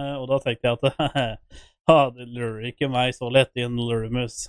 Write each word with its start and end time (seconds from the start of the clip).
eh, 0.00 0.16
og 0.16 0.28
da 0.32 0.40
tenkte 0.44 0.68
jeg 0.68 0.78
at 0.80 1.38
ha, 1.90 2.00
det 2.16 2.28
lurer 2.28 2.70
ikke 2.72 2.90
meg 2.92 3.14
så 3.16 3.30
lett 3.32 3.52
inn, 3.60 3.76
Lurimus. 3.76 4.46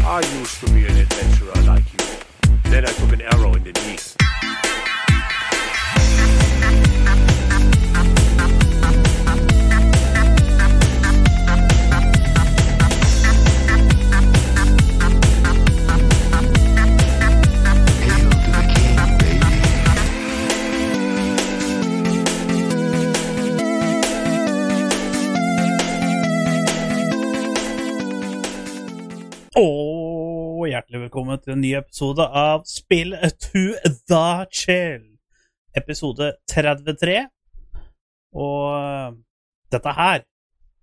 I 0.00 0.20
used 0.40 0.60
to 0.64 0.72
be 0.72 0.86
an 0.88 0.96
adventurer 0.96 1.60
like 1.68 1.86
you. 1.92 2.06
Then 2.70 2.84
I 2.84 2.92
took 2.98 3.12
an 3.12 3.22
arrow 3.22 3.54
in 3.54 3.64
the 3.64 3.72
knee. 3.72 4.39
Og 29.60 30.68
hjertelig 30.70 31.00
velkommen 31.02 31.40
til 31.42 31.52
en 31.52 31.58
ny 31.60 31.74
episode 31.76 32.24
av 32.24 32.62
Spill 32.64 33.12
to 33.42 33.62
the 34.08 34.46
chill. 34.56 35.02
Episode 35.76 36.30
33. 36.48 37.16
Og 38.40 39.18
dette 39.74 39.92
her 39.98 40.24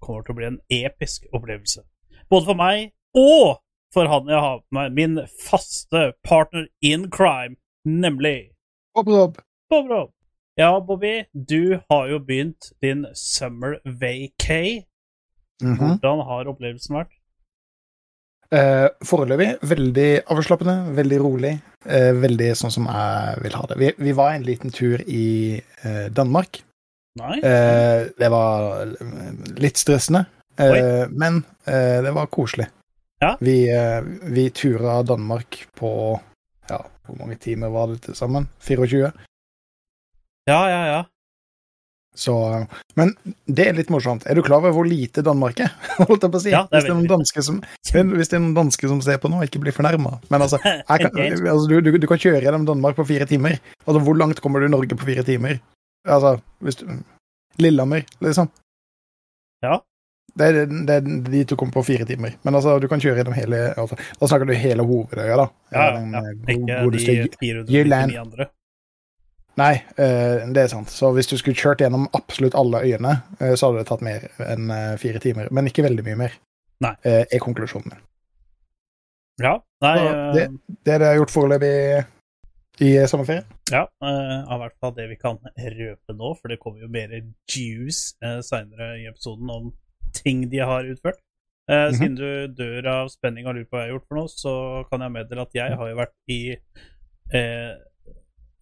kommer 0.03 0.27
til 0.27 0.35
å 0.35 0.37
bli 0.37 0.49
en 0.51 0.59
episk 0.77 1.25
opplevelse. 1.31 1.81
Både 2.29 2.51
for 2.51 2.59
meg 2.59 2.91
og 3.17 3.63
for 3.95 4.11
han 4.13 4.29
jeg 4.29 4.45
har 4.45 4.61
med 4.69 4.77
meg, 4.77 4.93
min 4.99 5.41
faste 5.47 6.11
partner 6.27 6.69
in 6.85 7.09
crime, 7.09 7.57
nemlig 7.81 8.51
Bob 8.93 9.09
Rob. 9.09 9.41
Bob 9.71 9.89
Rob. 9.89 10.13
Ja, 10.59 10.75
Bobby, 10.77 11.23
du 11.33 11.79
har 11.89 12.11
jo 12.13 12.21
begynt 12.21 12.75
din 12.85 13.07
summer 13.15 13.79
vacay. 13.85 14.83
Mhm. 15.63 15.97
Hvordan 15.97 16.27
har 16.29 16.53
opplevelsen 16.53 17.01
vært? 17.01 17.16
Eh, 18.47 18.85
foreløpig 19.03 19.49
veldig 19.67 20.11
avslappende, 20.31 20.77
veldig 20.95 21.17
rolig. 21.19 21.57
Uh, 21.87 22.11
veldig 22.19 22.49
sånn 22.59 22.71
som 22.73 22.87
jeg 22.91 23.43
vil 23.45 23.53
ha 23.55 23.67
det. 23.69 23.75
Vi, 23.79 23.89
vi 24.09 24.13
var 24.15 24.33
en 24.33 24.43
liten 24.43 24.73
tur 24.75 24.99
i 25.07 25.55
uh, 25.85 26.07
Danmark. 26.11 26.59
Nice. 27.17 27.51
Det 28.19 28.27
var 28.29 28.91
litt 29.57 29.79
stressende, 29.81 30.19
men 31.17 31.39
det 31.65 32.11
var 32.13 32.27
koselig. 32.29 32.67
Ja. 33.23 33.31
Vi, 33.41 33.55
vi 34.35 34.43
tura 34.53 34.99
Danmark 35.01 35.63
på 35.73 35.89
ja, 36.69 36.77
hvor 37.07 37.17
mange 37.17 37.39
timer 37.41 37.73
var 37.73 37.89
det 37.89 38.03
til 38.05 38.19
sammen? 38.19 38.45
24? 38.61 39.09
Ja, 40.45 40.59
ja, 40.69 40.83
ja. 40.91 41.01
Så, 42.17 42.33
men 42.97 43.11
det 43.45 43.67
er 43.69 43.75
litt 43.77 43.91
morsomt. 43.93 44.23
Er 44.25 44.33
du 44.37 44.41
klar 44.45 44.57
over 44.63 44.73
hvor 44.73 44.87
lite 44.89 45.21
Danmark 45.25 45.59
er? 45.61 45.69
Holdt 46.07 46.23
jeg 46.25 46.33
på 46.33 46.39
å 46.39 46.41
si. 46.41 46.49
Ja, 46.53 46.63
det 46.65 46.79
hvis, 46.79 46.87
det 46.87 46.91
er 46.91 46.97
noen 46.97 47.11
danske 47.11 47.43
som, 47.45 47.59
hvis 47.85 48.31
det 48.31 48.39
er 48.39 48.41
noen 48.41 48.55
danske 48.57 48.89
som 48.89 49.01
ser 49.05 49.19
på 49.21 49.29
nå, 49.29 49.43
ikke 49.45 49.61
bli 49.61 49.73
fornærma. 49.75 50.15
Men 50.33 50.45
altså, 50.47 50.57
kan, 50.63 51.11
altså 51.13 51.67
du, 51.69 51.75
du, 51.85 51.91
du 52.01 52.07
kan 52.09 52.21
kjøre 52.23 52.41
gjennom 52.41 52.65
Danmark 52.65 52.97
på 52.97 53.05
fire 53.11 53.29
timer. 53.29 53.59
Altså, 53.85 54.01
hvor 54.07 54.17
langt 54.17 54.41
kommer 54.41 54.63
du 54.63 54.69
i 54.69 54.73
Norge 54.73 54.97
på 54.97 55.05
fire 55.11 55.25
timer? 55.27 55.59
Altså, 56.07 56.39
hvis 56.65 56.81
du 56.81 56.87
Lillehammer, 57.61 58.03
liksom. 58.25 58.49
Ja. 59.65 59.79
Det 60.37 60.45
er, 60.53 60.67
det 60.69 60.95
er 60.99 61.05
dit 61.31 61.49
du 61.49 61.55
kommer 61.57 61.73
på 61.79 61.85
fire 61.87 62.05
timer. 62.05 62.35
Men 62.45 62.57
altså, 62.57 62.75
du 62.81 62.85
kan 62.91 63.01
kjøre 63.01 63.21
gjennom 63.21 63.33
hele 63.37 63.61
altså, 63.73 63.97
Da 64.19 64.27
snakker 64.29 64.49
du 64.49 64.53
hele 64.57 64.83
hovedøya, 64.85 65.37
da. 65.39 65.47
Ja, 65.73 65.85
ja, 65.95 66.03
ja. 66.13 66.21
eh, 66.21 66.53
Ikke 66.57 66.91
de 66.93 67.01
Jy- 67.05 67.31
499 67.41 68.19
andre. 68.21 68.49
Nei, 69.57 69.73
eh, 69.97 70.43
det 70.53 70.63
er 70.63 70.69
sant. 70.69 70.91
Så 70.93 71.09
hvis 71.15 71.29
du 71.29 71.37
skulle 71.39 71.57
kjørt 71.57 71.81
gjennom 71.81 72.05
absolutt 72.17 72.57
alle 72.57 72.83
øyene, 72.85 73.15
eh, 73.39 73.55
så 73.57 73.69
hadde 73.69 73.81
det 73.81 73.87
tatt 73.89 74.03
mer 74.05 74.27
enn 74.45 74.69
eh, 74.73 74.91
fire 75.01 75.21
timer. 75.23 75.49
Men 75.51 75.69
ikke 75.69 75.85
veldig 75.87 76.05
mye 76.05 76.19
mer, 76.19 76.35
Nei. 76.85 76.93
er 77.03 77.41
konklusjonen 77.41 77.89
min. 77.89 78.03
Ja. 79.41 79.57
Nei, 79.81 79.95
det, 80.33 80.43
det 80.85 80.93
er 80.93 81.01
det 81.01 81.09
jeg 81.09 81.13
har 81.13 81.19
gjort 81.21 81.33
foreløpig 81.33 81.73
i 82.85 82.91
sommerferien. 83.09 83.45
ja, 83.73 83.83
uh, 84.05 84.45
av 84.53 84.61
hvert 84.61 84.75
fall 84.81 84.93
det 84.97 85.07
vi 85.09 85.17
kan 85.17 85.37
røpe 85.41 86.13
nå, 86.13 86.31
for 86.37 86.53
det 86.53 86.59
kommer 86.61 86.83
jo 86.85 86.89
mer 86.93 87.13
juice 87.49 88.13
uh, 88.25 88.39
seinere 88.45 88.95
i 89.01 89.07
episoden 89.09 89.49
om 89.53 89.71
ting 90.17 90.45
de 90.51 90.61
har 90.61 90.85
utført. 90.85 91.17
Uh, 91.69 91.73
mm 91.73 91.89
-hmm. 91.89 91.97
Siden 91.97 92.15
du 92.15 92.53
dør 92.57 92.87
av 92.87 93.09
spenning 93.09 93.47
og 93.47 93.55
lurer 93.55 93.65
på 93.65 93.77
hva 93.77 93.81
jeg 93.81 93.89
har 93.89 93.95
gjort 93.95 94.07
for 94.07 94.15
noe, 94.15 94.27
så 94.29 94.53
kan 94.91 95.01
jeg 95.01 95.11
meddele 95.11 95.41
at 95.41 95.53
jeg 95.53 95.77
har 95.77 95.89
jo 95.89 95.95
vært 95.95 96.15
i 96.27 96.41
eh, 97.33 97.73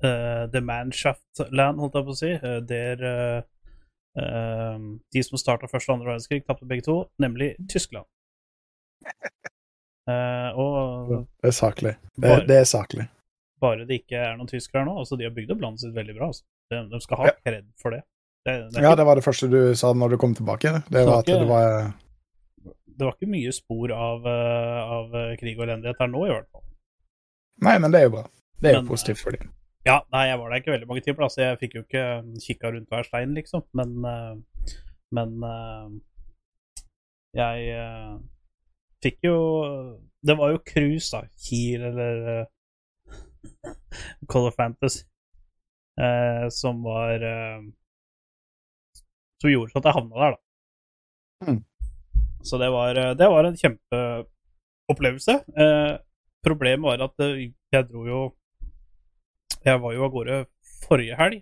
eh, 0.04 0.46
The 0.52 0.62
Manshaft-land, 0.62 1.82
holdt 1.82 1.98
jeg 2.00 2.08
på 2.08 2.14
å 2.16 2.20
si, 2.20 2.32
uh, 2.36 2.60
der 2.68 3.04
uh, 3.08 4.86
de 5.12 5.24
som 5.24 5.40
starta 5.40 5.70
første 5.72 5.92
og 5.92 5.98
andre 5.98 6.14
verdenskrig, 6.14 6.46
tapte 6.48 6.68
begge 6.70 6.86
to, 6.88 7.02
nemlig 7.22 7.54
Tyskland. 7.72 8.08
Og 10.56 11.12
Det 11.42 11.50
er 11.50 11.56
saklig. 11.56 11.96
Det, 12.16 12.30
Bare- 12.30 12.48
det 12.48 12.58
er 12.62 12.68
saklig. 12.70 13.08
bare 13.60 13.88
det 13.90 14.04
ikke 14.04 14.20
er 14.22 14.36
noen 14.38 14.48
tyskere 14.48 14.84
her 14.84 14.86
nå. 14.88 15.00
Altså, 15.02 15.18
de 15.18 15.26
har 15.26 15.34
bygd 15.34 15.52
opp 15.56 15.64
landet 15.64 15.82
sitt 15.82 15.96
veldig 15.96 16.16
bra. 16.16 16.28
Altså. 16.30 16.46
De, 16.70 16.82
de 16.92 17.00
skal 17.02 17.18
ha 17.18 17.32
kred 17.42 17.66
for 17.82 17.96
det. 17.96 18.04
Det, 18.46 18.54
det, 18.70 18.78
er 18.78 18.86
Ja, 18.86 18.96
det 18.96 19.06
var 19.08 19.18
det 19.18 19.26
første 19.26 19.50
du 19.50 19.60
sa 19.76 19.92
når 19.98 20.14
du 20.14 20.18
kom 20.22 20.36
tilbake. 20.38 20.76
Det 20.88 21.06
var 21.08 21.24
at 21.24 21.32
det 21.32 21.48
var 21.50 21.92
det 22.96 23.04
var 23.04 23.18
ikke 23.18 23.32
mye 23.32 23.52
spor 23.52 23.92
av, 23.92 24.28
av 24.28 25.16
krig 25.40 25.58
og 25.58 25.66
elendighet 25.66 26.00
her 26.00 26.08
nå, 26.08 26.22
i 26.28 26.32
hvert 26.32 26.48
fall. 26.54 26.64
Nei, 27.66 27.76
men 27.84 27.92
det 27.92 28.00
er 28.00 28.08
jo 28.08 28.14
bra. 28.14 28.26
Det 28.62 28.72
er 28.72 28.78
jo 28.80 28.86
positivt 28.88 29.20
for 29.24 29.36
dem. 29.36 29.50
Ja, 29.86 30.00
nei, 30.10 30.24
jeg 30.32 30.40
var 30.42 30.50
der 30.50 30.62
ikke 30.62 30.72
veldig 30.74 30.88
mange 30.90 31.02
timer, 31.06 31.28
altså. 31.28 31.42
Jeg 31.44 31.60
fikk 31.62 31.76
jo 31.78 31.84
ikke 31.86 32.06
kikka 32.42 32.72
rundt 32.74 32.90
hver 32.90 33.06
stein, 33.06 33.36
liksom. 33.38 33.62
Men, 33.78 33.92
eh, 34.10 34.72
men 35.14 35.36
eh, 35.46 35.90
jeg 37.38 37.68
eh, 37.76 38.16
fikk 39.04 39.28
jo 39.28 39.38
Det 40.26 40.38
var 40.40 40.56
jo 40.56 40.64
cruise, 40.66 41.10
da. 41.14 41.28
Kiel 41.38 41.84
eller 41.92 42.16
uh, 42.34 43.76
of 44.48 44.56
Fantasy. 44.56 45.04
eh, 46.02 46.48
som 46.50 46.82
var 46.84 47.22
eh, 47.22 47.62
Som 49.42 49.52
gjorde 49.52 49.72
sånn 49.72 49.84
at 49.84 49.90
jeg 49.92 49.98
havna 50.00 50.24
der, 50.24 50.34
da. 50.36 51.52
Mm. 51.52 51.62
Så 52.46 52.58
det 52.62 52.72
var, 52.74 52.98
det 53.20 53.28
var 53.30 53.46
en 53.46 53.58
kjempeopplevelse. 53.60 55.36
Eh, 55.62 55.94
problemet 56.46 56.86
var 56.86 57.06
at 57.06 57.24
jeg 57.28 57.88
dro 57.90 58.06
jo 58.10 58.20
Jeg 59.66 59.82
var 59.82 59.96
jo 59.96 60.06
av 60.06 60.12
gårde 60.14 60.38
forrige 60.86 61.18
helg. 61.18 61.42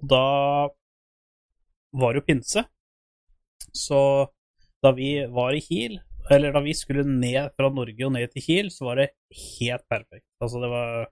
Da 0.00 0.22
var 1.96 2.14
det 2.14 2.22
jo 2.22 2.26
pinse. 2.30 2.62
Så 3.76 4.00
da 4.84 4.92
vi 4.96 5.10
var 5.32 5.56
i 5.56 5.60
Kiel, 5.60 5.98
eller 6.32 6.54
da 6.54 6.62
vi 6.64 6.72
skulle 6.76 7.04
ned 7.04 7.52
fra 7.56 7.68
Norge 7.72 8.06
og 8.06 8.14
ned 8.14 8.32
til 8.32 8.44
Kiel, 8.46 8.72
så 8.72 8.88
var 8.88 9.02
det 9.02 9.10
helt 9.58 9.84
perfekt. 9.90 10.26
Altså, 10.40 10.62
det 10.62 10.72
var 10.72 11.06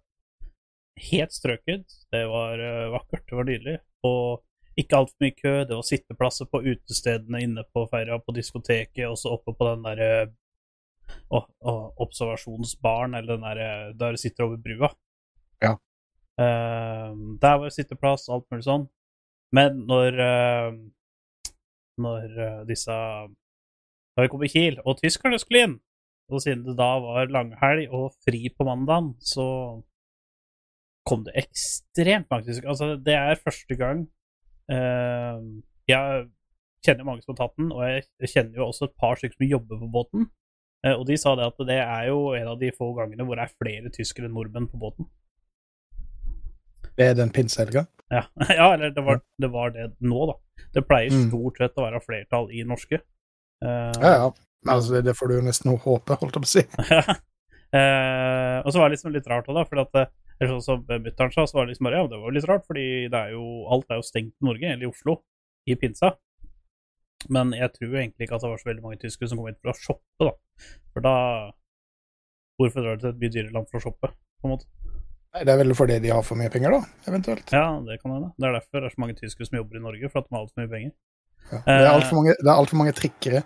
helt 1.11 1.37
strøket. 1.37 2.01
Det 2.13 2.25
var 2.31 2.65
eh, 2.65 2.89
vakkert, 2.95 3.27
det 3.29 3.39
var 3.39 3.49
nydelig. 3.49 3.79
Og 4.09 4.81
ikke 4.81 4.99
altfor 4.99 5.27
mye 5.27 5.37
kø. 5.39 5.55
Det 5.69 5.77
var 5.77 5.87
sitteplasser 5.91 6.49
på 6.51 6.63
utestedene 6.65 7.45
inne 7.45 7.69
på 7.75 7.85
ferja, 7.93 8.19
på 8.19 8.35
diskoteket, 8.37 9.07
og 9.11 9.21
så 9.21 9.37
oppe 9.37 9.53
på 9.53 9.71
den 9.71 9.85
derre 9.85 10.11
observasjonsbaren, 11.31 13.15
eller 13.19 13.37
den 13.37 13.45
derre 13.45 13.69
der 13.99 14.17
du 14.17 14.21
sitter 14.21 14.49
over 14.49 14.61
brua. 14.65 14.95
Ja. 15.63 15.77
Uh, 16.35 17.39
der 17.43 17.59
var 17.61 17.69
jo 17.69 17.75
sitteplass, 17.75 18.27
alt 18.33 18.47
mulig 18.51 18.67
sånn. 18.67 18.89
Men 19.55 19.85
når 19.87 20.19
uh, 20.19 20.77
Når 22.03 22.25
uh, 22.35 22.63
disse 22.67 22.91
Da 22.91 24.25
vi 24.25 24.31
kom 24.33 24.43
i 24.43 24.51
Kiel, 24.51 24.81
og 24.83 24.99
tyskerne 24.99 25.39
skulle 25.39 25.63
inn, 25.63 25.77
og 26.31 26.43
siden 26.43 26.65
det 26.67 26.75
da 26.79 26.89
var 27.03 27.31
langhelg 27.31 27.93
og 27.95 28.15
fri 28.25 28.49
på 28.51 28.67
mandagen, 28.67 29.13
så 29.23 29.47
kom 31.07 31.25
det 31.27 31.35
ekstremt 31.45 32.31
mange 32.31 32.49
tyskere. 32.49 32.73
Altså, 32.73 32.95
det 32.97 33.15
er 33.19 33.43
første 33.43 33.77
gang 33.77 34.07
uh, 34.73 35.43
Jeg 35.91 36.29
kjenner 36.85 37.07
mange 37.09 37.25
som 37.25 37.35
har 37.35 37.43
tatt 37.43 37.59
den, 37.59 37.73
og 37.73 37.83
jeg 37.85 38.33
kjenner 38.33 38.61
jo 38.61 38.69
også 38.69 38.89
et 38.89 38.97
par 39.01 39.19
stykker 39.19 39.39
som 39.39 39.51
jobber 39.51 39.83
på 39.83 39.91
båten. 39.93 40.27
Eh, 40.85 40.93
og 40.93 41.07
de 41.09 41.17
sa 41.21 41.35
det 41.39 41.47
at 41.49 41.63
det 41.69 41.79
er 41.81 42.09
jo 42.11 42.35
en 42.37 42.51
av 42.53 42.59
de 42.61 42.73
få 42.77 42.91
gangene 42.99 43.25
hvor 43.25 43.41
det 43.41 43.47
er 43.47 43.57
flere 43.57 43.93
tyskere 43.95 44.29
enn 44.29 44.37
nordmenn 44.37 44.69
på 44.71 44.81
båten. 44.81 45.09
Er 46.99 47.15
den 47.19 47.31
pinsehelga. 47.35 47.87
Ja, 48.13 48.25
ja 48.59 48.67
eller 48.75 48.91
det 48.95 49.03
var, 49.03 49.21
det 49.41 49.51
var 49.51 49.71
det 49.75 49.91
nå, 50.01 50.27
da. 50.31 50.37
Det 50.75 50.85
pleier 50.87 51.11
Mm. 51.15 51.29
stort 51.29 51.59
sett 51.59 51.79
å 51.79 51.85
være 51.87 52.01
flertall 52.05 52.51
i 52.55 52.65
norske. 52.67 53.01
Uh, 53.65 53.93
Ja, 54.01 54.13
ja. 54.19 54.33
Altså, 54.67 54.95
det, 54.95 55.03
det 55.05 55.13
får 55.19 55.29
du 55.29 55.35
jo 55.37 55.45
nesten 55.45 55.75
håpe, 55.77 56.17
holdt 56.17 56.37
jeg 56.39 56.43
på 56.43 56.49
å 56.49 56.53
si. 56.55 56.63
uh, 57.77 58.59
og 58.65 58.71
så 58.73 58.81
var 58.81 58.89
det 58.89 58.95
liksom 58.97 59.13
litt 59.13 59.27
rart 59.29 59.49
òg, 59.51 59.59
da. 59.59 59.65
For 59.69 59.83
at, 59.83 59.99
eh, 60.01 60.13
eller 60.39 60.55
sånn 60.55 60.65
som 60.65 60.85
mutter'n 60.89 61.35
sa, 61.35 61.45
så 61.47 61.59
var 61.59 61.67
det 61.67 61.75
liksom 61.75 61.89
bare 61.89 61.99
Ja, 62.01 62.07
det 62.11 62.21
var 62.23 62.33
litt 62.35 62.49
rart, 62.49 62.65
fordi 62.69 62.87
det 63.13 63.19
er 63.21 63.35
jo, 63.35 63.45
alt 63.75 63.91
er 63.91 64.01
jo 64.01 64.07
stengt 64.07 64.33
i 64.33 64.49
Norge, 64.49 64.71
eller 64.73 64.87
i 64.87 64.91
Oslo, 64.91 65.19
i 65.69 65.77
pinsa. 65.81 66.15
Men 67.35 67.53
jeg 67.57 67.73
tror 67.77 67.93
egentlig 67.99 68.27
ikke 68.27 68.39
at 68.39 68.45
det 68.45 68.51
var 68.53 68.61
så 68.63 68.69
veldig 68.71 68.85
mange 68.85 69.01
tyskere 69.05 69.29
som 69.31 69.39
kom 69.41 69.49
hit 69.49 69.61
for 69.61 69.73
å 69.73 69.79
shoppe, 69.81 70.27
da. 70.31 70.33
For 70.95 71.05
da 71.05 71.15
Hvorfor 72.61 72.85
drar 72.85 72.97
du 72.97 73.01
til 73.03 73.11
et 73.11 73.17
mye 73.19 73.33
dyrere 73.35 73.51
land 73.51 73.67
for 73.67 73.81
å 73.81 73.83
shoppe, 73.83 74.09
på 74.15 74.47
en 74.47 74.53
måte? 74.53 74.69
Nei, 75.35 75.43
Det 75.45 75.51
er 75.51 75.59
vel 75.59 75.75
fordi 75.75 75.99
de 76.05 76.13
har 76.15 76.23
for 76.23 76.39
mye 76.39 76.51
penger, 76.55 76.71
da, 76.77 76.81
eventuelt. 77.11 77.51
Ja, 77.51 77.67
det 77.83 77.99
kan 78.03 78.13
hende. 78.15 78.31
Det 78.39 78.47
er 78.49 78.53
derfor 78.61 78.81
det 78.85 78.87
er 78.91 78.95
så 78.95 79.03
mange 79.03 79.17
tyskere 79.19 79.49
som 79.49 79.59
jobber 79.59 79.81
i 79.81 79.83
Norge, 79.83 80.11
for 80.13 80.23
at 80.23 80.29
de 80.29 80.37
har 80.37 80.45
altfor 80.45 80.63
mye 80.63 80.71
penger. 80.75 80.93
Ja. 81.51 81.59
Det 81.67 81.79
er 81.83 81.93
altfor 81.93 82.19
mange, 82.21 82.35
det 82.41 82.51
er 82.53 82.59
alt 82.61 82.71
for 82.73 82.81
mange 82.81 82.95
trikkere. 82.97 83.41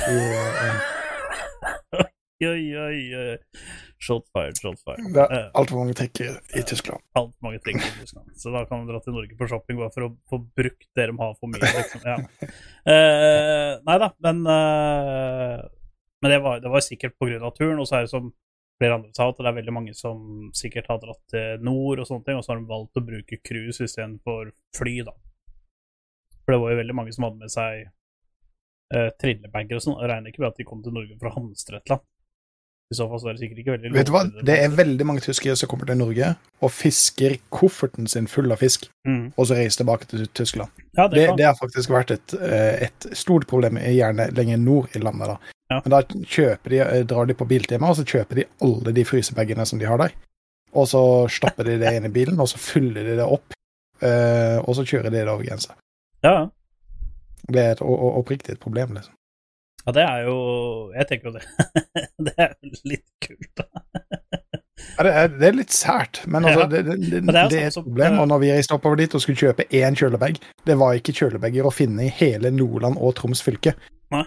I, 0.00 0.18
uh, 0.36 0.88
Oi, 2.40 2.62
oi, 2.72 3.00
oi. 3.20 3.36
Shot 4.00 4.24
fired, 4.32 4.56
shot 4.56 4.78
fired. 4.80 5.10
det 5.12 5.20
er 5.26 5.32
Eh, 5.36 5.48
altfor 5.60 5.76
mange 5.82 5.92
trikkere 5.98 6.38
i 6.56 6.62
Tyskland. 6.64 7.02
altfor 7.16 7.36
mange 7.44 7.58
trikkere 7.64 7.90
i 7.90 7.98
Tyskland. 8.00 8.30
Så 8.40 8.52
da 8.54 8.62
kan 8.64 8.86
de 8.86 8.92
dra 8.92 9.00
til 9.04 9.12
Norge 9.12 9.36
på 9.36 9.48
shopping 9.50 9.76
bare 9.80 9.92
for 9.92 10.06
å 10.06 10.12
få 10.30 10.38
brukt 10.56 10.86
det 10.96 11.08
de 11.10 11.16
har 11.20 11.34
for 11.36 11.52
mye. 11.52 11.60
Liksom. 11.60 12.00
Ja. 12.08 12.16
Uh, 12.88 13.72
nei 13.84 13.98
da, 14.00 14.08
men 14.24 14.40
uh, 14.48 15.68
Men 16.22 16.32
det 16.32 16.40
var, 16.44 16.60
det 16.64 16.72
var 16.72 16.80
sikkert 16.84 17.16
av 17.20 17.52
turen. 17.56 17.78
Og 17.80 17.86
så 17.88 17.96
er 17.98 18.08
det 18.08 18.12
som 18.12 18.32
flere 18.80 18.96
andre 18.96 19.12
sa, 19.12 19.28
at 19.28 19.40
det 19.40 19.50
er 19.50 19.56
veldig 19.58 19.74
mange 19.76 19.94
som 19.96 20.20
sikkert 20.56 20.88
har 20.88 21.00
dratt 21.02 21.20
til 21.32 21.64
nord 21.66 22.00
og 22.00 22.08
sånne 22.08 22.24
ting, 22.26 22.38
og 22.38 22.46
så 22.46 22.54
har 22.54 22.60
de 22.60 22.70
valgt 22.70 23.00
å 23.00 23.04
bruke 23.04 23.40
cruise 23.44 23.84
istedenfor 23.84 24.54
fly, 24.76 24.94
da. 25.08 25.16
For 26.40 26.56
det 26.56 26.62
var 26.62 26.72
jo 26.72 26.78
veldig 26.80 26.96
mange 26.96 27.12
som 27.14 27.26
hadde 27.28 27.42
med 27.42 27.52
seg 27.52 27.82
eh, 27.84 29.10
trillebager 29.20 29.76
og 29.76 29.84
sånn. 29.84 29.98
Jeg 30.00 30.10
regner 30.10 30.32
ikke 30.32 30.42
med 30.42 30.50
at 30.50 30.62
de 30.62 30.66
kom 30.70 30.80
til 30.84 30.96
Norge 30.96 31.18
for 31.20 31.30
å 31.30 31.36
hamstre 31.36 31.78
et 31.78 31.92
annet. 31.92 32.08
I 32.90 32.96
så 32.98 33.06
fall 33.06 33.20
så 33.22 33.28
er 33.30 33.36
det 33.36 33.44
sikkert 33.44 33.60
ikke 33.62 33.74
veldig 33.76 33.90
Vet 33.94 34.08
du 34.08 34.10
hva? 34.16 34.24
Det 34.48 34.54
er 34.64 34.72
veldig 34.74 35.04
mange 35.06 35.22
tyskere 35.22 35.54
som 35.58 35.70
kommer 35.70 35.86
til 35.86 36.00
Norge 36.00 36.32
og 36.58 36.72
fisker 36.74 37.36
kofferten 37.54 38.10
sin 38.10 38.26
full 38.26 38.50
av 38.50 38.58
fisk, 38.64 38.88
mm. 39.06 39.36
og 39.36 39.46
så 39.46 39.60
reiser 39.60 39.84
tilbake 39.84 40.08
til 40.10 40.24
Tyskland. 40.34 40.82
Ja, 40.98 41.06
det, 41.06 41.20
Det, 41.20 41.36
det 41.38 41.46
har 41.46 41.54
faktisk 41.60 41.92
vært 41.94 42.10
et, 42.16 42.34
eh, 42.34 42.88
et 42.88 43.06
stort 43.14 43.46
problem 43.50 43.78
gjerne 43.78 44.26
lenger 44.34 44.58
nord 44.58 44.98
i 44.98 45.04
landet. 45.04 45.36
da. 45.36 45.54
Ja. 45.70 45.80
Men 45.84 45.92
da 45.94 46.00
kjøper 46.02 46.72
de, 46.72 46.78
eh, 46.82 47.04
drar 47.06 47.26
de 47.30 47.34
på 47.38 47.46
Biltema, 47.46 47.90
og 47.92 47.96
så 48.00 48.04
kjøper 48.04 48.40
de 48.40 48.44
alle 48.66 48.92
de 48.96 49.04
frysebagene 49.06 49.66
som 49.66 49.78
de 49.78 49.86
har 49.86 49.98
der. 50.02 50.12
Og 50.74 50.86
så 50.90 51.00
stapper 51.30 51.64
de 51.66 51.78
det 51.82 51.92
inn 51.96 52.06
i 52.06 52.12
bilen, 52.14 52.38
og 52.42 52.48
så 52.50 52.58
fyller 52.58 53.04
de 53.06 53.16
det 53.20 53.26
opp. 53.26 53.54
eh, 54.02 54.56
og 54.64 54.72
så 54.78 54.82
kjører 54.88 55.10
de 55.10 55.18
det 55.18 55.28
over 55.28 55.44
grensa. 55.44 55.74
ja. 56.24 56.48
Det 57.50 57.56
er 57.58 57.70
et 57.72 57.80
oppriktig 57.82 58.52
et 58.52 58.60
problem, 58.60 58.92
liksom. 58.94 59.12
Ja, 59.86 59.92
det 59.96 60.02
er 60.04 60.26
jo 60.28 60.92
Jeg 60.94 61.06
tenker 61.08 61.30
jo 61.30 61.38
det. 61.38 61.44
det 62.26 62.34
er 62.36 62.52
jo 62.62 62.70
litt 62.84 63.06
kult, 63.24 63.48
da. 63.56 63.64
Ja, 64.98 65.02
det, 65.06 65.12
er, 65.14 65.28
det 65.40 65.48
er 65.48 65.56
litt 65.56 65.72
sært, 65.72 66.20
men 66.28 66.44
altså, 66.44 66.66
det, 66.70 66.82
det, 66.86 66.96
det, 67.10 67.22
Men 67.24 67.34
er 67.36 67.48
sånn 67.48 67.58
er 67.58 67.66
et 67.70 67.72
som- 67.74 67.84
problem. 67.86 68.18
Og 68.20 68.28
når 68.28 68.38
vi 68.44 68.50
reiste 68.52 68.76
oppover 68.76 68.96
dit 69.00 69.14
og 69.16 69.22
skulle 69.24 69.40
kjøpe 69.40 69.66
én 69.72 69.96
kjølebag, 69.96 70.38
det 70.68 70.76
var 70.80 70.94
ikke 71.00 71.14
kjølebager 71.16 71.64
å 71.68 71.72
finne 71.72 72.04
i 72.06 72.12
hele 72.20 72.50
Nordland 72.52 73.00
og 73.00 73.14
Troms 73.18 73.42
fylke. 73.42 73.74
Ja, 74.12 74.24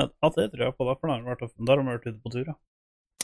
ja, 0.00 0.30
det 0.36 0.48
tror 0.52 0.64
jeg 0.66 0.76
på, 0.76 0.86
da, 0.88 0.94
for 0.96 1.08
da 1.08 1.16
har 1.16 1.22
de 1.22 1.30
vært, 1.30 1.44
da 1.56 1.74
har 1.76 1.84
vært 1.88 2.08
ute 2.08 2.18
på 2.22 2.32
tur, 2.34 2.48
ja. 2.52 2.56
Ja, 2.56 2.60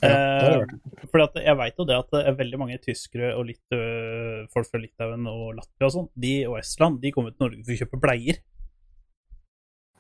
Eh, 0.03 1.21
at 1.23 1.37
jeg 1.39 1.55
veit 1.61 1.77
jo 1.79 1.85
det 1.87 1.95
at 1.95 2.09
det 2.11 2.23
er 2.27 2.35
veldig 2.35 2.59
mange 2.59 2.79
tyskere 2.83 3.29
og 3.39 3.45
litt, 3.47 3.63
øh, 3.77 4.49
folk 4.51 4.67
fra 4.67 4.81
Litauen 4.83 5.29
og 5.31 5.53
Latvia 5.61 5.87
og 5.87 5.93
sånn, 5.95 6.09
de 6.25 6.33
og 6.49 6.57
Estland, 6.59 6.99
de 7.05 7.13
kommer 7.15 7.31
til 7.31 7.45
Norge 7.45 7.63
for 7.63 7.75
å 7.75 7.79
kjøpe 7.79 8.01
bleier. 8.03 8.41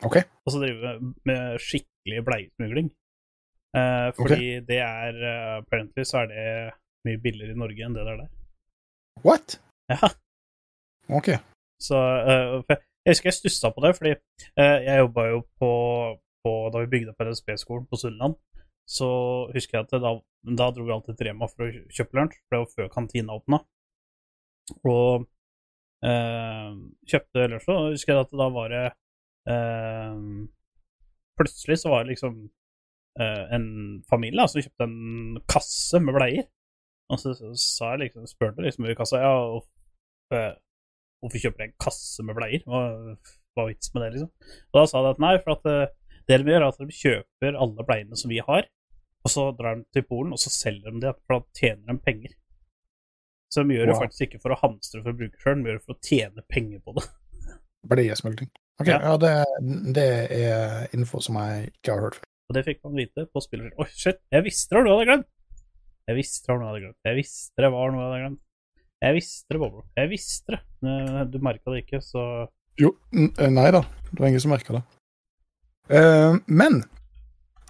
Ok. 0.02 0.18
Og 0.42 0.50
så 0.50 0.62
drive 0.64 0.96
med 1.28 1.62
skikkelig 1.62 2.24
bleiesmugling. 2.26 2.90
Eh, 3.78 4.08
fordi 4.18 4.48
det 4.66 4.80
er 4.82 5.22
Apparently 5.60 6.04
så 6.08 6.24
er 6.24 6.32
det 6.32 6.48
mye 7.06 7.22
billigere 7.22 7.54
i 7.54 7.60
Norge 7.62 7.86
enn 7.86 7.94
det 7.94 8.02
det 8.02 8.16
er 8.16 8.24
der. 8.24 8.32
What? 9.22 9.60
Ja. 9.92 10.10
Ok. 11.08 11.34
Så 11.82 11.98
eh, 11.98 12.76
Jeg 13.02 13.16
husker 13.16 13.30
jeg 13.30 13.38
stussa 13.38 13.72
på 13.74 13.82
det, 13.82 13.96
fordi 13.98 14.12
eh, 14.14 14.78
jeg 14.86 15.00
jobba 15.02 15.24
jo 15.32 15.40
på, 15.58 15.70
på 16.42 16.52
Da 16.74 16.82
vi 16.82 16.90
bygde 16.94 17.12
opp 17.12 17.22
RSB-skolen 17.22 17.86
på 17.90 17.98
Sunnland, 18.00 18.38
så 18.88 19.08
husker 19.54 19.78
jeg 19.78 19.86
at 19.86 20.02
da, 20.02 20.16
da 20.58 20.70
dro 20.74 20.86
vi 20.86 20.94
alltid 20.94 21.18
til 21.18 21.30
Rema 21.30 21.48
for 21.50 21.66
å 21.66 21.70
kjøpe 21.94 22.18
lunsj, 22.18 22.40
for 22.40 22.56
det 22.56 22.62
var 22.62 22.72
før 22.76 22.90
kantina 22.92 23.36
åpna. 23.38 23.60
Og 24.88 25.28
eh, 26.06 26.72
kjøpte 27.12 27.46
lunsj, 27.52 27.68
og 27.74 27.92
husker 27.94 28.14
jeg 28.14 28.26
at 28.26 28.34
da 28.42 28.48
var 28.54 28.74
det 28.74 28.88
eh, 29.52 30.18
Plutselig 31.40 31.78
så 31.80 31.88
var 31.88 32.02
det 32.04 32.12
liksom 32.12 32.34
eh, 33.18 33.44
en 33.56 33.68
familie 34.10 34.44
som 34.44 34.60
som 34.60 34.66
kjøpte 34.66 34.84
en 34.84 35.38
kasse 35.48 36.00
med 36.02 36.14
bleier. 36.18 36.44
Og 37.12 37.20
så, 37.20 37.32
så 37.36 37.54
sa 37.56 37.94
jeg 37.94 38.06
liksom, 38.06 38.26
spurte 38.28 38.64
liksom 38.64 38.86
i 38.86 38.96
kassa 38.98 39.22
ja, 39.22 39.32
eh, 40.36 40.52
hvorfor 41.22 41.42
kjøper 41.44 41.64
jeg 41.64 41.72
en 41.72 41.80
kasse 41.82 42.26
med 42.26 42.36
bleier? 42.38 42.62
Hva, 42.68 43.16
hva 43.56 43.66
vitsen 43.68 43.96
med 43.96 44.04
det, 44.04 44.12
liksom? 44.16 44.30
Og 44.70 44.78
da 44.78 44.84
sa 44.90 45.02
de 45.04 45.12
at 45.14 45.24
nei, 45.24 45.34
for 45.42 45.56
at 45.56 45.68
eh, 45.72 45.90
det 46.28 46.38
de 46.42 46.52
gjør, 46.52 46.62
er 46.62 46.68
at 46.72 46.78
de 46.82 46.96
kjøper 46.98 47.58
alle 47.64 47.84
bleiene 47.88 48.16
som 48.18 48.30
vi 48.32 48.38
har, 48.44 48.68
og 49.22 49.30
så 49.30 49.48
drar 49.58 49.76
de 49.78 49.84
til 49.94 50.04
Polen, 50.08 50.32
og 50.34 50.40
så 50.42 50.50
selger 50.50 50.90
de 50.94 51.00
det, 51.04 51.12
for 51.26 51.38
da 51.38 51.58
tjener 51.58 51.92
de 51.92 51.98
penger. 52.02 52.32
Så 53.52 53.62
de 53.68 53.76
gjør 53.76 53.90
det 53.92 53.98
faktisk 54.00 54.22
ikke 54.26 54.40
for 54.42 54.54
å 54.54 54.60
hamstre 54.62 55.02
for 55.04 55.12
å 55.12 55.18
bruke 55.18 55.38
sjøl, 55.42 55.60
de 55.62 55.68
gjør 55.70 55.78
det 55.80 55.84
for 55.86 55.94
å 55.98 56.02
tjene 56.08 56.44
penger 56.48 56.80
på 56.86 56.94
det. 56.98 57.04
Bleiesmugling. 57.92 58.50
Ok, 58.80 58.88
Ja. 58.88 58.98
ja, 59.04 59.16
det, 59.20 59.32
det 59.94 60.06
er 60.38 60.88
info 60.96 61.20
som 61.22 61.36
jeg 61.42 61.68
ikke 61.74 61.92
har 61.94 62.00
hørt 62.06 62.16
før. 62.18 62.28
Og 62.50 62.56
det 62.56 62.62
fikk 62.66 62.80
man 62.84 62.96
vite 62.98 63.26
på 63.30 63.42
spillerfilm. 63.44 63.78
Oi, 63.82 63.88
shit, 63.94 64.18
jeg 64.32 64.44
visste 64.46 64.72
det 64.72 64.78
var 64.80 64.86
noe 64.88 64.92
jeg 64.94 64.98
hadde 65.02 65.10
glemt! 65.12 65.28
Jeg 66.10 66.16
visste 66.18 66.48
det 66.48 66.52
var 66.52 66.58
noe 66.62 66.66
jeg 66.66 66.72
hadde 66.72 66.82
glemt. 66.86 66.98
Jeg 67.06 67.18
visste 67.20 67.62
det 67.62 67.70
var 67.76 67.92
noe 67.92 68.02
jeg 68.02 68.08
hadde 68.10 68.22
glemt. 68.24 68.40
Jeg 69.02 69.14
visste 69.18 69.54
det, 69.54 69.58
Boblo. 69.62 69.82
Jeg 69.98 70.10
visste 70.12 70.52
det. 70.54 70.60
Eh, 70.86 71.20
Du 71.32 71.38
merka 71.42 71.72
det 71.74 71.80
ikke, 71.84 72.00
så 72.06 72.24
Jo, 72.80 72.90
eh, 73.14 73.48
nei 73.50 73.68
da. 73.74 73.80
Det 74.10 74.18
var 74.20 74.28
ingen 74.30 74.42
som 74.42 74.52
merka 74.54 74.76
det. 74.78 74.82
Eh, 75.90 76.34
men 76.46 76.82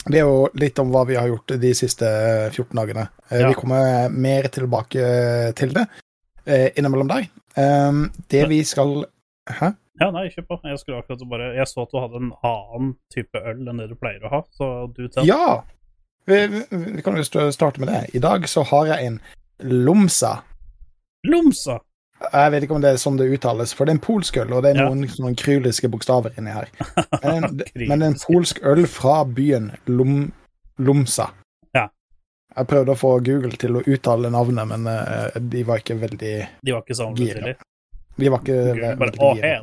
det 0.07 0.19
er 0.19 0.27
jo 0.27 0.49
litt 0.59 0.79
om 0.83 0.91
hva 0.91 1.05
vi 1.07 1.15
har 1.19 1.29
gjort 1.31 1.55
de 1.63 1.71
siste 1.79 2.09
14 2.53 2.75
dagene. 2.77 3.09
Eh, 3.31 3.41
Ja. 3.41 3.49
Vi 3.49 3.55
kommer 3.55 4.09
mer 4.11 4.49
tilbake 4.53 5.55
til 5.57 5.73
det 5.75 5.87
eh, 6.47 6.71
innimellom 6.77 7.09
der. 7.09 7.29
Eh, 7.57 7.93
det 8.29 8.49
vi 8.49 8.63
skal 8.65 9.05
Hæ? 9.51 9.73
Ja, 10.01 10.11
nei, 10.11 10.29
kjør 10.31 10.47
på. 10.49 10.57
Jeg 10.65 10.79
skulle 10.79 10.99
akkurat 11.03 11.23
bare 11.29 11.55
Jeg 11.57 11.67
så 11.69 11.83
at 11.83 11.91
du 11.93 11.99
hadde 12.01 12.17
en 12.21 12.33
annen 12.47 12.93
type 13.13 13.39
øl 13.39 13.69
enn 13.69 13.79
det 13.83 13.89
du 13.91 13.95
pleier 13.99 14.23
å 14.25 14.31
ha, 14.31 14.43
så 14.57 14.69
du 14.95 15.09
tar 15.09 15.27
Ja! 15.27 15.63
Vi, 16.27 16.47
vi, 16.47 16.61
vi 16.71 17.03
kan 17.03 17.17
jo 17.19 17.25
starte 17.53 17.81
med 17.83 17.89
det. 17.91 18.15
I 18.15 18.21
dag 18.23 18.47
så 18.49 18.63
har 18.63 18.87
jeg 18.87 19.07
en 19.07 19.21
Lomsa. 19.63 20.37
Lomsa! 21.27 21.81
Jeg 22.33 22.53
vet 22.55 22.65
ikke 22.67 22.75
om 22.77 22.83
det 22.85 22.91
er 22.95 23.01
sånn 23.01 23.17
det 23.19 23.27
uttales, 23.35 23.73
for 23.75 23.87
det 23.89 23.95
er 23.95 23.99
en 23.99 24.05
polsk 24.05 24.37
øl, 24.43 24.53
og 24.57 24.63
det 24.65 24.73
er 24.73 24.81
Ja. 24.83 24.89
noen, 24.89 25.07
noen 25.23 25.37
kryliske 25.39 25.89
bokstaver 25.93 26.35
inni 26.39 26.53
her. 26.55 26.69
Men, 27.25 27.57
det 27.59 27.71
men 27.89 28.03
en 28.03 28.15
polsk 28.21 28.61
øl 28.63 28.85
fra 28.87 29.23
byen 29.25 29.71
Lom, 29.91 30.33
Lomsa. 30.79 31.31
Ja. 31.75 31.89
Jeg 32.57 32.67
prøvde 32.71 32.95
å 32.95 32.99
få 33.01 33.13
Google 33.25 33.57
til 33.61 33.77
å 33.81 33.85
uttale 33.87 34.31
navnet, 34.33 34.69
men 34.69 34.87
uh, 34.87 35.31
de 35.41 35.63
var 35.65 35.81
ikke 35.81 35.97
veldig 36.01 36.33
De 36.63 36.73
var 36.75 36.83
ikke 36.85 36.97
sånn 36.99 37.15
Gira. 37.17 37.55
De 38.19 38.29
var 38.29 38.43
ikke 38.45 38.59
Google 38.73 38.97
bare 39.01 39.13
veldig 39.17 39.37
gira. 39.39 39.63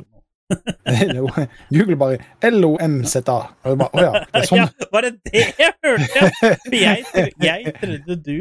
Google 1.70 1.96
bare 2.00 2.50
LOMZA. 2.50 3.36
Og 3.62 3.70
jeg 3.70 3.78
bare, 3.78 3.90
Å 3.94 4.02
ja, 4.02 4.12
det 4.24 4.40
er 4.42 4.48
sånn. 4.48 4.58
Ja, 4.64 4.88
var 4.92 5.06
det 5.06 5.12
det 5.30 5.44
jeg 5.60 5.76
hørte? 5.86 6.50
Jeg, 6.74 7.30
jeg 7.38 7.74
trodde 7.78 8.16
du 8.26 8.38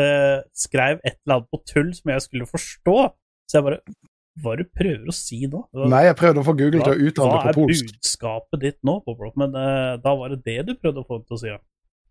uh, 0.00 0.38
skrev 0.56 1.00
et 1.04 1.18
eller 1.18 1.36
annet 1.40 1.50
på 1.52 1.60
tull 1.68 1.90
som 1.96 2.14
jeg 2.14 2.24
skulle 2.24 2.48
forstå. 2.48 2.96
Så 3.50 3.58
jeg 3.58 3.66
bare 3.66 3.80
Hva 4.40 4.52
er 4.54 4.60
det 4.60 4.66
du 4.68 4.76
prøver 4.78 5.08
å 5.10 5.14
si 5.16 5.40
nå? 5.50 5.64
Nei, 5.90 6.04
jeg 6.06 6.16
prøvde 6.20 6.40
å 6.40 6.46
få 6.46 6.54
Google 6.56 6.84
til 6.86 6.92
å 6.94 7.08
uttale 7.10 7.32
hva 7.34 7.40
det 7.42 7.50
er 7.50 7.56
på 7.58 7.64
polsk. 7.66 7.88
budskapet 7.90 8.62
ditt 8.62 8.78
nå, 8.86 8.94
Poplop? 9.04 9.34
Men 9.42 9.56
uh, 9.58 9.96
da 10.00 10.14
var 10.16 10.32
det 10.32 10.38
det 10.46 10.54
du 10.68 10.72
prøvde 10.78 11.02
å 11.02 11.08
få 11.08 11.18
den 11.18 11.26
til 11.26 11.36
å 11.36 11.40
si, 11.42 11.50
ja. 11.50 11.58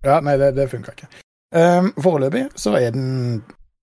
Ja, 0.05 0.19
nei, 0.23 0.35
det, 0.39 0.51
det 0.57 0.67
funka 0.71 0.93
ikke. 0.95 1.07
Um, 1.55 1.89
foreløpig 2.03 2.43
så 2.59 2.75
er 2.77 2.91
den 2.93 3.07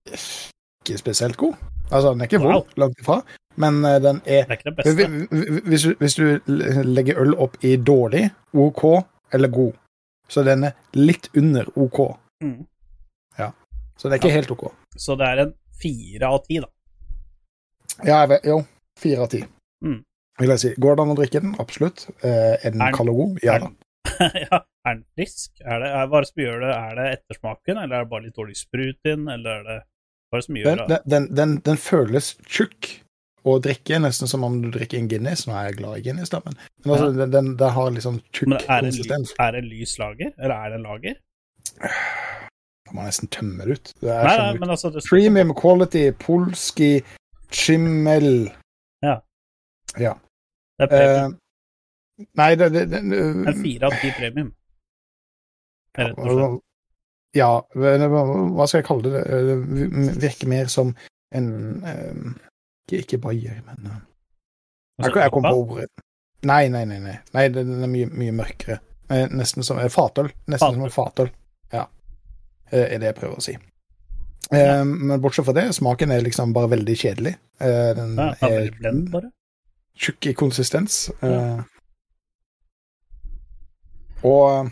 ikke 0.07 1.01
spesielt 1.01 1.37
god. 1.41 1.57
Altså, 1.89 2.13
den 2.13 2.23
er 2.23 2.29
ikke 2.29 2.39
Wow. 2.45 2.53
vond, 2.61 2.77
langt 2.79 3.01
ifra, 3.03 3.17
men 3.59 3.81
uh, 3.83 3.97
den 4.05 4.21
er 4.23 4.45
Det 4.47 4.53
er 4.53 4.61
ikke 4.61 4.69
det 4.69 4.77
beste. 4.77 5.59
Hvis- 5.67 5.97
Hvis 5.99 6.15
du, 6.21 6.25
legger 6.93 7.19
øl 7.25 7.35
opp 7.35 7.57
i 7.65 7.75
dårlig, 7.75 8.29
OK 8.53 8.85
eller 9.33 9.51
god, 9.51 9.73
så 10.29 10.45
den 10.45 10.63
er 10.69 10.77
litt 10.95 11.29
under 11.35 11.67
OK. 11.75 12.03
Mm. 12.43 12.65
Så 13.97 14.05
det 14.11 14.13
er 14.13 14.19
ikke 14.21 14.35
helt 14.35 14.51
OK. 14.53 14.65
Så 14.93 15.15
det 15.17 15.25
er 15.25 15.39
en 15.41 15.53
fire 15.81 16.27
av 16.29 16.43
ti, 16.45 16.59
da. 16.61 16.67
Ja, 18.03 18.21
jeg 18.21 18.29
vet, 18.35 18.47
jo. 18.47 18.61
Fire 18.99 19.25
av 19.25 19.31
ti. 19.33 19.41
Mm. 19.85 19.99
Vil 20.41 20.53
jeg 20.53 20.63
si. 20.63 20.71
Går 20.81 20.97
det 20.97 21.03
an 21.03 21.13
å 21.13 21.17
drikke 21.17 21.41
den? 21.43 21.55
Absolutt. 21.61 22.07
Eh, 22.21 22.55
er 22.61 22.73
den 22.73 22.83
kald 22.95 23.13
og 23.13 23.21
god? 23.23 23.43
Ja 23.45 23.57
da. 23.63 23.71
ja, 24.45 24.61
er 24.87 24.93
den 24.99 25.03
frisk? 25.17 25.51
Er 25.63 25.81
det, 25.83 25.89
er, 25.89 26.07
hva 26.11 26.21
det 26.23 26.29
som 26.29 26.43
gjør 26.43 26.61
det? 26.63 26.71
Er 26.75 26.99
det 26.99 27.07
ettersmaken, 27.17 27.81
eller 27.81 27.97
er 27.97 28.05
det 28.05 28.11
bare 28.13 28.25
litt 28.27 28.37
dårlig 28.37 28.57
sprut 28.59 29.11
inn, 29.11 29.27
eller 29.33 29.59
er 29.59 29.67
det 29.67 29.77
hva 30.31 30.41
som 30.43 30.59
gjør 30.59 30.69
Den, 30.69 30.79
det? 30.79 30.87
den, 30.87 31.11
den, 31.13 31.27
den, 31.39 31.57
den 31.65 31.81
føles 31.81 32.31
tjukk 32.45 32.93
å 33.47 33.57
drikke, 33.63 33.99
nesten 34.03 34.29
som 34.29 34.43
om 34.43 34.57
du 34.63 34.69
drikker 34.73 34.99
en 34.99 35.09
Guinness. 35.11 35.45
Nå 35.47 35.55
er 35.55 35.69
jeg 35.69 35.79
glad 35.81 35.99
i 35.99 36.05
Guinness, 36.07 36.31
da, 36.33 36.41
men, 36.45 36.57
men 36.83 36.95
altså, 36.95 37.11
den, 37.15 37.33
den, 37.35 37.51
den 37.59 37.75
har 37.77 38.01
sånn 38.03 38.21
tjukk 38.35 38.57
konsistens. 38.65 39.35
er 39.43 39.55
det 39.55 39.63
lys 39.67 39.95
lager, 40.01 40.33
eller 40.37 40.55
er 40.57 40.73
det 40.73 40.79
en 40.79 40.89
lager? 40.89 41.21
Da 42.87 42.95
må 42.95 43.03
jeg 43.03 43.11
nesten 43.11 43.31
tømme 43.31 43.67
det 43.67 43.77
ut. 43.77 43.93
Det 44.03 44.11
er 44.11 44.27
Nei, 44.27 44.35
nei, 44.41 44.51
men 44.61 44.73
altså 44.75 44.91
det 44.93 45.03
Premium 45.07 45.53
quality 45.57 46.05
polski 46.23 46.91
chimel 47.51 48.49
Det 50.77 50.83
er 50.83 50.87
premium. 50.87 50.89
premium. 50.89 51.37
nei, 52.37 52.55
det, 52.55 52.67
det, 52.73 52.83
det 52.91 53.19
en 53.49 53.61
fire 53.63 53.89
av 53.89 53.95
ti 54.01 54.11
premium. 54.17 54.49
Rett 55.97 56.17
og 56.17 56.27
slett. 56.31 56.63
Ja, 57.37 57.49
hva 57.73 58.65
skal 58.67 58.81
jeg 58.81 58.87
kalle 58.87 59.13
det? 59.13 59.23
Det 59.27 59.55
virker 60.21 60.49
mer 60.49 60.69
som 60.71 60.93
en 61.35 61.47
um, 61.83 62.35
Ikke, 62.93 63.17
bayer, 63.21 63.57
men 63.65 63.89
uh, 63.89 63.97
Jeg, 65.03 65.15
jeg 65.15 65.31
kom 65.33 65.43
på 65.43 65.55
ordet. 65.63 65.89
Nei, 66.47 66.67
nei, 66.69 66.85
nei. 66.85 66.99
nei. 67.03 67.17
nei 67.33 67.47
den 67.53 67.73
er 67.83 67.89
mye, 67.91 68.07
mye 68.13 68.31
mørkere. 68.37 68.77
Eh, 69.09 69.25
Nesten 69.33 69.63
som 69.65 69.79
eh, 69.81 69.89
fatøl. 69.91 70.29
Nesten 70.47 70.77
som 70.77 70.85
en 70.85 70.93
fatøl. 70.93 71.29
Ja. 71.73 71.87
Eh, 72.71 72.93
Er 72.93 73.01
det 73.01 73.11
jeg 73.11 73.17
prøver 73.19 73.41
å 73.41 73.43
si. 73.43 73.57
Eh, 74.51 74.83
Men 74.85 75.19
bortsett 75.21 75.45
fra 75.45 75.53
det, 75.53 75.65
smaken 75.75 76.11
er 76.11 76.21
liksom 76.23 76.53
bare 76.55 76.69
veldig 76.71 76.95
kjedelig. 76.95 77.35
Eh, 77.59 77.93
Den 77.97 78.15
Ja, 78.17 78.33
ja, 78.41 78.47
er 78.47 78.71
blend, 78.79 79.09
bare. 79.11 79.31
tjukk 79.97 80.25
i 80.29 80.33
konsistens. 80.33 81.09
Ja. 81.21 81.63
Og 84.23 84.71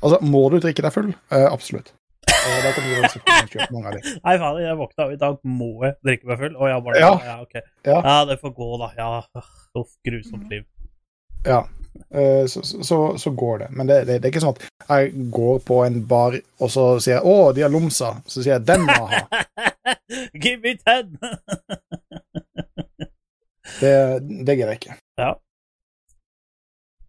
Altså, 0.00 0.18
må 0.22 0.44
du 0.52 0.60
drikke 0.62 0.82
deg 0.84 0.92
full? 0.94 1.08
Eh, 1.34 1.46
absolutt. 1.50 1.88
Eh, 2.28 2.58
Da 2.62 2.70
kan 2.70 2.84
du 2.84 3.08
kjøpe 3.50 3.72
mange 3.74 3.88
av 3.88 3.94
de. 3.96 4.12
Nei, 4.24 4.34
faen, 4.38 4.58
jeg 4.62 4.76
våkna 4.78 5.06
i 5.12 5.16
dag 5.18 5.38
må 5.44 5.70
jeg 5.84 5.94
drikke 6.06 6.28
meg 6.30 6.38
full. 6.38 6.54
Og 6.56 6.68
jeg 6.70 6.84
bare 6.84 7.00
Ja. 7.00 7.10
ja, 7.24 7.40
ok. 7.42 7.54
Ja. 7.84 7.96
Ja, 8.04 8.24
det 8.24 8.36
får 8.40 8.52
gå, 8.54 8.68
da. 8.78 8.90
Ja, 8.96 9.22
uff, 9.74 9.90
grusomt 10.06 10.48
liv. 10.50 10.64
Ja. 11.46 11.64
Eh, 12.10 12.44
Så, 12.48 12.62
så, 12.64 12.98
så 13.18 13.30
går 13.36 13.58
det. 13.58 13.68
Men 13.76 13.86
det, 13.90 13.98
det, 14.06 14.18
det 14.22 14.28
er 14.28 14.32
ikke 14.32 14.44
sånn 14.44 14.56
at 14.56 14.68
jeg 14.88 15.30
går 15.34 15.58
på 15.68 15.80
en 15.84 15.98
bar, 16.08 16.36
og 16.60 16.70
så 16.72 16.84
sier 17.02 17.18
jeg 17.18 17.24
'Å, 17.26 17.52
de 17.56 17.64
har 17.66 17.70
lomsa'. 17.74 18.14
Så 18.26 18.42
sier 18.42 18.54
jeg 18.56 18.64
'Den 18.68 18.86
må 18.86 18.96
jeg 19.10 19.24
ha'. 19.24 19.44
Give 20.42 20.60
me 20.62 20.76
ten! 20.80 21.18
Det, 23.80 23.92
det 24.46 24.54
gidder 24.56 24.72
jeg 24.74 24.80
ikke. 24.82 24.96
ja. 25.20 25.34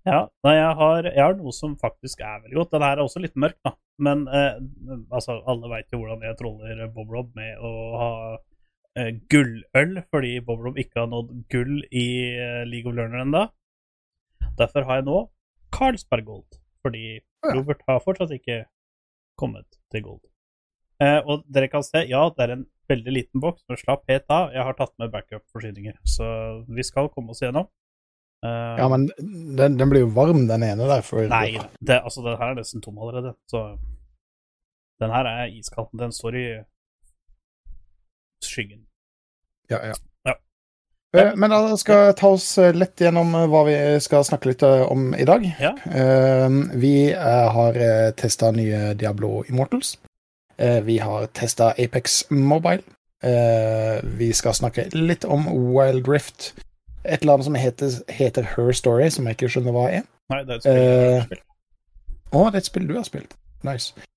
Ja, 0.07 0.19
nei, 0.47 0.53
jeg 0.55 0.75
har, 0.79 1.05
jeg 1.05 1.21
har 1.21 1.33
noe 1.37 1.51
som 1.53 1.73
faktisk 1.77 2.21
er 2.25 2.39
veldig 2.41 2.55
godt. 2.57 2.71
Den 2.71 2.81
her 2.85 2.97
er 2.97 3.03
også 3.03 3.19
litt 3.21 3.35
mørk, 3.37 3.57
da. 3.67 3.73
Men 4.01 4.23
eh, 4.31 4.55
altså, 5.13 5.35
alle 5.51 5.69
veit 5.69 5.91
jo 5.93 5.99
hvordan 6.01 6.23
jeg 6.25 6.37
troller 6.39 6.85
Bob 6.95 7.11
Rob 7.13 7.27
med 7.37 7.59
å 7.61 7.71
ha 7.99 8.11
eh, 8.97 9.11
gulløl, 9.29 9.99
fordi 10.09 10.31
Bob 10.47 10.63
Rob 10.65 10.79
ikke 10.81 11.03
har 11.03 11.09
nådd 11.11 11.33
gull 11.53 11.75
i 11.91 12.05
eh, 12.31 12.63
League 12.71 12.89
of 12.89 12.95
Learner 12.97 13.21
ennå. 13.25 13.43
Derfor 14.59 14.85
har 14.87 14.99
jeg 14.99 15.07
nå 15.07 15.19
Carlsberg 15.75 16.25
Gold, 16.27 16.59
fordi 16.83 17.19
Ja. 17.45 17.53
Robert 17.55 17.81
har 17.87 18.01
fortsatt 18.03 18.31
ikke 18.35 18.65
kommet 19.39 19.77
til 19.91 20.03
Gold. 20.03 20.21
Eh, 20.99 21.21
og 21.23 21.45
dere 21.47 21.69
kan 21.71 21.83
se, 21.87 22.01
ja, 22.09 22.25
det 22.35 22.43
er 22.43 22.51
en 22.57 22.65
veldig 22.89 23.13
liten 23.15 23.39
boks, 23.39 23.63
men 23.69 23.77
slapp 23.79 24.03
helt 24.11 24.25
av. 24.29 24.49
Jeg 24.51 24.65
har 24.67 24.73
tatt 24.75 24.91
med 24.99 25.11
backup-forsyninger, 25.13 25.95
så 26.03 26.25
vi 26.67 26.83
skal 26.83 27.07
komme 27.13 27.31
oss 27.31 27.39
gjennom. 27.39 27.69
Eh, 28.43 28.75
Ja, 28.81 28.87
men 28.91 29.07
den, 29.55 29.77
den 29.79 29.89
blir 29.89 30.03
jo 30.03 30.11
varm, 30.15 30.47
den 30.49 30.63
ene 30.67 30.87
der. 30.91 31.01
For, 31.07 31.23
Nei, 31.31 31.53
det, 31.79 32.01
altså, 32.03 32.21
den 32.25 32.35
her 32.41 32.51
er 32.51 32.59
nesten 32.59 32.83
tom 32.83 32.97
allerede, 32.99 33.35
så 33.47 33.77
Den 34.99 35.11
her 35.15 35.23
er 35.25 35.47
iskald. 35.55 35.87
Den 35.97 36.11
står 36.11 36.35
i 36.35 36.45
skyggen. 38.43 38.85
Ja, 39.69 39.79
ja. 39.87 39.93
Eh, 41.17 41.31
Men 41.35 41.49
da 41.49 41.77
skal 41.79 42.03
jeg 42.09 42.17
ta 42.19 42.29
oss 42.35 42.47
eh, 42.61 42.75
lett 42.77 43.01
gjennom 43.01 43.33
eh, 43.33 43.47
hva 43.49 43.63
vi 43.65 43.75
skal 44.03 44.25
snakke 44.27 44.51
litt 44.51 44.63
om 44.63 45.09
i 45.17 45.25
dag. 45.25 45.45
Ja. 45.61 45.73
Vi 46.77 46.93
har 47.13 47.79
testa 48.19 48.51
nye 48.53 48.93
Diablo 48.99 49.43
Immortals. 49.49 49.97
Vi 50.59 50.97
har 50.99 51.29
testa 51.31 51.69
Apex 51.79 52.25
Mobile. 52.29 52.83
Vi 54.19 54.27
skal 54.35 54.55
snakke 54.57 54.89
litt 54.91 55.23
om 55.23 55.47
Wild 55.71 56.07
Rift. 56.11 56.51
Et 57.05 57.21
eller 57.21 57.37
annet 57.37 57.47
som 57.47 57.55
heter, 57.55 57.93
heter 58.11 58.47
Her 58.57 58.73
Story, 58.75 59.07
som 59.09 59.27
jeg 59.27 59.37
ikke 59.37 59.49
skjønner 59.53 59.75
hva 59.75 59.85
er. 60.01 60.03
Nei, 60.33 60.41
det 60.43 60.57
er 60.57 60.59
et 60.59 60.65
spill 60.67 60.81
jeg 60.83 61.13
har 61.15 61.27
spilt. 61.29 61.45
Å, 62.29 62.41
det 62.43 62.51
er 62.51 62.59
et 62.59 62.69
spill 62.69 62.89
du 62.89 62.95
har 62.97 63.07
spilt. 63.07 63.37
Nice. 63.63 64.09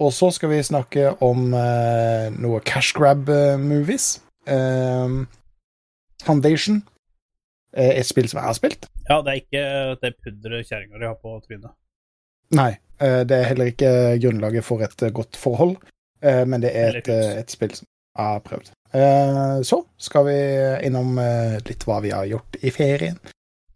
Og 0.00 0.14
så 0.16 0.30
skal 0.32 0.54
vi 0.54 0.62
snakke 0.64 1.12
om 1.24 1.50
noe 1.52 2.62
cash 2.64 2.96
grab-movies. 2.96 4.14
Eh, 4.48 5.20
Foundation. 6.26 6.82
Eh, 7.76 7.98
et 8.00 8.08
spill 8.08 8.28
som 8.30 8.40
jeg 8.40 8.48
har 8.48 8.56
spilt. 8.56 8.88
Ja, 9.08 9.20
det 9.22 9.32
er 9.32 9.42
ikke 9.42 9.66
det 10.02 10.14
pudderet 10.22 10.68
kjerringa 10.68 11.00
di 11.00 11.08
har 11.08 11.18
på 11.20 11.36
trynet. 11.44 11.74
Nei, 12.56 12.72
eh, 13.02 13.22
det 13.26 13.36
er 13.36 13.50
heller 13.50 13.70
ikke 13.72 13.92
grunnlaget 14.22 14.64
for 14.64 14.82
et 14.86 15.02
eh, 15.02 15.12
godt 15.14 15.36
forhold, 15.40 15.76
eh, 16.22 16.44
men 16.46 16.62
det 16.62 16.72
er 16.78 17.00
et, 17.00 17.08
eh, 17.10 17.38
et 17.42 17.52
spill 17.52 17.74
som 17.74 17.86
jeg 17.86 18.32
har 18.32 18.44
prøvd. 18.46 18.70
Eh, 18.96 19.62
så 19.66 19.80
skal 19.98 20.28
vi 20.28 20.36
innom 20.86 21.18
eh, 21.18 21.58
litt 21.66 21.84
hva 21.84 21.98
vi 22.04 22.14
har 22.14 22.28
gjort 22.30 22.56
i 22.62 22.72
ferien, 22.72 23.18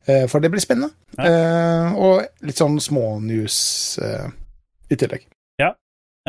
eh, 0.06 0.24
for 0.30 0.40
det 0.40 0.52
blir 0.52 0.62
spennende. 0.62 0.94
Ja. 1.18 1.90
og 1.98 2.22
litt 2.46 2.56
sånn 2.56 2.78
smånews 2.80 3.98
news 3.98 3.98
i 4.88 4.96
tillegg. 4.96 5.26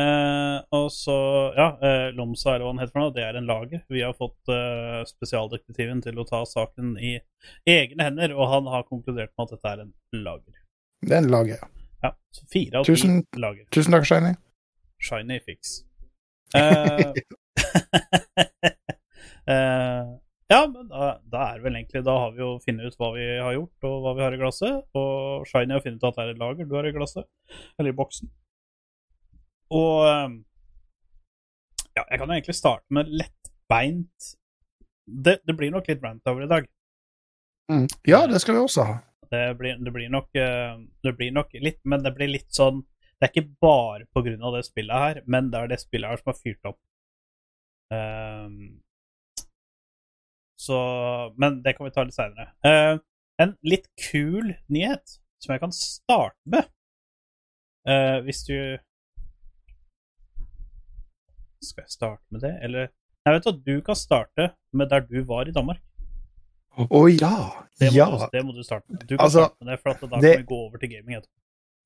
Eh, 0.01 0.57
og 0.77 0.87
så, 0.93 1.15
ja, 1.57 1.67
eh, 1.83 2.07
Lomsa, 2.15 2.53
eller 2.55 2.65
hva 2.65 2.71
han 2.73 2.81
heter 2.81 2.93
for 2.95 3.03
noe, 3.03 3.13
det 3.15 3.25
er 3.25 3.37
en 3.39 3.49
lager. 3.49 3.83
Vi 3.91 4.03
har 4.05 4.15
fått 4.17 4.51
eh, 4.53 5.01
spesialdetektiven 5.09 6.01
til 6.05 6.21
å 6.21 6.25
ta 6.27 6.41
saken 6.47 6.95
i 7.01 7.17
egne 7.69 8.07
hender, 8.07 8.35
og 8.37 8.49
han 8.53 8.69
har 8.71 8.87
konkludert 8.89 9.33
med 9.35 9.45
at 9.47 9.53
dette 9.55 9.73
er 9.73 9.83
en 9.85 9.93
lager. 10.25 10.57
Det 11.01 11.17
er 11.17 11.23
en 11.25 11.31
lager, 11.33 11.61
ja. 11.61 11.71
Ja, 12.01 12.15
så 12.33 12.47
fire 12.49 12.79
av 12.79 12.87
Tusen- 12.89 13.21
ti 13.21 13.41
lager. 13.41 13.65
Tusen 13.73 13.93
takk, 13.93 14.07
Shiny. 14.09 14.33
Shiny 15.01 15.39
fix. 15.45 15.79
Eh, 16.51 17.13
eh, 19.53 20.07
ja, 20.51 20.57
men 20.67 20.87
da, 20.89 21.13
da 21.31 21.43
er 21.53 21.61
vel 21.63 21.77
egentlig 21.77 22.01
Da 22.03 22.15
har 22.25 22.33
vi 22.35 22.41
jo 22.41 22.49
funnet 22.59 22.91
ut 22.91 22.97
hva 22.99 23.13
vi 23.15 23.23
har 23.39 23.53
gjort, 23.55 23.85
og 23.87 23.93
hva 24.03 24.11
vi 24.17 24.23
har 24.25 24.35
i 24.35 24.39
glasset. 24.41 24.81
Og 24.99 25.45
Shiny 25.47 25.77
har 25.77 25.83
funnet 25.85 26.01
ut 26.01 26.09
at 26.09 26.17
det 26.17 26.25
er 26.25 26.33
et 26.33 26.41
lager 26.41 26.67
du 26.67 26.75
har 26.75 26.89
i 26.89 26.91
glasset, 26.95 27.29
eller 27.79 27.93
i 27.93 27.97
boksen. 28.01 28.27
Og 29.71 30.07
eh, 30.07 30.29
Ja, 31.95 32.05
jeg 32.05 32.19
kan 32.19 32.27
jo 32.27 32.35
egentlig 32.37 32.55
starte 32.55 32.87
med 32.93 33.09
lettbeint 33.11 34.31
det, 35.11 35.39
det 35.43 35.55
blir 35.57 35.71
nok 35.73 35.87
litt 35.89 36.03
rant 36.03 36.27
over 36.29 36.45
i 36.45 36.49
dag. 36.51 36.67
Mm. 37.71 37.87
Ja, 38.07 38.25
det 38.27 38.39
skal 38.43 38.55
vi 38.55 38.61
også 38.63 38.85
ha. 38.87 38.99
Det 39.31 39.41
blir, 39.59 39.79
det 39.79 39.91
blir 39.95 40.09
nok 40.11 40.35
eh, 40.35 40.79
Det 41.03 41.13
blir 41.15 41.31
nok 41.31 41.53
litt 41.63 41.77
Men 41.87 42.01
det 42.03 42.11
blir 42.17 42.27
litt 42.27 42.49
sånn 42.51 42.81
Det 43.15 43.23
er 43.23 43.31
ikke 43.31 43.53
bare 43.63 44.03
på 44.11 44.23
grunn 44.25 44.43
av 44.43 44.57
det 44.57 44.65
spillet 44.67 45.03
her, 45.05 45.21
men 45.23 45.47
det 45.53 45.59
er 45.61 45.71
det 45.71 45.77
spillet 45.79 46.11
her 46.11 46.19
som 46.19 46.31
har 46.31 46.39
fyrt 46.39 46.67
opp. 46.67 46.79
Um, 47.91 48.81
så 50.59 50.79
Men 51.39 51.61
det 51.63 51.75
kan 51.77 51.87
vi 51.87 51.93
ta 51.95 52.03
litt 52.07 52.17
seinere. 52.17 52.49
en 53.41 53.53
litt 53.61 53.87
kul 54.09 54.55
nyhet 54.73 55.19
som 55.41 55.53
jeg 55.53 55.61
kan 55.61 55.73
starte 55.73 56.37
med, 56.45 56.67
uh, 57.89 58.19
hvis 58.25 58.43
du 58.49 58.57
Skal 61.61 61.83
jeg 61.85 61.91
starte 61.93 62.23
med 62.33 62.41
det, 62.41 62.53
eller 62.65 62.87
Jeg 63.25 63.33
vet 63.35 63.47
at 63.51 63.57
du 63.65 63.75
kan 63.85 63.95
starte 63.95 64.47
med 64.73 64.89
der 64.89 65.03
du 65.05 65.19
var 65.29 65.45
i 65.47 65.51
Danmark. 65.53 65.77
Å 66.81 67.01
ja! 67.11 67.35
Det 67.79 67.91
må, 67.91 67.97
Ja. 67.97 68.05
du, 68.09 68.23
det 68.33 68.41
må 68.47 68.53
du 68.55 68.63
starte 68.63 68.85
med. 68.89 69.03
Du 69.05 69.15
kan 69.17 69.25
Altså, 69.27 69.43
starte 69.45 69.65
med 69.65 69.73
det, 69.73 69.79
for 69.83 69.89
at 69.91 70.01
da 70.01 70.21
det- 70.23 70.31
kan 70.37 70.41
vi 70.41 70.49
gå 70.55 70.59
over 70.65 70.77
til 70.81 70.89
gaming 70.89 71.17
etterpå. 71.17 71.37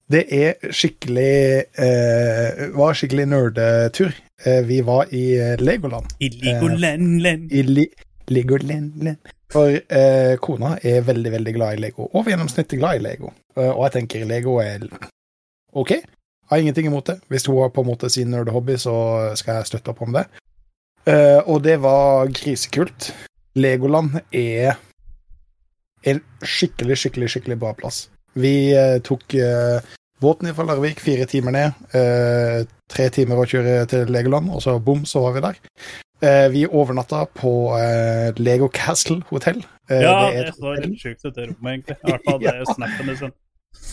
Det 0.08 0.22
er 0.32 0.54
skikkelig 0.70 1.66
eh, 1.82 2.70
var 2.78 2.94
skikkelig 2.94 3.26
nerdetur. 3.28 4.12
Eh, 4.46 4.62
vi 4.68 4.80
var 4.86 5.08
i 5.12 5.24
eh, 5.42 5.56
Legoland. 5.60 6.06
I 6.22 6.30
Legoland 6.30 7.52
I 7.52 7.62
li 7.64 7.88
Legoland. 8.30 9.18
For 9.52 9.68
eh, 9.90 10.36
kona 10.38 10.76
er 10.84 11.02
veldig, 11.02 11.32
veldig 11.32 11.54
glad 11.56 11.74
i 11.74 11.82
Lego. 11.82 12.08
Over 12.14 12.30
gjennomsnittet 12.32 12.78
glad 12.80 12.96
i 12.96 13.00
Lego. 13.08 13.34
Eh, 13.58 13.72
og 13.72 13.84
jeg 13.88 13.92
tenker 13.98 14.26
Lego 14.30 14.60
er 14.62 14.86
OK. 15.74 15.92
Har 16.50 16.62
ingenting 16.62 16.86
imot 16.88 17.08
det. 17.10 17.20
Hvis 17.28 17.46
hun 17.50 17.58
har 17.62 17.72
på 17.74 17.82
en 17.82 17.88
måte 17.90 18.10
sin 18.10 18.30
nerdehobby, 18.30 18.78
så 18.78 18.96
skal 19.40 19.60
jeg 19.60 19.70
støtte 19.72 19.94
opp 19.94 20.02
om 20.06 20.14
det. 20.14 20.28
Uh, 21.06 21.42
og 21.50 21.64
det 21.66 21.80
var 21.82 22.30
grisekult. 22.34 23.12
Legoland 23.56 24.20
er 24.34 24.76
en 26.06 26.22
skikkelig, 26.44 26.98
skikkelig, 27.02 27.30
skikkelig 27.34 27.60
bra 27.62 27.74
plass. 27.78 28.08
Vi 28.38 28.74
uh, 28.74 28.98
tok 29.06 29.38
uh, 29.38 29.86
båten 30.22 30.50
fra 30.58 30.66
Larvik, 30.66 31.02
fire 31.02 31.26
timer 31.30 31.54
ned. 31.54 31.86
Tre 32.90 33.06
timer 33.10 33.42
å 33.42 33.46
kjøre 33.50 33.86
til 33.90 34.12
Legoland, 34.14 34.50
og 34.54 34.62
så 34.62 34.78
bom, 34.80 35.06
så 35.10 35.26
var 35.26 35.34
vi 35.36 35.42
der. 35.46 35.58
Vi 36.54 36.62
overnatta 36.66 37.26
på 37.36 37.52
Lego 38.40 38.70
Castle 38.74 39.20
hotell. 39.30 39.60
Ja, 39.90 40.30
det 40.32 40.38
er 40.40 40.48
det 40.48 40.54
så 40.56 40.72
helt 40.78 41.02
sjukt 41.02 41.26
ut, 41.26 41.36
det 41.36 41.50
rommet, 41.50 41.74
egentlig. 41.74 41.98
I 42.00 42.14
hvert 42.14 42.24
fall 42.30 42.40
det 42.40 42.54
Ja. 42.56 42.68
snappen 42.72 43.12
din. 43.12 43.34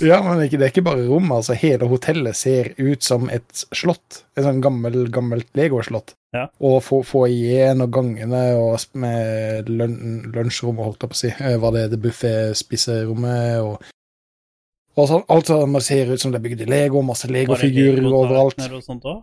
Ja, 0.02 0.18
men 0.24 0.40
det 0.40 0.56
er 0.58 0.72
ikke 0.72 0.84
bare 0.86 1.06
rommet. 1.06 1.36
altså 1.36 1.54
Hele 1.58 1.86
hotellet 1.90 2.36
ser 2.36 2.72
ut 2.78 3.04
som 3.04 3.28
et 3.30 3.64
slott. 3.76 4.24
Et 4.36 4.44
sånn 4.44 4.62
gammel, 4.64 5.04
gammelt 5.14 5.48
Lego-slott. 5.58 6.14
Ja. 6.32 6.46
Og 6.64 6.88
igjen 7.28 7.84
og 7.84 7.92
gangene 7.92 8.42
og 8.56 8.80
med 8.98 9.68
lun 9.68 10.30
lunsjrommet, 10.32 10.84
holdt 10.86 11.04
jeg 11.04 11.12
på 11.12 11.18
å 11.18 11.20
si. 11.20 11.32
hva 11.38 11.58
Var 11.66 11.76
det 11.76 11.88
det 11.92 12.00
buffé-spiserommet 12.06 13.60
og 13.62 13.90
og 14.92 15.06
sånn, 15.08 15.22
Alt 15.32 15.48
sammen 15.48 15.80
ser 15.80 16.10
ut 16.12 16.20
som 16.20 16.32
det 16.32 16.42
er 16.42 16.44
bygd 16.44 16.66
i 16.66 16.68
Lego. 16.68 17.00
Masse 17.06 17.28
Lego-figurer 17.30 18.04
overalt. 18.12 18.58
Og 18.68 18.82
sånt 18.84 19.06
også? 19.08 19.22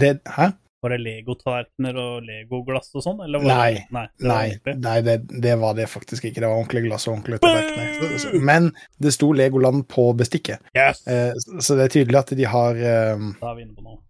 Det, 0.00 0.14
hæ? 0.32 0.46
Var 0.84 0.92
det 0.92 0.98
Lego-tallerkener 1.00 1.96
og 1.96 2.26
Lego-glass 2.28 2.90
og 2.92 3.04
sånn? 3.06 3.22
Nei. 3.24 3.70
Det, 3.72 3.84
nei, 3.96 4.04
Nei, 4.20 4.74
nei 4.76 4.96
det, 5.06 5.14
det 5.40 5.54
var 5.62 5.78
det 5.78 5.86
faktisk 5.88 6.26
ikke. 6.28 6.42
Det 6.42 6.50
var 6.50 6.58
ordentlig 6.58 6.82
glass 6.84 7.06
og 7.08 7.14
ordentlig 7.14 7.38
tallerkener. 7.40 8.42
Men 8.44 8.68
det 9.00 9.14
sto 9.16 9.30
Legoland 9.32 9.86
på 9.88 10.10
bestikket, 10.18 10.60
Yes! 10.76 11.00
eh, 11.08 11.32
så 11.56 11.78
det 11.78 11.86
er 11.86 11.94
tydelig 11.94 12.20
at 12.20 12.34
de 12.36 12.48
har 12.52 12.76
eh, 12.76 13.28
Da 13.40 13.54
er 13.54 13.56
vi 13.56 13.64
inne 13.64 13.78
på 13.78 13.86
noe. 13.86 14.02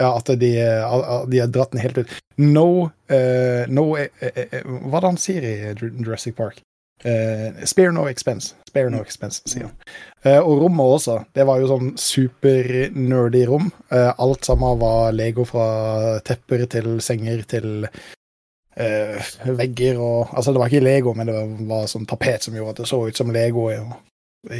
Ja, 0.00 0.12
at 0.16 0.28
de, 0.40 0.50
eh, 0.60 1.24
de 1.32 1.40
har 1.40 1.48
dratt 1.56 1.72
den 1.72 1.80
helt 1.80 2.02
ut. 2.04 2.12
No, 2.40 2.68
uh, 3.12 3.64
no 3.68 3.86
uh, 3.96 4.06
uh, 4.20 4.54
Hva 4.88 4.96
er 4.96 5.02
det 5.02 5.08
han 5.10 5.18
sier 5.20 5.44
i 5.44 5.54
Jurassic 5.76 6.36
Park? 6.36 6.62
Eh, 7.04 7.64
spare 7.64 7.92
no 7.92 8.08
expense. 8.08 8.54
Spare 8.68 8.90
no 8.92 9.00
expense, 9.00 9.42
sier 9.48 9.64
han. 9.68 9.76
Uh, 10.20 10.44
og 10.44 10.60
rommet 10.66 10.86
også. 10.98 11.14
Det 11.32 11.46
var 11.48 11.56
jo 11.62 11.70
sånn 11.70 11.94
super-nerdy 11.96 13.46
rom. 13.48 13.70
Uh, 13.88 14.12
alt 14.20 14.44
sammen 14.44 14.76
var 14.82 15.14
Lego 15.16 15.44
fra 15.48 15.66
tepper 16.26 16.66
til 16.70 17.00
senger 17.04 17.38
til 17.48 17.88
vegger 18.80 19.98
og 20.00 20.30
Altså, 20.38 20.52
det 20.54 20.60
var 20.62 20.68
ikke 20.70 20.86
Lego, 20.86 21.10
men 21.12 21.26
det 21.28 21.34
var, 21.34 21.46
var 21.68 21.90
sånn 21.90 22.06
tapet 22.08 22.42
som 22.46 22.54
gjorde 22.56 22.70
at 22.70 22.78
det 22.80 22.88
så 22.88 22.98
ut 23.08 23.18
som 23.18 23.32
Lego. 23.34 23.62
Og, 23.68 23.74
i, 24.54 24.56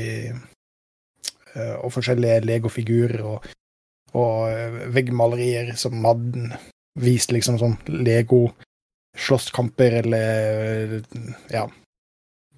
og 1.81 1.93
forskjellige 1.95 2.45
Lego-figurer 2.45 3.21
og, 3.25 3.39
og 4.19 4.35
veggmalerier 4.93 5.73
som 5.81 6.05
hadde 6.05 6.59
vist 7.01 7.33
liksom 7.33 7.57
sånn 7.63 7.77
Lego-slåsskamper 7.89 9.93
eller 10.03 10.27
Ja. 11.53 11.65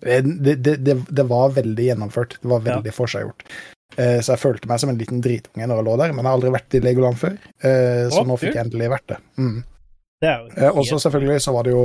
Det, 0.03 0.57
det, 0.63 0.77
det, 0.85 0.97
det 1.09 1.25
var 1.31 1.55
veldig 1.57 1.87
gjennomført. 1.87 2.39
Det 2.43 2.51
var 2.51 2.61
veldig 2.67 2.93
forseggjort. 2.97 3.45
Eh, 3.97 4.19
så 4.25 4.33
jeg 4.35 4.41
følte 4.43 4.69
meg 4.71 4.81
som 4.83 4.91
en 4.93 4.99
liten 4.99 5.21
dritunge 5.25 5.67
når 5.69 5.79
jeg 5.83 5.87
lå 5.89 5.97
der, 6.01 6.13
men 6.17 6.25
jeg 6.25 6.31
har 6.31 6.39
aldri 6.39 6.53
vært 6.55 6.75
i 6.79 6.81
Legoland 6.85 7.19
før. 7.21 7.37
Eh, 7.63 8.07
så 8.11 8.23
oh, 8.23 8.27
nå 8.29 8.39
fikk 8.41 8.57
jeg 8.57 8.65
endelig 8.67 8.89
vært 8.95 9.09
det. 9.13 9.19
Mm. 9.39 9.59
Eh, 10.57 10.71
og 10.71 10.87
så 10.89 10.99
selvfølgelig 11.03 11.41
så 11.45 11.53
var 11.57 11.69
det 11.69 11.75
jo 11.77 11.85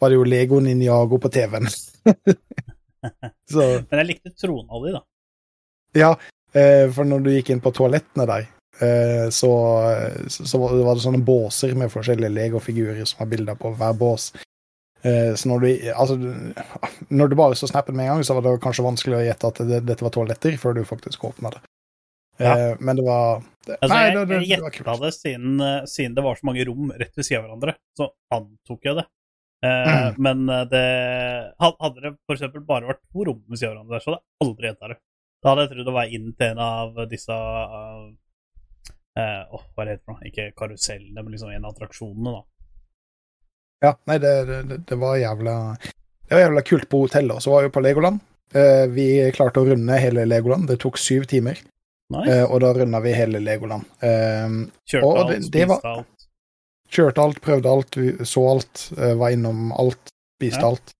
var 0.00 0.12
det 0.12 0.16
jo 0.18 0.24
Lego 0.28 0.58
Ninjago 0.60 1.18
på 1.22 1.30
TV-en. 1.32 1.68
Men 3.90 4.00
jeg 4.00 4.08
likte 4.10 4.32
trona 4.36 4.80
di, 4.82 4.92
da. 4.96 5.02
Ja, 5.96 6.10
eh, 6.52 6.84
for 6.92 7.08
når 7.08 7.24
du 7.24 7.30
gikk 7.32 7.52
inn 7.54 7.62
på 7.64 7.72
toalettene 7.76 8.26
der, 8.28 8.48
eh, 8.84 9.28
så, 9.32 9.50
så 10.28 10.60
var 10.60 10.74
det- 10.76 10.84
var 10.84 10.98
det 10.98 11.04
sånne 11.06 11.22
båser 11.24 11.74
med 11.78 11.92
forskjellige 11.92 12.32
Lego-figurer 12.34 13.04
som 13.08 13.22
har 13.24 13.30
bilder 13.32 13.54
på 13.60 13.72
hver 13.78 13.96
bås. 13.96 14.32
Eh, 15.06 15.32
Så 15.38 15.48
når 15.48 15.62
du, 15.62 15.68
altså, 15.94 16.16
når 17.08 17.30
du 17.30 17.36
bare 17.38 17.56
så 17.58 17.68
snappen 17.70 17.96
med 17.96 18.08
en 18.08 18.16
gang, 18.16 18.26
så 18.26 18.34
var 18.36 18.46
det 18.46 18.58
kanskje 18.64 18.84
vanskelig 18.86 19.18
å 19.20 19.24
gjette 19.26 19.50
at 19.52 19.62
det, 19.70 19.80
dette 19.86 20.04
var 20.06 20.14
toaletter, 20.14 20.56
før 20.60 20.74
du 20.78 20.84
faktisk 20.88 21.24
åpna 21.30 21.54
det. 21.54 21.62
Ja. 22.42 22.54
Men 22.84 22.98
det 22.98 23.04
var 23.06 23.38
det, 23.64 23.78
Altså, 23.80 23.94
Nei, 23.94 24.10
det, 24.12 24.24
det, 24.28 24.40
jeg 24.44 24.60
gjetta 24.60 24.96
det 25.00 25.12
siden, 25.16 25.54
eh, 25.64 25.84
siden 25.88 26.16
det 26.18 26.24
var 26.26 26.36
så 26.36 26.48
mange 26.50 26.66
rom 26.68 26.90
rett 26.92 27.14
ved 27.16 27.24
siden 27.24 27.44
av 27.44 27.46
hverandre, 27.46 27.76
så 27.96 28.10
antok 28.36 28.90
jeg 28.90 28.98
det. 29.00 29.06
Eh, 29.64 29.92
Mm. 29.96 30.18
Men 30.22 30.48
eh, 30.52 30.64
det 30.68 30.82
Hadde 31.58 32.02
det 32.04 32.10
for 32.28 32.36
eksempel 32.36 32.60
bare 32.68 32.90
vært 32.90 33.00
to 33.08 33.24
rom 33.24 33.40
ved 33.48 33.58
siden 33.58 33.78
av 33.78 33.86
hverandre, 33.86 34.02
så 34.04 34.10
hadde 34.12 34.20
jeg 34.20 34.46
aldri 34.46 34.68
gjetta 34.68 34.90
det. 34.92 34.98
Da 35.42 35.48
hadde 35.52 35.64
jeg 35.64 35.70
trodd 35.72 35.88
det 35.88 35.94
var 35.96 36.12
inn 36.18 36.28
til 36.36 36.46
en 36.52 36.60
av 36.66 37.00
disse 37.10 37.32
uh, 37.32 38.04
uh, 39.16 39.42
hva 39.56 39.82
er 39.82 39.88
det 39.88 39.94
heter 39.96 40.12
det? 40.12 40.30
Ikke 40.30 40.46
karusellene, 40.60 41.22
men 41.22 41.32
liksom 41.34 41.50
en 41.54 41.64
av 41.64 41.72
attraksjonene, 41.74 42.32
da. 42.36 42.42
Ja, 43.84 43.92
nei, 44.08 44.18
det, 44.18 44.32
det, 44.48 44.78
det 44.88 44.96
var 44.98 45.16
jævla 45.20 45.54
Det 45.76 46.32
var 46.34 46.40
jævla 46.46 46.62
kult 46.64 46.88
på 46.88 47.02
hotellet. 47.04 47.36
Og 47.36 47.42
så 47.44 47.50
var 47.52 47.62
vi 47.66 47.72
på 47.74 47.82
Legoland. 47.84 48.20
Eh, 48.54 48.86
Vi 48.90 49.06
klarte 49.36 49.60
å 49.62 49.66
runde 49.68 49.98
hele 50.00 50.24
Legoland. 50.26 50.66
Det 50.70 50.78
tok 50.82 50.96
syv 50.98 51.26
timer, 51.30 51.58
Nice. 52.14 52.30
eh, 52.32 52.44
og 52.50 52.60
da 52.64 52.72
runda 52.74 53.00
vi 53.04 53.12
hele 53.14 53.38
Legoland. 53.42 53.84
Eh, 54.00 54.48
Kjørte 54.88 55.04
og 55.06 55.18
alt, 55.18 55.28
det- 55.28 55.40
det 55.40 55.50
spiste 55.50 55.68
var- 55.68 55.96
alt. 55.98 56.28
Kjørte 56.90 57.18
alt, 57.22 57.40
prøvde 57.42 57.66
alt, 57.66 57.96
så 58.26 58.42
alt, 58.50 58.92
var 59.18 59.30
innom 59.34 59.72
alt, 59.72 60.12
spiste 60.40 60.60
Ja. 60.62 60.68
alt. 60.68 60.92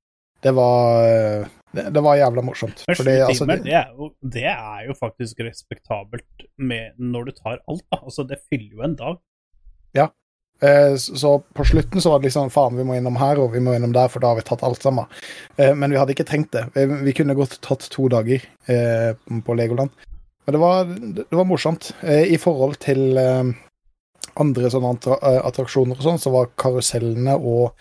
Det 0.42 0.52
var 0.54 1.49
det, 1.73 1.92
det 1.92 2.02
var 2.02 2.16
jævla 2.16 2.42
morsomt. 2.42 2.85
Men 2.88 2.97
Fordi, 2.97 3.14
altså, 3.23 3.47
det, 3.47 3.62
det, 3.64 3.73
er 3.75 3.90
jo, 3.97 4.11
det 4.23 4.45
er 4.45 4.87
jo 4.87 4.95
faktisk 4.95 5.38
respektabelt 5.47 6.47
med, 6.59 6.92
når 6.99 7.25
du 7.26 7.33
tar 7.33 7.59
alt, 7.68 7.85
da. 7.92 7.99
Altså, 8.02 8.26
det 8.26 8.38
fyller 8.50 8.73
jo 8.76 8.83
en 8.83 8.95
dag. 8.97 9.16
eh, 9.97 10.09
så 10.96 11.16
så 11.20 11.30
på 11.54 11.64
slutten 11.68 12.00
så 12.00 12.10
var 12.10 12.20
det 12.20 12.30
liksom 12.30 12.50
faen, 12.50 12.76
vi 12.78 12.84
må 12.86 12.96
innom 12.96 13.18
her 13.20 13.38
og 13.42 13.52
vi 13.52 13.60
må 13.60 13.75
innom 13.76 13.92
der, 13.92 14.08
for 14.08 14.25
da 14.25 14.32
har 14.32 14.38
vi 14.38 14.46
tatt 14.48 14.64
alt 14.64 14.82
sammen. 14.82 15.04
Eh, 15.56 15.75
Men 15.75 15.92
vi 15.92 15.98
hadde 16.00 16.14
ikke 16.16 16.28
trengt 16.28 16.52
det. 16.56 16.64
Vi, 16.75 17.12
kunne 17.12 17.36
godt 17.36 17.58
tatt 17.60 17.88
to 17.92 18.08
dager 18.08 18.40
eh, 18.72 19.12
på 19.44 19.54
Legoland. 19.58 19.90
Men 20.47 20.56
det 20.56 20.62
var, 20.62 20.84
det 20.86 21.26
var 21.30 21.45
morsomt. 21.45 21.92
Eh, 22.02 22.32
I 22.32 22.38
forhold 22.40 22.78
til 22.80 23.19
eh, 23.21 23.52
andre 24.40 24.71
sånne 24.73 24.97
eh, 25.19 25.40
attraksjoner 25.45 25.99
og 25.99 26.06
sånn, 26.08 26.21
så 26.23 26.32
var 26.32 26.52
karusellene 26.56 27.36
og 27.36 27.75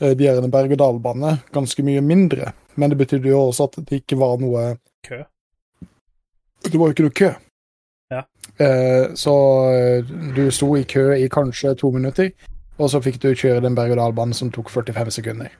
eh, 0.00 0.16
berg-og-dal-banene 0.16 1.40
ganske 1.52 1.84
mye 1.84 2.04
mindre. 2.04 2.52
Men 2.76 2.92
det 2.92 3.00
betydde 3.00 3.32
jo 3.32 3.48
også 3.48 3.68
at 3.68 3.80
det 3.84 4.02
ikke 4.02 4.20
var 4.20 4.40
noe 4.40 4.76
Kø. 5.06 5.20
Det 6.66 6.78
var 6.80 6.88
jo 6.88 6.94
ikke 6.96 7.04
noe 7.06 7.14
kø. 7.14 7.28
Eh, 8.58 9.14
så 9.14 9.34
eh, 9.72 10.12
du 10.36 10.46
sto 10.50 10.70
i 10.76 10.84
kø 10.88 11.10
i 11.16 11.28
kanskje 11.32 11.74
to 11.76 11.90
minutter, 11.92 12.30
og 12.80 12.90
så 12.92 13.00
fikk 13.04 13.20
du 13.22 13.30
kjøre 13.34 13.62
den 13.64 13.76
berg-og-dal-banen 13.76 14.36
som 14.36 14.52
tok 14.54 14.70
45 14.72 15.18
sekunder. 15.18 15.52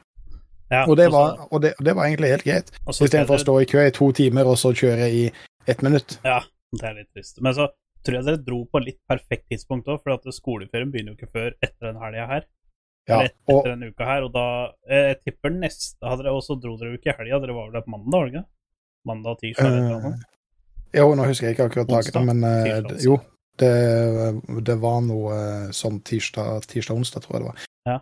Ja, 0.71 0.83
Og 0.89 0.97
det, 0.99 1.13
var, 1.15 1.47
og 1.53 1.63
det, 1.63 1.77
det 1.79 1.95
var 1.95 2.09
egentlig 2.09 2.33
helt 2.33 2.45
greit. 2.45 2.71
og 2.85 2.95
så 2.97 3.07
Istedenfor 3.07 3.39
å 3.39 3.45
stå 3.45 3.55
i 3.63 3.69
kø 3.71 3.85
i 3.87 3.95
to 3.95 4.11
timer, 4.17 4.49
og 4.51 4.59
så 4.59 4.73
kjøre 4.75 5.07
i 5.15 5.27
ett 5.71 5.83
minutt. 5.87 6.19
Ja, 6.27 6.41
det 6.75 6.89
er 6.89 6.97
litt 6.97 7.13
trist. 7.15 7.39
Men 7.45 7.55
så 7.55 7.69
tror 8.07 8.19
jeg 8.19 8.27
dere 8.27 8.43
dro 8.43 8.65
på 8.71 8.83
litt 8.83 8.99
perfekt 9.07 9.47
tidspunkt 9.53 9.87
òg, 9.93 10.01
for 10.03 10.35
skoleferien 10.35 10.91
begynner 10.91 11.15
jo 11.15 11.21
ikke 11.21 11.33
før 11.39 11.53
etter 11.61 11.91
den 11.93 12.01
helga 12.03 12.27
her. 12.33 12.49
Ja, 13.07 13.21
Eller 13.21 13.31
etter 13.31 13.55
og, 13.55 13.67
denne 13.69 13.93
uka 13.95 14.07
her, 14.09 14.25
og 14.27 14.33
da 14.35 14.47
eh, 14.91 15.13
Jeg 15.13 15.19
tipper 15.23 15.53
neste 15.55 16.03
hadde 16.03 16.25
dere 16.25 16.33
også 16.35 16.57
dro 16.59 16.73
dere 16.81 16.91
jo 16.91 16.99
ikke 16.99 17.13
i 17.13 17.19
helga, 17.21 17.39
dere 17.45 17.55
var 17.55 17.69
vel 17.69 17.77
der 17.77 17.85
på 17.87 17.93
mandag, 17.93 18.17
var 18.17 18.27
det 18.27 18.33
ikke? 18.35 18.49
Mandag 19.07 19.37
og 19.37 19.43
tirsdag 19.45 19.69
eller 19.69 19.93
noe? 19.93 20.17
Jo, 20.95 21.15
nå 21.19 21.27
husker 21.29 21.49
jeg 21.49 21.57
ikke 21.57 21.71
akkurat 21.71 21.91
dagen, 21.91 22.29
men 22.29 22.45
eh, 22.47 22.67
Tirsdag, 22.69 23.01
jo. 23.05 23.21
Det, 23.57 23.73
det 24.69 24.77
var 24.83 24.99
noe 25.05 25.37
eh, 25.37 25.71
sånn 25.75 26.03
tirsdag, 26.05 26.67
tirsdag-onsdag, 26.69 27.25
tror 27.25 27.37
jeg 27.37 27.45
det 27.45 27.49
var. 27.49 27.65
Ja. 27.89 27.97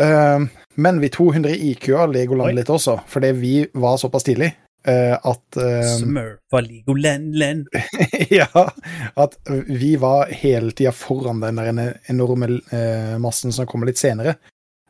Uh, 0.00 0.46
men 0.80 1.00
vi 1.02 1.10
200 1.12 1.54
IQ-a 1.70 2.06
Legoland 2.10 2.52
Oi. 2.52 2.58
litt 2.60 2.70
også, 2.70 3.00
fordi 3.10 3.32
vi 3.36 3.54
var 3.74 3.98
såpass 4.00 4.26
tidlig 4.26 4.52
Uh, 4.88 5.12
at 5.12 5.56
uh, 5.60 5.96
Smurfa 5.98 6.60
Legoland-land. 6.60 7.66
ja, 8.30 8.72
at 9.14 9.34
vi 9.66 9.96
var 10.00 10.30
hele 10.32 10.72
tida 10.72 10.92
foran 10.92 11.42
den 11.42 11.60
der 11.60 11.98
enorme 12.08 12.48
uh, 12.72 13.18
massen 13.20 13.52
som 13.52 13.68
kommer 13.68 13.90
litt 13.90 14.00
senere. 14.00 14.38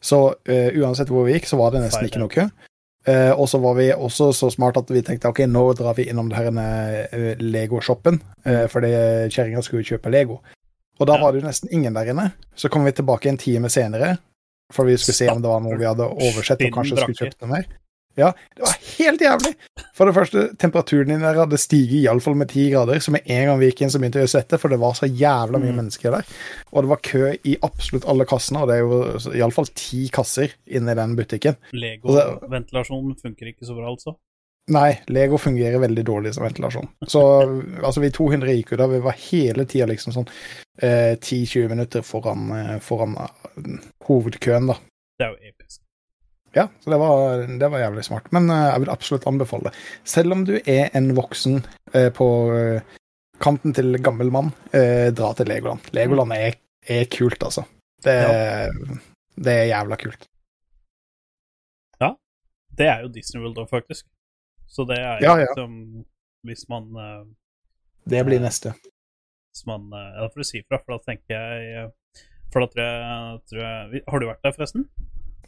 Så 0.01 0.31
uansett 0.49 1.11
hvor 1.13 1.27
vi 1.27 1.35
gikk, 1.35 1.45
så 1.51 1.59
var 1.61 1.75
det 1.75 1.83
nesten 1.83 2.07
ikke 2.07 2.23
noe 2.23 2.33
kø. 2.33 2.47
Eh, 3.09 3.33
og 3.33 3.49
så 3.49 3.59
var 3.63 3.79
vi 3.79 3.87
også 3.95 4.29
så 4.37 4.51
smart 4.53 4.77
at 4.77 4.91
vi 4.93 5.01
tenkte 5.03 5.31
ok, 5.31 5.47
nå 5.49 5.63
drar 5.79 5.95
vi 5.97 6.05
innom 6.11 6.29
det 6.29 6.37
her 6.37 6.51
eh, 6.53 7.37
Lego-shoppen, 7.41 8.19
uh, 8.45 8.67
fordi 8.69 8.91
kjerringa 9.33 9.63
skulle 9.65 9.87
kjøpe 9.89 10.13
Lego. 10.13 10.41
Og 11.01 11.07
da 11.09 11.17
Ja. 11.17 11.23
var 11.23 11.33
det 11.33 11.41
jo 11.41 11.47
nesten 11.49 11.73
ingen 11.73 11.95
der 11.97 12.11
inne. 12.13 12.33
Så 12.55 12.69
kom 12.69 12.85
vi 12.85 12.93
tilbake 12.93 13.31
en 13.31 13.39
time 13.41 13.71
senere, 13.73 14.19
for 14.71 14.85
vi 14.85 14.99
skulle 15.01 15.17
se 15.17 15.29
om 15.33 15.41
det 15.41 15.49
var 15.49 15.61
noe 15.65 15.79
vi 15.81 15.89
hadde 15.89 16.05
oversett 16.13 16.61
og 16.61 16.75
kanskje 16.77 16.99
skulle 17.01 17.17
kjøpt 17.17 17.41
noe 17.41 17.51
mer. 17.55 17.65
Ja, 18.19 18.33
det 18.57 18.65
var 18.65 18.75
helt 18.99 19.21
jævlig! 19.23 19.53
For 19.97 20.09
det 20.09 20.15
første, 20.17 20.43
temperaturen 20.61 21.13
din 21.13 21.23
der 21.23 21.39
hadde 21.39 21.59
stiget 21.61 22.03
iallfall 22.03 22.35
med 22.37 22.51
ti 22.51 22.67
grader, 22.73 22.99
så 23.01 23.15
med 23.15 23.29
en 23.31 23.47
gang 23.47 23.61
vi 23.61 23.69
gikk 23.71 23.83
inn, 23.85 23.93
så 23.93 24.01
begynte 24.03 24.19
vi 24.21 24.27
å 24.27 24.33
svette, 24.33 24.59
for 24.61 24.73
det 24.73 24.81
var 24.83 24.97
så 24.99 25.07
jævla 25.09 25.61
mye 25.63 25.71
Mm. 25.71 25.79
mennesker 25.83 26.11
der. 26.17 26.27
Og 26.73 26.83
det 26.83 26.91
var 26.91 27.01
kø 27.07 27.35
i 27.45 27.57
absolutt 27.63 28.09
alle 28.11 28.27
kassene, 28.29 28.63
og 28.63 28.69
det 28.69 28.77
er 28.77 28.83
jo 28.83 29.33
iallfall 29.39 29.71
ti 29.75 30.09
kasser 30.13 30.53
inne 30.67 30.93
i 30.93 30.99
den 30.99 31.15
butikken. 31.17 31.57
Lego-ventilasjonen 31.73 33.17
funker 33.21 33.53
ikke 33.53 33.67
så 33.69 33.77
bra, 33.79 33.89
altså. 33.91 34.17
Nei, 34.71 35.01
Lego 35.09 35.39
fungerer 35.41 35.81
veldig 35.83 36.05
dårlig 36.07 36.35
som 36.35 36.45
ventilasjon. 36.45 36.89
Så 37.09 37.21
altså, 37.87 38.01
vi 38.05 38.11
200 38.15 38.53
gikk 38.59 38.73
jo 38.73 38.77
da, 38.83 38.87
vi 38.93 39.01
var 39.03 39.17
hele 39.19 39.65
tida 39.67 39.87
liksom 39.91 40.13
sånn 40.15 40.29
eh, 40.83 41.17
10-20 41.17 41.69
minutter 41.73 42.03
foran, 42.07 42.51
eh, 42.55 42.77
foran 42.85 43.17
uh, 43.19 43.79
hovedkøen, 44.07 44.69
da. 44.71 44.77
Det 45.19 45.27
er 45.27 45.33
jo 45.35 45.51
episk. 45.55 45.81
Ja, 46.53 46.69
så 46.81 46.91
det 46.91 46.99
var, 46.99 47.43
det 47.47 47.69
var 47.71 47.79
jævlig 47.79 48.05
smart. 48.05 48.31
Men 48.35 48.51
uh, 48.51 48.73
jeg 48.73 48.83
vil 48.83 48.93
absolutt 48.93 49.27
anbefale 49.31 49.71
det. 49.71 49.83
Selv 50.05 50.35
om 50.35 50.45
du 50.47 50.57
er 50.59 50.91
en 50.99 51.13
voksen 51.15 51.61
uh, 51.95 52.09
på 52.15 52.27
uh, 52.51 52.97
kanten 53.41 53.75
til 53.77 53.97
gammel 54.05 54.33
mann, 54.35 54.51
dra 55.17 55.31
til 55.33 55.49
Legoland. 55.49 55.87
Legoland 55.97 56.35
er, 56.37 56.59
er 56.85 57.07
kult, 57.09 57.41
altså. 57.41 57.63
Det, 58.05 58.13
det 59.41 59.55
er 59.63 59.71
jævla 59.71 59.97
kult. 59.97 60.27
Ja. 62.05 62.11
Det 62.77 62.91
er 62.91 63.07
jo 63.07 63.09
Disney 63.15 63.41
World 63.41 63.63
òg, 63.63 63.71
faktisk. 63.71 64.05
Så 64.69 64.85
det 64.85 64.99
er 65.01 65.23
jo 65.23 65.25
Ja, 65.25 65.39
ja. 65.41 65.47
liksom 65.49 66.05
Hvis 66.45 66.67
man 66.69 66.93
Det 68.05 68.21
blir 68.29 68.45
neste. 68.45 68.75
Hvis 69.49 69.65
man 69.67 69.89
Ja, 69.89 70.29
får 70.29 70.45
du 70.45 70.49
si 70.51 70.61
fra, 70.69 70.83
for 70.85 70.99
da 70.99 71.01
tenker 71.09 71.33
jeg 71.33 71.89
For 72.53 72.61
da 72.61 72.69
tror 72.75 72.85
jeg, 72.85 73.41
tror 73.49 73.65
jeg 73.65 74.05
Har 74.05 74.21
du 74.21 74.29
vært 74.29 74.45
der, 74.45 74.57
forresten? 74.59 74.85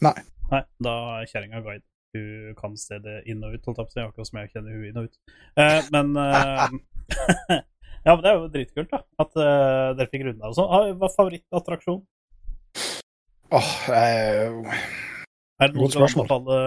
Nei. 0.00 0.16
Nei, 0.52 0.62
Da 0.84 0.92
er 1.20 1.26
kjerringa 1.30 1.62
guide. 1.64 1.84
Hun 2.12 2.54
kan 2.58 2.74
stedet 2.76 3.22
inn 3.32 3.40
og 3.46 3.54
ut, 3.56 3.64
holdt 3.64 3.78
jeg 3.78 3.86
på 3.86 3.88
å 3.88 3.94
si, 3.94 4.02
akkurat 4.04 4.28
som 4.28 4.38
jeg 4.42 4.50
kjenner 4.52 4.74
hun 4.76 4.88
inn 4.90 4.98
og 5.00 5.06
ut. 5.08 5.36
Eh, 5.56 5.78
men 5.94 6.10
eh, 6.20 7.60
Ja, 8.04 8.16
men 8.16 8.22
det 8.24 8.30
er 8.32 8.36
jo 8.36 8.48
dritkult, 8.52 8.90
da. 8.92 8.98
At 9.22 9.36
eh, 9.38 9.92
dere 9.96 10.10
fikk 10.12 10.24
runda 10.26 10.50
og 10.50 10.56
sånn. 10.58 10.68
Ah, 10.74 10.88
Hva 10.98 11.08
er 11.08 11.14
favorittattraksjon? 11.16 12.00
Åh, 13.52 13.70
eh, 13.94 14.76
Er 15.62 15.70
det 15.70 15.76
noen 15.76 15.86
Godt 15.86 15.96
spørsmål. 15.96 16.28
anbefale 16.28 16.60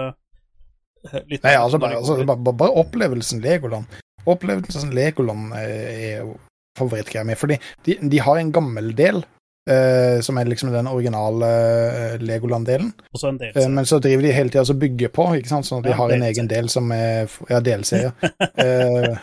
eh, 1.11 1.21
litt 1.29 1.45
Nei, 1.45 1.53
altså, 1.59 1.79
bare, 1.81 1.99
altså 2.01 2.17
bare, 2.25 2.53
bare- 2.63 2.75
opplevelsen 2.81 3.41
Legoland. 3.43 3.97
Opplevelsen 4.25 4.93
Legoland 4.97 5.53
eh, 5.59 6.11
er 6.15 6.23
jo 6.23 6.35
favorittgreia 6.79 7.25
mi, 7.27 7.35
fordi 7.39 7.57
de, 7.85 7.99
de 8.11 8.19
har 8.25 8.39
en 8.41 8.49
gammel 8.55 8.89
del, 8.97 9.21
eh, 9.69 10.21
som 10.21 10.37
er 10.37 10.45
liksom 10.49 10.71
den 10.73 10.87
originale 10.87 11.49
eh, 11.49 12.15
Legoland-delen, 12.21 12.91
Også 13.13 13.29
en 13.31 13.37
del. 13.41 13.51
eh, 13.55 13.67
men 13.69 13.85
så 13.85 13.99
driver 13.99 14.23
de 14.27 14.31
hele 14.35 14.49
tida 14.53 14.63
og 14.69 14.79
bygger 14.79 15.11
på, 15.15 15.27
ikke 15.39 15.49
sant, 15.51 15.67
sånn 15.67 15.81
at 15.81 15.87
de 15.89 15.93
Ja, 15.93 15.99
har 16.01 16.15
en 16.15 16.25
egen 16.29 16.47
del 16.51 16.69
som 16.69 16.91
er 16.95 17.29
Ja, 17.49 17.59
delserie. 17.59 18.11
uh, 18.13 19.17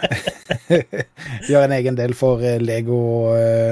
de 1.48 1.54
har 1.54 1.64
en 1.66 1.76
egen 1.78 1.98
del 1.98 2.14
for 2.14 2.42
Lego 2.62 3.00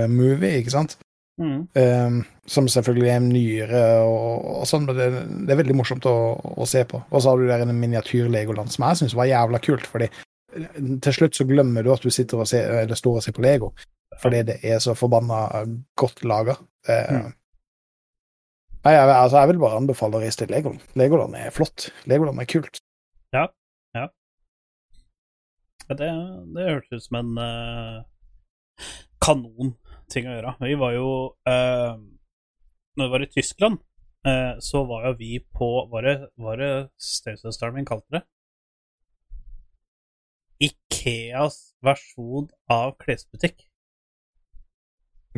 Movie, 0.09 0.61
ikke 0.61 0.75
sant? 0.75 0.97
Mm. 1.41 1.61
Um, 1.73 2.25
som 2.51 2.67
selvfølgelig 2.69 3.09
er 3.09 3.21
nyere 3.25 3.83
og, 4.05 4.49
og 4.61 4.67
sånn, 4.69 4.85
men 4.85 4.97
det, 4.99 5.07
det 5.47 5.55
er 5.55 5.61
veldig 5.63 5.77
morsomt 5.79 6.05
å, 6.11 6.17
å 6.37 6.67
se 6.69 6.83
på. 6.85 7.01
Og 7.09 7.23
så 7.23 7.31
har 7.33 7.41
du 7.41 7.47
der 7.49 7.63
en 7.65 7.79
miniatyr-Legoland 7.81 8.73
som 8.75 8.85
jeg 8.89 8.99
syns 9.01 9.15
var 9.17 9.31
jævla 9.31 9.61
kult, 9.65 9.87
fordi 9.89 10.11
til 11.01 11.15
slutt 11.15 11.39
så 11.39 11.47
glemmer 11.49 11.87
du 11.87 11.93
at 11.95 12.03
du 12.03 12.11
sitter 12.13 12.43
og 12.43 12.49
ser, 12.51 12.69
eller 12.83 12.99
står 12.99 13.21
og 13.21 13.25
ser 13.25 13.37
på 13.37 13.45
Lego, 13.47 13.71
fordi 14.21 14.43
det 14.49 14.59
er 14.67 14.79
så 14.85 14.95
forbanna 14.99 15.65
godt 15.99 16.25
laga. 16.29 16.57
Mm. 16.87 17.33
Nei, 18.85 18.93
jeg, 18.95 19.09
altså, 19.09 19.41
jeg 19.41 19.51
vil 19.51 19.61
bare 19.63 19.81
anbefale 19.81 20.17
å 20.17 20.23
reise 20.23 20.43
til 20.43 20.53
Legoland. 20.53 20.85
Legoland 20.97 21.37
er 21.37 21.53
flott. 21.55 21.89
Legoland 22.09 22.41
er 22.41 22.49
kult. 22.49 22.83
Ja, 23.37 23.47
det, 25.99 26.09
det 26.55 26.67
hørtes 26.69 27.03
ut 27.03 27.07
som 27.09 27.19
en 27.19 27.39
uh, 27.41 28.03
kanon 29.23 29.75
ting 30.11 30.29
å 30.29 30.35
gjøre. 30.37 30.57
Vi 30.63 30.75
var 30.79 30.95
jo 30.95 31.09
uh, 31.49 31.95
Når 32.99 33.09
vi 33.09 33.15
var 33.15 33.25
i 33.25 33.31
Tyskland, 33.31 33.81
uh, 34.27 34.55
så 34.63 34.85
var 34.87 35.09
jo 35.09 35.17
vi 35.19 35.33
på 35.43 35.71
Var 35.91 36.07
det, 36.07 36.15
var 36.39 36.63
det 36.63 36.71
stesøsteren 36.95 37.75
min 37.79 37.89
kalte 37.89 38.21
det? 38.21 38.23
Ikeas 40.61 41.73
versjon 41.83 42.51
av 42.71 42.95
klesbutikk. 43.01 43.65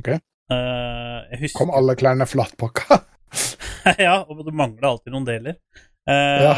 Ok. 0.00 0.09
Eh, 0.12 1.38
husker 1.40 1.59
Kom 1.59 1.72
alle 1.74 1.96
klærne 1.98 2.26
flatpakka? 2.28 3.02
ja, 4.07 4.20
og 4.28 4.44
det 4.46 4.55
mangler 4.55 4.92
alltid 4.92 5.14
noen 5.14 5.26
deler. 5.26 5.59
Ja. 6.07 6.52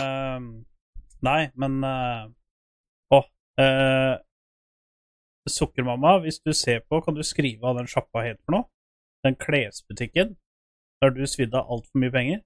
Nei, 1.25 1.41
men 1.61 1.77
eh, 1.85 2.23
Å. 3.13 3.21
eh, 3.61 4.15
Sukkermamma, 5.49 6.19
hvis 6.25 6.41
du 6.41 6.55
ser 6.57 6.81
på, 6.89 7.01
kan 7.05 7.17
du 7.17 7.23
skrive 7.25 7.69
av 7.69 7.77
den 7.79 7.89
sjappa 7.91 8.23
helt 8.25 8.41
for 8.45 8.57
noe? 8.57 8.69
Den 9.25 9.37
klesbutikken. 9.41 10.35
Der 11.03 11.13
du 11.13 11.25
svidde 11.29 11.61
av 11.61 11.69
altfor 11.73 12.01
mye 12.01 12.13
penger. 12.15 12.41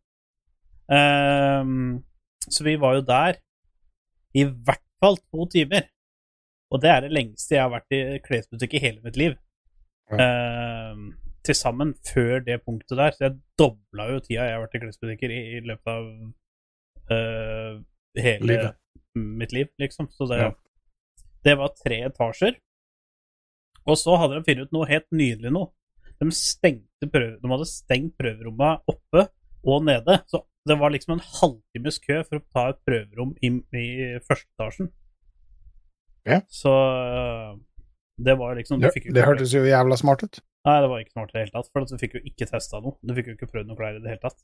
Um, 0.89 2.01
så 2.49 2.65
vi 2.67 2.75
var 2.81 2.97
jo 2.97 3.05
der 3.07 3.39
i 4.35 4.43
hvert 4.47 4.83
fall 4.99 5.19
to 5.31 5.47
timer. 5.53 5.87
Og 6.73 6.83
det 6.83 6.91
er 6.91 7.05
det 7.05 7.15
lengste 7.15 7.55
jeg 7.55 7.63
har 7.63 7.71
vært 7.73 7.95
i 7.95 8.01
klesbutikk 8.25 8.75
i 8.75 8.83
hele 8.83 9.05
mitt 9.05 9.19
liv. 9.21 9.37
Eh, 10.17 11.01
til 11.45 11.55
sammen 11.57 11.95
før 12.05 12.41
det 12.45 12.59
punktet 12.65 12.97
der. 12.99 13.11
Så 13.17 13.25
jeg 13.27 13.39
dobla 13.61 14.09
jo 14.13 14.21
tida 14.25 14.47
jeg 14.49 14.55
har 14.57 14.63
vært 14.65 14.77
i 14.79 14.83
klesbutikker 14.85 15.33
i, 15.35 15.41
i 15.59 15.61
løpet 15.65 15.93
av 15.93 16.09
eh, 17.15 17.81
hele 18.23 18.47
Livet. 18.47 18.77
mitt 19.15 19.53
liv, 19.53 19.69
liksom. 19.81 20.09
Så 20.13 20.29
det, 20.31 20.39
Ja. 20.43 20.51
det 21.45 21.57
var 21.59 21.75
tre 21.77 22.03
etasjer. 22.09 22.57
Og 23.89 23.97
så 23.97 24.17
hadde 24.21 24.37
de 24.37 24.45
funnet 24.45 24.69
ut 24.69 24.73
noe 24.77 24.89
helt 24.89 25.09
nydelig 25.13 25.53
nå. 25.55 25.65
De, 26.19 26.27
prøve, 27.09 27.39
de 27.41 27.49
hadde 27.49 27.67
stengt 27.71 28.17
prøverommet 28.19 28.83
oppe 28.91 29.29
og 29.65 29.85
nede. 29.87 30.19
Så 30.29 30.43
det 30.69 30.77
var 30.81 30.91
liksom 30.91 31.15
en 31.15 31.25
halvtimes 31.25 31.99
kø 32.05 32.19
for 32.27 32.41
å 32.41 32.45
ta 32.53 32.65
et 32.73 32.81
prøverom 32.85 33.37
i, 33.41 33.53
i 33.73 34.19
første 34.27 34.49
etasjen. 34.59 34.91
Ja. 36.29 36.43
Så 36.53 36.73
det 38.19 38.35
var 38.39 38.57
liksom 38.59 38.81
Det, 38.83 38.91
det 39.15 39.25
hørtes 39.25 39.53
jo 39.55 39.63
jævla 39.63 39.97
smart 39.97 40.25
ut. 40.27 40.41
Nei, 40.67 40.79
det 40.83 40.89
var 40.91 41.03
ikke 41.03 41.15
smart 41.15 41.31
i 41.31 41.37
det 41.37 41.43
hele 41.45 41.55
tatt, 41.55 41.69
for 41.73 41.87
du 41.87 42.01
fikk 42.01 42.17
jo 42.19 42.23
ikke 42.27 42.49
testa 42.51 42.81
noe. 42.83 42.99
Du 43.07 43.15
fikk 43.15 43.31
jo 43.31 43.35
ikke 43.37 43.51
prøvd 43.53 43.69
noe 43.71 43.79
klær 43.79 43.99
i 43.99 44.03
det 44.03 44.11
hele 44.11 44.23
tatt. 44.25 44.41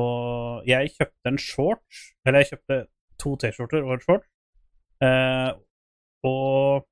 Og 0.00 0.68
jeg 0.70 0.92
kjøpte 0.94 1.32
en 1.32 1.40
shorts, 1.40 2.04
eller 2.24 2.42
jeg 2.42 2.54
kjøpte 2.54 2.78
to 3.20 3.34
T-skjorter 3.42 3.84
og 3.84 3.92
en 3.96 4.04
shorts, 4.04 4.30
eh, 5.04 5.50
og 6.30 6.86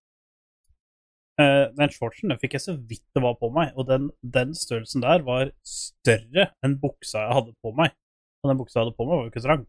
eh, 1.41 1.64
den 1.79 1.95
shortsen 1.95 2.35
den 2.35 2.41
fikk 2.43 2.59
jeg 2.59 2.67
så 2.67 2.77
vidt 2.77 3.07
det 3.17 3.25
var 3.25 3.38
på 3.41 3.51
meg, 3.55 3.73
og 3.79 3.88
den, 3.88 4.11
den 4.21 4.53
størrelsen 4.59 5.07
der 5.07 5.25
var 5.25 5.55
større 5.64 6.51
enn 6.64 6.77
buksa 6.83 7.25
jeg 7.25 7.38
hadde 7.41 7.57
på 7.64 7.73
meg. 7.79 7.97
Og 8.45 8.53
den 8.53 8.61
buksa 8.61 8.81
jeg 8.81 8.87
hadde 8.87 8.99
på 8.99 9.09
meg, 9.09 9.17
var 9.17 9.25
jo 9.25 9.33
ikke 9.33 9.47
trang. 9.47 9.67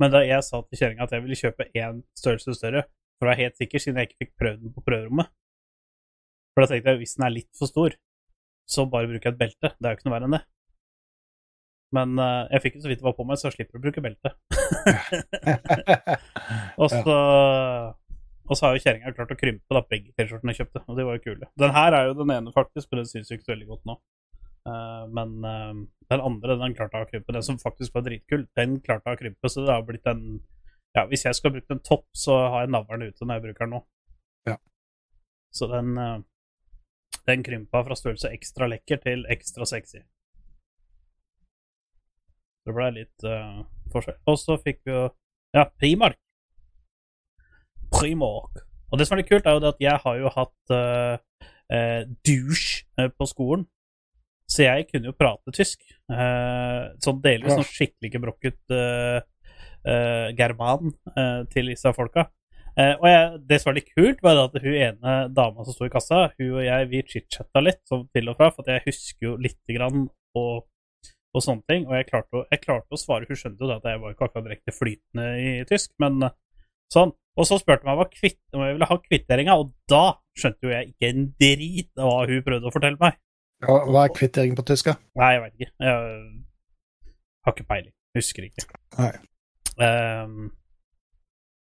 Men 0.00 0.14
da 0.14 0.22
jeg 0.24 0.46
sa 0.46 0.62
til 0.62 0.80
kjerringa 0.80 1.04
at 1.08 1.18
jeg 1.18 1.26
ville 1.26 1.42
kjøpe 1.42 1.68
én 1.74 2.00
størrelse 2.16 2.56
større, 2.56 2.86
for 3.18 3.26
å 3.26 3.34
være 3.34 3.48
helt 3.48 3.58
sikker, 3.60 3.82
siden 3.82 3.98
jeg 4.00 4.08
ikke 4.08 4.22
fikk 4.22 4.36
prøvd 4.40 4.62
den 4.62 4.72
på 4.72 4.86
prøverommet 4.86 5.34
For 6.60 6.66
da 6.66 6.74
tenkte 6.74 6.92
jeg 6.92 7.00
hvis 7.00 7.16
den 7.16 7.24
er 7.24 7.32
litt 7.32 7.48
for 7.56 7.70
stor, 7.70 7.94
så 8.68 8.84
bare 8.90 9.08
bruker 9.08 9.30
jeg 9.30 9.36
et 9.36 9.40
belte. 9.40 9.70
Det 9.72 9.86
er 9.88 9.94
jo 9.94 9.98
ikke 9.98 10.08
noe 10.10 10.14
verre 10.18 10.28
enn 10.28 10.36
det. 10.36 10.42
Men 11.96 12.12
uh, 12.20 12.44
jeg 12.52 12.62
fikk 12.66 12.76
jo 12.76 12.82
så 12.84 12.90
vidt 12.90 13.00
det 13.00 13.06
var 13.08 13.16
på 13.16 13.24
meg, 13.26 13.40
så 13.40 13.48
jeg 13.48 13.56
slipper 13.56 13.80
å 13.80 13.82
bruke 13.86 14.04
belte. 14.04 14.34
og 16.82 16.92
så 16.92 17.16
og 18.50 18.58
så 18.58 18.66
har 18.66 18.74
jo 18.74 18.82
kjerringa 18.82 19.12
klart 19.14 19.30
å 19.30 19.38
krympe 19.38 19.76
da, 19.76 19.80
begge 19.86 20.10
T-skjortene 20.18 20.50
jeg 20.50 20.64
kjøpte, 20.64 20.80
og 20.90 20.96
de 20.98 21.04
var 21.06 21.16
jo 21.16 21.22
kule. 21.22 21.48
Den 21.62 21.70
her 21.70 21.94
er 21.94 22.08
jo 22.08 22.16
den 22.18 22.32
ene, 22.34 22.50
faktisk, 22.50 22.88
men 22.90 23.00
den 23.00 23.06
syns 23.06 23.30
jo 23.30 23.36
ikke 23.38 23.46
så 23.46 23.52
veldig 23.52 23.68
godt 23.68 23.84
nå. 23.86 23.94
Uh, 24.66 25.04
men 25.14 25.36
uh, 25.46 25.76
den 26.10 26.24
andre, 26.26 26.56
den 26.58 26.74
klarte 26.74 26.98
å 26.98 27.06
krympe. 27.06 27.34
Den 27.36 27.46
som 27.46 27.60
faktisk 27.62 27.94
var 27.94 28.02
dritkul, 28.08 28.48
den 28.58 28.80
klarte 28.82 29.14
å 29.14 29.20
krympe, 29.20 29.52
så 29.52 29.62
det 29.62 29.70
har 29.70 29.86
blitt 29.86 30.10
en 30.10 30.24
Ja, 30.98 31.04
hvis 31.06 31.22
jeg 31.22 31.38
skal 31.38 31.54
bruke 31.54 31.70
en 31.70 31.84
topp, 31.86 32.08
så 32.18 32.34
har 32.50 32.64
jeg 32.64 32.74
navlen 32.74 33.06
ute 33.06 33.22
når 33.22 33.38
jeg 33.38 33.44
bruker 33.44 33.68
den 33.68 33.76
nå. 33.76 33.80
Ja. 34.50 34.56
Så 35.54 35.70
den 35.70 35.94
den 37.28 37.42
krympa 37.46 37.82
fra 37.86 37.96
størrelse 37.98 38.30
ekstra 38.32 38.68
lekker 38.70 39.00
til 39.04 39.26
ekstra 39.32 39.66
sexy. 39.68 40.00
Det 42.66 42.74
ble 42.76 42.88
litt 42.94 43.24
uh, 43.26 43.62
forskjell. 43.92 44.18
Og 44.30 44.36
så 44.40 44.56
fikk 44.60 44.82
vi 44.86 44.94
jo 44.94 45.06
Ja, 45.56 45.64
Primark. 45.80 46.18
Primark. 47.90 48.60
Og 48.90 48.98
det 49.00 49.06
som 49.08 49.16
er 49.16 49.22
litt 49.22 49.30
kult, 49.30 49.46
er 49.46 49.56
jo 49.56 49.62
det 49.64 49.72
at 49.72 49.82
jeg 49.82 50.02
har 50.04 50.18
jo 50.20 50.30
hatt 50.34 50.74
uh, 50.74 51.16
uh, 51.74 52.02
douche 52.26 53.08
på 53.18 53.26
skolen. 53.30 53.64
Så 54.50 54.64
jeg 54.66 54.86
kunne 54.90 55.10
jo 55.10 55.16
prate 55.18 55.54
tysk. 55.54 55.82
Uh, 56.10 56.90
sånn 57.02 57.20
delvis 57.22 57.54
Ja. 57.54 57.58
sånn 57.60 57.70
skikkelig 57.70 58.12
gebrokket 58.14 58.74
uh, 58.74 59.20
german 60.36 60.90
til 61.50 61.70
disse 61.72 61.88
folka. 61.96 62.26
Eh, 62.78 62.94
og 62.94 63.06
jeg, 63.08 63.38
det 63.50 63.58
som 63.60 63.70
var 63.70 63.78
litt 63.78 63.92
kult, 63.94 64.20
var 64.24 64.42
at 64.44 64.58
hun 64.62 64.74
ene 64.74 65.14
dama 65.34 65.64
som 65.66 65.76
sto 65.76 65.88
i 65.88 65.92
kassa, 65.92 66.26
hun 66.38 66.50
og 66.52 66.64
jeg, 66.64 66.88
vi 66.92 67.04
chit-chatta 67.12 67.62
litt 67.62 67.80
sånn 67.90 68.06
til 68.14 68.30
og 68.30 68.38
fra, 68.38 68.50
for 68.54 68.70
jeg 68.70 68.84
husker 68.86 69.26
jo 69.26 69.36
lite 69.42 69.76
grann 69.76 70.04
og, 70.38 70.66
på, 71.34 71.42
sånne 71.42 71.66
ting. 71.70 71.88
Og 71.88 71.96
jeg 71.98 72.08
klarte, 72.10 72.42
å, 72.42 72.44
jeg 72.52 72.62
klarte 72.64 72.96
å 72.96 73.00
svare. 73.00 73.28
Hun 73.28 73.40
skjønte 73.40 73.66
jo 73.66 73.72
at 73.74 73.88
jeg 73.90 74.02
var 74.02 74.14
ikke 74.14 74.28
akkurat 74.28 74.46
direkte 74.46 74.76
flytende 74.76 75.26
i 75.40 75.56
tysk, 75.70 75.92
men 76.02 76.28
eh, 76.28 76.36
sånn. 76.92 77.14
Og 77.38 77.46
så 77.46 77.60
spurte 77.60 77.86
hun 77.86 77.96
meg 77.96 78.12
kvitt, 78.12 78.40
om 78.52 78.66
jeg 78.66 78.76
ville 78.76 78.90
ha 78.90 79.00
kvitteringa, 79.00 79.56
og 79.62 79.72
da 79.88 80.04
skjønte 80.38 80.66
jo 80.66 80.72
jeg 80.74 80.92
ikke 80.92 81.10
en 81.10 81.26
drit 81.40 81.90
av 82.02 82.10
hva 82.10 82.22
hun 82.28 82.46
prøvde 82.46 82.68
å 82.68 82.74
fortelle 82.74 83.00
meg. 83.00 83.18
Hva 83.64 83.82
hva 83.86 84.04
er 84.06 84.14
kvittering 84.16 84.56
på 84.56 84.64
tysk? 84.68 84.88
Nei, 85.20 85.34
jeg 85.34 85.42
veit 85.44 85.54
ikke. 85.56 85.72
Jeg 85.84 85.98
har 87.46 87.54
ikke 87.54 87.68
peiling. 87.68 87.94
Husker 88.16 88.46
ikke. 88.46 88.64
Nei. 88.98 89.10
Ehm, 89.84 90.48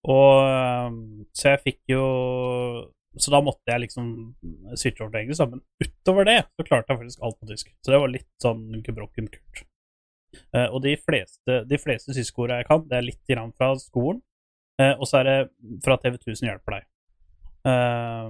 og 0.07 0.45
ehm, 0.47 0.99
Så 1.35 1.49
jeg 1.53 1.59
fikk 1.65 1.79
jo 1.91 2.03
Så 3.19 3.31
da 3.33 3.41
måtte 3.43 3.67
jeg 3.67 3.81
liksom 3.83 4.05
switche 4.79 5.03
over 5.03 5.12
til 5.12 5.21
engelsk. 5.25 5.49
Men 5.51 5.62
utover 5.83 6.27
det 6.29 6.38
så 6.45 6.63
klarte 6.67 6.93
jeg 6.93 6.99
faktisk 7.01 7.25
alt 7.25 7.39
på 7.41 7.49
tysk. 7.49 7.71
Så 7.83 7.91
det 7.91 7.99
var 7.99 8.13
litt 8.13 8.29
sånn 8.43 8.62
gebrokken 8.85 9.27
kult. 9.33 9.63
Uh, 10.53 10.67
og 10.69 10.83
de 10.85 10.93
fleste, 11.01 11.55
de 11.65 11.77
fleste 11.81 12.13
jeg 12.13 12.67
kan, 12.69 12.83
det 12.88 12.95
er 12.99 13.01
litt 13.07 13.23
grann 13.27 13.51
fra 13.57 13.71
skolen. 13.81 14.21
uh, 14.79 14.93
og 15.01 15.07
så 15.09 15.17
er 15.19 15.23
det 15.25 15.38
fra 15.83 15.97
TV 15.97 16.15
1000 16.21 16.47
hjelper 16.47 16.77
deg. 16.77 16.85
Uh, 17.65 18.29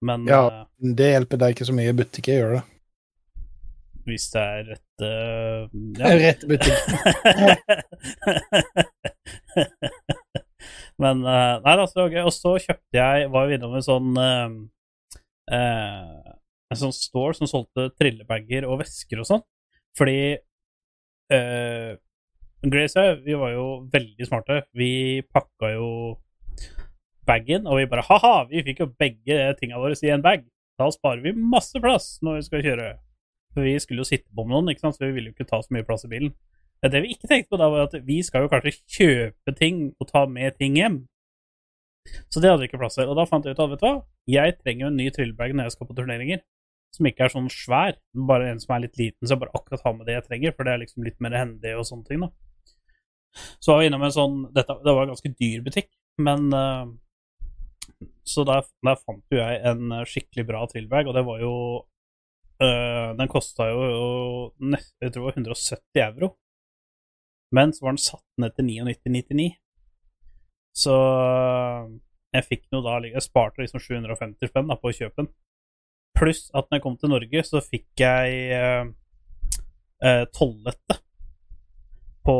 men 0.00 0.26
Ja. 0.30 0.46
eh, 0.62 0.94
Det 0.94 1.10
hjelper 1.10 1.36
deg 1.42 1.50
ikke 1.56 1.66
så 1.66 1.74
mye 1.74 1.90
i 1.90 1.98
butikker, 1.98 2.38
gjør 2.38 2.54
det? 2.60 2.64
hvis 4.04 4.26
det 4.34 4.40
er 4.40 4.64
rett 4.68 5.00
ja. 5.98 6.10
Rett 6.20 6.42
butikk. 6.44 6.76
Men 11.02 11.24
uh, 11.26 11.58
Nei 11.64 11.74
altså, 11.74 11.96
det 11.96 12.04
var 12.04 12.14
gøy. 12.14 12.24
Og 12.28 12.34
så 12.34 12.54
kjøpte 12.62 13.00
jeg 13.00 13.28
Var 13.34 13.48
jo 13.48 13.56
innom 13.56 13.74
en 13.74 13.84
sånn 13.86 14.10
uh, 14.14 14.52
En 16.70 16.80
sånn 16.80 16.94
store 16.94 17.34
som 17.38 17.50
solgte 17.50 17.88
trillebager 17.98 18.66
og 18.68 18.80
vesker 18.82 19.22
og 19.22 19.28
sånn. 19.28 19.44
Fordi 19.98 20.18
uh, 21.34 21.94
Grace 22.64 22.96
og 22.96 23.04
jeg, 23.06 23.18
vi 23.26 23.34
var 23.38 23.52
jo 23.52 23.66
veldig 23.92 24.26
smarte. 24.28 24.62
Vi 24.76 25.20
pakka 25.34 25.74
jo 25.74 25.88
bagen, 27.28 27.66
og 27.68 27.78
vi 27.80 27.88
bare 27.90 28.04
Ha-ha, 28.08 28.34
vi 28.48 28.62
fikk 28.64 28.80
jo 28.84 28.90
begge 29.00 29.52
tinga 29.60 29.80
våre 29.80 29.96
i 30.00 30.12
en 30.12 30.24
bag. 30.24 30.46
Da 30.80 30.88
sparer 30.90 31.22
vi 31.24 31.34
masse 31.36 31.78
plass 31.80 32.18
når 32.24 32.40
vi 32.40 32.46
skal 32.48 32.64
kjøre. 32.64 32.88
For 33.54 33.66
vi 33.68 33.76
skulle 33.82 34.02
jo 34.02 34.08
sitte 34.08 34.26
på 34.34 34.46
med 34.46 34.56
noen, 34.56 34.72
ikke 34.72 34.86
sant? 34.86 34.98
så 34.98 35.06
vi 35.06 35.14
ville 35.14 35.30
jo 35.30 35.36
ikke 35.36 35.48
ta 35.50 35.60
så 35.62 35.74
mye 35.74 35.86
plass 35.86 36.06
i 36.08 36.10
bilen. 36.10 36.32
Det 36.84 37.00
vi 37.00 37.14
ikke 37.14 37.28
tenkte 37.30 37.54
på 37.54 37.60
da, 37.60 37.70
var 37.72 37.86
at 37.86 37.94
vi 38.04 38.18
skal 38.26 38.44
jo 38.44 38.50
kanskje 38.52 38.74
kjøpe 38.96 39.54
ting 39.56 39.86
og 40.00 40.08
ta 40.10 40.26
med 40.28 40.56
ting 40.58 40.76
hjem. 40.76 41.04
Så 42.28 42.40
det 42.40 42.50
hadde 42.50 42.60
vi 42.64 42.68
ikke 42.68 42.80
plass 42.82 42.98
til. 42.98 43.08
Og 43.08 43.16
da 43.16 43.24
fant 43.28 43.46
jeg 43.46 43.56
ut 43.56 43.62
at 43.64 43.70
vet 43.72 43.80
du 43.80 43.86
hva, 43.86 43.94
jeg 44.28 44.56
trenger 44.60 44.86
jo 44.86 44.90
en 44.92 44.98
ny 45.00 45.06
trillebag 45.14 45.54
når 45.54 45.68
jeg 45.68 45.76
skal 45.76 45.88
på 45.88 45.96
turneringer. 45.96 46.42
Som 46.94 47.08
ikke 47.08 47.26
er 47.26 47.32
sånn 47.32 47.48
svær, 47.50 47.96
bare 48.28 48.52
en 48.52 48.60
som 48.62 48.76
er 48.76 48.84
litt 48.84 48.98
liten, 49.00 49.24
så 49.24 49.34
jeg 49.34 49.42
bare 49.42 49.56
akkurat 49.58 49.86
har 49.86 49.94
med 49.96 50.06
det 50.08 50.18
jeg 50.18 50.26
trenger. 50.28 50.54
For 50.54 50.66
det 50.66 50.74
er 50.74 50.82
liksom 50.84 51.06
litt 51.06 51.24
mer 51.24 51.38
hendig 51.38 51.72
og 51.78 51.88
sånne 51.88 52.06
ting, 52.10 52.26
da. 52.26 52.30
Så 53.58 53.72
var 53.72 53.80
vi 53.80 53.88
innom 53.88 54.04
en 54.06 54.14
sånn 54.14 54.36
dette, 54.54 54.76
Det 54.84 54.92
var 54.94 55.06
en 55.06 55.10
ganske 55.10 55.32
dyr 55.40 55.64
butikk, 55.64 55.88
men 56.22 56.52
uh, 56.54 56.86
Så 58.22 58.44
der, 58.46 58.62
der 58.86 59.00
fant 59.00 59.24
jo 59.34 59.40
jeg 59.40 59.58
en 59.66 59.96
skikkelig 60.06 60.44
bra 60.52 60.60
trillebag, 60.70 61.10
og 61.10 61.16
det 61.18 61.24
var 61.26 61.42
jo 61.42 61.54
uh, 62.62 63.10
Den 63.18 63.32
kosta 63.32 63.66
jo, 63.72 63.82
jo 63.90 64.06
jeg 65.02 65.10
tror 65.10 65.18
det 65.18 65.24
var 65.24 65.40
170 65.40 66.04
euro. 66.04 66.30
Men 67.54 67.72
så 67.74 67.86
var 67.86 67.94
den 67.94 68.02
satt 68.02 68.26
ned 68.40 68.54
til 68.56 68.66
99,99. 68.70 69.48
Så 70.74 70.94
eh, 70.94 71.92
jeg 72.34 72.46
fikk 72.48 72.64
noe 72.74 72.82
da 72.82 72.96
Jeg 73.06 73.22
sparte 73.22 73.62
liksom 73.62 73.82
750 73.82 74.50
spenn 74.50 74.70
da, 74.70 74.78
på 74.80 74.90
å 74.90 74.96
kjøpe 74.96 75.22
den. 75.22 75.30
Pluss 76.18 76.48
at 76.54 76.66
når 76.66 76.78
jeg 76.78 76.84
kom 76.86 76.96
til 76.98 77.12
Norge, 77.14 77.44
så 77.46 77.62
fikk 77.62 78.02
jeg 78.02 78.40
eh, 78.54 78.88
eh, 80.02 80.24
tollette 80.34 80.98
på 82.24 82.34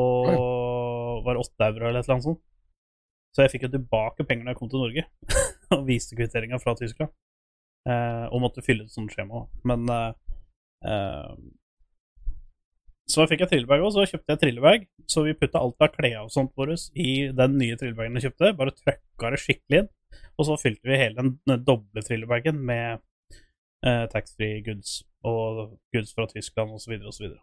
Var 1.24 1.36
det 1.36 1.42
8 1.44 1.66
euro 1.68 1.88
eller 1.88 2.00
et 2.00 2.06
eller 2.06 2.16
annet 2.16 2.26
sånt. 2.30 2.42
Så 3.34 3.42
jeg 3.42 3.50
fikk 3.54 3.66
jo 3.66 3.74
tilbake 3.74 4.24
penger 4.26 4.46
når 4.46 4.54
jeg 4.54 4.60
kom 4.60 4.70
til 4.70 4.82
Norge, 4.84 5.04
og 5.74 5.86
viste 5.88 6.16
kvitteringa 6.18 6.60
fra 6.62 6.76
Tyskland. 6.78 7.10
Eh, 7.84 8.26
og 8.30 8.40
måtte 8.40 8.62
fylle 8.64 8.86
et 8.86 8.94
sånt 8.94 9.12
skjema. 9.12 9.42
Men 9.68 9.84
eh, 9.90 10.12
eh, 10.88 11.32
Så 13.10 13.26
fikk 13.28 13.44
jeg 13.44 13.50
trillebag 13.50 13.82
òg, 13.84 13.90
så 13.92 14.06
kjøpte 14.08 14.32
jeg 14.32 14.40
trillebag. 14.40 14.86
Så 15.10 15.24
vi 15.26 15.36
putta 15.36 15.60
alt 15.60 15.84
av 15.84 15.92
klær 15.92 16.22
og 16.22 16.32
sånt 16.32 16.54
våre 16.56 16.76
i 16.96 17.28
den 17.36 17.58
nye 17.60 17.76
trillebagen 17.80 18.16
vi 18.16 18.24
kjøpte. 18.24 18.54
Bare 18.56 18.76
trøkka 18.78 19.32
det 19.34 19.40
skikkelig 19.42 19.82
inn. 19.82 19.90
Og 20.38 20.48
så 20.48 20.56
fylte 20.58 20.88
vi 20.88 20.98
hele 20.98 21.20
den, 21.20 21.64
doble 21.66 22.02
trillebagen 22.06 22.62
med 22.64 23.02
eh, 23.86 24.06
taxfree 24.12 24.62
goods 24.66 25.02
og 25.26 25.76
goods 25.94 26.14
fra 26.16 26.26
Tyskland 26.30 26.74
osv. 26.74 26.96
osv. 27.10 27.34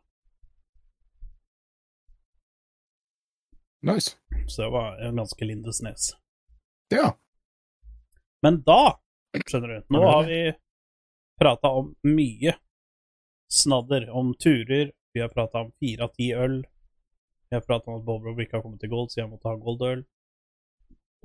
Nice. 3.81 4.17
Så 4.47 4.61
det 4.61 4.71
var 4.73 4.97
en 5.01 5.15
ganske 5.15 5.45
Lindesnes. 5.45 6.15
Ja. 6.93 7.13
Men 8.41 8.61
da, 8.65 8.97
skjønner 9.45 9.77
du, 9.77 9.85
nå 9.93 10.01
har 10.05 10.25
vi 10.27 10.41
prata 11.41 11.71
om 11.77 11.93
mye 12.05 12.55
snadder. 13.51 14.09
Om 14.09 14.33
turer, 14.41 14.91
vi 15.13 15.21
har 15.23 15.29
prata 15.33 15.61
om 15.65 15.71
fire 15.81 16.05
av 16.07 16.13
ti 16.15 16.29
øl. 16.33 16.61
Vi 17.51 17.57
har 17.57 17.63
prata 17.67 17.91
om 17.91 17.99
at 17.99 18.05
Bobrov 18.07 18.39
ikke 18.39 18.57
har 18.57 18.63
kommet 18.63 18.79
til 18.83 18.89
gold, 18.93 19.09
så 19.11 19.21
jeg 19.21 19.29
måtte 19.31 19.49
ha 19.51 19.57
goldøl. 19.59 20.05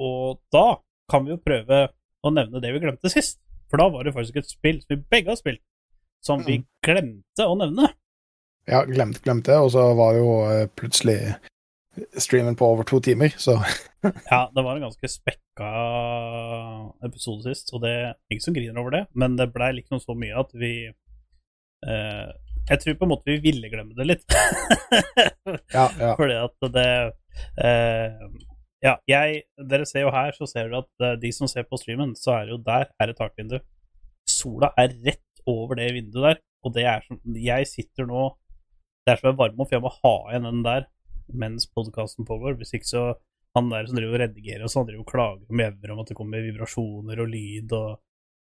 Og 0.03 0.41
da 0.53 0.65
kan 1.11 1.25
vi 1.25 1.35
jo 1.37 1.41
prøve 1.43 1.85
å 2.27 2.33
nevne 2.35 2.61
det 2.61 2.73
vi 2.75 2.81
glemte 2.83 3.13
sist. 3.13 3.39
For 3.71 3.79
da 3.81 3.89
var 3.95 4.05
det 4.07 4.15
faktisk 4.17 4.37
et 4.43 4.51
spill 4.51 4.81
som 4.83 4.93
vi 4.97 5.03
begge 5.11 5.31
har 5.33 5.39
spilt, 5.39 5.63
som 6.23 6.43
vi 6.47 6.59
Mm. 6.59 6.67
glemte 6.83 7.47
å 7.47 7.55
nevne. 7.59 7.89
Ja, 8.67 8.85
glemte, 8.85 9.23
glemte, 9.23 9.55
og 9.63 9.71
så 9.71 9.95
var 9.95 10.15
jo 10.19 10.29
eh, 10.51 10.67
plutselig 10.75 11.37
streamen 12.19 12.57
på 12.59 12.67
over 12.67 12.85
to 12.85 12.99
timer, 13.01 13.29
så 13.39 13.55
Ja, 14.31 14.51
det 14.55 14.63
var 14.65 14.77
en 14.77 14.83
ganske 14.83 15.09
spekka 15.09 15.71
episode 17.07 17.47
sist, 17.55 17.71
og 17.75 17.83
det 17.83 17.91
er 17.95 18.15
ingen 18.31 18.43
som 18.45 18.55
griner 18.55 18.79
over 18.83 18.91
det, 18.91 19.05
men 19.15 19.37
det 19.39 19.53
blei 19.55 19.73
liksom 19.79 20.03
så 20.03 20.15
mye 20.19 20.35
at 20.39 20.51
vi 20.55 20.73
eh, 20.91 22.29
Jeg 22.67 22.83
tror 22.83 22.97
på 22.99 23.07
en 23.07 23.13
måte 23.13 23.31
vi 23.31 23.39
ville 23.45 23.71
glemme 23.71 23.95
det 23.95 24.07
litt. 24.09 24.25
ja, 25.77 25.87
ja. 26.01 26.13
Fordi 26.19 26.39
at 26.41 26.69
det 26.75 26.91
eh, 27.63 28.25
Ja, 28.85 28.97
jeg 29.09 29.45
Dere 29.71 29.87
ser 29.89 30.07
jo 30.07 30.15
her, 30.15 30.35
så 30.37 30.49
ser 30.51 30.67
dere 30.69 30.83
at 30.85 31.07
eh, 31.07 31.19
de 31.23 31.31
som 31.35 31.51
ser 31.51 31.67
på 31.69 31.79
streamen, 31.81 32.17
så 32.19 32.35
er 32.39 32.49
det 32.49 32.57
jo 32.57 32.65
der 32.67 32.91
er 33.03 33.13
et 33.13 33.21
takvindu. 33.21 33.61
Sola 34.27 34.73
er 34.79 34.95
rett 35.07 35.23
over 35.47 35.79
det 35.79 35.93
vinduet 35.95 36.27
der, 36.27 36.43
og 36.67 36.75
det 36.75 36.89
er 36.91 37.07
som 37.07 37.21
Jeg 37.39 37.69
sitter 37.71 38.09
nå 38.09 38.33
Det 39.07 39.15
er 39.15 39.21
som 39.21 39.31
en 39.31 39.39
varme 39.39 39.63
opp, 39.63 39.71
for 39.71 39.79
jeg 39.79 39.85
må 39.85 39.93
ha 40.01 40.17
igjen 40.33 40.49
den 40.51 40.65
der 40.67 40.89
mens 41.27 41.67
podkasten 41.71 42.27
pågår. 42.27 42.59
Hvis 42.59 42.75
ikke 42.75 42.91
så 42.91 43.07
Han 43.57 43.71
der 43.71 43.87
som 43.89 43.97
driver 43.97 44.19
og 44.19 44.21
redigerer 44.21 44.67
og 44.67 44.69
sånn, 44.69 44.85
driver 44.85 45.01
og 45.01 45.09
klager 45.09 45.47
om 45.49 45.57
mjauer 45.57 45.93
om 45.95 46.01
at 46.03 46.11
det 46.11 46.17
kommer 46.19 46.43
vibrasjoner 46.45 47.23
og 47.23 47.31
lyd 47.33 47.71
og 47.73 47.87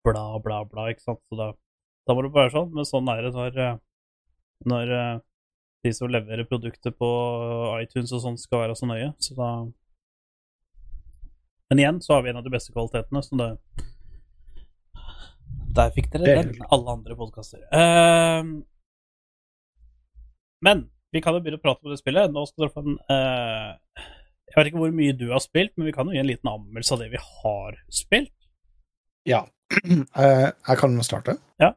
bla, 0.07 0.21
bla, 0.39 0.61
bla, 0.63 0.85
ikke 0.93 1.03
sant. 1.03 1.19
Så 1.27 1.35
da, 1.35 1.49
da 2.07 2.15
må 2.15 2.23
det 2.23 2.31
bare 2.31 2.47
være 2.47 2.53
sånn. 2.53 2.69
Men 2.77 2.87
sånn 2.87 3.11
er 3.11 3.25
det 3.25 3.33
når, 3.35 3.57
eh, 3.65 3.81
når 4.69 4.91
eh, 4.97 5.15
de 5.83 5.93
som 5.95 6.11
leverer 6.11 6.47
produkter 6.47 6.93
på 6.95 7.09
iTunes 7.81 8.13
og 8.15 8.23
sånn, 8.23 8.39
skal 8.39 8.63
være 8.65 8.77
så 8.79 8.87
nøye. 8.89 9.11
Så 9.19 9.35
da 9.37 9.49
Men 11.71 11.81
igjen 11.81 11.99
så 12.03 12.15
har 12.15 12.23
vi 12.23 12.29
en 12.31 12.39
av 12.39 12.45
de 12.45 12.53
beste 12.53 12.73
kvalitetene, 12.75 13.23
så 13.25 13.39
det 13.39 13.49
Der 15.75 15.93
fikk 15.95 16.11
dere 16.13 16.29
er 16.29 16.43
den, 16.43 16.65
alle 16.69 16.97
andre 16.99 17.15
podkaster. 17.17 17.59
men 20.61 20.89
vi 21.13 21.21
kan 21.21 21.33
jo 21.35 21.41
begynne 21.41 21.59
å 21.59 21.63
prate 21.63 21.85
om 21.85 21.93
det 21.93 21.99
spillet. 22.01 22.31
Nå 22.33 22.45
skal 22.49 22.65
dere 22.65 22.73
få 22.73 22.83
en 22.83 22.95
uh, 23.09 23.73
Jeg 24.49 24.55
vet 24.57 24.69
ikke 24.69 24.81
hvor 24.81 24.95
mye 24.95 25.15
du 25.17 25.27
har 25.31 25.41
spilt, 25.43 25.73
men 25.77 25.89
vi 25.89 25.93
kan 25.93 26.09
jo 26.09 26.15
gi 26.15 26.21
en 26.21 26.29
liten 26.29 26.49
anmeldelse 26.49 26.95
av 26.95 27.03
det 27.03 27.09
vi 27.13 27.21
har 27.21 27.83
spilt. 28.03 28.33
ja. 29.29 29.43
Uh, 30.13 30.51
jeg 30.67 30.77
kan 30.77 30.99
starte. 31.05 31.33
Ja. 31.61 31.71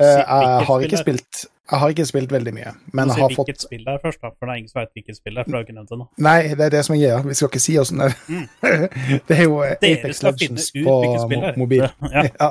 Eh, 0.00 0.06
jeg 0.06 0.66
har 0.68 0.84
ikke 0.86 1.00
spilt 1.02 1.42
Jeg 1.70 1.78
har 1.78 1.92
ikke 1.94 2.04
spilt 2.06 2.32
veldig 2.34 2.52
mye, 2.56 2.70
men 2.92 3.08
jeg 3.12 3.22
har 3.22 3.34
fått 3.36 3.46
hvilket 3.48 3.64
spill 3.64 3.84
det 3.86 3.92
er 3.94 4.00
først, 4.02 4.18
da, 4.20 4.32
for 4.34 4.48
det 4.48 4.54
er 4.54 4.60
ingen 4.60 4.70
som 4.72 4.80
vet 4.80 4.90
hvilket 4.98 5.18
spill 5.18 5.36
det 5.36 5.40
er. 5.40 5.46
For 5.46 5.54
du 5.54 5.56
har 5.56 5.66
ikke 5.66 5.76
nevnt 5.76 5.92
det 5.92 5.98
nå. 6.00 6.06
Nei, 6.26 6.38
det 6.58 6.64
er 6.66 6.74
det 6.74 6.80
som 6.84 6.96
er 6.96 7.02
greia. 7.02 7.20
Vi 7.28 7.36
skal 7.38 7.50
ikke 7.52 7.62
si 7.62 7.76
åssen 7.78 8.02
det 8.02 8.08
er. 8.08 8.16
Mm. 8.28 8.46
Det 9.28 9.36
er 9.36 9.42
jo 9.44 9.60
eh, 9.62 9.76
Apex 9.78 10.22
Legends 10.26 10.70
på 10.74 10.96
er. 11.06 11.58
mobil. 11.58 11.86
Ja. 12.16 12.24
Ja, 12.40 12.48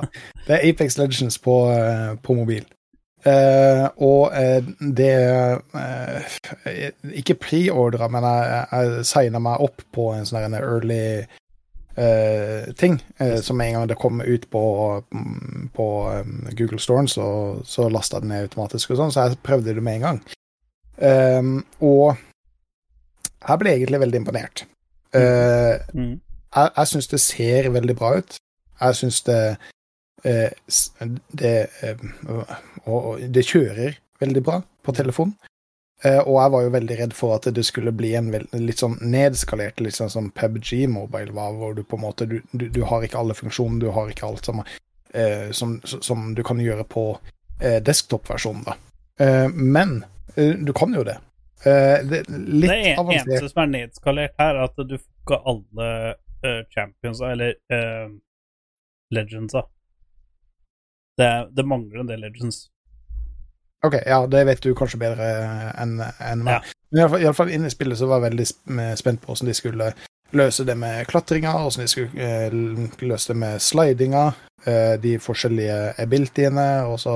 det 0.48 0.56
er 0.56 0.64
Apex 0.70 0.98
Legends 0.98 1.38
på, 1.44 1.58
eh, 1.76 2.14
på 2.24 2.38
mobil. 2.40 2.64
Uh, 3.22 3.86
og 4.02 4.32
uh, 4.34 4.66
det 4.98 5.14
uh, 5.78 7.12
Ikke 7.14 7.36
preordra, 7.38 8.08
men 8.10 8.26
jeg, 8.26 8.64
jeg 8.72 9.06
signa 9.06 9.38
meg 9.44 9.62
opp 9.62 9.84
på 9.94 10.08
en 10.16 10.26
sånn 10.26 10.56
early 10.58 11.28
eh, 11.98 12.72
ting. 12.78 13.00
Uh, 13.22 13.40
som 13.42 13.62
en 13.62 13.74
gang 13.74 13.88
det 13.90 13.98
kom 14.00 14.22
ut 14.22 14.50
på, 14.50 14.64
mm, 15.12 15.70
på 15.76 15.88
um, 16.10 16.48
Google 16.58 16.80
Storen, 16.80 17.08
så, 17.08 17.26
så 17.66 17.90
lasta 17.90 18.20
den 18.20 18.30
ned 18.34 18.48
automatisk, 18.48 18.92
og 18.92 19.02
sånn, 19.02 19.14
så 19.14 19.28
jeg 19.28 19.42
prøvde 19.44 19.76
det 19.76 19.84
med 19.84 20.00
en 20.00 20.06
gang. 20.08 20.22
Um, 21.02 21.54
og 21.82 22.16
jeg 23.48 23.62
ble 23.62 23.76
egentlig 23.76 24.04
veldig 24.06 24.22
imponert. 24.24 24.66
Uh, 25.16 25.82
Mm. 25.92 26.22
jeg, 26.56 26.70
jeg 26.78 26.88
syns 26.88 27.08
det 27.12 27.20
ser 27.20 27.70
veldig 27.74 27.96
bra 28.00 28.16
ut. 28.18 28.38
Jeg 28.82 28.96
syns 28.96 29.22
det 29.28 29.42
det, 30.22 31.68
og, 32.30 32.46
og 32.86 33.22
det 33.34 33.42
kjører 33.48 33.96
veldig 34.22 34.44
bra 34.46 34.60
på 34.86 34.94
telefon. 34.94 35.32
Eh, 36.04 36.20
og 36.20 36.38
jeg 36.40 36.52
var 36.54 36.64
jo 36.66 36.74
veldig 36.74 36.96
redd 36.98 37.12
for 37.14 37.36
at 37.38 37.48
det 37.54 37.64
skulle 37.68 37.94
bli 37.94 38.16
en 38.18 38.32
litt 38.34 38.82
sånn 38.82 38.98
nedskalert, 39.06 39.82
litt 39.84 39.98
sånn 40.00 40.10
som 40.10 40.32
PubG 40.34 40.88
Mobile 40.90 41.36
var, 41.38 41.54
hvor 41.58 41.76
du 41.78 41.84
på 41.86 42.00
en 42.00 42.06
måte 42.08 42.26
du, 42.26 42.40
du, 42.52 42.70
du 42.74 42.82
har 42.90 43.06
ikke 43.06 43.20
alle 43.22 43.38
funksjoner, 43.38 43.84
du 43.84 43.92
har 43.94 44.10
ikke 44.10 44.26
alt 44.26 44.50
som, 44.50 44.64
eh, 45.14 45.52
som, 45.54 45.78
som 45.86 46.32
du 46.38 46.42
kan 46.48 46.62
gjøre 46.62 46.88
på 46.90 47.06
eh, 47.62 47.78
desktop-versjonen, 47.86 48.66
da. 48.66 48.78
Eh, 49.22 49.48
men 49.54 50.00
eh, 50.36 50.58
du 50.58 50.74
kan 50.74 50.98
jo 50.98 51.06
det. 51.06 51.20
Eh, 51.62 52.02
det 52.10 52.24
litt 52.30 52.72
det 52.72 52.96
avansert. 52.98 53.30
eneste 53.30 53.54
som 53.54 53.62
er 53.62 53.72
nedskalert 53.76 54.42
her, 54.42 54.58
er 54.58 54.66
at 54.66 54.82
du 54.82 54.98
får 54.98 55.10
ikke 55.22 55.38
alle 55.54 55.88
uh, 56.42 56.64
champions, 56.74 57.22
eller 57.22 57.54
uh, 57.70 58.10
legendsa. 59.14 59.68
Det, 61.18 61.30
det 61.54 61.66
mangler 61.70 62.02
en 62.02 62.10
del 62.10 62.26
legends. 62.26 62.71
Ok, 63.86 63.96
ja, 64.06 64.20
det 64.30 64.46
vet 64.46 64.62
du 64.62 64.74
kanskje 64.78 65.00
bedre 65.02 65.28
enn 65.82 65.98
en 66.02 66.44
meg. 66.46 66.62
Ja. 66.62 66.80
Men 66.92 67.02
iallfall, 67.02 67.24
iallfall 67.24 67.54
inne 67.56 67.70
i 67.70 67.74
spillet 67.74 67.98
så 67.98 68.10
var 68.10 68.20
jeg 68.22 68.30
veldig 68.30 68.46
spent 69.00 69.22
på 69.24 69.32
hvordan 69.32 69.50
de 69.50 69.56
skulle 69.58 69.88
løse 70.38 70.66
det 70.68 70.76
med 70.80 71.08
klatringa, 71.10 71.54
hvordan 71.58 71.86
de 71.86 71.92
skulle 71.92 72.28
eh, 72.28 72.54
løse 73.02 73.32
det 73.32 73.38
med 73.42 73.64
slidinga, 73.64 74.26
eh, 74.66 74.94
de 75.02 75.16
forskjellige 75.20 75.80
abilityene, 76.04 76.68
og 76.88 77.00
så 77.02 77.16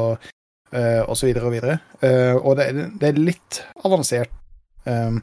eh, 0.73 1.01
og 1.05 1.13
så 1.17 1.29
videre 1.29 1.47
og 1.47 1.55
videre. 1.55 1.77
Eh, 2.01 2.35
og 2.35 2.57
det, 2.59 2.69
det 2.99 3.11
er 3.11 3.21
litt 3.21 3.61
avansert 3.85 4.33
eh, 4.89 5.19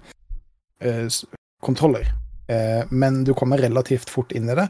eh, 0.81 1.21
kontroller, 1.65 2.13
eh, 2.49 2.85
men 2.91 3.25
du 3.27 3.35
kommer 3.35 3.61
relativt 3.61 4.13
fort 4.13 4.33
inn 4.37 4.49
i 4.53 4.57
det, 4.63 4.69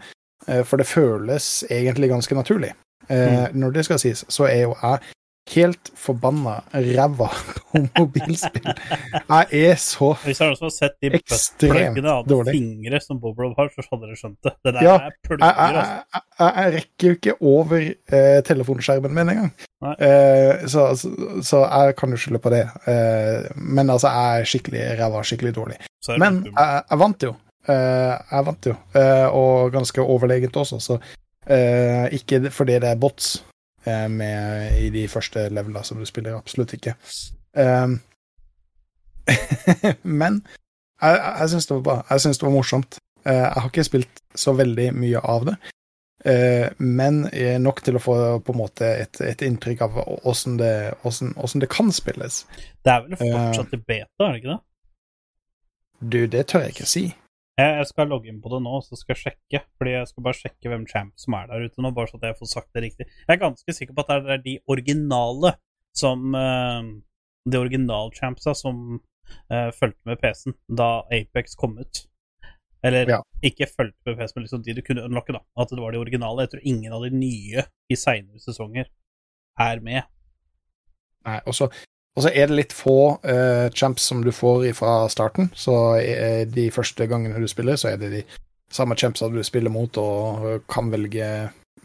eh, 0.49 0.63
for 0.65 0.81
det 0.81 0.89
føles 0.91 1.53
egentlig 1.71 2.11
ganske 2.15 2.39
naturlig. 2.39 2.73
Eh, 3.09 3.51
Når 3.53 3.77
det 3.77 3.85
skal 3.85 4.01
sies, 4.01 4.25
så 4.31 4.49
er 4.49 4.65
jo 4.65 4.77
jeg 4.81 5.13
helt 5.51 5.91
forbanna 5.99 6.61
ræva 6.73 7.27
på 7.73 7.81
mobilspill. 7.99 8.69
Jeg 8.71 9.47
er 9.73 9.75
så 9.83 10.13
Hvis 10.23 10.39
dere 10.39 10.55
også 10.55 10.69
har 10.69 10.75
sett 10.77 10.95
de 11.03 11.11
buttpluggene 11.17 12.13
av 12.13 12.27
dårlig. 12.31 12.55
fingre 12.55 13.01
som 13.03 13.19
Bobrov 13.21 13.55
har, 13.59 13.71
så 13.75 13.83
hadde 13.91 14.07
dere 14.07 14.19
skjønt 14.21 14.39
det. 14.47 14.53
Det 14.65 14.75
der 14.77 14.87
Ja, 14.87 14.95
er 15.09 15.17
plugger, 15.27 15.45
altså. 15.51 15.83
jeg, 15.83 16.23
jeg, 16.39 16.53
jeg 16.63 16.75
rekker 16.79 17.09
jo 17.09 17.19
ikke 17.19 17.37
over 17.53 17.87
eh, 17.91 18.41
telefonskjermen 18.47 19.15
min 19.19 19.33
engang. 19.35 19.53
Eh, 19.99 20.67
så, 20.71 20.89
så, 20.97 21.11
så 21.43 21.65
jeg 21.67 21.97
kan 21.99 22.15
jo 22.15 22.21
skylde 22.23 22.43
på 22.45 22.53
det. 22.55 22.63
Eh, 22.87 23.51
men 23.57 23.91
altså, 23.91 24.09
jeg 24.15 24.41
er 24.45 24.51
skikkelig 24.55 24.85
ræva, 25.03 25.25
skikkelig 25.27 25.55
dårlig. 25.59 25.81
Er 25.83 26.13
det 26.15 26.21
Men 26.23 26.43
jeg, 26.53 26.83
jeg 26.91 27.03
vant 27.03 27.27
jo. 27.29 27.35
Eh, 27.71 28.15
jeg 28.31 28.47
vant 28.47 28.67
jo, 28.67 28.77
eh, 28.99 29.27
og 29.39 29.71
ganske 29.75 30.03
overlegent 30.03 30.57
også, 30.59 30.79
så 30.83 30.97
eh, 31.47 32.09
ikke 32.19 32.41
fordi 32.51 32.79
det 32.83 32.89
er 32.95 32.99
bots 32.99 33.37
med 34.11 34.79
i 34.79 34.91
de 34.95 35.09
første 35.09 35.49
levelene 35.49 35.85
som 35.85 35.99
du 35.99 36.07
spiller, 36.07 36.37
absolutt 36.39 36.73
ikke. 36.77 36.95
Um, 37.59 37.99
men 40.21 40.41
jeg, 41.03 41.19
jeg, 41.19 41.49
syns 41.51 41.67
det 41.69 41.77
var 41.77 41.83
bra. 41.87 41.97
Jeg 42.11 42.21
syns 42.25 42.39
det 42.41 42.47
var 42.47 42.55
morsomt. 42.55 42.99
Eh, 43.27 43.37
jeg 43.39 43.61
har 43.63 43.71
ikke 43.71 43.85
spilt 43.87 44.23
så 44.35 44.55
veldig 44.59 44.89
mye 44.99 45.21
av 45.31 45.45
det, 45.47 45.55
eh, 46.27 46.69
men 46.79 47.25
eh, 47.33 47.59
nok 47.63 47.83
til 47.87 47.99
å 47.99 48.03
få 48.03 48.17
på 48.43 48.55
en 48.55 48.59
måte 48.59 48.89
et, 49.05 49.21
et 49.23 49.45
inntrykk 49.47 49.85
av 49.87 49.99
åssen 50.27 50.57
det, 50.59 50.73
hvordan- 51.03 51.35
hvordan 51.37 51.63
det 51.63 51.71
kan 51.71 51.93
spilles. 51.95 52.45
Det 52.83 52.93
er 52.93 53.05
vel 53.07 53.19
fortsatt 53.21 53.75
i 53.75 53.83
beta, 53.87 54.27
er 54.27 54.33
det 54.33 54.43
ikke 54.43 54.55
det? 54.57 54.61
Du, 56.03 56.27
det 56.27 56.47
tør 56.51 56.65
jeg 56.67 56.75
ikke 56.75 56.87
si. 56.91 57.05
Jeg, 57.61 57.87
skal 57.91 58.09
logge 58.09 58.31
inn 58.33 58.41
på 58.41 58.49
det 58.49 58.63
nå, 58.65 58.79
så 58.81 58.97
skal 58.97 59.13
jeg 59.15 59.23
sjekke. 59.23 59.63
Fordi 59.79 59.95
jeg 59.95 60.09
skal 60.09 60.25
bare 60.27 60.39
sjekke 60.39 60.73
hvem 60.73 60.87
champ 60.89 61.13
som 61.21 61.37
er 61.37 61.51
der 61.51 61.67
ute 61.69 61.85
nå, 61.85 61.93
bare 61.95 62.09
så 62.11 62.21
at 62.21 62.31
jeg 62.31 62.39
får 62.39 62.51
sagt 62.53 62.71
det 62.73 62.85
riktig. 62.87 63.09
Jeg 63.27 63.35
er 63.35 63.43
ganske 63.43 63.77
sikker 63.77 63.97
på 63.97 64.05
at 64.05 64.13
det 64.25 64.37
er 64.37 64.45
de 64.47 64.59
originale 64.73 65.57
som 65.93 66.35
eh, 66.39 66.93
De 67.53 67.59
original-champsa 67.59 68.55
som 68.55 69.01
uh, 69.51 69.71
fulgte 69.75 70.07
med 70.07 70.21
PC-en 70.23 70.55
da 70.79 71.03
Apex 71.11 71.57
kom 71.59 71.75
ut. 71.81 72.05
Eller 72.87 73.11
Ja. 73.11 73.19
ikke 73.43 73.67
fulgte 73.67 73.99
med 74.07 74.17
PC-en, 74.17 74.37
men 74.37 74.45
liksom 74.47 74.63
de 74.63 74.75
du 74.79 74.83
kunne 74.87 75.05
unlocke, 75.05 75.35
da. 75.35 75.43
At 75.59 75.75
det 75.75 75.83
var 75.83 75.91
de 75.91 75.99
originale. 75.99 76.47
Jeg 76.47 76.53
tror 76.53 76.63
ingen 76.65 76.93
av 76.93 77.03
de 77.03 77.11
nye 77.11 77.65
i 77.91 77.99
seinere 77.99 78.39
sesonger 78.39 78.87
er 79.59 79.81
med. 79.81 80.07
Nei, 81.27 81.41
og 81.47 81.55
så 81.55 81.69
og 82.17 82.25
så 82.25 82.31
er 82.33 82.51
det 82.51 82.59
litt 82.59 82.75
få 82.77 83.17
uh, 83.25 83.69
champs 83.73 84.05
som 84.11 84.21
du 84.25 84.33
får 84.37 84.67
fra 84.77 85.09
starten. 85.13 85.49
Så 85.57 85.75
uh, 85.97 86.43
de 86.49 86.67
første 86.75 87.07
gangene 87.09 87.41
du 87.41 87.49
spiller, 87.49 87.79
så 87.81 87.95
er 87.95 88.01
det 88.03 88.11
de 88.13 88.23
samme 88.73 88.97
champsa 88.97 89.29
du 89.29 89.43
spiller 89.45 89.73
mot 89.73 89.99
og 90.01 90.47
eh, 90.49 90.61
kan 90.71 90.91
velge 90.93 91.27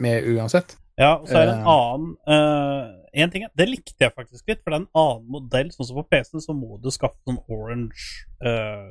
med 0.00 0.28
uansett. 0.28 0.76
Ja, 0.98 1.18
og 1.20 1.28
så 1.28 1.36
er 1.38 1.46
det 1.46 1.56
en 1.58 1.68
annen 1.70 2.14
uh, 2.26 2.94
En 3.14 3.30
ting 3.30 3.44
Det 3.54 3.68
likte 3.68 4.02
jeg 4.02 4.14
faktisk 4.16 4.48
litt, 4.50 4.62
for 4.64 4.72
det 4.72 4.78
er 4.78 4.82
en 4.82 5.02
annen 5.02 5.28
modell. 5.34 5.70
Sånn 5.74 5.90
som 5.90 6.00
på 6.00 6.08
PC-en 6.10 6.42
så 6.44 6.56
må 6.56 6.78
du 6.82 6.90
skaffe 6.94 7.18
noen 7.28 7.38
orange 7.52 8.24
uh, 8.42 8.90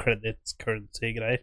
credit 0.00 0.54
currency-greier 0.62 1.42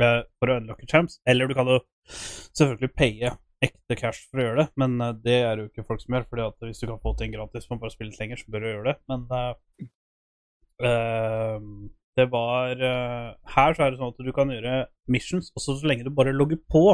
uh, 0.00 0.22
for 0.38 0.50
å 0.50 0.58
unlocke 0.60 0.88
champs. 0.90 1.20
Eller 1.28 1.50
du 1.50 1.56
kan 1.58 1.70
jo 1.70 1.78
selvfølgelig 2.08 2.92
paye 2.98 3.34
ekte 3.64 3.96
cash 3.98 4.28
for 4.28 4.40
å 4.40 4.46
gjøre 4.46 4.60
det, 4.62 4.68
men 4.80 4.96
eh, 5.02 5.16
det 5.24 5.38
er 5.46 5.60
jo 5.60 5.68
ikke 5.70 5.86
folk 5.88 6.02
som 6.02 6.16
gjør. 6.16 6.26
fordi 6.30 6.46
at 6.46 6.66
hvis 6.68 6.82
du 6.82 6.86
kan 6.88 7.02
få 7.02 7.14
ting 7.18 7.34
gratis 7.34 7.66
for 7.68 7.76
å 7.76 7.82
bare 7.82 7.94
spille 7.94 8.12
litt 8.12 8.22
lenger, 8.22 8.40
så 8.40 8.52
bør 8.52 8.64
du 8.64 8.68
gjøre 8.70 8.88
det. 8.90 8.96
Men 9.10 9.20
uh, 10.84 11.70
det 12.18 12.26
var 12.32 12.80
uh, 12.82 13.28
Her 13.54 13.76
så 13.76 13.84
er 13.84 13.92
det 13.92 14.00
sånn 14.00 14.14
at 14.14 14.24
du 14.26 14.32
kan 14.36 14.52
gjøre 14.54 14.76
missions, 15.10 15.52
og 15.54 15.64
så 15.64 15.76
så 15.78 15.90
lenge 15.90 16.06
du 16.06 16.12
bare 16.14 16.34
logger 16.34 16.60
på, 16.70 16.84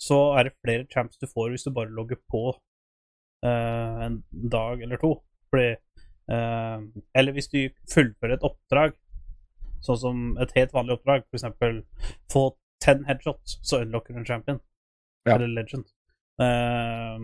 så 0.00 0.18
er 0.38 0.48
det 0.48 0.58
flere 0.64 0.88
champs 0.90 1.18
du 1.18 1.26
får 1.30 1.52
hvis 1.52 1.66
du 1.66 1.72
bare 1.74 1.94
logger 1.94 2.18
på 2.30 2.44
uh, 2.54 3.94
en 4.06 4.20
dag 4.32 4.82
eller 4.82 5.00
to. 5.02 5.16
Fordi 5.52 5.74
Eller 6.24 7.34
hvis 7.36 7.50
du 7.52 7.58
fullfører 7.92 8.38
et 8.38 8.44
oppdrag, 8.48 8.94
sånn 9.84 9.98
som 10.00 10.22
et 10.40 10.54
helt 10.56 10.72
vanlig 10.72 10.94
oppdrag, 10.96 11.26
f.eks. 11.28 11.44
få 12.32 12.46
ten 12.80 13.04
headshots, 13.04 13.58
så 13.62 13.82
unlocker 13.84 14.14
du 14.14 14.22
en 14.22 14.30
champion. 14.30 14.60
Ja. 15.24 15.36
Eller 15.36 15.48
legend. 15.48 15.84
Eh, 16.42 17.18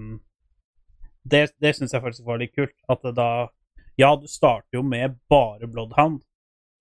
det 1.30 1.42
det 1.60 1.74
syns 1.76 1.92
jeg 1.94 2.02
faktisk 2.02 2.26
var 2.26 2.40
litt 2.40 2.54
kult. 2.56 2.76
At 2.88 3.02
det 3.02 3.16
da 3.18 3.48
Ja, 3.98 4.14
du 4.16 4.26
starter 4.28 4.78
jo 4.78 4.82
med 4.82 5.18
bare 5.28 5.66
Bloodhound, 5.68 6.22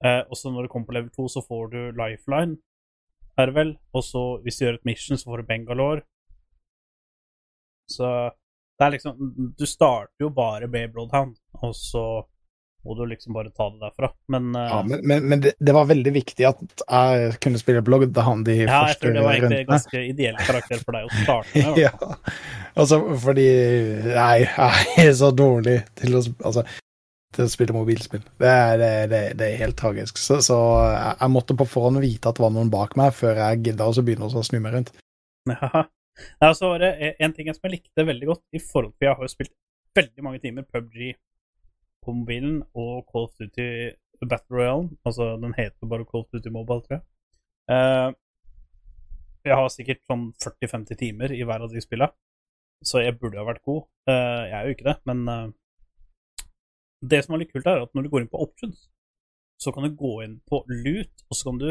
eh, 0.05 0.21
og 0.29 0.37
så 0.37 0.51
når 0.51 0.63
du 0.63 0.67
kommer 0.71 0.87
på 0.87 0.93
level 0.95 1.09
2, 1.09 1.27
så 1.27 1.41
får 1.43 1.65
du 1.73 1.79
Lifeline, 1.91 2.55
er 3.37 3.49
det 3.49 3.55
vel. 3.55 3.73
Og 3.93 4.03
så 4.03 4.21
hvis 4.43 4.59
du 4.59 4.65
gjør 4.65 4.77
et 4.77 4.85
mission, 4.85 5.17
så 5.17 5.27
får 5.27 5.41
du 5.41 5.49
Bengalore. 5.49 6.01
Så 7.89 8.07
det 8.79 8.85
er 8.85 8.91
liksom 8.91 9.53
Du 9.57 9.65
starter 9.65 10.23
jo 10.23 10.29
bare 10.29 10.67
med 10.67 10.93
Bloodhound, 10.93 11.35
og 11.53 11.75
så 11.75 12.23
må 12.85 12.95
du 12.95 13.05
liksom 13.09 13.35
bare 13.35 13.51
ta 13.51 13.67
det 13.69 13.79
derfra. 13.83 14.09
Men, 14.31 14.49
uh, 14.55 14.61
Ja, 14.61 14.79
men 14.87 15.01
men, 15.07 15.23
men 15.29 15.41
det, 15.43 15.53
det 15.59 15.75
var 15.75 15.87
veldig 15.89 16.13
viktig 16.15 16.47
at 16.47 16.83
jeg 16.85 17.33
kunne 17.43 17.61
spille 17.61 17.83
blogg 17.85 18.07
da 18.15 18.25
han 18.27 18.43
de 18.47 18.55
ja, 18.61 18.81
jeg 18.91 18.99
tror 19.01 19.15
det 19.17 19.23
var 19.25 19.35
egentlig 19.35 19.61
rundene. 19.61 19.71
ganske 19.73 20.03
ideell 20.13 20.39
karakter 20.39 20.83
for 20.83 20.97
deg 20.97 21.07
å 21.09 21.23
starte 21.23 21.63
med. 21.65 21.81
Ja, 21.83 22.13
altså 22.79 23.01
fordi 23.19 23.47
Nei, 24.09 24.35
jeg 24.45 25.09
er 25.09 25.17
så 25.19 25.31
dårlig 25.35 25.79
til 25.99 26.15
å, 26.19 26.23
altså, 26.47 26.65
til 27.35 27.45
å 27.45 27.51
spille 27.51 27.75
mobilspill. 27.75 28.25
Det 28.41 28.49
er, 28.49 28.81
det, 29.11 29.21
det, 29.39 29.45
er 29.45 29.63
helt 29.65 29.77
tragisk. 29.79 30.17
Så, 30.21 30.39
så 30.45 30.57
jeg, 30.95 31.31
måtte 31.33 31.57
på 31.59 31.67
forhånd 31.69 32.01
vite 32.03 32.31
at 32.31 32.39
det 32.39 32.45
var 32.45 32.55
noen 32.55 32.71
bak 32.73 32.95
meg, 32.99 33.13
før 33.17 33.43
jeg 33.43 33.63
gidda 33.67 33.89
å 33.89 34.05
begynne 34.05 34.29
å 34.29 34.43
snu 34.45 34.59
meg 34.63 34.79
rundt. 34.79 34.93
Ja. 35.49 35.85
Nei, 36.43 36.49
så 36.57 36.67
en 36.75 37.31
ting 37.31 37.47
som 37.47 37.63
jeg 37.63 37.77
likte 37.77 38.03
veldig 38.03 38.27
godt, 38.27 38.41
i 38.51 38.59
forhold 38.59 38.91
til 38.99 39.07
jeg 39.07 39.15
har 39.15 39.23
jo 39.23 39.31
spilt 39.31 39.53
veldig 39.95 40.25
mange 40.25 40.41
timer 40.43 40.65
PubG 40.67 41.13
på 42.09 42.15
mobilen 42.17 42.61
og 42.73 43.05
Call 43.11 43.27
of 43.27 43.35
Duty 43.37 43.67
Battle 44.25 44.57
Royale. 44.57 44.89
Altså, 45.05 45.35
den 45.41 45.53
heter 45.57 45.89
bare 45.89 46.07
Call 46.09 46.25
of 46.25 46.33
Duty 46.33 46.49
Mobile, 46.53 46.81
tror 46.85 46.97
jeg. 46.97 47.05
Uh, 47.69 48.09
jeg 49.45 49.55
har 49.55 49.69
sikkert 49.71 50.01
sånn 50.09 50.25
40-50 50.41 50.99
timer 50.99 51.33
i 51.33 51.43
hver 51.47 51.63
av 51.63 51.71
de 51.73 51.81
spilla, 51.83 52.09
så 52.85 53.03
jeg 53.03 53.17
burde 53.21 53.39
ha 53.39 53.45
vært 53.47 53.63
god. 53.67 53.85
Uh, 54.09 54.43
jeg 54.49 54.55
er 54.57 54.65
jo 54.65 54.75
ikke 54.75 54.89
det, 54.89 54.97
men 55.09 55.21
uh, 55.29 56.47
det 57.13 57.21
som 57.23 57.35
er 57.35 57.43
litt 57.43 57.53
kult, 57.53 57.69
er 57.69 57.85
at 57.85 57.93
når 57.95 58.07
du 58.07 58.11
går 58.13 58.25
inn 58.25 58.33
på 58.33 58.41
options, 58.43 58.89
så 59.59 59.71
kan 59.75 59.85
du 59.85 59.95
gå 59.99 60.13
inn 60.25 60.39
på 60.49 60.63
loot, 60.67 61.25
og 61.29 61.37
så 61.37 61.49
kan 61.49 61.61
du 61.61 61.69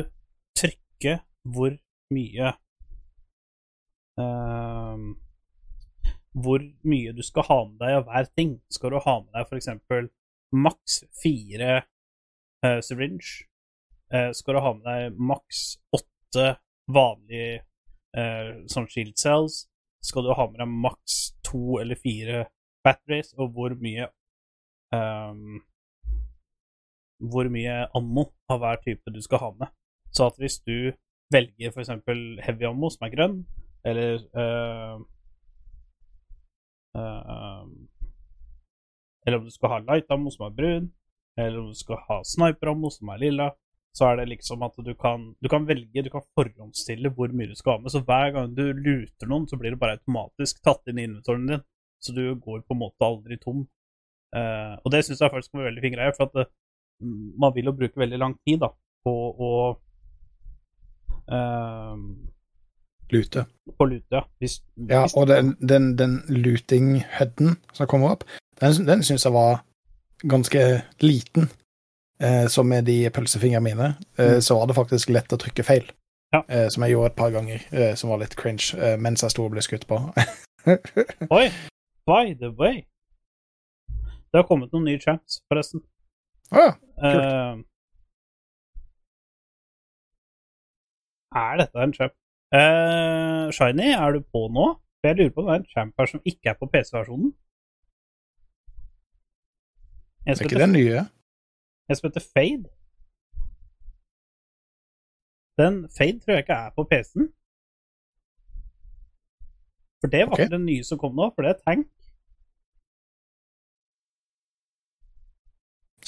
trykke 0.59 1.19
hvor 1.49 1.77
mye 2.15 2.57
hvor 6.43 6.63
mye 6.91 7.13
du 7.15 7.23
skal 7.23 7.47
ha 7.49 7.59
med 7.69 7.79
deg 7.83 7.97
av 7.99 8.09
hver 8.09 8.29
ting. 8.37 8.57
Skal 8.73 8.95
du 8.95 8.99
ha 9.05 9.15
med 9.21 9.31
deg 9.35 9.47
f.eks. 9.47 9.69
maks 10.53 11.03
fire 11.23 11.83
uh, 12.65 12.81
syringe? 12.85 13.49
Uh, 14.15 14.31
skal 14.33 14.57
du 14.57 14.63
ha 14.65 14.75
med 14.77 14.87
deg 14.89 15.19
maks 15.21 15.65
åtte 15.95 16.55
vanlige 16.89 17.63
uh, 18.17 18.65
sånn 18.71 18.89
shield 18.91 19.19
cells? 19.21 19.67
Skal 20.05 20.25
du 20.25 20.33
ha 20.37 20.47
med 20.49 20.61
deg 20.63 20.71
maks 20.87 21.19
to 21.47 21.81
eller 21.83 21.99
fire 22.01 22.47
batteries? 22.87 23.35
Og 23.39 23.53
hvor 23.57 23.75
mye 23.81 24.09
um, 24.95 25.59
Hvor 27.19 27.51
mye 27.51 27.83
ammo 27.99 28.29
av 28.49 28.63
hver 28.63 28.81
type 28.85 29.11
du 29.11 29.21
skal 29.23 29.43
ha 29.43 29.51
med. 29.59 29.73
Så 30.15 30.29
at 30.31 30.37
hvis 30.39 30.61
du 30.63 30.93
velger 31.35 31.73
f.eks. 31.73 31.91
heavy 32.47 32.65
ammo, 32.65 32.89
som 32.91 33.05
er 33.05 33.13
grønn, 33.13 33.41
eller 33.85 34.23
uh, 34.39 35.03
Eller 39.29 39.43
om 39.43 39.49
du 39.49 39.53
skal 39.53 39.75
ha 39.75 39.79
light 39.85 40.09
ammo, 40.15 40.33
som 40.33 40.47
er 40.47 40.55
brun, 40.57 40.87
eller 41.37 41.61
om 41.61 41.73
du 41.73 41.77
skal 41.77 42.01
ha 42.09 42.23
sniper 42.25 42.73
ammo, 42.73 42.89
som 42.95 43.11
er 43.13 43.21
lilla, 43.21 43.51
så 43.99 44.07
er 44.09 44.21
det 44.21 44.29
liksom 44.31 44.63
at 44.65 44.77
du 44.85 44.93
kan, 44.97 45.25
du 45.43 45.49
kan 45.53 45.67
velge, 45.69 46.05
du 46.05 46.11
kan 46.13 46.25
forhåndsstille 46.39 47.11
hvor 47.17 47.33
mye 47.37 47.51
du 47.51 47.57
skal 47.59 47.77
ha 47.77 47.83
med. 47.83 47.93
Så 47.93 48.01
hver 48.09 48.31
gang 48.37 48.55
du 48.57 48.65
luter 48.73 49.29
noen, 49.29 49.45
så 49.51 49.59
blir 49.61 49.75
det 49.75 49.81
bare 49.83 49.99
automatisk 49.99 50.63
tatt 50.65 50.89
inn 50.89 51.01
i 51.01 51.05
inventoren 51.09 51.49
din. 51.51 51.67
Så 52.01 52.15
du 52.17 52.23
går 52.39 52.63
på 52.63 52.77
en 52.77 52.81
måte 52.85 53.05
aldri 53.05 53.37
tom. 53.43 53.67
Uh, 54.37 54.77
og 54.85 54.93
det 54.95 55.03
syns 55.05 55.21
jeg 55.21 55.33
faktisk 55.33 55.57
var 55.57 55.69
veldig 55.71 55.85
fin 55.85 55.95
greie, 55.97 56.15
for 56.17 56.29
at 56.29 56.43
eh, 56.45 56.51
man 57.41 57.55
vil 57.57 57.71
jo 57.71 57.77
bruke 57.77 58.01
veldig 58.01 58.19
lang 58.21 58.35
tid 58.47 58.61
da, 58.63 58.73
på 59.07 59.15
å 59.49 59.53
uh, 61.33 61.95
Lute. 63.09 63.47
på 63.79 63.85
lute, 63.89 64.05
ja. 64.13 64.21
Hvis, 64.39 64.59
Ja, 64.77 65.07
hvis, 65.07 65.15
og 65.17 65.31
den, 65.31 65.55
den, 65.65 65.95
den 65.97 66.19
luting-huden 66.29 67.57
som 67.73 67.89
kommer 67.89 68.19
opp, 68.19 68.27
den, 68.61 68.87
den 68.87 69.03
syns 69.07 69.25
jeg 69.25 69.33
var 69.33 69.63
ganske 70.29 70.63
liten. 71.01 71.49
Eh, 72.21 72.47
så 72.51 72.63
med 72.67 72.85
de 72.89 73.11
pølsefingrene 73.15 73.63
mine, 73.65 73.89
eh, 74.19 74.35
Mm. 74.35 74.41
så 74.43 74.55
var 74.59 74.67
det 74.67 74.75
faktisk 74.77 75.09
lett 75.15 75.33
å 75.33 75.39
trykke 75.39 75.65
feil. 75.65 75.87
Ja. 76.35 76.43
Eh, 76.49 76.69
som 76.69 76.83
jeg 76.83 76.93
gjorde 76.93 77.07
et 77.13 77.17
par 77.17 77.31
ganger, 77.31 77.63
eh, 77.73 77.95
som 77.95 78.11
var 78.11 78.19
litt 78.19 78.35
cringe, 78.37 78.75
eh, 78.77 78.97
mens 78.97 79.23
jeg 79.23 79.31
sto 79.31 79.45
og 79.45 79.53
ble 79.53 79.63
skutt 79.63 79.87
på. 79.89 79.97
Oi, 81.39 81.47
by 82.07 82.35
the 82.35 82.51
way. 82.59 82.83
Det 84.29 84.43
har 84.43 84.45
kommet 84.51 84.73
noen 84.73 84.85
nye 84.85 84.99
champs, 85.01 85.39
forresten. 85.49 85.81
Å 86.53 86.65
ja. 86.67 86.75
Eh, 87.07 87.63
er 91.39 91.57
dette 91.63 91.83
en 91.85 91.93
champ? 91.97 92.13
Eh, 92.53 93.51
Shiny, 93.53 93.91
er 93.95 94.13
du 94.17 94.21
på 94.33 94.47
nå? 94.53 94.69
For 95.01 95.09
jeg 95.13 95.17
lurer 95.19 95.31
på 95.35 95.43
om 95.45 95.47
det 95.49 95.55
er 95.55 95.63
en 95.63 95.73
champ 95.73 95.95
her 96.01 96.07
som 96.11 96.21
ikke 96.27 96.51
er 96.53 96.57
på 96.61 96.69
PC-versjonen. 96.73 97.33
En 100.29 100.33
Er 100.33 100.37
som 100.37 100.45
ikke 100.45 100.59
heter, 100.59 100.67
det 100.67 100.75
nye? 100.77 101.01
en 101.89 101.97
som 101.97 102.09
heter 102.09 102.25
Fade. 102.35 102.69
Den 105.59 105.75
Fade 105.97 106.21
tror 106.21 106.35
jeg 106.37 106.45
ikke 106.45 106.59
er 106.67 106.71
på 106.77 106.85
PC-en. 106.91 107.29
For 110.01 110.09
det 110.13 110.21
var 110.27 110.33
okay. 110.37 110.45
ikke 110.47 110.57
den 110.59 110.67
nye 110.69 110.85
som 110.87 110.99
kom 111.01 111.17
nå, 111.19 111.31
for 111.35 111.43
det 111.43 111.51
er 111.55 111.63
Tank. 111.67 111.87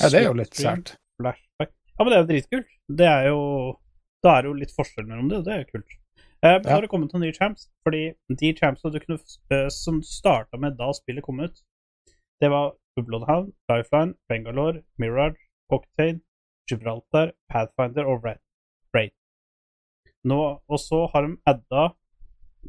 Ja, 0.01 0.09
det 0.12 0.21
er 0.21 0.29
jo 0.31 0.37
litt 0.39 0.55
sært. 0.57 0.95
Flashback. 1.21 1.73
Ja, 1.97 2.05
men 2.05 2.12
det 2.12 2.16
er 2.18 2.23
jo 2.23 2.29
dritkult. 2.31 2.68
Det 3.01 3.07
er 3.09 3.27
jo 3.33 3.41
Da 4.23 4.35
er 4.37 4.43
det 4.45 4.51
jo 4.51 4.59
litt 4.61 4.73
forskjell 4.77 5.07
mellom 5.09 5.31
det, 5.31 5.39
og 5.41 5.45
det 5.47 5.53
er 5.55 5.61
jo 5.62 5.71
kult. 5.79 5.93
Eh, 6.45 6.59
men 6.59 6.64
Ja. 6.66 6.75
har 6.75 6.81
det 6.83 6.91
kommet 6.93 7.12
noen 7.14 7.23
nye 7.25 7.33
champs, 7.33 7.71
fordi 7.83 8.12
de 8.29 8.53
champsene 8.53 8.93
du 8.93 8.99
kunne, 9.01 9.18
eh, 9.51 9.68
som 9.71 10.03
starta 10.03 10.59
med 10.61 10.77
da 10.77 10.93
spillet 10.93 11.25
kom 11.25 11.41
ut, 11.41 11.62
det 12.41 12.51
var 12.51 12.75
Bloodhound, 12.97 13.53
Lifeline, 13.70 14.14
Bangalore, 14.28 14.82
Mirage, 14.99 15.38
Cocktail, 15.70 16.20
Gibraltar, 16.70 17.32
Pathfinder 17.49 18.05
og 18.05 18.24
Red. 18.24 18.41
Raid. 18.95 19.14
Nå, 20.24 20.41
og 20.68 20.78
så 20.78 21.07
har 21.12 21.26
de 21.26 21.36
adda 21.47 21.88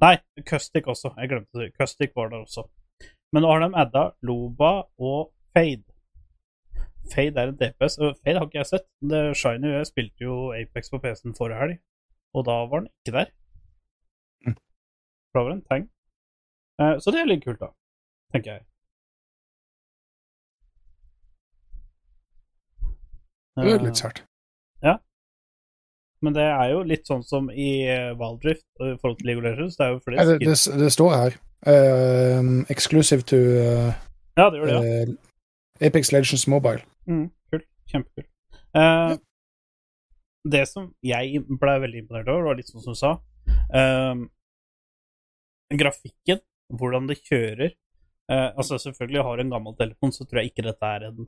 Nei, 0.02 0.16
Custic 0.48 0.86
også. 0.88 1.12
Jeg 1.18 1.30
glemte 1.30 1.60
det. 1.60 1.74
Custic 1.76 2.14
var 2.16 2.30
der 2.32 2.46
også. 2.46 2.64
Men 3.34 3.44
nå 3.44 3.50
har 3.52 3.60
de 3.60 3.76
adda 3.76 4.04
Loba 4.24 4.70
og 4.98 5.34
Fade. 5.52 5.84
Fade 7.12 7.36
er 7.42 7.52
en 7.52 7.58
DPS. 7.60 7.98
Fade 8.24 8.38
har 8.40 8.48
ikke 8.48 8.62
jeg 8.62 8.70
sett. 8.70 8.88
Det 9.04 9.22
Shiny 9.36 9.74
jeg 9.74 9.90
spilte 9.90 10.24
jo 10.24 10.38
Apex 10.56 10.90
på 10.94 11.02
PC-en 11.04 11.36
forrige 11.36 11.60
helg, 11.60 11.78
og 12.34 12.46
da 12.48 12.56
var 12.72 12.86
den 12.86 12.90
ikke 13.02 13.18
der. 13.18 13.34
Mm. 14.48 14.56
Da 15.34 15.44
var 15.44 15.50
det 15.50 15.58
en 15.60 15.68
tang. 15.70 15.90
Eh, 16.80 16.96
Så 17.04 17.12
det 17.12 17.20
er 17.22 17.32
litt 17.34 17.44
kult, 17.44 17.60
da. 17.60 17.74
Tenker 18.32 18.52
jeg. 18.54 18.66
Det 23.56 23.66
er 23.68 23.78
Eh, 23.78 23.86
litt 23.86 24.00
sært. 24.00 24.24
Men 26.22 26.36
det 26.38 26.44
er 26.46 26.68
jo 26.70 26.84
litt 26.86 27.10
sånn 27.10 27.24
som 27.26 27.50
i 27.50 27.70
eh, 27.90 28.12
Valdrift 28.18 28.66
i 28.78 28.94
forhold 29.02 29.18
til 29.20 29.32
League 29.32 29.42
of 29.42 29.48
Legends. 29.48 29.78
Det 29.80 29.88
er 29.88 29.96
jo 29.96 30.02
flere 30.06 30.26
det, 30.30 30.38
det, 30.46 30.58
det 30.84 30.92
står 30.94 31.16
her. 31.18 31.38
Uh, 31.62 32.62
exclusive 32.74 33.26
to 33.30 33.38
uh, 33.38 33.90
Ja, 34.38 34.48
det 34.50 34.62
gjør 34.62 34.70
det, 34.70 34.76
ja. 34.78 35.10
uh, 35.10 35.86
Apex 35.86 36.12
Legends 36.14 36.48
Mobile. 36.50 36.82
Mm, 37.10 37.28
kult. 37.54 37.68
Kjempekult. 37.90 38.30
Eh, 38.78 39.14
det 40.54 40.62
som 40.70 40.88
jeg 41.06 41.42
ble 41.46 41.74
veldig 41.84 42.04
imponert 42.04 42.30
over, 42.32 42.48
var 42.50 42.58
litt 42.58 42.70
sånn 42.70 42.86
som 42.86 42.96
du 42.96 43.00
sa 43.00 43.12
Grafikken, 45.72 46.40
hvordan 46.72 47.10
det 47.10 47.18
kjører 47.26 47.74
Altså, 48.32 48.78
selvfølgelig, 48.80 49.26
har 49.26 49.36
du 49.36 49.44
en 49.44 49.52
gammel 49.52 49.74
telefon, 49.76 50.14
så 50.16 50.24
tror 50.24 50.40
jeg 50.40 50.54
ikke 50.54 50.64
dette 50.64 50.88
er 50.88 51.10
en 51.10 51.26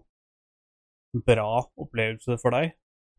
bra 1.13 1.49
opplevelse 1.79 2.39
for 2.41 2.55
deg. 2.55 2.73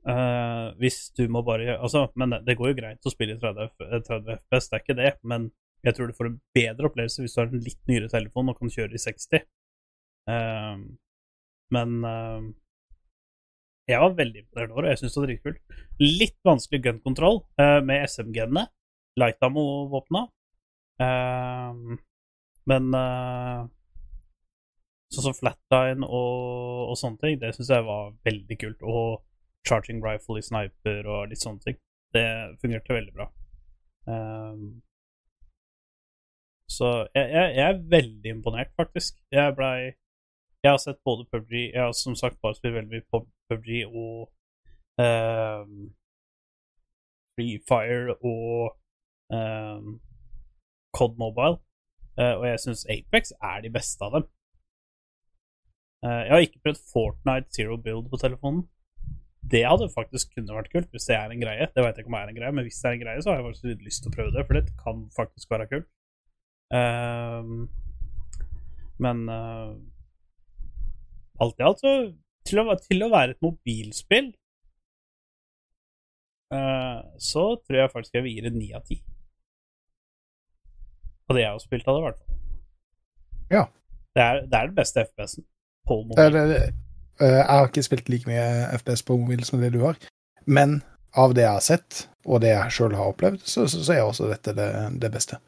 Uh, 0.05 0.75
hvis 0.77 1.07
du 1.17 1.23
må 1.33 1.41
bare 1.47 1.79
Altså, 1.79 2.03
men 2.21 2.35
det, 2.45 2.59
går 2.59 2.75
jo 2.75 2.77
greit 2.77 3.07
å 3.09 3.13
spille 3.13 3.39
i 3.39 3.41
30, 3.41 3.71
F- 3.71 4.03
30 4.11 4.35
FPS, 4.35 4.67
det 4.69 4.77
er 4.77 4.83
ikke 4.83 4.97
det, 4.99 5.13
men 5.25 5.47
jeg 5.85 5.97
tror 5.97 6.11
du 6.11 6.17
får 6.19 6.29
en 6.29 6.37
bedre 6.57 6.91
opplevelse 6.91 7.23
hvis 7.25 7.37
du 7.37 7.41
har 7.41 7.49
en 7.49 7.65
litt 7.65 7.81
nyere 7.89 8.11
telefon 8.13 8.53
og 8.53 8.59
kan 8.59 8.73
kjøre 8.73 8.97
i 8.97 9.01
60. 9.01 9.47
Uh, 10.29 10.85
men 11.73 11.97
uh, 12.05 12.53
jeg 13.91 14.01
var 14.01 14.17
veldig 14.17 14.41
imponert 14.45 14.73
over 14.73 14.87
det. 14.87 14.95
Jeg 14.95 15.03
syns 15.03 15.15
det 15.15 15.21
var 15.21 15.31
dritkult. 15.31 15.81
Litt 16.01 16.39
vanskelig 16.49 16.81
gun 16.87 17.01
control 17.05 17.43
eh, 17.61 17.81
med 17.85 18.07
SMG-ene. 18.09 18.63
Lightammo-våpna. 19.21 20.23
Eh, 21.05 21.83
men 22.73 22.97
eh, 23.01 23.59
sånn 25.13 25.29
som 25.29 25.37
flatline 25.37 26.07
og, 26.07 26.91
og 26.91 26.97
sånne 26.99 27.21
ting, 27.23 27.39
det 27.43 27.53
syns 27.57 27.73
jeg 27.75 27.87
var 27.87 28.15
veldig 28.27 28.59
kult. 28.61 28.85
Og 28.89 29.69
charging 29.69 30.01
rifle 30.05 30.41
i 30.41 30.45
sniper 30.45 31.07
og 31.09 31.31
litt 31.31 31.43
sånne 31.43 31.65
ting. 31.65 31.79
Det 32.15 32.27
fungerte 32.63 32.97
veldig 32.97 33.15
bra. 33.17 33.29
Um, 34.07 34.83
så 36.71 36.91
jeg, 37.15 37.29
jeg, 37.29 37.53
jeg 37.57 37.67
er 37.69 37.85
veldig 37.93 38.35
imponert, 38.39 38.73
faktisk. 38.81 39.19
Jeg 39.33 39.55
blei 39.59 39.95
jeg 40.65 40.73
har 40.73 40.81
sett 40.81 41.05
både 41.05 41.27
PubG 41.29 41.53
Jeg 41.53 41.83
har 41.83 41.93
som 41.93 42.15
sagt 42.17 42.41
bare 42.41 42.57
spilt 42.57 42.75
veldig 42.75 42.93
mye 42.95 43.25
PubG 43.49 43.69
og 43.85 44.31
um, 45.05 45.91
Free 47.35 47.59
Fire 47.69 48.15
og 48.25 48.79
um, 49.37 50.01
COD 50.97 51.19
Mobile. 51.19 51.59
Uh, 52.19 52.35
og 52.39 52.47
jeg 52.49 52.61
syns 52.61 52.87
Apex 52.97 53.35
er 53.43 53.61
de 53.61 53.71
beste 53.77 54.05
av 54.05 54.17
dem. 54.17 54.25
Eh, 56.05 56.23
jeg 56.27 56.33
har 56.35 56.45
ikke 56.45 56.61
prøvd 56.67 56.81
Fortnite 56.93 57.55
Zero 57.57 57.77
Build 57.81 58.11
på 58.13 58.21
telefonen. 58.21 58.65
Det 59.53 59.63
hadde 59.65 59.93
faktisk 59.93 60.35
kunne 60.35 60.57
vært 60.57 60.73
kult, 60.73 60.91
hvis 60.93 61.07
det 61.09 61.17
er 61.17 61.33
en 61.33 61.41
greie. 61.41 61.69
Det 61.73 61.85
vet 61.85 61.97
jeg 61.97 62.05
ikke 62.05 62.13
om 62.13 62.17
det 62.17 62.23
er 62.23 62.33
en 62.33 62.39
greie, 62.41 62.53
men 62.57 62.67
hvis 62.67 62.81
det 62.81 62.91
er 62.91 62.97
en 62.97 63.05
greie, 63.05 63.23
så 63.23 63.31
har 63.31 63.41
jeg 63.41 63.47
faktisk 63.49 63.71
litt 63.71 63.87
lyst 63.87 64.05
til 64.05 64.13
å 64.13 64.17
prøve 64.17 64.35
det, 64.35 64.45
for 64.49 64.59
det 64.59 64.77
kan 64.81 65.03
faktisk 65.17 65.53
være 65.53 65.69
kult. 65.73 65.89
Ehm, 66.75 67.67
men 69.05 69.21
uh, 69.29 69.75
alt 71.45 71.61
i 71.61 71.67
alt 71.67 71.83
så 71.83 71.93
til 72.49 72.63
å, 72.63 72.77
til 72.81 73.05
å 73.05 73.11
være 73.13 73.35
et 73.35 73.45
mobilspill 73.45 74.31
uh, 76.55 77.01
så 77.21 77.45
tror 77.65 77.81
jeg 77.81 77.93
faktisk 77.93 78.17
jeg 78.17 78.25
vil 78.25 78.39
gi 78.39 78.45
det 78.47 78.55
ni 78.57 78.71
av 78.77 78.85
ti. 78.89 79.01
På 81.25 81.37
det 81.37 81.45
jeg 81.45 81.53
har 81.53 81.65
spilt 81.65 81.89
av 81.89 81.97
det, 81.97 82.05
i 82.05 82.07
hvert 82.09 82.23
fall. 82.23 82.45
Ja. 83.53 83.67
Det 84.15 84.25
er, 84.25 84.47
det 84.49 84.57
er 84.57 84.71
den 84.71 84.79
beste 84.79 85.05
FPS-en 85.05 85.49
på 85.89 86.01
Eh, 86.01 86.07
mobil. 86.09 86.33
det, 86.33 86.45
det, 86.51 86.61
eh, 87.21 87.39
jeg 87.39 87.49
har 87.51 87.71
ikke 87.71 87.87
spilt 87.87 88.09
like 88.13 88.31
mye 88.31 88.45
FPS 88.81 89.05
på 89.07 89.17
mobil 89.21 89.45
som 89.47 89.61
det 89.63 89.73
du 89.75 89.81
har, 89.85 89.99
men 90.47 90.83
av 91.17 91.35
det 91.37 91.45
jeg 91.45 91.57
har 91.57 91.65
sett, 91.65 92.07
og 92.27 92.41
det 92.43 92.55
jeg 92.55 92.73
sjøl 92.75 92.95
har 92.99 93.13
opplevd, 93.13 93.43
så, 93.47 93.67
så, 93.71 93.83
så 93.87 93.93
er 93.95 94.03
også 94.05 94.31
dette 94.33 94.55
det, 94.57 94.71
det 95.03 95.11
beste. 95.15 95.39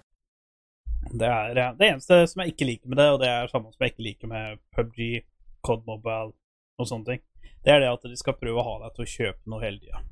Det 1.07 1.27
er 1.27 1.55
det 1.79 1.87
eneste 1.87 2.19
som 2.27 2.43
jeg 2.43 2.53
ikke 2.55 2.67
liker 2.69 2.91
med 2.91 2.99
det, 3.01 3.07
og 3.15 3.21
det 3.23 3.31
er 3.31 3.51
samme 3.51 3.71
som 3.73 3.85
jeg 3.85 3.95
ikke 3.95 4.07
liker 4.09 4.31
med 4.31 4.59
PubG, 4.75 5.25
COD 5.67 5.87
Mobile 5.87 6.33
og 6.77 6.89
sånne 6.91 7.07
ting, 7.13 7.23
det 7.65 7.73
er 7.73 7.81
det 7.83 7.91
at 7.91 8.05
de 8.07 8.19
skal 8.19 8.37
prøve 8.39 8.61
å 8.63 8.67
ha 8.67 8.77
deg 8.85 8.95
til 8.95 9.05
å 9.07 9.13
kjøpe 9.13 9.51
noe 9.51 9.63
hele 9.65 9.81
tida. 9.83 10.03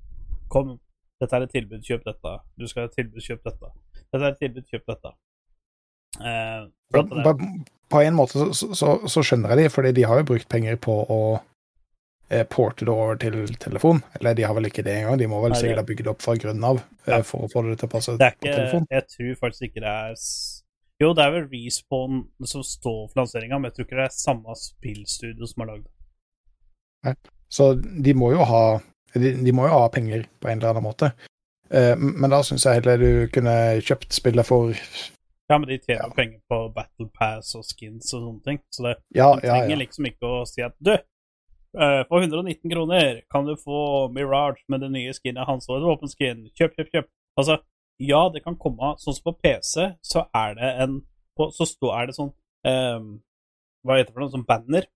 Kom, 0.51 0.73
dette 1.23 1.37
er 1.39 1.47
et 1.47 1.53
tilbud, 1.55 1.83
kjøp 1.87 2.07
dette. 2.07 2.33
Du 2.59 2.67
skal 2.71 2.85
ha 2.85 2.91
et 2.91 2.97
tilbud, 2.99 3.23
kjøp 3.23 3.45
dette. 3.47 3.71
Dette 4.01 4.23
er 4.23 4.33
et 4.33 4.41
tilbud, 4.43 4.67
kjøp 4.71 4.89
dette. 4.91 5.13
Eh, 6.21 6.69
på, 6.95 7.03
På, 7.11 7.33
på 7.91 8.01
en 8.03 8.15
måte 8.15 8.53
så, 8.55 8.71
så, 8.75 8.95
så 9.11 9.23
skjønner 9.27 9.55
jeg 9.55 9.65
de, 9.65 9.73
fordi 9.73 9.93
de 9.97 10.07
har 10.09 10.21
jo 10.21 10.29
brukt 10.29 10.49
penger 10.51 10.77
på 10.83 10.95
å 11.11 11.21
eh, 12.31 12.45
porte 12.51 12.87
det 12.87 12.93
over 12.95 13.19
til 13.21 13.57
telefon. 13.61 14.03
Eller 14.21 14.37
de 14.39 14.47
har 14.47 14.55
vel 14.57 14.69
ikke 14.71 14.85
det 14.87 14.99
engang, 15.01 15.19
de 15.21 15.29
må 15.31 15.41
vel 15.43 15.55
Nei, 15.55 15.61
sikkert 15.61 15.83
ha 15.83 15.87
bygd 15.91 16.05
det 16.07 16.13
opp 16.15 16.23
fra 16.25 16.37
grunnen 16.41 16.69
av 16.71 16.83
eh, 16.83 17.17
Ja. 17.17 17.23
for 17.27 17.47
å 17.47 17.51
få 17.53 17.65
det 17.67 17.79
til 17.83 17.91
å 17.91 17.95
passe 17.97 18.15
er 18.19 18.37
på 18.39 18.49
telefon. 18.51 18.87
Jeg 18.95 19.09
tror 19.17 19.41
faktisk 19.43 19.69
ikke 19.71 19.85
det 19.85 19.95
er 19.95 20.15
Jo, 21.03 21.11
det 21.19 21.25
er 21.25 21.33
vel 21.35 21.49
Respawn 21.51 22.21
som 22.47 22.63
står 22.63 23.01
for 23.11 23.19
lanseringa, 23.21 23.59
men 23.59 23.71
jeg 23.71 23.77
tror 23.79 23.89
ikke 23.89 23.99
det 23.99 24.09
er 24.09 24.15
samme 24.15 24.55
spillstudio 24.59 25.49
som 25.51 25.65
har 25.65 25.73
lagd 25.75 25.87
det. 25.89 27.17
Så 27.53 27.73
de 27.77 28.15
må 28.17 28.31
jo 28.33 28.47
ha 28.49 28.65
de, 29.15 29.31
de 29.45 29.53
må 29.55 29.67
jo 29.69 29.75
ha 29.77 29.89
penger 29.95 30.25
på 30.43 30.49
en 30.51 30.59
eller 30.59 30.73
annen 30.73 30.87
måte. 30.87 31.11
Eh, 31.71 31.93
men 31.99 32.31
da 32.33 32.41
syns 32.47 32.65
jeg 32.67 32.81
heller 32.81 32.99
du 33.03 33.29
kunne 33.35 33.55
kjøpt 33.85 34.15
spillet 34.17 34.47
for 34.49 34.73
Ja, 35.51 35.59
men 35.59 35.69
de 35.69 35.79
tjener 35.79 36.09
Ja. 36.09 36.15
penger 36.17 36.41
på 36.49 36.59
Battle 36.75 37.09
Pass 37.13 37.55
og 37.55 37.65
skins 37.69 38.15
og 38.15 38.23
sånne 38.23 38.43
ting, 38.45 38.59
så 38.73 38.83
det 38.89 38.95
Ja, 39.15 39.35
de 39.35 39.41
trenger 39.43 39.75
ja. 39.77 39.77
liksom 39.77 40.07
ikke 40.09 40.25
å 40.31 40.47
si 40.49 40.63
at 40.65 40.75
du, 40.81 40.93
eh, 40.93 42.05
for 42.09 42.21
119 42.23 42.71
kroner 42.71 43.23
kan 43.31 43.45
du 43.45 43.55
få 43.57 44.09
Mirage 44.13 44.65
med 44.69 44.81
det 44.81 44.91
nye 44.91 45.13
skinnet 45.13 45.47
hans 45.47 45.69
og 45.69 45.77
et 45.79 45.89
våpenskin. 45.89 46.49
Kjøp, 46.57 46.77
kjøp, 46.79 46.91
kjøp. 46.95 47.09
Altså, 47.39 47.59
ja, 48.01 48.29
det 48.31 48.43
kan 48.45 48.57
komme 48.57 48.97
Sånn 48.99 49.15
som 49.15 49.23
på 49.33 49.39
PC, 49.43 49.97
så 50.03 50.27
er 50.35 50.55
det 50.55 50.71
en 50.83 51.01
på, 51.37 51.51
Så 51.53 51.67
er 51.93 52.07
det 52.07 52.15
sånn 52.15 52.33
um, 52.65 53.21
Hva 53.85 53.99
heter 53.99 54.07
det 54.07 54.15
for 54.15 54.21
noe? 54.21 54.31
Sånn 54.31 54.47
banner. 54.47 54.87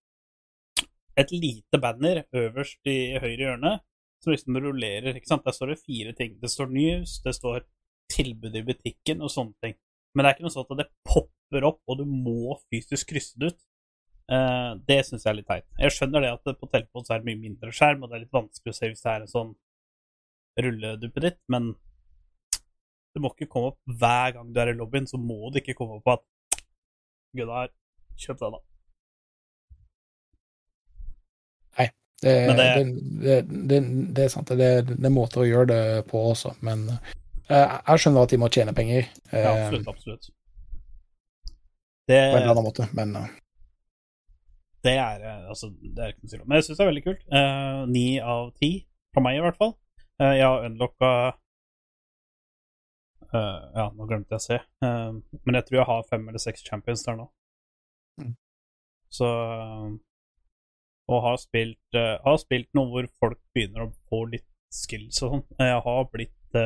Et 1.19 1.31
lite 1.33 1.79
banner 1.83 2.25
øverst 2.33 2.79
i 2.87 3.19
høyre 3.19 3.43
hjørne 3.43 3.81
som 4.23 4.33
liksom 4.33 4.57
rullerer. 4.57 5.15
ikke 5.15 5.27
sant? 5.27 5.45
Der 5.45 5.53
står 5.53 5.75
det 5.75 5.83
fire 5.85 6.13
ting. 6.13 6.39
Det 6.41 6.51
står 6.51 6.71
news, 6.71 7.21
det 7.25 7.35
står 7.35 7.67
tilbud 8.11 8.55
i 8.57 8.63
butikken 8.63 9.21
og 9.23 9.31
sånne 9.31 9.55
ting. 9.63 9.75
Men 10.15 10.25
det 10.25 10.31
er 10.31 10.37
ikke 10.37 10.47
noe 10.47 10.55
sånn 10.55 10.67
at 10.69 10.81
det 10.83 10.89
popper 11.09 11.67
opp, 11.69 11.81
og 11.89 11.99
du 12.01 12.05
må 12.09 12.57
fysisk 12.73 13.11
krysse 13.13 13.39
det 13.41 13.53
ut. 13.53 13.61
Uh, 14.29 14.77
det 14.89 14.99
syns 15.09 15.25
jeg 15.25 15.31
er 15.33 15.39
litt 15.39 15.49
teit. 15.49 15.65
Jeg 15.81 15.95
skjønner 15.95 16.25
det 16.25 16.33
at 16.37 16.59
på 16.61 16.69
telefon 16.73 17.07
så 17.07 17.15
er 17.15 17.23
det 17.23 17.31
mye 17.31 17.41
mindre 17.47 17.73
skjerm, 17.73 18.03
og 18.05 18.11
det 18.11 18.19
er 18.19 18.25
litt 18.27 18.37
vanskelig 18.37 18.75
å 18.75 18.77
se 18.77 18.91
hvis 18.91 19.05
det 19.05 19.13
er 19.15 19.25
en 19.25 19.33
sånn 19.33 19.53
rulleduppeditt, 20.59 21.39
men 21.55 21.71
det 23.15 23.23
må 23.25 23.31
ikke 23.33 23.49
komme 23.51 23.71
opp 23.73 23.79
hver 24.01 24.35
gang 24.37 24.51
du 24.53 24.59
er 24.61 24.73
i 24.73 24.77
lobbyen, 24.77 25.07
så 25.09 25.21
må 25.21 25.49
det 25.55 25.63
ikke 25.63 25.79
komme 25.81 26.01
opp 26.01 26.11
at 26.19 26.25
Gunnar, 27.37 27.71
kjøp 28.19 28.41
den, 28.43 28.57
da. 28.57 28.65
Det, 32.21 32.33
det, 32.59 32.69
det- 33.23 33.69
det, 33.71 33.79
det, 34.17 34.25
er 34.25 34.29
sant. 34.33 34.49
Det, 34.59 34.69
det 34.89 35.07
er 35.07 35.13
måter 35.15 35.45
å 35.45 35.47
gjøre 35.49 35.69
det 35.71 35.83
på 36.11 36.19
også, 36.33 36.57
men 36.67 36.89
jeg 37.49 38.03
skjønner 38.03 38.27
at 38.27 38.33
de 38.33 38.39
må 38.41 38.49
tjene 38.53 38.75
penger 38.77 39.03
eh, 39.07 39.41
Ja, 39.41 39.53
absolutt, 39.55 39.89
absolutt. 39.89 40.31
Det, 42.09 42.17
på 42.17 42.39
en 42.39 42.43
eller 42.43 42.55
annen 42.55 42.65
måte, 42.65 42.87
men 42.97 43.17
eh, 43.21 43.37
det 44.87 44.95
er 45.01 45.25
eh, 45.27 45.49
altså, 45.51 45.69
det 45.83 46.05
er 46.05 46.15
ikke 46.15 46.25
noe 46.25 46.31
å 46.31 46.33
si 46.33 46.39
om. 46.39 46.47
Men 46.47 46.61
jeg 46.61 46.67
syns 46.69 46.79
det 46.79 46.85
er 46.85 46.91
veldig 46.93 47.05
kult. 47.05 47.23
Ni 47.93 48.07
uh, 48.21 48.31
av 48.33 48.51
ti, 48.57 48.71
fra 49.13 49.25
meg 49.25 49.39
i 49.39 49.45
hvert 49.45 49.59
fall. 49.59 49.75
Uh, 50.23 50.33
jeg 50.33 50.45
har 50.47 50.67
unlocka 50.69 51.11
uh, 53.33 53.63
Ja, 53.75 53.89
nå 53.95 54.07
glemte 54.09 54.37
jeg 54.37 54.41
å 54.41 54.47
se. 54.47 54.59
Eh, 54.85 55.41
men 55.45 55.59
jeg 55.59 55.67
tror 55.69 55.81
jeg 55.81 55.89
har 55.91 56.07
fem 56.11 56.29
eller 56.31 56.43
seks 56.43 56.65
champions 56.67 57.05
der 57.07 57.19
nå. 57.19 57.27
Mm. 58.23 58.35
Så 59.15 59.29
eh, 59.29 59.91
Og 61.09 61.23
har 61.25 61.37
spilt, 61.41 61.83
eh, 61.97 62.15
har 62.25 62.39
spilt 62.41 62.71
noe 62.77 62.91
hvor 62.93 63.11
folk 63.21 63.41
begynner 63.57 63.87
å 63.87 63.93
få 64.11 64.25
litt 64.33 64.49
skills 64.75 65.23
og 65.25 65.35
sånn. 65.35 65.45
Jeg 65.65 65.83
har 65.85 66.09
blitt 66.13 66.59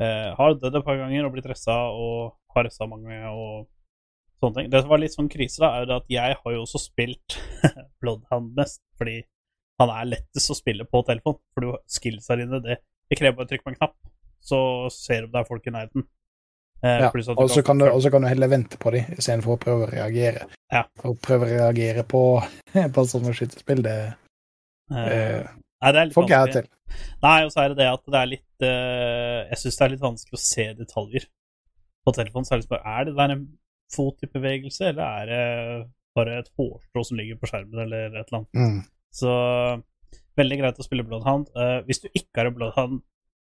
eh, 0.00 0.28
Har 0.38 0.54
dødd 0.58 0.76
et 0.80 0.84
par 0.86 0.96
ganger 1.00 1.26
og 1.28 1.32
blitt 1.34 1.48
ressa 1.50 1.76
og 1.92 2.34
har 2.54 2.64
ressa 2.68 2.86
mange 2.90 3.18
og 3.30 3.66
sånne 4.42 4.54
ting. 4.60 4.70
Det 4.70 4.80
som 4.84 4.90
var 4.92 5.00
litt 5.02 5.14
sånn 5.16 5.28
krise, 5.32 5.58
da, 5.62 5.72
er 5.74 5.84
jo 5.84 5.90
det 5.90 5.96
at 6.02 6.12
jeg 6.14 6.36
har 6.42 6.54
jo 6.54 6.62
også 6.66 6.80
spilt 6.82 7.38
Bloodhound 8.02 8.54
mest, 8.58 8.80
fordi 8.98 9.18
han 9.80 9.90
er 9.94 10.08
lettest 10.10 10.50
å 10.50 10.56
spille 10.58 10.84
på 10.90 11.02
telefon. 11.06 11.38
For 11.54 11.64
du 11.66 11.72
skillsa 11.90 12.36
dine, 12.38 12.60
det, 12.64 12.78
det 13.10 13.18
krever 13.18 13.36
bare 13.40 13.46
å 13.46 13.50
trykke 13.52 13.66
på 13.66 13.72
en 13.74 13.78
knapp, 13.80 13.96
så 14.42 14.60
ser 14.94 15.22
du 15.22 15.28
om 15.28 15.34
det 15.34 15.42
er 15.42 15.48
folk 15.50 15.66
i 15.66 15.74
nærheten. 15.74 16.06
Eh, 16.82 17.00
Ja, 17.02 17.10
og 17.10 17.50
så 17.50 17.62
kan, 17.66 17.78
du- 17.82 18.10
kan 18.10 18.22
du 18.22 18.28
heller 18.30 18.48
vente 18.52 18.78
på 18.78 18.92
dem 18.94 19.08
istedenfor 19.18 19.56
å 19.56 19.60
prøve 19.62 19.86
å 19.86 19.90
reagere. 19.90 20.46
Ja. 20.70 20.84
Å 21.02 21.14
prøve 21.18 21.46
å 21.46 21.50
reagere 21.50 22.04
på, 22.06 22.22
på 22.94 23.04
sånne 23.10 23.34
skytespill, 23.34 23.82
det 23.82 23.96
eh, 24.94 25.42
Nei, 25.78 25.90
det 25.94 26.00
er 26.00 26.08
litt 26.08 26.16
Folk 26.16 26.32
vanskelig. 26.32 26.66
til. 26.66 27.02
Nei, 27.22 27.38
og 27.44 27.52
så 27.54 27.62
er 27.62 27.72
det 27.72 27.78
det 27.78 27.88
at 27.92 28.04
det 28.08 28.18
er 28.18 28.30
litt 28.32 28.64
uh, 28.64 29.40
Jeg 29.50 29.60
syns 29.60 29.76
det 29.78 29.84
er 29.84 29.92
litt 29.92 30.04
vanskelig 30.04 30.38
å 30.38 30.42
se 30.42 30.64
detaljer 30.78 31.28
på 32.06 32.14
telefonen. 32.16 32.48
Så 32.48 32.54
er 32.54 32.58
det 32.58 32.64
liksom 32.64 32.90
er 32.94 33.06
det 33.06 33.14
der 33.18 33.34
en 33.34 33.44
fot 33.94 34.26
i 34.26 34.30
bevegelse, 34.32 34.90
eller 34.90 35.04
er 35.04 35.30
det 35.30 35.44
bare 36.18 36.40
et 36.40 36.50
hårstrå 36.58 37.04
som 37.06 37.20
ligger 37.20 37.38
på 37.38 37.50
skjermen, 37.50 37.84
eller 37.84 38.10
et 38.10 38.18
eller 38.24 38.40
annet? 38.40 38.58
Mm. 38.58 38.80
Så 39.20 39.36
veldig 40.38 40.58
greit 40.60 40.82
å 40.82 40.86
spille 40.86 41.06
Bloodhound. 41.06 41.52
Uh, 41.54 41.78
hvis 41.86 42.02
du 42.02 42.10
ikke 42.10 42.42
har 42.42 42.50
en 42.50 42.58
Bloodhound 42.58 43.00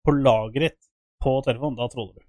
på 0.07 0.15
lageret 0.17 0.77
på 1.23 1.39
telefonen, 1.47 1.79
da 1.79 1.87
troller 1.91 2.19
du. 2.19 2.27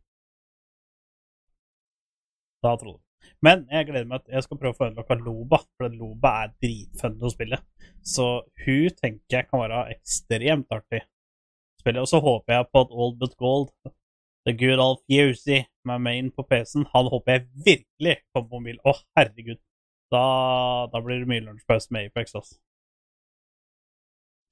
Da 2.65 2.75
troller 2.79 2.99
du. 3.01 3.08
Men 3.45 3.67
jeg 3.71 3.87
gleder 3.89 4.09
meg 4.09 4.23
at 4.23 4.35
jeg 4.35 4.45
skal 4.47 4.59
prøve 4.61 4.75
å 4.75 4.79
få 4.79 4.89
ødelagt 4.89 5.25
Loba, 5.27 5.61
for 5.79 5.95
Loba 5.95 6.33
er 6.45 6.55
dritfun 6.63 7.21
å 7.23 7.31
spille. 7.33 7.61
Så 8.03 8.27
hun 8.65 8.99
tenker 8.99 9.39
jeg 9.39 9.49
kan 9.51 9.63
være 9.63 9.85
ekstremt 9.95 10.75
artig 10.75 11.05
å 11.05 11.83
spille. 11.83 12.03
Og 12.03 12.11
så 12.11 12.21
håper 12.25 12.57
jeg 12.57 12.71
på 12.73 12.85
at 12.85 12.95
Old 13.05 13.19
But 13.21 13.37
Gold, 13.41 13.73
The 14.49 14.55
Good 14.57 14.83
Old 14.83 15.03
Fusey, 15.07 15.67
med 15.89 16.05
main 16.05 16.31
på 16.35 16.45
PC-en, 16.45 16.89
han 16.95 17.11
håper 17.13 17.37
jeg 17.37 17.47
virkelig 17.67 18.17
kommer 18.33 18.49
på 18.49 18.63
mobil. 18.63 18.81
Å, 18.85 18.97
herregud. 19.19 19.61
Da, 20.13 20.25
da 20.93 21.03
blir 21.05 21.23
det 21.23 21.29
mye 21.29 21.45
lunsjpause 21.45 21.93
med 21.93 22.09
Apex, 22.09 22.35
altså. 22.35 22.59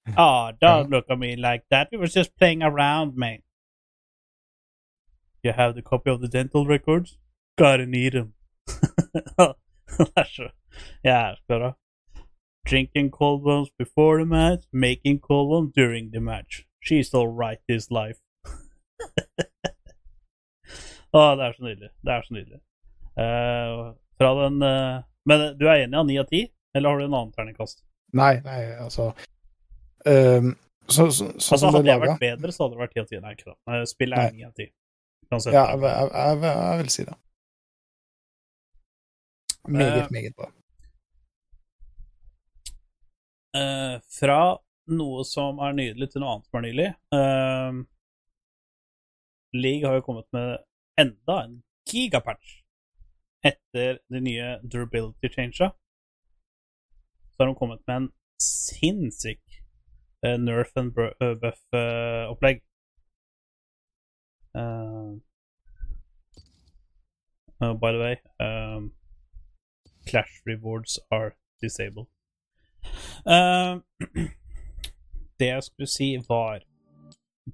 Ah, 0.17 0.53
don't 0.53 0.89
look 0.91 1.11
at 1.11 1.19
me 1.19 1.35
like 1.35 1.65
that. 1.71 1.89
We 1.91 1.99
were 1.99 2.07
just 2.07 2.37
playing 2.37 2.63
around, 2.63 3.17
man. 3.17 3.41
You 5.43 5.53
have 5.53 5.75
the 5.75 5.83
copy 5.83 6.11
of 6.11 6.21
the 6.21 6.29
dental 6.29 6.67
records? 6.67 7.19
Gotta 7.59 7.87
need 7.87 8.13
them. 8.13 8.36
det 9.99 10.13
er 10.17 10.31
så 10.31 10.49
jævla 11.05 11.37
bra. 11.49 11.73
Drinking 12.71 13.11
cold 13.11 13.45
ones 13.45 13.71
before 13.79 14.19
the 14.19 14.27
match, 14.27 14.65
making 14.73 15.21
cold 15.21 15.51
ones 15.51 15.73
during 15.73 16.11
the 16.13 16.21
match. 16.21 16.67
She's 16.81 17.15
all 17.15 17.29
right 17.29 17.61
this 17.69 17.91
life. 17.91 18.19
Å, 21.17 21.21
det 21.39 21.45
er 21.47 21.53
så 21.57 21.63
nydelig. 21.65 21.91
Det 22.03 22.13
er 22.13 22.27
så 22.27 22.35
nydelig. 22.35 22.61
Eh, 23.17 23.83
fra 24.19 24.31
den 24.43 24.63
eh, 24.63 25.05
Men 25.25 25.45
du 25.59 25.65
er 25.69 25.87
enig 25.87 25.99
av 25.99 26.07
ni 26.07 26.19
av 26.21 26.27
ti, 26.31 26.43
eller 26.77 26.91
har 26.91 26.99
du 26.99 27.07
en 27.07 27.15
annen 27.15 27.33
terningkast? 27.35 27.81
Nei, 28.17 28.37
nei, 28.45 28.61
altså 28.79 29.09
um, 30.07 30.53
så, 30.87 31.09
så, 31.11 31.25
så, 31.35 31.57
Altså, 31.57 31.71
hadde 31.75 31.91
jeg 31.91 32.03
vært 32.05 32.21
bedre, 32.23 32.53
så 32.55 32.65
hadde 32.65 32.77
det 32.77 32.83
vært 32.85 32.93
ti 32.95 33.03
av 33.03 33.09
ti. 33.11 33.19
Nei, 33.23 33.33
ikke 33.35 33.49
da. 33.49 33.57
Eh, 33.75 33.87
Spillet 33.91 34.23
er 34.23 34.37
ni 34.37 34.47
av 34.47 34.53
ti. 34.55 34.69
Ja, 35.27 35.39
jeg, 35.41 35.81
jeg, 35.83 36.11
jeg, 36.15 36.43
jeg 36.47 36.79
vil 36.83 36.93
si 36.95 37.07
det. 37.09 37.17
Meget, 39.69 40.03
Eh, 40.03 40.11
meget 40.11 40.35
bra. 40.37 40.53
Uh, 43.57 44.01
fra 44.19 44.59
noe 44.87 45.25
som 45.25 45.59
er 45.59 45.73
nydelig, 45.73 46.11
til 46.13 46.21
noe 46.21 46.35
annet 46.35 46.47
som 46.47 46.59
er 46.59 46.65
nydelig. 46.67 46.89
Uh, 47.15 47.85
League 49.57 49.89
har 49.89 49.97
jo 49.97 50.05
kommet 50.07 50.29
med 50.37 50.59
enda 51.01 51.37
en 51.45 51.63
gigapatch 51.89 52.61
etter 53.45 53.99
de 54.13 54.21
nye 54.21 54.59
durability 54.73 55.33
changene. 55.33 55.71
Så 57.31 57.37
har 57.39 57.47
de 57.51 57.55
kommet 57.55 57.81
med 57.87 57.97
en 57.97 58.11
sinnssyk 58.43 59.43
uh, 60.27 60.37
nerf 60.37 60.77
and 60.77 60.93
buff-opplegg. 60.93 62.63
Uh, 64.55 65.17
by 67.61 67.93
the 67.93 67.99
way, 67.99 68.17
um, 68.41 68.93
clash 70.07 70.43
rewards 70.47 70.99
are 71.11 71.37
disabled. 71.63 72.07
Uh, 73.27 73.81
det 75.39 75.49
jeg 75.49 75.63
skulle 75.63 75.91
si, 75.91 76.17
var 76.29 76.63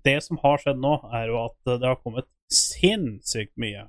Det 0.05 0.23
som 0.23 0.39
har 0.43 0.61
skjedd 0.61 0.79
nå, 0.81 0.95
er 1.13 1.27
jo 1.29 1.39
at 1.45 1.57
det 1.69 1.89
har 1.89 1.99
kommet 2.01 2.29
sinnssykt 2.53 3.53
mye 3.61 3.85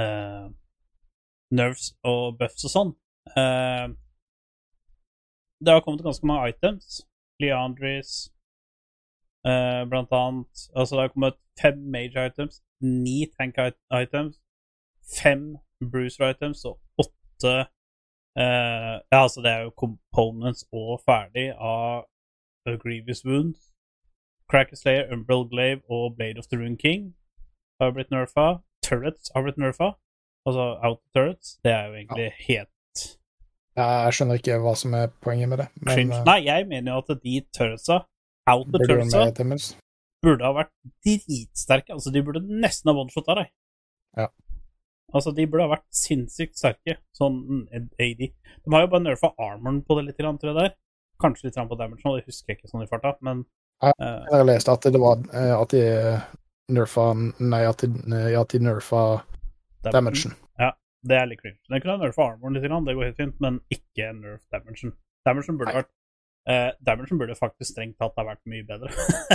uh, 0.00 0.48
nerves 1.52 1.92
og 2.04 2.38
buffs 2.38 2.64
og 2.64 2.72
sånn. 2.72 2.94
Uh, 3.36 3.92
det 5.60 5.72
har 5.72 5.84
kommet 5.84 6.04
ganske 6.04 6.26
mange 6.26 6.48
items. 6.48 7.04
Leandris 7.40 8.30
eh, 9.46 9.88
blant 9.88 10.12
annet. 10.12 10.54
Altså, 10.76 10.96
det 10.96 11.02
har 11.02 11.08
kommet 11.08 11.34
fem 11.60 11.78
major 11.78 12.26
items, 12.26 12.62
ni 12.80 13.26
tank 13.38 13.54
items, 14.02 14.40
fem 15.22 15.56
bruiser 15.92 16.30
items 16.30 16.64
og 16.64 16.80
åtte 17.36 17.54
eh, 18.38 19.00
Ja, 19.10 19.22
altså, 19.22 19.40
det 19.40 19.50
er 19.50 19.60
jo 19.66 19.70
components 19.76 20.66
og 20.72 21.00
ferdig 21.04 21.52
av 21.54 22.06
A 22.66 22.76
Grievous 22.82 23.24
Wound. 23.24 23.54
Cracker 24.50 24.76
Slayer, 24.76 25.12
Umbral 25.12 25.48
Glaive 25.48 25.82
og 25.90 26.16
Blade 26.16 26.38
of 26.38 26.46
the 26.46 26.56
Rune 26.56 26.76
King 26.76 27.14
har 27.80 27.92
blitt 27.92 28.10
nerfa. 28.10 28.62
Turrets 28.82 29.30
har 29.34 29.42
blitt 29.42 29.58
nerfa. 29.58 29.94
Altså 30.46 30.78
out 30.86 31.00
turrets. 31.14 31.58
Det 31.64 31.72
er 31.72 31.86
jo 31.86 31.94
egentlig 31.94 32.32
helt 32.48 32.68
Jeg 33.76 34.12
skjønner 34.14 34.38
ikke 34.38 34.60
hva 34.62 34.74
som 34.78 34.94
er 34.94 35.10
poenget 35.20 35.48
med 35.50 35.58
det. 35.58 35.66
Men 35.82 36.12
eh, 36.12 36.22
Nei, 36.24 36.38
jeg 36.46 36.68
mener 36.70 36.92
jo 36.92 37.02
at 37.02 37.24
de 37.24 37.40
turretsa, 37.58 37.98
out 38.46 38.70
of 38.74 38.86
turretsa, 38.86 39.26
burde 40.24 40.46
ha 40.46 40.52
vært 40.56 40.72
dritsterke. 41.04 41.92
Altså, 41.92 42.10
de 42.14 42.22
burde 42.24 42.42
nesten 42.46 42.90
ha 42.90 42.96
one-shot 42.96 43.28
av 43.34 43.42
deg. 43.42 43.50
Ja. 44.16 44.30
Altså, 45.14 45.32
de 45.36 45.46
burde 45.46 45.66
ha 45.68 45.74
vært 45.76 45.86
sinnssykt 45.94 46.58
sterke, 46.58 46.96
sånn 47.14 47.66
AD. 47.72 48.24
De 48.26 48.74
har 48.74 48.86
jo 48.86 48.90
bare 48.94 49.04
nerfa 49.04 49.30
armoren 49.38 49.82
på 49.86 49.98
det 49.98 50.08
litt, 50.08 50.18
tror 50.18 50.50
jeg 50.50 50.56
der. 50.58 50.74
Kanskje 51.22 51.48
litt 51.48 51.60
på 51.70 51.78
damage 51.78 52.02
nå, 52.04 52.16
det 52.16 52.26
husker 52.26 52.52
jeg 52.52 52.58
ikke 52.60 52.72
sånn 52.72 52.82
i 52.84 52.90
farta, 52.90 53.14
men 53.20 53.44
Ja. 53.82 53.92
eh, 54.00 54.24
Jeg 54.30 54.38
har 54.40 54.44
lest 54.44 54.68
at 54.68 54.82
det 54.82 55.00
var 55.00 55.22
eh, 55.32 55.54
at 55.60 55.70
de 55.70 55.84
nerfa 56.72 57.14
Nei, 57.40 57.62
at 57.64 57.78
de, 57.84 57.88
ja, 58.32 58.40
at 58.40 58.48
de 58.48 58.58
nerfa 58.58 59.22
damagen. 59.84 60.34
Det 61.06 61.14
er 61.14 61.28
litt 61.30 61.38
cringe. 61.38 61.60
Den 61.70 61.80
kunne 61.82 61.94
ha 61.96 62.02
nerfa 62.02 62.24
armoren 62.32 62.56
litt, 62.56 62.64
det 62.66 62.94
går 62.96 63.04
helt 63.04 63.20
fint, 63.20 63.36
men 63.40 63.60
ikke 63.70 64.08
nerf 64.16 64.42
damagen. 64.50 64.92
Damagen 65.26 65.58
burde 65.60 65.74
vært 65.76 65.92
uh, 66.50 66.72
Damagen 66.82 67.20
burde 67.20 67.36
faktisk 67.38 67.70
strengt 67.72 67.98
tatt 68.00 68.16
ha 68.18 68.24
vært 68.26 68.42
mye 68.50 68.64
bedre, 68.66 68.90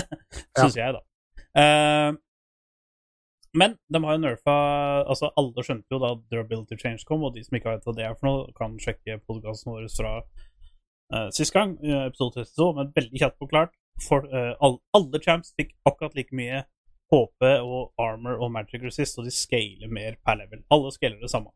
syns 0.59 0.76
jeg, 0.76 0.97
da. 0.97 1.01
Eh, 1.61 2.09
men 3.57 3.75
de 3.91 4.03
har 4.03 4.15
jo 4.15 4.21
nerfa 4.23 4.53
Altså, 5.11 5.31
alle 5.39 5.65
skjønte 5.65 5.91
jo 5.91 5.99
da 6.01 6.13
durability 6.31 6.77
change 6.79 7.05
kom, 7.07 7.25
og 7.27 7.35
de 7.35 7.43
som 7.43 7.57
ikke 7.57 7.73
vet 7.73 7.87
hva 7.87 7.95
det 7.97 8.07
er 8.07 8.17
for 8.17 8.29
noe, 8.29 8.55
kan 8.57 8.77
sjekke 8.81 9.19
podkasten 9.27 9.73
vår 9.73 9.87
fra 9.95 10.13
uh, 10.21 11.29
sist 11.35 11.55
gang, 11.55 11.75
episode 12.07 12.45
32, 12.45 12.69
men 12.77 12.93
veldig 12.95 13.23
kjapt 13.23 13.39
forklart. 13.43 13.75
For, 14.01 14.25
uh, 14.31 14.53
all, 14.63 14.79
alle 14.97 15.21
champs 15.23 15.51
fikk 15.59 15.75
akkurat 15.89 16.15
like 16.17 16.35
mye 16.37 16.63
HP 17.11 17.47
og 17.59 17.91
armor 17.99 18.39
og 18.39 18.53
magic 18.55 18.83
resist, 18.85 19.19
og 19.19 19.27
de 19.27 19.33
scaler 19.35 19.91
mer 19.91 20.15
per 20.25 20.39
level. 20.39 20.63
Alle 20.71 20.93
scaler 20.95 21.19
det 21.19 21.31
samme. 21.33 21.51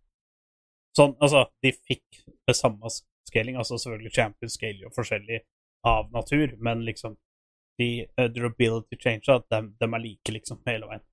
Sånn, 0.95 1.15
altså, 1.23 1.45
de 1.63 1.71
fikk 1.75 2.23
det 2.47 2.55
samme 2.59 2.91
scaling. 2.91 3.55
Altså, 3.59 3.79
selvfølgelig, 3.79 4.15
champions 4.15 4.59
scaler 4.59 4.87
jo 4.87 4.93
forskjellig 4.95 5.41
av 5.87 6.11
natur, 6.11 6.57
men 6.59 6.83
liksom 6.87 7.15
de 7.79 7.89
uh, 8.19 8.27
durability 8.31 8.99
change, 8.99 9.31
de, 9.51 9.61
de 9.79 9.87
er 9.87 10.03
like, 10.03 10.35
liksom, 10.35 10.61
hele 10.67 10.91
veien. 10.91 11.03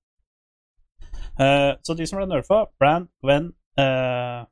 Eh, 1.39 1.71
så 1.81 1.95
de 1.97 2.07
som 2.07 2.19
ble 2.19 2.27
nerfa, 2.29 2.65
Brand, 2.79 3.09
Gwen, 3.23 3.51
uh, 3.81 4.43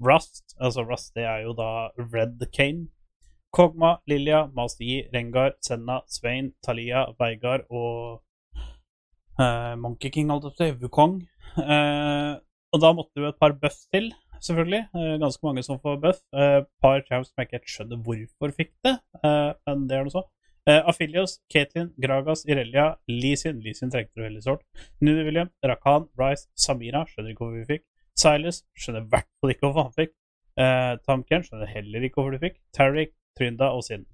Rust 0.00 0.54
Altså 0.60 0.84
Rust, 0.86 1.12
det 1.14 1.26
er 1.28 1.42
jo 1.44 1.52
da 1.58 1.90
Red 1.98 2.46
Kane. 2.54 2.88
Kogma, 3.52 3.96
Lilia, 4.06 4.46
Master 4.54 5.08
Rengar, 5.14 5.54
Senna, 5.64 6.02
Svein, 6.06 6.52
Thalia, 6.64 7.06
Veigar 7.20 7.64
og 7.70 8.22
uh, 9.40 9.74
Monkey 9.80 10.12
King, 10.12 10.30
holdt 10.30 10.60
jeg 10.60 10.76
på 10.76 10.86
Wukong. 10.86 11.20
Eh, 11.58 12.34
og 12.74 12.82
da 12.82 12.90
måtte 12.94 13.16
du 13.16 13.26
et 13.28 13.38
par 13.40 13.54
buff 13.62 13.78
til. 13.92 14.12
selvfølgelig. 14.40 14.84
Eh, 14.94 15.14
ganske 15.18 15.46
mange 15.46 15.62
som 15.62 15.80
får 15.80 15.96
buff. 16.02 16.20
Et 16.34 16.66
par 16.82 17.00
champs 17.08 17.28
som 17.28 17.34
jeg 17.38 17.48
ikke 17.48 17.58
helt 17.58 17.72
skjønner 17.72 18.02
hvorfor 18.06 18.52
fikk 18.54 18.72
det, 18.86 18.98
eh, 19.24 19.52
men 19.66 19.88
det 19.88 19.96
er 19.96 20.04
noe 20.06 20.14
så. 20.14 20.22
Eh, 20.68 20.82
Aphelios, 20.88 21.40
Caitlyn, 21.48 21.94
Gragas, 21.96 22.44
Irelia, 22.46 22.98
Lisin 23.06 23.60
Lisin 23.64 23.88
trengte 23.90 24.12
du 24.18 24.22
veldig 24.26 24.42
sårt. 24.44 24.66
Nuni 25.00 25.22
William, 25.24 25.48
Rakan, 25.64 26.10
Rice, 26.20 26.44
Samira, 26.52 27.06
skjønner 27.08 27.32
ikke 27.32 27.46
hvorfor 27.46 27.62
vi 27.62 27.78
fikk. 27.78 27.84
Silas, 28.20 28.58
skjønner 28.76 29.06
i 29.06 29.08
hvert 29.14 29.30
fall 29.40 29.54
ikke 29.54 29.64
hvorfor 29.64 29.86
han 29.86 29.94
fikk. 29.96 30.12
Uh, 30.60 30.98
Tamken, 31.06 31.46
skjønner 31.46 31.72
heller 31.72 32.04
ikke 32.04 32.20
hvorfor 32.20 32.36
du 32.36 32.42
fikk. 32.42 32.60
Tariq, 32.76 33.14
Trynda 33.38 33.70
og 33.78 33.86
Sin. 33.86 34.04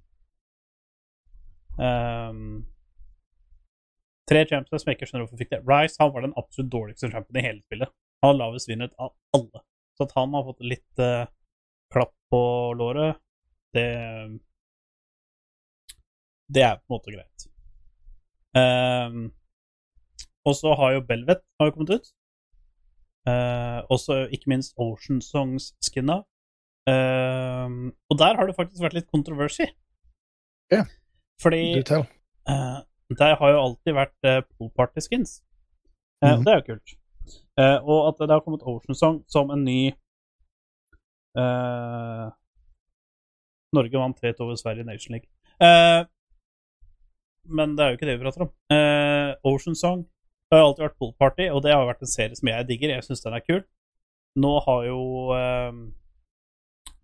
Um, 1.74 2.62
tre 4.30 4.44
champions 4.46 4.84
som 4.84 4.92
jeg 4.92 5.00
ikke 5.00 5.10
skjønner 5.10 5.26
hvorfor 5.26 5.42
fikk 5.42 5.52
det. 5.56 5.62
Rice 5.66 5.98
han 5.98 6.14
var 6.14 6.22
den 6.28 6.38
absolutt 6.38 6.70
dårligste 6.76 7.10
champion 7.10 7.42
i 7.42 7.46
hele 7.48 7.64
spillet. 7.66 7.94
Han 8.22 8.36
har 8.36 8.42
lavest 8.44 8.70
vinnet 8.70 8.94
av 9.02 9.16
alle. 9.34 9.66
Så 9.98 10.06
at 10.06 10.14
han 10.20 10.38
har 10.38 10.46
fått 10.52 10.62
litt 10.62 11.02
uh, 11.02 11.26
klapp 11.90 12.14
på 12.30 12.44
låret, 12.78 13.18
det 13.74 13.90
Det 16.54 16.62
er 16.62 16.76
på 16.78 16.84
en 16.86 16.94
måte 16.94 17.14
greit. 17.14 17.46
Um, 18.54 19.32
og 20.46 20.54
så 20.54 20.74
har 20.78 20.92
jo 20.94 21.00
Belvet 21.08 21.40
har 21.58 21.66
jo 21.70 21.74
kommet 21.74 21.90
ut. 21.96 22.12
Og 23.26 23.90
også 23.96 24.18
ikke 24.36 24.50
minst 24.52 24.74
Ocean 24.78 25.20
Songs-skinna. 25.24 26.20
Uh, 26.84 27.88
og 28.12 28.18
der 28.20 28.36
har 28.36 28.46
det 28.46 28.56
faktisk 28.58 28.82
vært 28.84 28.94
litt 28.98 29.08
controversy. 29.10 29.66
Ja. 30.72 30.84
Fordi 31.42 31.62
Du 31.80 31.82
tell. 31.82 32.04
Eh, 32.48 32.80
der 33.18 33.34
har 33.40 33.50
jo 33.54 33.62
alltid 33.62 33.94
vært 33.96 34.28
uh, 34.28 34.42
pool 34.54 34.70
party 34.76 35.00
skins. 35.00 35.40
Eh, 36.22 36.34
Mhm. 36.36 36.44
Det 36.44 36.52
er 36.52 36.60
jo 36.60 36.66
kult. 36.74 36.94
Og 37.88 38.00
at 38.08 38.18
det 38.20 38.30
har 38.30 38.40
kommet 38.44 38.62
Ocean 38.62 38.94
Song 38.94 39.24
som 39.28 39.50
en 39.50 39.64
ny 39.64 39.92
Norge 43.74 43.98
vant 43.98 44.20
3-2 44.20 44.40
over 44.40 44.56
Sverige 44.56 44.80
i 44.84 44.88
Nation 44.88 45.12
League. 45.16 45.28
Men 47.44 47.74
det 47.76 47.84
er 47.84 47.92
jo 47.92 47.98
ikke 47.98 48.08
det 48.08 48.16
vi 48.16 48.24
prater 48.24 48.44
om. 48.46 48.50
Uh, 48.72 49.30
Ocean 49.50 49.76
Song 49.76 50.04
har 50.52 50.60
jo 50.60 50.66
alltid 50.68 50.84
vært 50.86 50.98
pool 51.00 51.12
party, 51.20 51.48
og 51.50 51.62
det 51.64 51.74
har 51.74 51.86
vært 51.88 52.04
en 52.04 52.10
serie 52.10 52.38
som 52.38 52.48
jeg 52.50 52.66
digger. 52.68 52.94
Jeg 52.94 53.06
syns 53.06 53.24
den 53.24 53.36
er 53.36 53.44
kul. 53.44 53.62
Nå 54.40 54.52
har 54.66 54.84
jo 54.88 55.00
uh, 55.34 55.72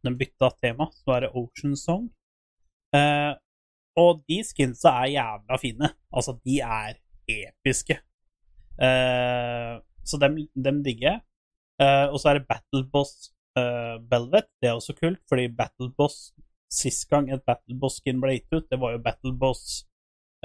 den 0.06 0.18
bytta 0.20 0.50
tema, 0.58 0.88
så 1.02 1.16
er 1.16 1.26
det 1.26 1.32
Ocean 1.38 1.76
Song. 1.78 2.08
Uh, 2.96 3.34
og 4.00 4.22
de 4.30 4.38
skinsa 4.46 4.94
er 5.02 5.14
jævla 5.16 5.58
fine. 5.60 5.90
Altså, 6.14 6.36
de 6.46 6.60
er 6.64 6.96
episke. 7.30 7.98
Så 8.80 10.16
dem, 10.22 10.38
dem 10.56 10.78
digger 10.86 11.04
jeg. 11.10 11.18
Og 12.14 12.16
så 12.22 12.30
er 12.30 12.38
det 12.38 12.48
Battle 12.48 12.86
Boss 12.88 13.28
Velvet. 14.08 14.48
Det 14.62 14.70
er 14.70 14.78
også 14.78 14.94
kult, 14.96 15.20
fordi 15.28 15.50
Battle 15.52 15.90
Boss 15.98 16.30
Sist 16.70 17.08
gang 17.10 17.26
et 17.34 17.42
Battle 17.42 17.74
Boss-skin 17.82 18.20
ble 18.22 18.36
gitt 18.36 18.54
ut, 18.54 18.66
det 18.70 18.78
var 18.78 18.94
jo 18.94 19.02
Battle 19.02 19.32
Boss 19.34 19.80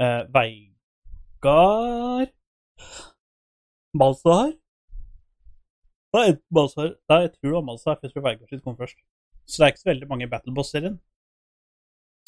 eh, 0.01 0.21
Veigar 0.35 2.27
Malzahar? 3.95 4.53
Nei, 6.15 6.25
jeg 6.31 6.39
tror 6.47 7.49
det 7.49 7.53
var 7.57 7.65
Malzahar, 7.67 7.97
for 7.99 8.07
jeg 8.07 8.13
tror 8.15 8.25
Veigar 8.29 8.49
sitt 8.51 8.63
kom 8.63 8.77
først. 8.79 8.97
Så 9.45 9.59
det 9.61 9.65
er 9.67 9.73
ikke 9.73 9.83
så 9.83 9.89
veldig 9.91 10.07
mange 10.09 10.27
Battleboss-serien. 10.31 10.97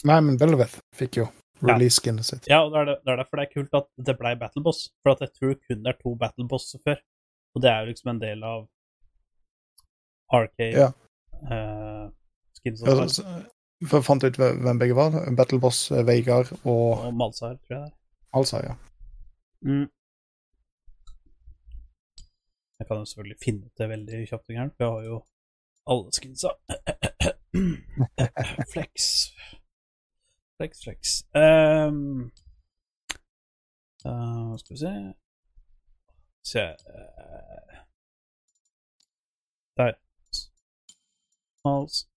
Nei, 0.06 0.18
men 0.22 0.38
Velvet 0.40 0.76
fikk 0.96 1.18
jo 1.24 1.28
release-skinnet 1.66 2.28
sitt. 2.28 2.50
Ja, 2.52 2.60
og 2.68 2.74
det 2.76 2.80
er, 2.84 2.90
det, 2.92 2.96
det 3.08 3.14
er 3.14 3.22
derfor 3.24 3.40
det 3.42 3.46
er 3.48 3.54
kult 3.56 3.78
at 3.80 3.88
det 4.10 4.16
ble 4.20 4.34
Battleboss. 4.38 4.82
For 5.02 5.16
at 5.16 5.24
jeg 5.26 5.34
tror 5.40 5.56
kun 5.64 5.82
det 5.86 5.94
er 5.94 6.00
to 6.04 6.14
Battlebosser 6.20 6.84
før. 6.86 7.00
Og 7.56 7.64
det 7.64 7.72
er 7.72 7.80
jo 7.82 7.90
liksom 7.94 8.12
en 8.14 8.22
del 8.22 8.44
av 8.46 8.68
Arcade 10.38 10.76
Ja. 10.76 10.90
eh, 11.48 12.06
skins 12.60 12.84
og 12.84 13.08
sånn. 13.16 13.48
For 13.86 14.02
fant 14.02 14.24
ut 14.26 14.38
hvem 14.42 14.80
begge 14.82 14.96
var. 14.98 15.14
Battle 15.38 15.60
Boss, 15.62 15.92
eh, 15.92 16.06
Veigar 16.08 16.50
og 16.64 17.06
Og 17.06 17.14
Malsar, 17.14 17.58
tror 17.68 17.78
jeg. 17.78 17.92
Alsa, 18.34 18.58
ja. 18.58 18.74
Mm. 19.62 19.90
Jeg 22.80 22.88
kan 22.88 22.98
jo 22.98 23.06
selvfølgelig 23.06 23.38
finne 23.44 23.66
ut 23.66 23.78
det 23.78 23.90
veldig 23.90 24.28
kjapt, 24.30 24.50
og 24.50 24.56
gærent, 24.56 24.74
for 24.78 24.84
jeg 24.84 24.94
har 24.94 25.04
jo 25.04 25.24
alle 25.92 26.12
skinsa. 26.14 26.50
flex. 28.74 28.92
Flex, 30.58 30.84
flex. 30.84 31.24
Um, 31.36 32.32
uh, 34.06 34.58
skal 34.58 34.74
vi 34.74 34.78
se 34.78 35.14
Se 36.44 36.64
uh, 36.64 37.78
Der. 39.78 39.94
Hals. 41.66 42.08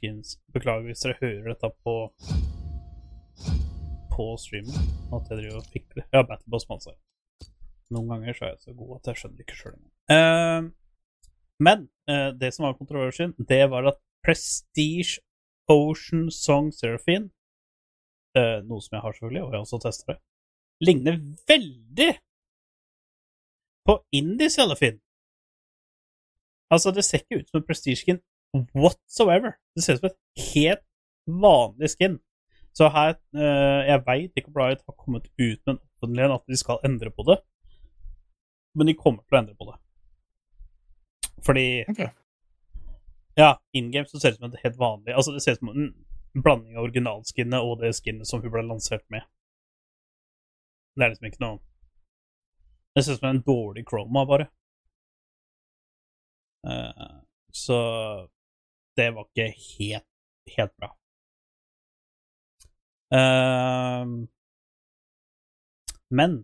Skins. 0.00 0.38
Beklager 0.54 0.88
hvis 0.88 1.04
dere 1.04 1.20
hører 1.20 1.52
dette 1.52 1.70
på 1.84 1.96
på 4.10 4.26
streamen. 4.40 4.90
At 5.14 5.30
jeg 5.30 5.38
driver 5.40 5.60
og 5.60 5.70
fikler. 5.72 6.04
Ja, 6.12 6.22
på 6.26 6.60
Mansa. 6.68 6.96
Noen 7.90 8.12
ganger 8.12 8.36
så 8.36 8.46
er 8.46 8.52
jeg 8.52 8.62
så 8.64 8.76
god 8.78 8.92
at 8.98 9.10
jeg 9.10 9.20
skjønner 9.20 9.44
ikke 9.44 9.58
sjøl 9.58 9.74
engang. 9.74 9.96
Uh, 10.10 10.62
men 11.66 11.88
uh, 12.10 12.30
det 12.38 12.52
som 12.54 12.66
var 12.66 12.78
kontroversen, 12.78 13.34
det 13.50 13.64
var 13.72 13.88
at 13.90 13.98
Prestige 14.24 15.18
Ocean 15.70 16.28
Song 16.30 16.70
Seraphine, 16.74 17.32
uh, 18.38 18.60
noe 18.66 18.84
som 18.84 18.96
jeg 18.96 19.04
har 19.04 19.16
selvfølgelig, 19.16 19.42
og 19.42 19.50
jeg 19.50 19.58
har 19.58 19.66
også 19.66 19.80
tester 19.82 20.12
det, 20.12 20.18
ligner 20.86 21.18
veldig 21.50 22.10
på 23.88 23.98
Indie 24.20 24.50
Seraphine. 24.54 25.02
Altså, 26.70 26.94
det 26.94 27.02
ser 27.04 27.24
ikke 27.24 27.40
ut 27.40 27.50
som 27.50 27.58
en 27.58 27.66
Prestige 27.66 27.98
skin 27.98 28.22
whatsoever. 28.74 29.56
Det 29.74 29.84
ser 29.84 29.98
ut 29.98 30.00
som 30.00 30.10
et 30.10 30.48
helt 30.54 30.84
vanlig 31.26 31.90
skin. 31.90 32.18
Så 32.72 32.88
her 32.94 33.16
eh, 33.34 33.88
Jeg 33.88 34.02
veit 34.06 34.36
ikke 34.36 34.50
om 34.52 34.58
Riot 34.60 34.82
har 34.86 34.96
kommet 34.98 35.26
ut 35.38 35.60
med 35.66 35.74
en 35.74 35.80
offentlig 35.80 36.24
en 36.24 36.36
at 36.36 36.46
de 36.46 36.56
skal 36.56 36.84
endre 36.86 37.10
på 37.10 37.26
det, 37.26 37.40
men 38.74 38.86
de 38.86 38.94
kommer 38.98 39.24
til 39.24 39.36
å 39.36 39.40
endre 39.40 39.56
på 39.58 39.66
det. 39.70 39.76
Fordi 41.44 41.66
okay. 41.88 42.10
Ja, 43.38 43.56
in 43.72 43.90
game 43.90 44.06
så 44.06 44.20
ser 44.20 44.30
det 44.30 44.38
ut 44.38 44.42
som 44.44 44.52
et 44.52 44.62
helt 44.64 44.78
vanlig 44.78 45.14
Altså, 45.16 45.32
det 45.32 45.42
ser 45.42 45.56
ut 45.56 45.62
som 45.62 45.68
en 45.72 45.92
blanding 46.42 46.76
av 46.76 46.84
originalskinnet 46.84 47.64
og 47.64 47.80
det 47.80 47.94
skinnet 47.96 48.28
som 48.28 48.42
hun 48.42 48.52
ble 48.52 48.62
lansert 48.66 49.06
med. 49.10 49.26
Det 50.94 51.04
er 51.04 51.12
liksom 51.14 51.30
ikke 51.30 51.42
noe 51.44 51.58
Det 52.94 53.04
ser 53.04 53.16
ut 53.16 53.22
som 53.22 53.30
en 53.30 53.42
dårlig 53.46 53.84
chroma, 53.88 54.24
bare. 54.26 54.46
Uh, 56.66 57.22
så 57.54 57.78
det 58.98 59.08
var 59.14 59.28
ikke 59.28 59.48
helt, 59.52 60.08
helt 60.56 60.74
bra. 60.78 60.90
Uh, 63.10 64.06
men 66.14 66.36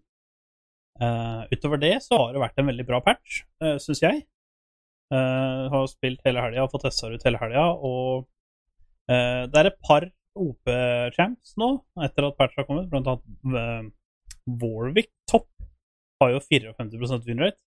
uh, 1.03 1.43
utover 1.55 1.83
det 1.83 1.95
så 2.03 2.19
har 2.19 2.35
det 2.35 2.43
vært 2.43 2.59
en 2.63 2.71
veldig 2.71 2.87
bra 2.89 3.03
patch, 3.07 3.43
uh, 3.63 3.77
syns 3.83 4.03
jeg. 4.03 4.25
Uh, 5.15 5.71
har 5.71 5.87
spilt 5.91 6.23
hele 6.27 6.43
helga 6.43 6.67
fått 6.71 6.89
testa 6.89 7.13
ut 7.13 7.27
hele 7.27 7.39
helga, 7.39 7.69
og 7.87 8.27
uh, 9.11 9.45
det 9.47 9.61
er 9.61 9.71
et 9.71 9.83
par 9.87 10.09
OP-champs 10.37 11.55
nå, 11.61 11.71
etter 12.05 12.29
at 12.29 12.39
patch 12.39 12.59
har 12.59 12.67
kommet, 12.69 12.89
blant 12.93 13.09
annet 13.09 13.57
eh, 13.61 13.87
Warwick 14.61 15.11
Topp 15.31 15.49
har 16.23 16.35
jo 16.35 16.43
54 16.45 17.23
winrate. 17.27 17.61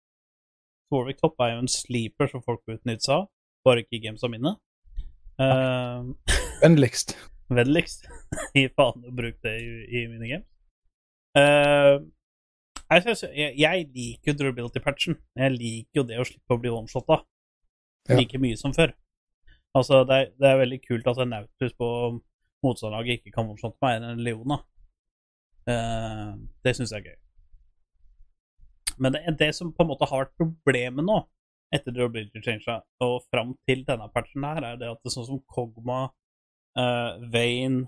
Warwick 0.93 1.19
Topp 1.21 1.41
er 1.43 1.55
jo 1.55 1.63
en 1.63 1.71
sleeper 1.71 2.29
som 2.31 2.43
folk 2.45 2.61
bør 2.67 2.79
seg 2.85 3.13
av, 3.15 3.27
bare 3.65 3.83
ikke 3.83 3.99
i 3.99 4.03
games 4.05 4.23
av 4.25 4.33
mine. 4.33 4.55
Uh, 5.39 6.11
Vennligst. 6.61 7.13
vennligst. 7.49 8.07
Gi 8.55 8.67
faen 8.75 9.05
å 9.07 9.13
bruke 9.15 9.39
det 9.45 9.55
i, 9.63 9.69
i 9.87 10.05
mine 10.11 10.27
games. 10.27 10.47
Eh, 11.39 11.95
jeg, 12.89 13.03
synes, 13.05 13.21
jeg, 13.37 13.53
jeg 13.61 13.85
liker 13.95 14.35
durability-patchen. 14.37 15.15
Jeg 15.39 15.53
liker 15.55 16.01
jo 16.01 16.03
det 16.09 16.17
å 16.19 16.25
slippe 16.27 16.55
å 16.57 16.59
bli 16.61 16.73
one-shotta 16.73 17.21
Ja. 18.09 18.17
like 18.17 18.39
mye 18.41 18.57
som 18.57 18.73
før. 18.73 18.91
Altså, 19.77 20.01
det 20.09 20.15
er, 20.17 20.29
det 20.41 20.49
er 20.49 20.59
veldig 20.63 20.79
kult 20.87 21.07
at 21.11 21.19
en 21.21 21.29
Nautus 21.29 21.75
på 21.77 21.89
motstanderlaget 22.65 23.19
ikke 23.21 23.33
kan 23.37 23.47
one-shotte 23.51 23.77
meg 23.85 23.99
enn 23.99 24.07
en 24.11 24.23
Leona. 24.25 24.59
Uh, 25.69 26.33
det 26.65 26.73
syns 26.75 26.91
jeg 26.95 27.03
er 27.03 27.11
gøy. 27.11 27.19
Men 28.99 29.13
det, 29.15 29.21
det 29.39 29.51
som 29.55 29.69
på 29.71 29.85
en 29.85 29.91
måte 29.93 30.07
har 30.09 30.25
vært 30.25 30.35
problemet 30.41 31.05
nå, 31.05 31.21
etter 31.75 31.93
durability 31.93 32.41
change 32.45 32.79
og 33.05 33.19
fram 33.29 33.53
til 33.69 33.83
denne 33.87 34.07
patchen 34.13 34.45
her, 34.47 34.63
er 34.63 34.79
det 34.79 34.89
at 34.89 35.01
det 35.03 35.11
er 35.11 35.15
sånn 35.17 35.29
som 35.33 35.43
Kogma 35.53 36.07
Uh, 36.77 37.31
Vane 37.33 37.87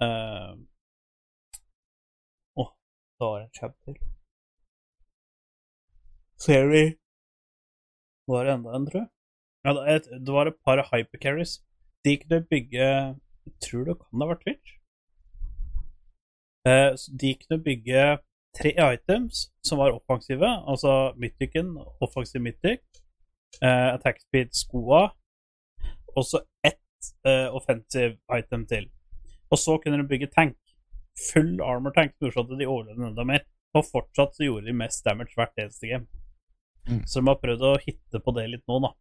uh, 0.00 0.56
oh, 2.56 2.70
det 3.18 3.26
var 3.26 3.40
en 3.40 3.50
chat 3.52 3.74
til. 3.84 3.98
Seri 6.38 6.96
Var 8.28 8.44
det 8.44 8.54
enda 8.54 8.74
en, 8.76 8.86
tror 8.88 9.00
jeg? 9.00 9.10
Ja, 9.64 9.74
det, 9.76 9.84
et, 9.94 10.08
det 10.26 10.32
var 10.32 10.46
et 10.46 10.58
par 10.64 10.82
hypercarries. 10.90 11.58
De 12.04 12.16
kunne 12.22 12.46
bygge 12.50 12.88
Jeg 12.88 13.54
tror 13.64 13.84
det 13.84 13.96
kan 14.00 14.22
ha 14.22 14.28
vært 14.32 14.42
Twitch. 14.46 14.74
Uh, 16.68 16.92
de 17.20 17.34
kunne 17.42 17.62
bygge 17.64 18.02
tre 18.56 18.72
items 18.94 19.48
som 19.62 19.78
var 19.78 19.94
offensive, 19.96 20.48
altså 20.66 21.12
Mythicen, 21.16 21.74
offensiv 22.00 22.42
Mythic, 22.42 22.82
eh, 23.62 23.88
attack 23.94 24.20
speed-skoa, 24.22 25.02
og 26.16 26.24
så 26.26 26.42
ett 26.66 27.12
eh, 27.26 27.48
offensive 27.54 28.16
item 28.38 28.66
til. 28.66 28.88
Og 29.50 29.58
så 29.58 29.78
kunne 29.82 30.00
de 30.00 30.08
bygge 30.08 30.30
tank. 30.34 30.56
Full 31.32 31.60
armor 31.62 31.94
tank, 31.94 32.14
som 32.16 32.28
gjorde 32.28 32.46
at 32.46 32.60
de 32.60 32.68
overlevde 32.68 33.10
enda 33.10 33.24
mer. 33.24 33.44
Og 33.76 33.84
fortsatt 33.84 34.36
så 34.36 34.46
gjorde 34.46 34.66
de 34.66 34.76
mest 34.76 35.04
damage 35.04 35.36
hvert 35.36 35.60
eneste 35.60 35.90
game. 35.90 36.06
Mm. 36.88 37.04
Så 37.06 37.20
de 37.20 37.28
har 37.28 37.40
prøvd 37.42 37.64
å 37.68 37.78
hitte 37.84 38.20
på 38.24 38.34
det 38.36 38.46
litt 38.52 38.64
nå, 38.70 38.80
da. 38.84 38.92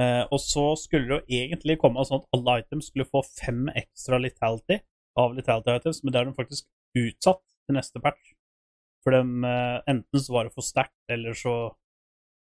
Eh, 0.00 0.24
og 0.34 0.40
så 0.42 0.72
skulle 0.78 1.06
det 1.06 1.16
jo 1.16 1.40
egentlig 1.42 1.78
komme 1.82 2.02
sånn 2.06 2.22
at 2.22 2.30
alle 2.34 2.58
items 2.62 2.90
skulle 2.90 3.06
få 3.06 3.22
fem 3.28 3.68
ekstra 3.78 4.18
letality 4.22 4.80
av 5.20 5.36
letality 5.36 5.76
items, 5.78 6.00
men 6.02 6.12
det 6.12 6.20
har 6.20 6.26
de 6.26 6.38
faktisk 6.38 6.66
utsatt 6.98 7.42
til 7.64 7.78
neste 7.78 8.02
patch. 8.04 8.34
For 9.04 9.12
dem, 9.12 9.44
eh, 9.44 9.78
enten 9.90 10.20
så 10.20 10.32
var 10.32 10.48
det 10.48 10.54
for 10.54 10.64
sterkt, 10.64 10.96
eller 11.12 11.36
så 11.36 11.54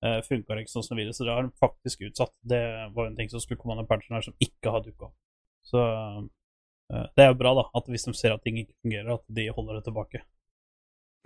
uh, 0.04 0.20
funka 0.24 0.54
det 0.54 0.64
ikke 0.64 0.72
sånn 0.72 0.86
som 0.86 0.98
videre. 0.98 1.16
Så 1.16 1.26
det 1.26 1.34
har 1.36 1.44
de 1.44 1.52
faktisk 1.60 2.06
utsatt. 2.08 2.32
Det 2.40 2.62
var 2.96 3.10
en 3.10 3.16
ting 3.18 3.28
som 3.32 3.42
skulle 3.42 3.60
komme 3.60 3.76
av 3.76 3.84
en 3.84 3.90
patchen 3.90 4.16
her, 4.16 4.24
som 4.24 4.36
ikke 4.40 4.72
har 4.72 4.84
dukka 4.84 5.10
opp. 5.10 5.16
Så 5.66 5.82
eh, 5.82 7.06
det 7.16 7.24
er 7.24 7.32
jo 7.32 7.40
bra, 7.40 7.52
da, 7.58 7.66
at 7.78 7.90
hvis 7.90 8.06
de 8.06 8.14
ser 8.16 8.34
at 8.34 8.44
ting 8.46 8.60
ikke 8.62 8.76
fungerer, 8.84 9.16
at 9.16 9.36
de 9.38 9.48
holder 9.56 9.78
det 9.78 9.86
tilbake. 9.88 10.22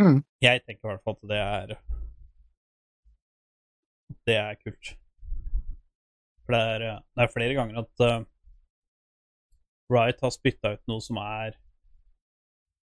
Mm. 0.00 0.22
Jeg 0.40 0.62
tenker 0.64 0.86
i 0.86 0.92
hvert 0.94 1.04
fall 1.04 1.18
at 1.18 1.28
det 1.28 1.40
er 1.44 1.74
Det 4.24 4.36
er 4.36 4.56
kult. 4.62 4.94
For 6.46 6.56
det 6.56 6.60
er, 6.74 6.86
eh, 6.88 7.02
det 7.16 7.24
er 7.24 7.34
flere 7.34 7.56
ganger 7.58 7.82
at 7.82 8.06
uh, 8.06 8.24
Riot 9.90 10.24
har 10.24 10.32
spytta 10.32 10.72
ut 10.76 10.88
noe 10.90 11.04
som 11.04 11.20
er 11.20 11.58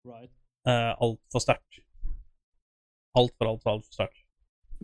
Riot 0.06 0.34
uh, 0.68 0.92
altfor 1.00 1.40
sterkt. 1.44 1.80
Altfor, 3.18 3.46
altfor, 3.54 3.70
altfor 3.78 3.92
sterkt. 3.92 4.20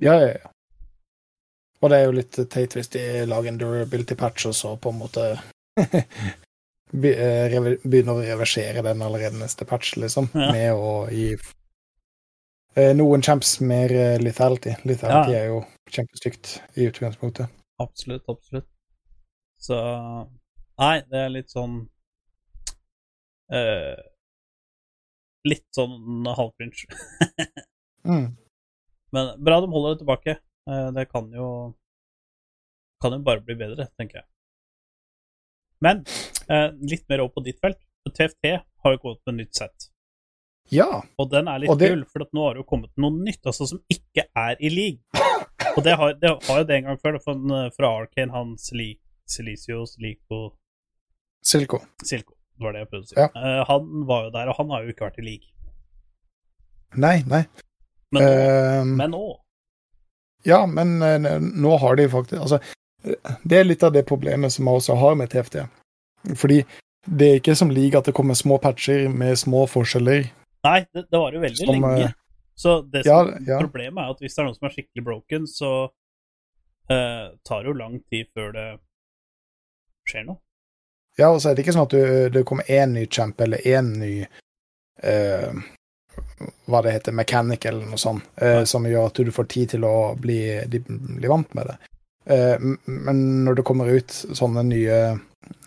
Ja, 0.03 0.14
ja, 0.20 0.33
ja. 0.37 0.53
Og 1.85 1.91
det 1.93 1.99
er 2.01 2.07
jo 2.09 2.14
litt 2.16 2.39
teit 2.51 2.72
hvis 2.74 2.89
de 2.95 3.03
lager 3.29 3.53
en 3.53 3.59
durability 3.61 4.16
patch, 4.18 4.47
og 4.49 4.55
så 4.57 4.72
på 4.81 4.91
en 4.91 4.99
måte 5.03 5.27
eh, 5.77 7.57
begynner 7.85 8.14
å 8.16 8.22
reversere 8.24 8.83
den 8.83 9.03
allerede 9.05 9.39
neste 9.39 9.66
patch, 9.68 9.97
liksom, 10.01 10.31
Ja. 10.35 10.51
med 10.53 10.72
å 10.72 10.95
gi 11.12 11.35
eh, 12.77 12.93
noen 12.97 13.22
champs 13.22 13.59
mer 13.61 13.93
eh, 13.93 14.16
lethality. 14.20 14.74
Lethality 14.89 15.33
Ja. 15.37 15.43
er 15.43 15.47
jo 15.53 15.61
kjempestygt 15.93 16.57
i 16.81 16.89
utgangspunktet. 16.89 17.53
Absolutt, 17.79 18.24
absolutt. 18.29 18.66
Så 19.61 19.77
Nei, 20.77 21.01
det 21.09 21.16
er 21.22 21.31
litt 21.33 21.49
sånn 21.53 21.79
eh, 23.53 23.97
Litt 25.47 25.66
sånn 25.76 26.26
halvcringe. 26.26 26.86
Mm. 28.07 28.36
Men 29.11 29.32
bra 29.42 29.57
de 29.61 29.66
holder 29.72 29.94
det 29.97 29.99
tilbake. 30.05 30.34
Eh, 30.70 30.90
Det 30.94 31.05
kan 31.11 31.24
jo 31.34 31.47
Kan 33.03 33.16
jo 33.16 33.18
bare 33.26 33.40
bli 33.42 33.57
bedre, 33.59 33.88
tenker 33.99 34.20
jeg. 34.20 34.26
Men 35.82 36.05
eh, 36.49 36.70
litt 36.86 37.03
mer 37.11 37.24
over 37.24 37.34
på 37.34 37.42
ditt 37.49 37.59
felt. 37.61 37.80
TFT 38.07 38.53
har 38.84 38.94
jo 38.94 39.01
kommet 39.03 39.20
med 39.26 39.34
nytt 39.40 39.59
sett. 39.59 39.88
Ja. 40.70 41.03
Og 41.18 41.30
den 41.34 41.49
er 41.51 41.59
litt 41.64 41.74
det- 41.78 41.88
kul, 41.90 42.05
for 42.07 42.22
nå 42.32 42.44
har 42.47 42.55
det 42.55 42.62
jo 42.62 42.68
kommet 42.70 42.92
noe 42.97 43.11
nytt 43.26 43.42
altså 43.51 43.66
som 43.72 43.82
ikke 43.90 44.28
er 44.38 44.57
i 44.62 44.70
league. 44.70 45.03
Og 45.76 45.82
det 45.84 45.97
har, 45.99 46.14
det 46.22 46.30
har 46.47 46.62
jo 46.62 46.64
det 46.70 46.76
en 46.78 46.84
gang 46.92 46.99
før, 47.03 47.18
fra, 47.26 47.34
fra 47.74 47.90
Arcane, 48.05 48.30
han 48.32 48.55
Sli- 48.57 49.01
Silicio, 49.26 49.82
Silico 49.90 50.40
Silco. 51.42 51.82
Silco, 52.03 52.38
det 52.57 52.64
var 52.64 52.72
det 52.72 52.82
jeg 52.82 52.88
prøvde 52.90 53.04
å 53.04 53.11
si. 53.11 53.16
Ja. 53.20 53.28
Uh, 53.36 53.62
han 53.68 54.07
var 54.09 54.26
jo 54.26 54.32
der, 54.32 54.50
og 54.50 54.59
han 54.61 54.72
har 54.72 54.84
jo 54.84 54.94
ikke 54.94 55.07
vært 55.07 55.20
i 55.20 55.26
league. 55.26 55.50
Nei, 56.96 57.16
nei. 57.28 57.42
Men 58.14 58.22
nå, 58.22 58.30
uh, 58.30 58.88
men 58.96 59.11
nå 59.11 59.22
Ja, 60.46 60.61
men 60.70 60.94
uh, 61.02 61.40
nå 61.42 61.72
har 61.82 61.96
de 61.98 62.04
faktisk 62.09 62.38
Altså, 62.38 62.61
eh, 63.02 63.32
det 63.42 63.59
er 63.59 63.66
litt 63.66 63.82
av 63.82 63.90
det 63.96 64.04
problemet 64.07 64.54
som 64.54 64.68
jeg 64.68 64.80
også 64.80 64.96
har 65.00 65.18
med 65.18 65.32
TFT. 65.32 65.59
Fordi 66.38 66.61
det 67.07 67.28
er 67.28 67.40
ikke 67.40 67.57
som 67.59 67.70
league 67.74 67.98
at 67.98 68.07
det 68.09 68.14
kommer 68.16 68.38
små 68.38 68.61
patcher 68.62 69.11
med 69.11 69.36
små 69.38 69.66
forskjeller. 69.70 70.30
Nei, 70.66 70.78
det, 70.94 71.04
det 71.11 71.20
var 71.20 71.34
jo 71.34 71.42
veldig 71.42 71.66
Som, 71.66 71.74
lenge. 71.74 72.09
Så 72.57 72.80
det 72.90 73.04
som, 73.07 73.34
ja. 73.46 73.61
problemet 73.61 74.00
er 74.02 74.14
at 74.14 74.22
hvis 74.22 74.34
det 74.34 74.42
er 74.42 74.48
noen 74.48 74.57
som 74.57 74.66
er 74.66 74.74
skikkelig 74.74 75.04
broken, 75.07 75.46
så 75.50 75.70
tar 76.86 77.62
det 77.62 77.66
jo 77.66 77.74
lang 77.74 77.96
tid 78.11 78.28
før 78.34 78.52
det 78.54 78.66
skjer 80.07 80.26
noe. 80.28 80.38
Ja, 81.17 81.31
og 81.31 81.41
så 81.41 81.51
er 81.51 81.57
det 81.57 81.64
ikke 81.64 81.75
sånn 81.77 81.89
at 81.89 81.97
du, 81.97 82.03
det 82.33 82.45
kommer 82.49 82.69
én 82.69 82.93
ny 82.97 83.07
champ 83.09 83.41
eller 83.41 83.64
én 83.64 83.95
ny 84.03 84.12
eh, 85.03 85.61
Hva 86.69 86.83
det 86.85 86.93
heter, 86.93 87.17
mechanic 87.17 87.64
eller 87.64 87.89
noe 87.89 88.01
sånt, 88.01 88.25
eh, 88.37 88.62
som 88.69 88.85
gjør 88.85 89.09
at 89.09 89.21
du 89.25 89.33
får 89.33 89.49
tid 89.53 89.77
til 89.77 89.87
å 89.89 89.97
bli, 90.21 90.41
de, 90.69 90.83
bli 90.89 91.31
vant 91.33 91.57
med 91.57 91.71
det. 91.71 91.77
Eh, 92.27 92.69
men 92.85 93.25
når 93.47 93.61
det 93.61 93.64
kommer 93.69 93.89
ut 93.89 94.12
sånne 94.12 94.67
nye 94.67 95.01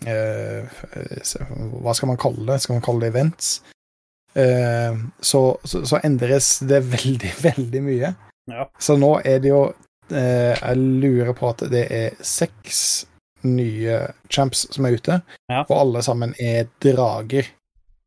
eh, 0.06 0.80
Hva 1.80 1.94
skal 1.96 2.12
man 2.12 2.20
kalle 2.20 2.46
det? 2.52 2.60
Skal 2.62 2.78
man 2.78 2.86
kalle 2.86 3.06
det 3.06 3.12
events? 3.14 3.52
Eh, 4.38 4.98
så, 5.20 5.44
så, 5.64 5.82
så 5.88 6.00
endres 6.04 6.58
det 6.68 6.82
veldig, 6.92 7.34
veldig 7.48 7.86
mye. 7.86 8.14
Ja. 8.50 8.66
Så 8.78 8.98
nå 9.00 9.16
er 9.24 9.42
det 9.42 9.50
jo 9.50 9.62
eh, 10.14 10.54
Jeg 10.54 10.76
lurer 10.78 11.34
på 11.38 11.50
at 11.50 11.66
det 11.70 11.86
er 11.94 12.20
seks 12.24 13.06
nye 13.46 13.98
champs 14.28 14.66
som 14.74 14.84
er 14.88 14.96
ute, 14.98 15.20
Ja. 15.50 15.62
og 15.68 15.76
alle 15.80 16.02
sammen 16.02 16.34
er 16.40 16.68
drager. 16.82 17.46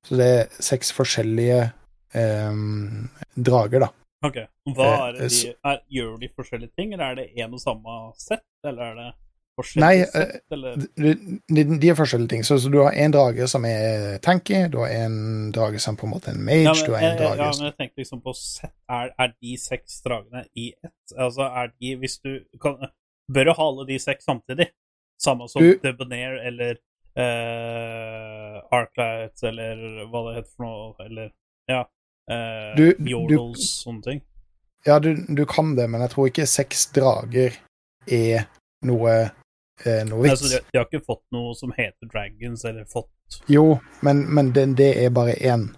Så 0.06 0.18
det 0.20 0.28
er 0.28 0.48
seks 0.64 0.92
forskjellige 0.92 1.72
um, 2.16 3.10
drager, 3.36 3.80
da. 3.88 3.92
Ok. 4.24 4.38
Hva 4.76 4.86
Eh, 4.88 5.02
er 5.08 5.12
det 5.18 5.30
de, 5.32 5.54
er, 5.66 5.80
Gjør 5.92 6.18
de 6.22 6.30
forskjellige 6.36 6.72
ting, 6.78 6.94
eller 6.94 7.06
er 7.12 7.16
det 7.16 7.30
én 7.38 7.52
og 7.54 7.60
samme 7.60 7.96
sett, 8.20 8.44
eller 8.64 8.84
er 8.84 8.96
det 8.96 9.10
Nei, 9.14 9.60
forskjellige 9.60 10.04
eh, 10.04 10.30
sett, 10.32 10.44
eller 10.56 10.78
De, 10.98 11.14
de, 11.56 11.64
de 11.80 11.90
er 11.92 11.98
forskjellige 12.00 12.30
ting. 12.32 12.44
Så, 12.48 12.58
så 12.64 12.72
du 12.74 12.80
har 12.82 12.96
en 12.96 13.12
drage 13.14 13.48
som 13.52 13.66
er 13.70 14.18
tanky, 14.24 14.64
du 14.72 14.80
har 14.82 14.94
en 15.04 15.52
drage 15.54 15.80
som 15.84 15.96
på 16.00 16.08
en 16.08 16.14
måte 16.16 16.32
er 16.32 16.38
en 16.40 16.46
mage, 16.48 16.64
ja, 16.64 16.74
men, 16.74 16.86
du 16.88 16.94
har 16.96 17.04
en 17.04 17.12
eh, 17.12 17.20
drage 17.20 17.38
ja, 17.44 17.50
men 17.60 17.68
jeg 17.70 17.76
tenkte 17.82 18.02
liksom 18.04 18.22
på 18.24 18.34
sett. 18.40 18.74
Er, 18.90 19.12
er 19.20 19.34
de 19.36 19.58
seks 19.62 20.00
dragene 20.08 20.46
i 20.56 20.72
ett? 20.84 21.16
Altså, 21.18 21.50
er 21.52 21.74
de 21.80 21.96
Hvis 22.02 22.18
du 22.24 22.32
kan, 22.64 22.80
Bør 23.34 23.46
du 23.48 23.54
ha 23.56 23.68
alle 23.72 23.86
de 23.88 24.00
seks 24.04 24.26
samtidig? 24.28 24.70
Samme 25.24 25.48
som 25.50 25.62
Du- 25.64 25.78
Debonair 25.84 26.36
eller 26.48 26.78
uh, 27.18 28.62
Arclight 28.72 29.44
eller 29.44 30.06
hva 30.12 30.22
det 30.28 30.36
heter 30.40 30.52
for 30.58 30.66
noe, 30.66 31.06
eller 31.06 31.32
Ja. 31.72 31.84
Uh, 32.32 32.76
Du- 32.76 32.96
du- 33.28 33.56
sånne 33.60 34.04
ting. 34.04 34.22
Ja, 34.86 35.00
du, 35.00 35.16
du 35.16 35.46
kan 35.46 35.76
det, 35.76 35.88
men 35.90 36.02
jeg 36.02 36.10
tror 36.12 36.28
ikke 36.28 36.46
seks 36.48 36.86
drager 36.92 37.54
er 38.12 38.48
noe, 38.84 39.32
eh, 39.86 40.04
noe 40.04 40.24
vits. 40.26 40.42
Altså, 40.42 40.50
de, 40.58 40.60
de 40.74 40.78
har 40.82 40.86
ikke 40.90 41.06
fått 41.06 41.24
noe 41.32 41.54
som 41.56 41.72
heter 41.78 42.10
Dragons, 42.12 42.66
eller 42.66 42.84
fått 42.92 43.10
Jo, 43.48 43.80
men, 44.04 44.26
men 44.34 44.52
det, 44.52 44.66
det 44.76 44.90
er 45.06 45.10
bare 45.16 45.34
én. 45.40 45.70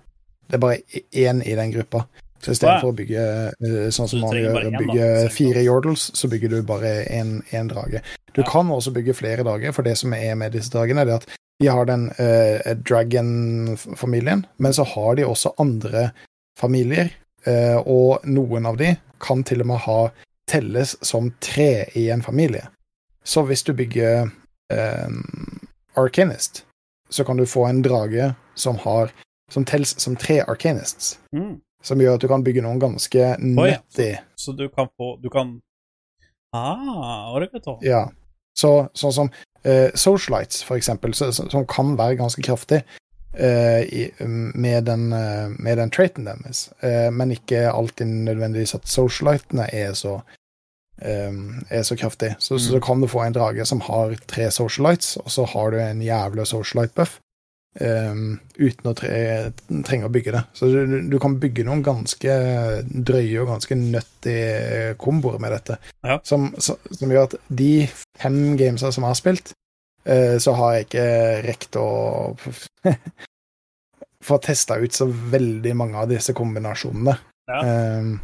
Det 0.49 0.57
er 0.57 0.63
bare 0.63 0.79
én 1.13 1.43
i 1.45 1.53
den 1.55 1.71
gruppa. 1.71 2.07
Så 2.45 2.53
i 2.53 2.57
stedet 2.59 2.83
Å, 2.85 2.91
bygge 2.93 3.21
eh, 3.57 3.87
sånn 3.93 4.09
som 4.11 4.21
man 4.21 4.35
gjør, 4.37 4.67
bygge 4.77 5.07
fire? 5.33 5.63
Yordles, 5.65 6.11
så 6.13 6.29
bygger 6.29 6.51
du 6.53 6.59
bare 6.67 6.99
én 7.09 7.71
drage. 7.71 8.03
Du 8.35 8.41
Ja. 8.41 8.49
kan 8.51 8.69
også 8.69 8.93
bygge 8.93 9.15
flere 9.17 9.43
drager, 9.43 9.73
for 9.73 9.81
det 9.81 9.97
som 9.97 10.13
er 10.13 10.35
med 10.35 10.51
disse 10.53 10.69
dragene, 10.69 11.01
er 11.01 11.15
at 11.15 11.25
de 11.59 11.67
har 11.67 11.85
den 11.85 12.11
uh, 12.19 12.75
Dragon-familien, 12.75 14.45
men 14.57 14.73
så 14.73 14.83
har 14.83 15.15
de 15.15 15.25
også 15.25 15.55
andre 15.57 16.11
familier, 16.59 17.09
uh, 17.47 17.79
og 17.87 18.27
noen 18.27 18.65
av 18.65 18.77
de 18.77 18.95
kan 19.19 19.43
til 19.43 19.61
og 19.61 19.67
med 19.67 19.77
ha 19.87 19.99
telles 20.47 20.97
som 21.01 21.31
tre 21.39 21.87
i 21.95 22.09
en 22.09 22.21
familie. 22.21 22.67
Så 23.23 23.41
hvis 23.47 23.63
du 23.63 23.73
bygger 23.73 24.29
uh, 24.73 25.09
Arcanist, 25.95 26.65
så 27.09 27.23
kan 27.23 27.37
du 27.37 27.45
få 27.45 27.65
en 27.65 27.81
drage 27.81 28.35
som 28.55 28.77
har 28.77 29.09
som 29.51 29.65
telles 29.65 29.95
som 30.01 30.15
tre 30.15 30.41
Arcanists, 30.41 31.19
mm. 31.31 31.59
Som 31.85 32.01
gjør 32.01 32.17
at 32.17 32.23
du 32.25 32.27
kan 32.31 32.43
bygge 32.45 32.63
noen 32.65 32.79
ganske 32.81 33.31
nutty. 33.39 33.61
Oh, 33.61 34.09
ja. 34.09 34.23
Så 34.35 34.55
du 34.57 34.67
kan 34.73 34.89
få 34.97 35.15
Du 35.21 35.29
kan 35.33 35.59
Ah, 36.55 37.31
origato. 37.35 37.77
Ja. 37.83 38.05
Så, 38.55 38.69
sånn 38.95 39.11
som 39.11 39.29
uh, 39.67 39.89
Socialites, 39.99 40.61
for 40.63 40.77
eksempel, 40.79 41.11
så, 41.17 41.27
så, 41.35 41.49
som 41.51 41.65
kan 41.67 41.97
være 41.99 42.15
ganske 42.21 42.39
kraftig 42.45 42.79
uh, 43.35 43.81
i, 43.83 44.05
med 44.23 44.85
den, 44.87 45.09
uh, 45.11 45.51
med 45.59 45.75
den 45.81 45.91
traiten 45.91 46.29
deres, 46.29 46.69
uh, 46.79 47.09
men 47.11 47.33
ikke 47.35 47.65
alltid 47.73 48.07
nødvendigvis 48.29 48.75
at 48.79 48.87
socialitene 48.87 49.67
er 49.73 49.93
så 49.93 50.21
Um, 50.95 51.65
er 51.69 51.81
så 51.83 51.97
kraftig. 51.99 52.29
Så, 52.39 52.55
så 52.57 52.77
Mm. 52.77 52.81
kan 52.81 53.01
du 53.01 53.07
få 53.11 53.19
en 53.25 53.33
drage 53.35 53.65
som 53.67 53.81
har 53.83 54.13
tre 54.31 54.45
socialites, 54.51 55.17
og 55.17 55.27
så 55.31 55.43
har 55.45 55.71
du 55.71 55.77
en 55.83 55.99
jævla 56.01 56.45
socialite 56.47 56.93
buff. 56.95 57.17
Eh, 57.79 58.15
uten 58.57 58.89
å 58.91 58.93
tre, 58.97 59.19
trenge 59.87 60.07
å 60.07 60.11
bygge 60.13 60.33
det. 60.35 60.43
Så 60.55 60.69
du, 60.71 60.95
du- 61.11 61.19
kan 61.19 61.37
bygge 61.41 61.65
noen 61.67 61.83
ganske 61.85 62.37
drøye 62.87 63.41
og 63.43 63.51
ganske 63.53 63.77
nutty 63.79 64.37
komboer 65.01 65.39
med 65.43 65.55
dette. 65.55 65.77
Ja. 66.05 66.19
Som, 66.23 66.51
som, 66.57 66.79
som 66.91 67.11
gjør 67.11 67.27
at 67.29 67.37
de 67.49 67.87
fem 68.19 68.39
gamesa 68.59 68.91
som 68.95 69.03
jeg 69.05 69.11
har 69.13 69.19
spilt, 69.21 69.53
uh, 70.09 70.35
så 70.41 70.53
har 70.59 70.73
jeg 70.77 70.87
ikke 70.89 71.07
rekt 71.49 71.79
å 71.81 71.87
få 74.25 74.37
testa 74.41 74.77
ut 74.81 74.93
så 74.93 75.05
veldig 75.09 75.75
mange 75.77 75.99
av 76.01 76.09
disse 76.09 76.33
kombinasjonene. 76.37 77.17
Ja. 77.51 77.59
Um, 77.99 78.15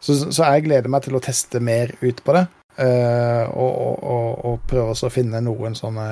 så, 0.00 0.16
så 0.32 0.46
jeg 0.54 0.66
gleder 0.66 0.88
meg 0.92 1.04
til 1.04 1.16
å 1.16 1.22
teste 1.24 1.60
mer 1.64 1.92
ut 2.00 2.22
på 2.24 2.32
det. 2.36 2.46
uh, 2.80 3.44
og, 3.52 3.72
og, 3.72 3.98
og, 4.02 4.30
og 4.48 4.64
prøve 4.68 4.94
å 4.96 5.10
finne 5.12 5.40
noen 5.44 5.76
sånne, 5.78 6.06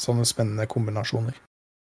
sånne 0.00 0.24
spennende 0.28 0.66
kombinasjoner. 0.70 1.36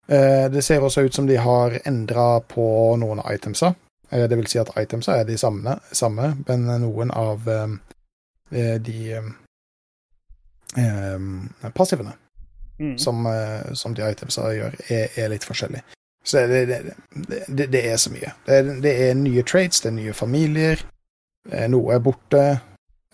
Eh, 0.08 0.50
det 0.52 0.62
ser 0.64 0.80
også 0.84 1.04
ut 1.06 1.14
som 1.16 1.26
de 1.26 1.36
har 1.40 1.78
endra 1.88 2.40
på 2.40 2.64
noen 3.00 3.20
av 3.24 3.32
itemsa. 3.32 3.74
Eh, 4.10 4.26
det 4.28 4.36
vil 4.36 4.46
si 4.50 4.58
at 4.60 4.70
itemsa 4.80 5.16
er 5.20 5.24
de 5.24 5.38
samme, 5.40 5.78
samme 5.92 6.34
men 6.48 6.66
noen 6.82 7.10
av 7.10 7.48
eh, 7.48 8.76
de 8.78 9.20
passivene 11.74 12.12
Mm. 12.80 12.98
som, 12.98 13.26
som 13.72 13.92
de 13.94 14.02
itemsa 14.10 14.48
gjør, 14.50 14.72
er, 14.90 15.04
er 15.14 15.28
litt 15.30 15.44
forskjellig. 15.46 15.78
Så 16.26 16.40
det, 16.50 16.64
det, 16.66 16.94
det, 17.46 17.66
det 17.70 17.82
er 17.86 17.96
så 18.02 18.10
mye. 18.10 18.32
Det, 18.48 18.56
er- 18.56 18.80
det 18.82 18.94
nye 19.14 19.44
trades, 19.46 19.78
det 19.84 19.92
er 19.92 19.94
nye 19.94 20.12
familier, 20.12 20.82
noe 21.70 21.94
er 21.94 22.02
borte. 22.02 22.42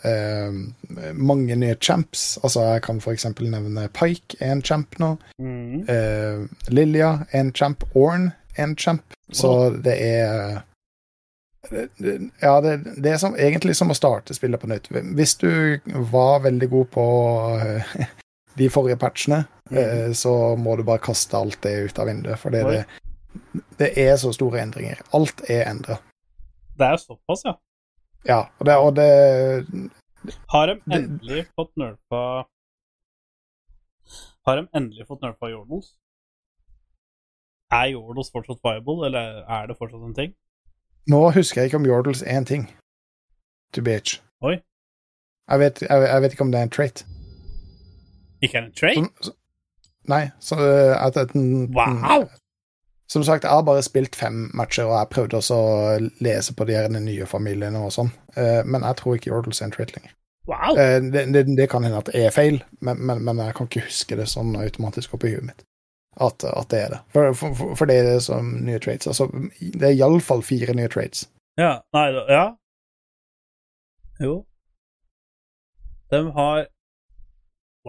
Eh, 0.05 1.13
mange 1.15 1.57
nye 1.57 1.75
champs. 1.81 2.39
Altså, 2.43 2.63
jeg 2.73 2.83
kan 2.83 3.01
eksempel 3.13 3.51
nevne 3.51 3.89
Pike 3.93 4.37
en 4.41 4.63
champ 4.63 4.99
nå. 4.99 5.17
Mm. 5.39 5.83
Uh, 5.89 6.49
Lilia 6.69 7.19
er 7.33 7.41
en 7.41 7.53
champ. 7.53 7.85
Orn 7.95 8.31
en 8.59 8.77
champ. 8.77 9.03
Så 9.33 9.71
det 9.85 9.97
er 10.01 10.63
det- 11.71 11.91
det- 11.99 12.31
Ja, 12.43 12.61
det, 12.61 13.03
det 13.03 13.13
er 13.13 13.17
som, 13.17 13.35
egentlig 13.37 13.77
som 13.77 13.91
å 13.91 13.95
starte 13.95 14.35
spillet 14.35 14.61
på 14.61 14.67
nytt. 14.69 14.89
Hvis 14.89 15.35
du 15.39 15.79
var 16.11 16.41
veldig 16.41 16.71
god 16.71 16.87
på 16.87 17.05
uh, 17.61 17.83
de 18.59 18.69
forrige 18.69 18.97
patchene, 18.97 19.45
eh, 19.71 20.13
så 20.13 20.57
må 20.57 20.77
du 20.77 20.83
bare 20.83 20.99
kaste 20.99 21.37
alt 21.37 21.61
det 21.63 21.85
ut 21.85 21.99
av 21.99 22.07
vinduet. 22.07 22.39
For 22.39 22.51
det 23.79 23.99
er 23.99 24.17
så 24.17 24.33
store 24.33 24.61
endringer. 24.63 24.99
Alt 25.15 25.43
er 25.49 25.69
endra. 25.71 25.99
Det 26.79 26.87
er 26.87 26.97
såpass, 26.97 27.45
ja. 27.45 27.53
Ja, 28.29 28.41
og 28.59 28.67
det, 28.67 28.75
og 28.77 28.97
det 28.97 29.91
Har 30.53 30.67
de 30.67 30.75
Det- 30.75 30.99
endelig 31.05 31.47
fått 31.59 31.71
nølpa 31.81 32.45
Har 34.47 34.57
de 34.61 34.69
endelig 34.77 35.07
fått 35.09 35.23
nølpa 35.23 35.49
Jordals? 35.51 35.95
Er 37.73 37.87
Jordals 37.93 38.31
fortsatt 38.35 38.59
viable, 38.65 39.07
eller 39.07 39.45
er 39.49 39.67
det 39.67 39.77
fortsatt 39.79 40.03
en 40.09 40.15
ting? 40.15 40.35
Nå 41.09 41.31
husker 41.33 41.61
jeg 41.61 41.69
ikke 41.71 41.77
om 41.81 41.87
Jordals 41.87 42.23
er 42.23 42.37
en 42.39 42.45
ting. 42.45 42.65
To 43.73 43.83
bitch. 43.83 44.21
Oi. 44.43 44.57
Jeg 45.51 45.59
vet, 45.59 45.81
jeg, 45.83 46.03
jeg 46.09 46.23
vet 46.23 46.33
ikke 46.33 46.45
om 46.45 46.51
det 46.53 46.59
er 46.59 46.63
en 46.63 46.71
trait. 46.71 47.05
Ikke 48.43 48.57
er 48.59 48.61
det 48.61 48.71
en 48.71 48.75
trait? 48.81 48.95
Som, 48.95 49.09
så- 49.23 49.37
nei, 50.09 50.25
så 50.41 50.55
eh, 50.59 51.07
at, 51.07 51.17
at 51.17 51.33
den- 51.33 51.71
Wow! 51.77 52.27
Som 53.11 53.25
sagt, 53.27 53.43
jeg 53.45 53.51
har 53.51 53.63
bare 53.67 53.83
spilt 53.83 54.15
fem 54.17 54.45
matcher, 54.55 54.85
og 54.87 54.95
jeg 55.01 55.09
prøvde 55.11 55.39
også 55.41 55.57
å 55.59 55.97
lese 56.23 56.55
på 56.55 56.65
de 56.69 56.77
her 56.79 56.89
nye 56.95 57.27
familiene 57.27 57.81
og 57.87 57.93
sånn, 57.97 58.13
Eh, 58.39 58.61
men 58.65 58.85
jeg 58.87 58.97
tror 59.01 59.17
ikke 59.17 59.31
Yordles 59.33 59.59
er 59.61 59.67
en 59.67 59.73
trait 59.75 59.91
lenger. 59.97 60.13
Wow! 60.47 60.77
Eh, 60.79 61.01
Det, 61.13 61.25
det, 61.35 61.43
det 61.59 61.67
kan 61.73 61.83
hende 61.83 61.99
at 61.99 62.07
det 62.07 62.21
er 62.23 62.31
feil, 62.31 62.61
men, 62.81 63.01
men, 63.03 63.25
men 63.27 63.41
jeg 63.43 63.55
kan 63.59 63.67
ikke 63.67 63.83
huske 63.89 64.17
det 64.21 64.29
sånn 64.31 64.55
automatisk 64.57 65.17
oppi 65.19 65.33
huet 65.35 65.49
mitt. 65.49 65.65
At, 66.21 66.45
at 66.47 66.69
det 66.71 66.79
er 66.85 66.89
det. 66.95 67.01
For, 67.15 67.35
for, 67.35 67.75
for- 67.79 67.87
det 67.91 67.97
er 67.99 68.07
det 68.13 68.23
som 68.23 68.53
nye 68.67 68.79
traits. 68.83 69.07
Altså, 69.11 69.27
det 69.59 69.89
er 69.91 69.97
iallfall 69.99 70.43
fire 70.47 70.75
nye 70.79 70.89
traits. 70.91 71.25
Ja, 71.59 71.81
nei, 71.95 72.07
ja. 72.31 72.45
Jo. 74.23 74.37
De 76.11 76.23
har 76.39 76.67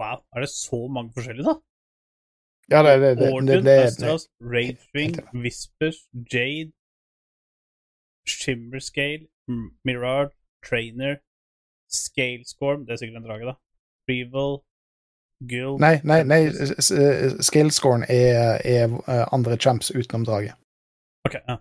Wow, 0.00 0.22
er 0.34 0.40
det 0.40 0.48
så 0.50 0.78
mange 0.88 1.12
forskjellige, 1.14 1.44
da? 1.46 1.54
Ja, 2.70 2.82
det, 2.82 3.00
det, 3.00 3.18
det, 3.18 3.32
Orden, 3.32 3.66
Astros, 3.66 4.28
Ragewing, 4.40 5.14
Whispers, 5.34 5.96
Jade, 6.32 6.72
Shimmerscale, 8.26 9.26
Mirard 9.48 9.70
Mirage, 9.84 10.30
Trainer, 10.68 11.16
Scalescorm 11.90 12.86
Det 12.86 12.92
er 12.92 12.96
sikkert 12.96 13.16
en 13.22 13.28
drage, 13.28 13.44
da. 13.46 13.54
Preval, 14.06 14.62
Guild 15.48 15.80
Nei, 15.80 15.96
nei, 16.04 16.22
nei 16.22 16.46
s- 16.48 16.74
s- 16.78 16.90
er, 18.08 18.60
er 18.64 18.84
eh, 19.08 19.26
andre 19.32 19.56
champs 19.56 19.90
utenom 19.90 20.24
drage. 20.24 20.52
Ok, 21.26 21.34
ja. 21.48 21.56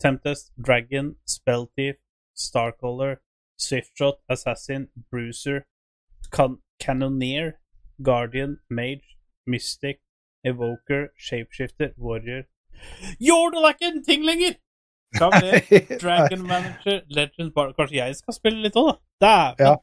Tempest, 0.00 0.52
Dragon, 0.66 1.16
Spelltief, 1.26 1.94
Starcaller, 2.36 3.16
Swiftshot, 3.60 4.18
Assassin, 4.28 4.88
Bruiser, 5.10 5.60
Can 6.32 6.58
Cannoneer, 6.80 7.52
Guardian, 8.02 8.58
Mage, 8.70 9.16
Mystic, 9.46 9.96
Evoker, 10.48 11.08
Shapeshifter, 11.18 11.92
Warrior 11.98 12.44
Jordal 13.20 13.68
er 13.68 13.76
ikke 13.76 13.92
en 13.92 14.04
ting 14.06 14.24
lenger! 14.26 14.56
Med? 15.18 15.70
Dragon 16.02 16.42
Manager, 16.46 17.00
Legend 17.08 17.52
Bar 17.56 17.72
Kanskje 17.78 17.96
jeg 17.96 18.16
skal 18.18 18.36
spille 18.36 18.60
litt 18.66 18.76
òg, 18.76 18.92
da? 18.92 18.98
Dæven! 19.26 19.66
Ja. 19.66 19.76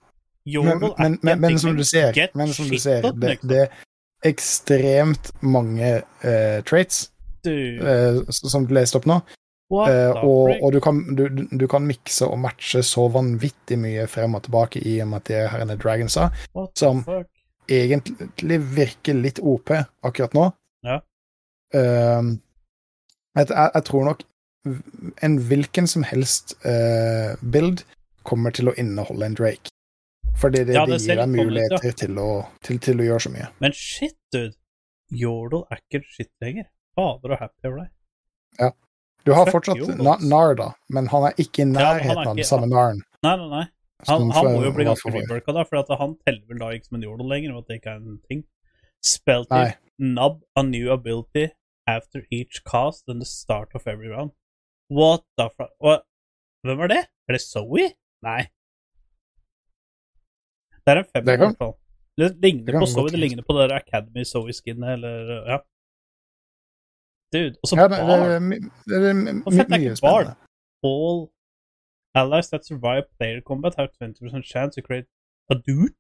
Men, 0.45 0.84
men, 0.99 1.20
men, 1.24 1.39
men 1.41 1.59
som 1.59 1.74
du 1.74 1.84
ser, 1.84 2.13
men 2.38 2.51
som 2.53 2.68
du 2.70 2.78
ser 2.78 3.01
det, 3.01 3.13
liksom. 3.18 3.49
det 3.49 3.61
er 3.63 4.30
ekstremt 4.30 5.32
mange 5.41 6.03
uh, 6.22 6.59
traits 6.70 7.07
eh, 7.49 8.20
som 8.30 8.68
du 8.68 8.74
leste 8.78 8.99
opp 8.99 9.07
nå. 9.09 9.20
the 9.74 10.11
og, 10.22 10.51
og 10.61 10.74
du 10.74 10.80
kan, 10.80 11.01
du, 11.18 11.26
du- 11.49 11.68
kan 11.68 11.86
mikse 11.86 12.28
og 12.30 12.38
matche 12.39 12.84
så 12.86 13.07
vanvittig 13.09 13.78
mye 13.82 14.05
frem 14.07 14.38
og 14.38 14.43
tilbake 14.45 14.80
i 14.86 14.99
og 15.01 15.09
med 15.09 15.24
at 15.24 15.28
de 15.32 15.47
her 15.49 15.66
er 15.66 15.82
dragonsa, 15.82 16.30
som- 16.78 17.03
fuck? 17.03 17.26
Egentlig 17.72 18.59
virker 18.76 19.18
litt 19.18 19.39
OP 19.39 19.72
akkurat 19.76 20.36
nå. 20.38 20.49
Ja. 20.86 20.99
Uh, 21.76 22.36
jeg, 23.36 23.47
jeg, 23.51 23.84
tror 23.88 24.05
nok 24.09 24.26
en 25.26 25.39
hvilken 25.49 25.88
som 25.89 26.05
helst 26.07 26.55
uh, 26.66 27.36
build 27.41 27.84
kommer 28.26 28.53
til 28.55 28.72
å 28.72 28.76
inneholde 28.80 29.28
en 29.28 29.38
Drake. 29.38 29.74
Fordi 30.36 30.66
det, 30.68 30.76
Ja, 30.76 30.86
det 30.86 30.99
det 30.99 31.07
gir 31.07 31.20
deg 31.20 31.28
ut, 31.30 31.38
ja. 31.38 31.43
muligheter 31.43 31.97
til, 32.03 32.20
å, 32.20 32.30
til, 32.66 32.80
til 32.84 33.01
å 33.01 33.09
gjøre 33.09 33.26
så 33.28 33.34
mye. 33.34 33.49
Men 33.63 33.76
shit, 33.78 34.18
dude. 34.34 34.55
Yordle 35.13 35.68
er 35.70 35.84
ikke 35.84 36.01
shit 36.09 36.32
lenger. 36.41 36.66
Fader 36.97 37.36
og 37.36 37.43
happy 37.43 37.70
over 37.70 37.84
deg. 37.84 37.91
Du 39.26 39.32
har 39.34 39.45
Fuck 39.45 39.66
fortsatt 39.66 40.22
Narda, 40.22 40.74
men 40.93 41.07
han 41.09 41.24
er 41.32 41.39
ikke 41.41 41.63
i 41.63 41.66
Ja, 41.66 41.72
ikke, 41.72 41.80
nærheten 41.82 42.28
av 42.30 42.36
den 42.38 42.45
samme 42.45 42.68
Naren. 42.70 43.01
Nei, 43.26 43.34
nei, 43.39 43.47
nei. 43.49 43.63
Han, 44.08 44.30
han 44.36 44.46
må 44.52 44.64
jo 44.66 44.72
bli 44.76 44.84
ganske 44.86 45.08
for 45.08 45.16
reworka, 45.16 45.54
da, 45.56 45.64
for 45.64 45.78
at 45.80 45.91
han 46.00 46.18
teller 46.28 46.43
vel 46.50 46.60
da 46.60 46.68
ikke 46.76 46.86
som 46.89 46.98
en 47.00 47.04
jordal 47.08 47.30
lenger, 47.32 47.54
og 47.56 47.64
at 47.64 47.68
det 47.72 47.78
ikke 47.80 47.93
er 47.96 48.02
en 48.04 48.18
ting. 48.30 48.41
Spelltip, 49.06 49.52
Nei. 49.56 49.72
nub 50.00 50.41
a 50.60 50.64
new 50.64 50.91
ability 50.91 51.48
after 51.88 52.26
each 52.32 52.62
cast 52.66 53.08
and 53.08 53.22
the 53.22 53.26
start 53.30 53.70
of 53.76 53.88
every 53.88 54.10
round. 54.10 54.32
What 54.89 55.24
the 55.38 55.48
fuck? 55.56 55.72
Hvem 56.66 56.80
er 56.82 56.88
det? 56.88 57.02
Er 57.30 57.34
det 57.38 57.41
Zoe? 57.41 57.88
Nei. 58.26 58.41
Det 60.86 60.93
er 60.93 61.00
en 61.02 61.10
femmer, 61.14 61.26
Det 61.32 61.34
i 61.39 61.43
hvert 61.46 61.58
fall. 61.62 61.74
Det 62.18 62.28
ligner 62.43 62.72
det 62.76 62.82
på 62.84 62.89
Zoe, 62.89 63.10
det 63.10 63.20
ligner 63.20 63.43
på 63.48 63.54
det 63.58 63.70
der 63.70 63.76
Academy 63.80 64.24
Zoe-skinnet, 64.28 64.89
eller 64.98 65.16
Ja. 65.54 65.58
Dude, 67.34 67.56
og 67.64 67.68
så 67.68 67.76
Ja, 67.76 67.88
det, 67.88 67.98
det, 67.98 68.08
Bard. 68.08 68.32
er 68.32 68.39
my- 68.39 68.62
det 68.88 68.93
er 68.96 69.02
det, 69.02 69.14
Hvorfor 69.43 69.60
er 69.60 69.64
det 69.68 69.80
mye 69.80 69.89
ikke 69.89 69.96
spennende. 70.02 70.36
All 70.86 71.20
allies 72.16 72.49
that 72.49 72.66
survive 72.66 73.03
player 73.18 73.41
combat 73.41 73.76
have 73.78 73.89
20% 74.01 74.43
chance 74.43 74.76
to 74.76 74.82
create 74.82 75.05
a 75.51 75.55
dude. 75.55 75.93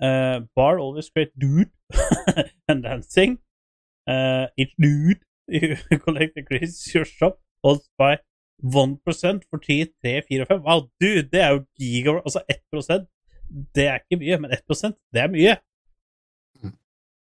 Uh, 0.00 0.40
bar 0.56 0.78
always 0.78 1.08
create 1.10 1.36
dude 1.38 1.70
and 2.68 2.82
dancing. 2.82 3.38
Uh, 4.06 4.46
each 4.56 4.74
dude 4.78 5.20
you 5.48 5.76
collect 6.04 6.36
increases 6.36 6.94
your 6.94 7.04
shop 7.04 7.40
holds 7.62 7.88
by 7.98 8.18
1% 8.64 9.42
for 9.50 9.58
10, 9.58 9.86
3, 10.02 10.22
4 10.28 10.42
og 10.42 10.48
5. 10.48 10.62
Wow, 10.62 10.80
dude, 11.00 11.28
det 11.32 11.40
er 11.40 11.50
jo 11.50 11.64
giga... 11.78 12.20
Altså 12.24 12.42
1 12.48 13.08
det 13.74 13.86
er 13.86 13.98
ikke 14.00 14.16
mye, 14.16 14.38
men 14.40 14.52
1 14.52 14.94
det 15.12 15.20
er 15.20 15.28
mye. 15.28 15.56
Mm. 16.62 16.76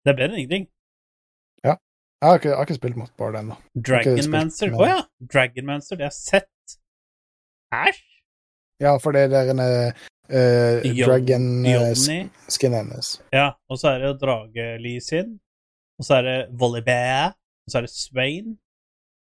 Det 0.05 0.11
er 0.11 0.17
bedre 0.17 0.33
enn 0.33 0.41
ingenting. 0.41 0.67
Jeg 2.21 2.29
har 2.29 2.35
ikke, 2.35 2.49
jeg 2.49 2.57
har 2.57 2.65
ikke 2.65 2.75
spilt 2.75 2.97
mot 2.97 3.11
Bard 3.19 3.35
ennå. 3.37 3.57
Dragonmancer. 3.87 4.71
Å 4.73 4.79
oh, 4.81 4.87
ja! 4.89 5.01
Dragonmancer, 5.33 5.99
det 6.01 6.07
jeg 6.07 6.17
sett. 6.17 6.49
Æsj! 7.77 8.03
Ja, 8.85 8.93
for 9.03 9.11
det 9.17 9.31
der 9.33 9.51
en 9.55 9.63
uh, 9.65 11.07
dragon-skin 11.07 12.75
hennes. 12.79 13.09
Ja, 13.33 13.49
og 13.71 13.79
så 13.81 13.95
er 13.95 13.99
det 14.05 14.21
Drage-Li 14.23 15.01
sin. 15.01 15.41
Og 15.99 16.05
så 16.05 16.15
er 16.19 16.23
det 16.29 16.39
Volibear. 16.61 17.37
Og 17.65 17.71
så 17.71 17.79
er 17.79 17.83
det 17.87 17.91
Svein. 17.91 18.49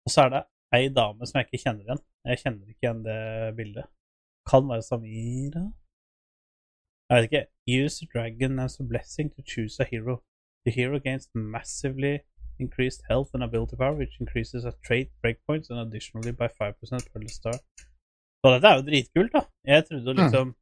Og 0.06 0.10
så 0.10 0.20
er 0.24 0.28
det 0.34 0.42
ei 0.76 0.88
dame 0.98 1.26
som 1.26 1.38
jeg 1.38 1.46
ikke 1.46 1.62
kjenner 1.64 1.82
igjen. 1.84 2.02
Jeg 2.26 2.38
kjenner 2.42 2.70
ikke 2.70 2.84
igjen 2.84 3.02
det 3.08 3.56
bildet. 3.58 3.86
Kan 4.50 4.68
være 4.70 4.82
Samira. 4.90 5.64
Jeg 7.08 7.16
vet 7.16 7.28
ikke. 7.28 7.46
Use 7.78 8.06
dragon 8.14 8.58
as 8.58 8.80
a 8.80 8.84
blessing 8.92 9.28
to 9.34 9.42
choose 9.52 9.82
a 9.82 9.86
hero. 9.90 10.14
The 10.64 10.72
hero 10.78 10.98
gains 10.98 11.28
massively 11.34 12.18
increased 12.58 13.02
health 13.08 13.30
and 13.34 13.42
ability 13.44 13.76
power, 13.76 13.94
which 13.94 14.16
increases 14.20 14.64
a 14.64 14.72
trait 14.86 15.08
breakpoints 15.22 15.70
and 15.70 15.78
additionally 15.78 16.32
by 16.32 16.48
5% 16.48 17.12
per 17.12 17.20
the 17.20 17.28
start. 17.28 17.60
Så 18.46 18.52
dette 18.54 18.70
er 18.70 18.78
jo 18.78 18.86
dritkult, 18.86 19.32
da. 19.34 19.42
Jeg 19.66 19.84
trodde 19.88 20.14
liksom 20.20 20.54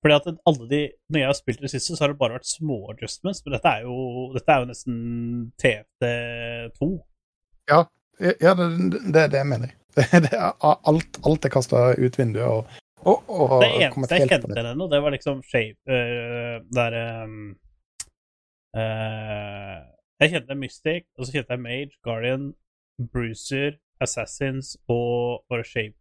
Fordi 0.00 0.14
at 0.14 0.28
alle 0.48 0.68
de 0.70 0.80
Når 1.10 1.20
jeg 1.20 1.28
har 1.28 1.36
spilt 1.36 1.60
det 1.60 1.70
siste, 1.70 1.96
så 1.96 2.04
har 2.04 2.12
det 2.12 2.18
bare 2.20 2.38
vært 2.38 2.48
små 2.48 2.78
adjustments, 2.92 3.42
men 3.44 3.56
dette 3.56 3.68
er 3.68 3.84
jo, 3.84 3.96
dette 4.32 4.54
er 4.54 4.62
jo 4.62 4.70
nesten 4.70 4.96
TFT2. 5.60 6.88
Ja, 7.68 7.82
ja 8.40 8.54
det, 8.56 8.66
det 9.12 9.26
det 9.34 9.40
jeg 9.42 9.50
mener. 9.50 9.74
Det, 9.96 10.06
det 10.24 10.32
er 10.32 10.52
alt, 10.62 11.20
alt 11.26 11.48
er 11.48 11.52
kasta 11.52 11.88
ut 11.98 12.18
vinduet, 12.18 12.46
og, 12.46 12.82
Og, 13.06 13.22
og 13.30 13.60
Det 13.62 13.68
eneste 13.84 14.18
jeg 14.18 14.30
kjente 14.30 14.62
ennå, 14.62 14.88
det 14.90 14.98
var 15.02 15.14
liksom 15.14 15.42
shape 15.46 15.78
uh, 15.86 16.56
Der 16.74 16.96
um, 17.22 17.52
eh, 18.74 19.76
Jeg 20.20 20.32
kjente 20.32 20.56
Mystic, 20.58 21.04
og 21.18 21.26
så 21.26 21.36
kjente 21.36 21.54
jeg 21.54 21.62
Mage, 21.62 21.98
Guardian, 22.02 22.54
Bruiser, 23.12 23.76
Assassins 24.00 24.74
og 24.88 25.44
bare 25.50 25.64
Shape 25.64 25.94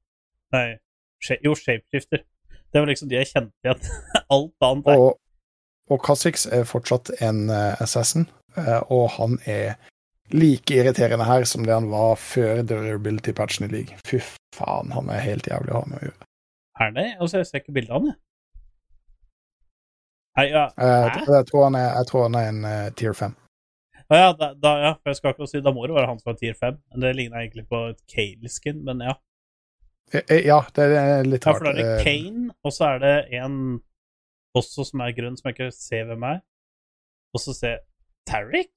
Nei, 0.55 0.77
jo, 1.43 1.55
Shapeshifter. 1.55 2.23
Det 2.71 2.81
var 2.81 2.89
liksom 2.89 3.09
de 3.09 3.19
jeg 3.19 3.31
kjente 3.31 3.53
igjen. 3.63 3.91
Alt 4.35 4.67
annet 4.67 4.87
der. 4.87 5.01
Og, 5.01 5.19
og 5.89 6.01
Kha'Zix 6.05 6.47
er 6.51 6.65
fortsatt 6.67 7.11
en 7.23 7.49
eh, 7.53 7.81
assassin, 7.81 8.27
eh, 8.57 8.81
og 8.91 9.09
han 9.15 9.37
er 9.45 9.77
like 10.33 10.73
irriterende 10.73 11.27
her 11.27 11.45
som 11.45 11.65
det 11.65 11.73
han 11.73 11.91
var 11.91 12.15
før 12.19 12.63
durability-patchen 12.65 13.67
i 13.67 13.71
league. 13.71 13.97
Fy 14.07 14.19
faen, 14.57 14.91
han 14.95 15.09
er 15.13 15.23
helt 15.23 15.47
jævlig 15.47 15.73
å 15.73 15.83
ha 15.83 15.89
med 15.91 16.01
å 16.01 16.07
gjøre. 16.09 16.29
Er 16.81 16.95
det? 16.95 17.09
Altså, 17.19 17.39
jeg 17.39 17.49
ser 17.49 17.63
ikke 17.63 17.77
bildet 17.77 17.93
av 17.93 18.01
han, 18.01 18.11
jeg. 18.11 18.21
Nei, 20.35 20.45
ja. 20.51 20.65
Eh, 20.75 21.05
Jeg, 21.05 21.27
jeg, 21.31 21.47
tror 21.47 21.69
han 21.69 21.77
er, 21.79 21.89
jeg 21.95 22.07
tror 22.09 22.25
han 22.25 22.35
er 22.35 22.47
en 22.51 22.65
uh, 22.67 22.93
tier 22.99 23.15
5. 23.15 23.35
Ah, 24.05 24.17
ja, 24.19 24.33
da, 24.37 24.51
da, 24.61 24.71
ja, 24.83 24.89
for 24.99 25.09
jeg 25.09 25.17
skal 25.17 25.31
ikke 25.33 25.47
si 25.49 25.61
Da 25.65 25.71
må 25.73 25.85
det 25.87 25.95
være 25.95 26.09
han 26.11 26.19
som 26.21 26.33
er 26.33 26.35
tier 26.41 26.57
5. 26.59 26.81
Det 27.01 27.13
ligner 27.17 27.41
egentlig 27.41 27.65
på 27.71 27.79
et 27.93 28.01
Kale-skin, 28.11 28.83
men 28.85 29.01
ja. 29.05 29.15
Eh, 30.13 30.21
eh, 30.29 30.45
Ja, 30.45 30.61
det 30.75 30.83
er 30.85 31.23
litt 31.23 31.45
Ja, 31.45 31.51
rart. 31.51 31.57
for 31.57 31.65
da 31.65 31.71
er 31.71 31.75
det 31.75 31.85
Eh, 31.99 32.03
Kane, 32.03 32.51
og 32.63 32.71
så 32.71 32.85
er 32.95 32.99
det 32.99 33.33
en 33.33 33.81
også 34.55 34.85
som 34.85 35.01
er 35.01 35.11
grønn, 35.11 35.35
som 35.37 35.49
jeg 35.49 35.55
ikke 35.57 35.71
ser 35.73 36.05
hvem 36.05 36.23
er. 36.23 36.41
Og 37.33 37.41
så 37.41 37.53
ser 37.53 37.69
jeg 37.69 37.79
Tarrick? 38.27 38.69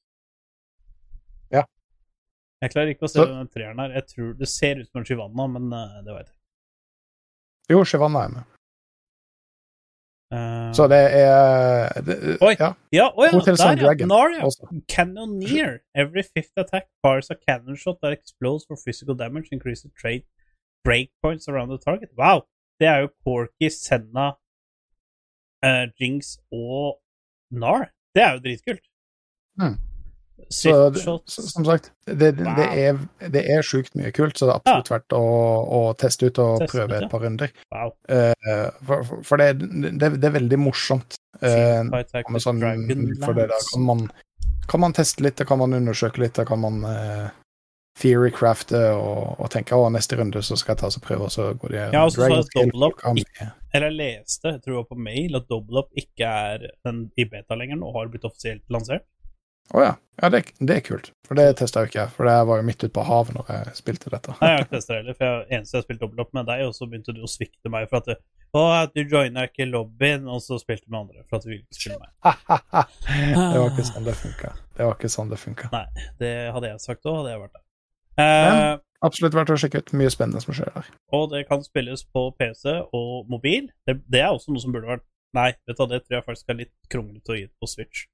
Ja. 1.53 1.63
Jeg 2.63 2.71
klarer 2.73 2.89
ikke 2.95 3.07
å 3.07 3.09
se 3.11 3.21
Så- 3.21 3.27
den 3.27 3.49
treeren 3.49 3.79
her. 3.79 3.93
Jeg 3.95 4.07
tror 4.09 4.33
Det 4.39 4.49
ser 4.49 4.81
ut 4.81 4.87
som 4.91 4.99
en 5.01 5.05
Shivanna, 5.05 5.47
men 5.59 5.73
eh, 5.73 6.03
det 6.03 6.15
vet 6.15 6.27
jeg 6.27 6.35
ikke. 6.35 6.35
Jo, 7.71 7.85
Shivanna 7.85 8.25
er 8.25 8.29
med. 8.29 8.45
Uh... 10.31 10.73
Så 10.77 10.85
det 10.89 10.99
er 11.17 11.89
det, 12.05 12.37
Oi. 12.43 12.55
Ja, 12.61 12.75
ja, 12.93 13.07
oh 13.17 13.25
ja, 13.25 13.31
Hotel 13.33 13.57
der, 13.57 13.71
ja. 13.71 13.75
Dragon 13.87 14.09
Nar, 14.09 14.29
ja. 14.37 14.43
også. 14.45 14.67
Cannoneer. 14.89 15.79
Every 15.95 16.23
fifth 16.23 16.53
attack 16.59 16.89
fires 17.03 17.31
a 17.31 17.35
cannon 17.49 17.77
shot 17.77 17.97
that 18.03 18.13
explodes 18.13 18.67
for 18.69 18.77
physical 18.77 19.15
damage, 19.15 19.49
increases 19.53 19.91
trade 19.99 20.25
breakpoints 20.89 21.49
around 21.53 21.71
the 21.75 21.79
target. 21.85 22.11
Wow! 22.19 22.45
Det 22.81 22.87
er 22.89 23.05
jo 23.05 23.11
Corky, 23.27 23.69
Senna, 23.75 24.29
uh, 25.67 25.85
Jinx 26.01 26.37
og 26.55 26.99
Nar. 27.51 27.89
Det 28.15 28.23
er 28.25 28.37
jo 28.37 28.43
dritkult. 28.45 28.85
Mm. 29.61 29.77
Så, 30.55 30.73
det- 30.95 31.03
som 31.29 31.65
sagt, 31.67 31.91
det, 32.07 32.19
det, 32.39 32.47
Wow. 32.47 32.55
det, 32.57 32.67
er, 32.85 33.29
det 33.35 33.43
er 33.53 33.63
sjukt 33.67 33.97
mye 33.99 34.13
kult, 34.15 34.39
så 34.39 34.47
det 34.47 34.53
er 34.55 34.61
absolutt 34.63 34.91
verdt 34.95 35.17
å, 35.19 35.25
å 35.79 35.81
teste 35.99 36.31
ut 36.31 36.39
og 36.41 36.63
Teste 36.63 36.71
prøve 36.77 36.87
ut, 36.89 36.95
ja. 36.95 37.01
et 37.05 37.13
par 37.13 37.25
runder. 37.27 37.51
Wow. 37.75 37.91
Uh, 38.09 38.71
for 38.87 39.03
for, 39.27 39.43
det, 39.43 39.49
det, 39.99 40.13
det 40.23 40.31
er 40.31 40.37
veldig 40.39 40.61
morsomt. 40.63 41.19
Uh, 41.43 41.85
sånn, 42.41 42.63
for 43.27 43.37
det 43.37 43.49
der 43.51 43.67
kan 43.75 43.85
man, 43.91 44.07
kan 44.71 44.85
man 44.87 44.97
teste 44.97 45.27
litt, 45.27 45.43
kan 45.51 45.61
man 45.61 45.77
undersøke 45.77 46.23
litt, 46.23 46.39
kan 46.49 46.63
man 46.63 46.81
eh, 46.87 47.29
theorycrafte 47.99 48.81
og, 48.95 49.39
og 49.39 49.51
tenke 49.53 49.77
å, 49.77 49.89
neste 49.93 50.19
runde 50.19 50.43
så 50.45 50.57
skal 50.59 50.75
jeg 50.75 50.83
ta 50.83 50.91
og 50.91 51.05
prøve, 51.05 51.29
og 51.29 51.35
så 51.35 51.51
går 51.59 51.75
det 51.75 51.85
Ja, 51.95 52.05
og 52.05 52.15
så 52.15 52.25
sa 52.25 52.31
jeg 52.33 52.73
at. 52.73 53.55
Eller 53.75 53.91
jeg 53.91 53.99
leste, 53.99 54.55
jeg 54.55 54.63
tror 54.65 54.73
det 54.73 54.81
var 54.81 54.89
på 54.89 55.05
mail, 55.09 55.37
at 55.37 55.49
Double 55.51 55.83
Up 55.83 56.03
ikke 56.03 56.33
er 56.49 56.69
den 56.87 57.09
i 57.21 57.27
beta 57.29 57.59
lenger 57.59 57.81
nå, 57.81 57.93
har 57.97 58.11
blitt 58.13 58.27
offisielt 58.29 58.65
lansert. 58.73 59.05
Å 59.77 59.83
ja. 59.85 59.91
ja 60.23 60.31
det, 60.33 60.43
det 60.65 60.79
er 60.79 60.85
kult. 60.87 61.11
For 61.29 61.37
det 61.37 61.51
testa 61.61 61.83
jo 61.85 61.91
ikke 61.91 62.01
jeg, 62.01 62.13
for 62.17 62.29
det 62.29 62.37
var 62.49 62.61
jo 62.61 62.67
midt 62.71 62.81
ute 62.81 62.95
på 62.95 63.05
havet 63.05 63.37
når 63.37 63.53
jeg 63.53 63.77
spilte 63.83 64.13
dette. 64.15 64.37
Nei, 64.41 64.51
jeg 64.55 64.57
har 64.57 64.65
ikke 64.65 64.77
testet 64.79 64.95
det 64.95 64.99
heller, 65.03 65.19
for 65.19 65.29
jeg, 65.29 65.45
eneste 65.59 65.77
jeg 65.77 65.83
har 65.83 65.87
spilt 65.89 66.03
Double 66.05 66.25
Up 66.25 66.35
med 66.39 66.49
deg, 66.49 66.65
og 66.65 66.75
så 66.79 66.89
begynte 66.89 67.17
du 67.17 67.21
å 67.21 67.31
svikte 67.31 67.73
meg 67.75 67.91
for 67.91 68.01
at 68.01 68.09
du, 68.09 68.25
å, 68.57 68.65
du 68.95 69.03
joina 69.05 69.45
ikke 69.51 69.69
lobbyen, 69.69 70.25
og 70.33 70.41
så 70.45 70.57
spilte 70.63 70.89
du 70.89 70.95
med 70.95 71.03
andre 71.03 71.25
for 71.29 71.41
at 71.41 71.45
du 71.45 71.53
ville 71.53 71.65
ikke 71.67 71.81
spille 71.83 72.01
meg. 72.01 72.13
det 73.53 73.61
var 73.61 73.73
ikke 73.75 73.89
sånn 73.93 74.09
det 74.09 74.19
funka. 74.25 74.57
Det 74.79 74.89
var 74.89 75.01
ikke 75.01 75.15
sånn 75.19 75.33
det 75.35 75.43
funka. 75.45 75.73
Nei, 75.77 75.87
det 76.23 76.35
hadde 76.57 76.73
jeg 76.73 76.87
sagt 76.89 77.05
òg, 77.05 77.21
hadde 77.21 77.35
jeg 77.37 77.45
vært 77.45 77.59
der. 77.59 77.68
Eh, 78.19 78.45
Men- 78.49 78.85
Absolutt 79.01 79.35
verdt 79.35 79.53
å 79.55 79.57
sjekke 79.63 79.79
ut. 79.79 79.93
Mye 79.95 80.11
spennende 80.11 80.41
som 80.43 80.55
skjer 80.55 80.73
der. 80.75 80.87
og 81.15 81.31
det 81.31 81.47
kan 81.47 81.63
spilles 81.63 82.03
på 82.03 82.35
PC 82.35 82.67
og 82.93 83.29
mobil. 83.31 83.69
Det, 83.87 84.01
det 84.11 84.21
er 84.21 84.33
også 84.33 84.51
noe 84.51 84.61
som 84.61 84.73
burde 84.75 84.91
vært 84.91 85.07
Nei, 85.37 85.53
vet 85.69 85.77
du 85.77 85.87
det 85.87 86.01
tror 86.07 86.17
jeg 86.17 86.25
faktisk 86.25 86.49
er 86.49 86.57
litt 86.57 86.73
kronglete 86.89 87.33
å 87.35 87.37
gi 87.37 87.47
på 87.61 87.69
Switch. 87.69 88.07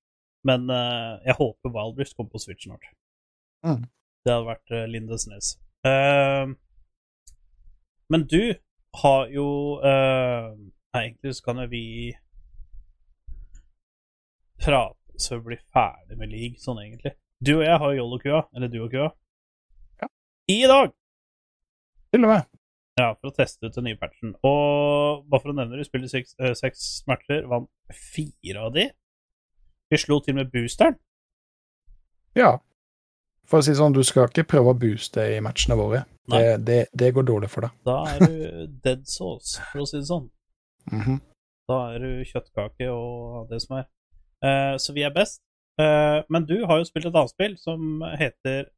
Men 0.45 0.67
uh, 0.69 1.23
jeg 1.25 1.37
håper 1.39 1.71
Wildrift 1.71 2.17
kommer 2.17 2.35
på 2.35 2.41
Switch 2.43 2.67
snart. 2.67 2.89
Mm. 3.65 3.85
Det 4.27 4.33
hadde 4.35 4.49
vært 4.49 4.75
uh, 4.75 4.85
Lindesnes. 4.91 5.53
Uh, 5.87 6.53
men 8.11 8.27
du 8.27 8.55
har 9.01 9.31
jo 9.33 9.47
eh, 9.83 10.51
Nei, 10.95 11.01
egentlig 11.01 11.35
så 11.35 11.49
kan 11.49 11.63
jo 11.63 11.67
vi 11.73 11.87
prate 14.63 15.19
så 15.19 15.39
vi 15.39 15.49
blir 15.49 15.63
ferdig 15.75 16.19
med 16.19 16.31
league, 16.31 16.61
sånn 16.63 16.79
egentlig. 16.83 17.15
Du 17.43 17.57
og 17.57 17.65
jeg 17.67 17.79
har 17.81 17.93
jo 17.93 18.05
Yolo-kua, 18.05 18.45
eller 18.55 18.71
du 18.71 18.81
og 18.85 18.93
kua. 18.95 19.09
I 20.49 20.63
dag! 20.69 20.93
Til 22.13 22.25
og 22.25 22.31
med. 22.31 22.43
Ja, 23.01 23.09
for 23.19 23.31
å 23.31 23.35
teste 23.35 23.67
ut 23.67 23.75
den 23.75 23.89
nye 23.89 23.99
patchen. 23.99 24.35
Og 24.47 25.25
bare 25.27 25.43
for 25.43 25.51
å 25.51 25.57
nevne 25.57 25.75
det, 25.75 25.83
vi 25.83 25.89
spilte 25.89 26.11
seks, 26.13 26.37
øh, 26.39 26.53
seks 26.59 26.85
matcher, 27.11 27.47
vant 27.51 27.71
fire 27.91 28.69
av 28.69 28.75
de. 28.77 28.87
Vi 29.91 30.01
slo 30.01 30.21
til 30.23 30.37
og 30.37 30.43
med 30.43 30.53
boosteren. 30.53 30.99
Ja. 32.39 32.53
For 33.51 33.61
å 33.61 33.67
si 33.67 33.75
sånn, 33.77 33.97
du 33.97 34.03
skal 34.07 34.29
ikke 34.29 34.47
prøve 34.55 34.73
å 34.73 34.79
booste 34.79 35.25
i 35.35 35.41
matchene 35.45 35.79
våre. 35.81 36.05
Det, 36.31 36.45
det, 36.65 36.79
det 36.97 37.11
går 37.17 37.27
dårlig 37.29 37.51
for 37.53 37.67
deg. 37.67 37.75
Da 37.85 37.99
er 38.15 38.23
du 38.23 38.39
dead 38.87 39.03
sauce, 39.11 39.59
for 39.73 39.85
å 39.85 39.89
si 39.89 39.99
det 39.99 40.09
sånn. 40.09 40.31
Mhm. 40.93 41.19
Da 41.69 41.81
er 41.95 42.03
du 42.05 42.25
kjøttkake 42.29 42.91
og 42.93 43.51
det 43.51 43.63
som 43.65 43.79
er. 43.81 43.91
Uh, 44.45 44.77
så 44.81 44.93
vi 44.97 45.05
er 45.05 45.13
best. 45.13 45.41
Uh, 45.81 46.21
men 46.31 46.45
du 46.47 46.59
har 46.69 46.79
jo 46.79 46.87
spilt 46.87 47.09
et 47.09 47.17
annet 47.17 47.33
spill 47.33 47.55
som 47.59 48.05
heter 48.21 48.69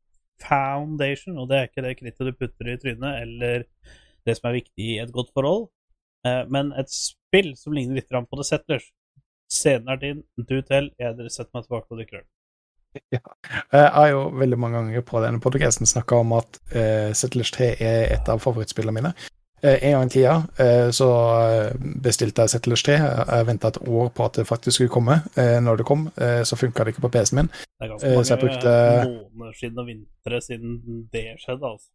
Foundation, 0.42 1.38
og 1.40 1.48
det 1.50 1.58
er 1.58 1.70
ikke 1.70 1.84
det 1.86 1.96
krittet 2.00 2.28
du 2.28 2.36
putter 2.36 2.72
i 2.72 2.76
trynet, 2.80 3.22
eller 3.22 3.66
det 4.26 4.36
som 4.36 4.50
er 4.50 4.58
viktig 4.60 4.88
i 4.94 4.98
et 5.02 5.12
godt 5.14 5.32
forhold, 5.36 5.68
eh, 6.26 6.42
men 6.52 6.72
et 6.78 6.92
spill 6.92 7.54
som 7.58 7.76
ligner 7.76 8.00
litt 8.00 8.10
på 8.10 8.40
The 8.40 8.46
Settlers. 8.46 8.88
Scenen 9.52 9.92
er 9.92 10.00
din, 10.02 10.24
du 10.36 10.58
til, 10.66 10.90
jeg 10.98 11.30
setter 11.30 11.52
meg 11.54 11.68
tilbake 11.68 11.86
og 11.90 12.00
drikker 12.00 12.22
øl. 12.22 12.26
Ja. 13.12 13.20
Jeg 13.72 13.88
har 13.92 14.06
jo 14.08 14.20
veldig 14.40 14.58
mange 14.58 14.78
ganger 14.78 15.02
på 15.04 15.20
denne 15.20 15.40
podcasten 15.44 15.88
snakka 15.88 16.22
om 16.22 16.32
at 16.38 16.58
uh, 16.72 17.12
Settlers 17.12 17.52
3 17.52 17.66
er 17.76 18.14
et 18.14 18.30
av 18.32 18.40
favorittspillene 18.40 18.96
mine. 18.96 19.12
Eh, 19.62 19.78
en 19.88 19.92
gang 19.96 20.06
i 20.06 20.12
tida 20.12 20.34
eh, 20.60 20.90
så 20.92 21.08
eh, 21.40 21.72
bestilte 22.04 22.44
jeg 22.44 22.50
Settlers 22.56 22.82
3. 22.86 22.96
Jeg 23.00 23.46
venta 23.48 23.68
et 23.72 23.78
år 23.88 24.08
på 24.14 24.24
at 24.28 24.36
det 24.40 24.46
faktisk 24.46 24.74
skulle 24.78 24.92
komme. 24.92 25.20
Når 25.36 25.76
det 25.80 25.86
kom, 25.88 26.08
så 26.44 26.56
funka 26.60 26.84
det 26.84 26.94
ikke 26.94 27.06
på 27.08 27.12
PC-en 27.16 27.40
min. 27.40 27.48
Det 27.52 27.86
er 27.86 27.92
ganske 27.94 28.06
så 28.06 28.34
jeg 28.34 28.42
mange 28.42 28.42
brukte- 28.44 29.36
måneder 29.36 29.58
siden 29.60 29.78
og 29.78 29.86
vintre 29.86 30.40
siden 30.44 30.80
det 31.12 31.24
skjedde, 31.42 31.64
altså. 31.72 31.88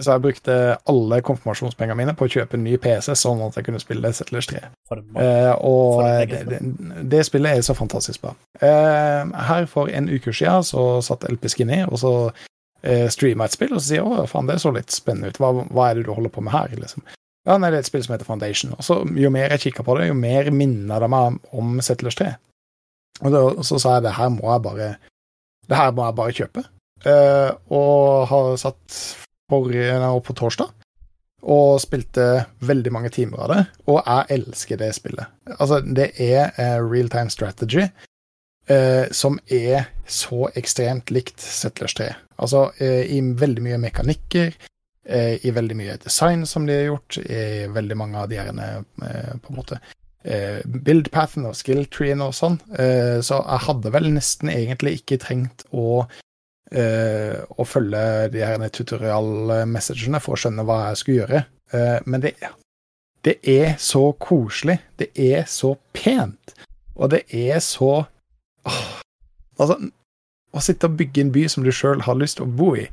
Så 0.00 0.12
jeg 0.12 0.22
brukte 0.22 0.54
alle 0.88 1.16
konfirmasjonspengene 1.26 1.96
mine 1.98 2.12
på 2.16 2.24
å 2.24 2.30
kjøpe 2.30 2.54
en 2.56 2.62
ny 2.64 2.76
PC, 2.80 3.10
sånn 3.18 3.40
at 3.48 3.56
jeg 3.58 3.66
kunne 3.66 3.80
spille 3.82 4.12
Settlers 4.14 4.46
3. 4.46 4.60
For 4.88 5.00
en 5.00 5.08
mann. 5.12 5.24
Eh, 5.24 5.54
og 5.66 6.02
eh, 6.04 6.20
en 6.22 6.30
det, 6.30 6.44
det, 6.52 7.08
det 7.10 7.24
spillet 7.26 7.58
er 7.58 7.64
så 7.66 7.74
fantastisk 7.76 8.22
bra. 8.22 8.32
Eh, 8.62 9.32
her 9.50 9.66
for 9.68 9.90
en 9.90 10.08
uke 10.08 10.32
siden 10.32 10.62
så 10.64 10.84
satt 11.04 11.26
LP 11.28 11.50
Skinny 11.52 11.82
og 11.88 11.98
så 12.00 12.12
streama 13.12 13.46
et 13.46 13.54
spill, 13.54 13.74
og 13.74 13.80
så 13.80 13.86
sier 13.86 14.00
jeg 14.00 14.24
å 14.24 14.28
faen, 14.30 14.48
det 14.48 14.56
så 14.62 14.72
litt 14.72 14.94
spennende 14.94 15.30
ut. 15.30 15.40
Hva, 15.42 15.50
hva 15.68 15.88
er 15.90 15.98
det 15.98 16.06
du 16.06 16.14
holder 16.16 16.32
på 16.32 16.44
med 16.44 16.54
her, 16.54 16.72
liksom? 16.80 17.04
Ja, 17.48 17.56
nei, 17.56 17.70
det 17.72 17.78
er 17.78 17.84
et 17.84 17.88
spill 17.88 18.02
som 18.04 18.14
heter 18.14 18.28
Foundation. 18.28 18.74
Og 18.76 18.84
så 18.84 18.98
jo 19.16 19.30
mer 19.32 19.52
jeg 19.54 19.64
kikka 19.66 19.84
på 19.86 19.96
det, 19.96 20.10
jo 20.10 20.18
mer 20.18 20.50
minner 20.52 21.00
det 21.00 21.08
meg 21.12 21.38
om 21.56 21.78
Settlers 21.84 22.18
3. 22.20 22.34
Og, 23.20 23.30
da, 23.32 23.40
så 23.66 23.80
sa 23.80 23.96
jeg 23.96 24.06
det 24.06 24.16
her 24.16 24.30
må 24.32 24.46
jeg 24.48 24.62
bare 24.64 24.90
Det 25.68 25.76
her 25.76 25.90
må 25.96 26.06
jeg 26.06 26.16
bare 26.18 26.36
kjøpe. 26.36 26.64
Uh, 27.00 27.50
og 27.72 28.28
har 28.28 28.52
satt 28.60 29.00
forrige 29.50 29.96
nei, 30.02 30.12
på 30.24 30.36
torsdag 30.36 30.76
og 31.40 31.78
spilte 31.80 32.44
veldig 32.68 32.90
mange 32.92 33.08
timer 33.14 33.40
av 33.40 33.46
det, 33.48 33.60
og 33.88 34.02
jeg 34.02 34.36
elsker 34.36 34.76
det 34.76 34.90
spillet. 34.92 35.30
Altså, 35.56 35.78
det 35.80 36.10
er 36.20 36.50
uh, 36.58 36.84
real 36.84 37.08
time 37.08 37.32
strategy 37.32 37.86
eh, 38.70 39.06
som 39.10 39.38
er 39.46 39.88
så 40.06 40.48
ekstremt 40.58 41.10
likt 41.14 41.40
Settlers 41.42 41.94
3. 41.98 42.10
Altså 42.40 42.70
eh, 42.78 43.06
i 43.16 43.20
veldig 43.20 43.64
mye 43.64 43.78
mekanikker, 43.82 44.52
eh, 45.06 45.34
i 45.46 45.54
veldig 45.54 45.78
mye 45.78 45.98
design 46.02 46.46
som 46.48 46.66
de 46.66 46.78
har 46.78 46.88
gjort, 46.90 47.18
i 47.22 47.66
veldig 47.70 47.98
mange 47.98 48.22
av 48.22 48.30
de 48.30 48.40
her 48.40 48.50
eh, 48.50 49.34
på 49.42 49.52
en 49.52 49.58
måte 49.58 49.80
eh, 50.24 50.60
build-pathen 50.64 51.48
og 51.50 51.58
skill-treen 51.58 52.24
og 52.24 52.34
sånn. 52.36 52.60
Eh, 52.78 53.18
så 53.26 53.42
jeg 53.42 53.66
hadde 53.68 53.94
vel 53.94 54.10
nesten 54.14 54.52
egentlig 54.54 55.00
ikke 55.02 55.22
trengt 55.26 55.66
å 55.70 56.06
å 56.70 57.64
følge 57.66 58.00
de 58.30 58.44
her 58.46 58.62
tutorial-messagene 58.70 60.20
for 60.22 60.36
å 60.36 60.38
skjønne 60.38 60.62
hva 60.62 60.76
jeg 60.84 61.00
skulle 61.00 61.16
gjøre. 61.16 61.40
Men 62.06 62.22
det, 62.22 62.30
det 63.26 63.34
er 63.42 63.72
så 63.82 64.04
koselig. 64.22 64.76
Det 64.94 65.08
er 65.18 65.48
så 65.50 65.72
pent. 65.90 66.54
Og 66.94 67.10
det 67.10 67.24
er 67.34 67.58
så 67.58 68.04
Altså, 69.60 69.76
å 70.50 70.62
sitte 70.64 70.88
og 70.88 70.96
bygge 70.98 71.24
en 71.24 71.32
by 71.34 71.46
som 71.52 71.64
du 71.66 71.70
sjøl 71.74 72.02
har 72.06 72.18
lyst 72.18 72.38
til 72.40 72.46
å 72.46 72.54
bo 72.60 72.72
i, 72.78 72.86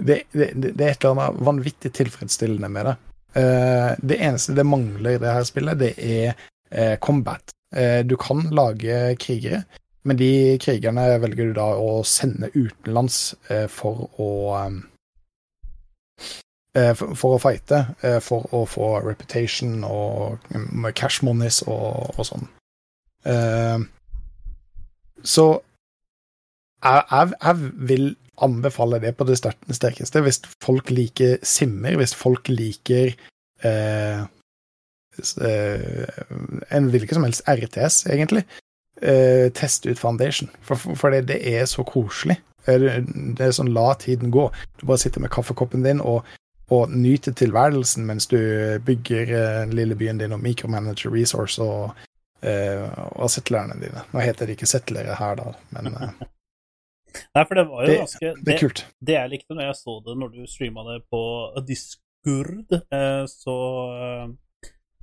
det, 0.00 0.22
det, 0.32 0.52
det 0.56 0.84
er 0.86 0.94
et 0.94 1.04
eller 1.04 1.16
annet 1.16 1.42
vanvittig 1.44 1.92
tilfredsstillende 1.96 2.70
med 2.72 2.88
det. 2.88 2.96
Uh, 3.36 3.92
det 4.02 4.18
eneste 4.18 4.56
det 4.58 4.66
mangler 4.66 5.14
i 5.14 5.22
det 5.22 5.34
her 5.36 5.46
spillet, 5.46 5.78
det 5.78 5.92
er 6.02 6.32
uh, 6.32 6.96
combat. 7.02 7.52
Uh, 7.76 8.00
du 8.02 8.16
kan 8.18 8.42
lage 8.54 9.14
krigere, 9.22 9.62
men 10.08 10.18
de 10.18 10.58
krigerne 10.62 11.04
velger 11.22 11.50
du 11.50 11.58
da 11.60 11.68
å 11.76 12.00
sende 12.08 12.48
utenlands 12.54 13.34
for 13.68 14.06
å 14.16 14.30
um, 14.56 14.80
for, 16.72 17.12
for 17.18 17.34
å 17.34 17.40
fighte, 17.42 17.80
for 18.22 18.46
å 18.54 18.62
få 18.70 18.88
reputation 19.02 19.82
og 19.84 20.44
mm, 20.54 20.86
cash 20.96 21.24
monies 21.26 21.58
og, 21.66 22.14
og 22.14 22.28
sånn. 22.28 22.46
Så 25.24 25.60
jeg, 26.84 27.02
jeg, 27.10 27.32
jeg 27.42 27.72
vil 27.90 28.16
anbefale 28.40 29.00
det 29.02 29.14
på 29.18 29.26
det 29.28 29.36
ster- 29.38 29.56
sterkeste 29.76 30.22
hvis 30.24 30.40
folk 30.64 30.90
liker 30.90 31.36
simmer, 31.44 31.96
hvis 32.00 32.14
folk 32.16 32.48
liker 32.48 33.10
eh, 33.64 34.22
eh, 35.44 36.20
en 36.70 36.90
hvilken 36.92 37.18
som 37.18 37.26
helst 37.26 37.44
RTS, 37.48 38.06
egentlig. 38.10 38.44
Eh, 39.02 39.48
teste 39.56 39.90
ut 39.92 39.98
Foundation, 40.00 40.50
for, 40.60 40.76
for, 40.76 40.94
for 40.96 41.10
det, 41.14 41.26
det 41.28 41.40
er 41.54 41.64
så 41.68 41.84
koselig. 41.88 42.38
Eh, 42.66 42.78
Det 42.80 43.36
det 43.38 43.46
er 43.46 43.52
sånn 43.56 43.72
la 43.76 43.94
tiden 44.00 44.30
gå. 44.32 44.48
Du 44.80 44.86
bare 44.86 44.98
sitter 45.00 45.20
med 45.24 45.30
kaffekoppen 45.32 45.84
din 45.84 46.00
og, 46.00 46.24
og 46.70 46.90
nyter 46.92 47.32
tilværelsen 47.36 48.04
mens 48.06 48.26
du 48.30 48.36
bygger 48.86 49.22
eh, 49.32 49.60
den 49.66 49.72
lille 49.76 49.96
byen 49.96 50.18
din 50.20 50.32
og 50.36 50.40
micromanager 50.44 51.12
resource 51.12 51.60
og, 51.62 51.92
eh, 52.42 52.84
og 53.20 53.30
settlerne 53.30 53.76
dine. 53.80 54.02
Nå 54.12 54.20
heter 54.24 54.46
det 54.46 54.56
ikke 54.58 54.68
settlere 54.70 55.14
her, 55.18 55.34
da, 55.40 55.52
men 55.76 55.86
eh, 55.94 56.12
Nei, 57.34 57.42
for 57.44 57.54
det 57.58 57.64
var 57.68 57.82
jo 57.82 57.90
Det- 57.90 57.98
ganske 58.04 58.32
det 58.44 58.54
er 58.54 58.58
kult. 58.60 58.84
det 59.02 59.14
jeg 59.16 59.30
likte 59.32 59.54
når 59.58 59.64
jeg 59.66 59.78
så 59.80 59.94
det 60.06 60.14
når 60.20 60.28
du 60.36 60.44
streama 60.46 60.84
det 60.92 61.00
på 61.10 61.22
Discord, 61.66 62.76
eh, 62.92 63.24
så 63.26 63.56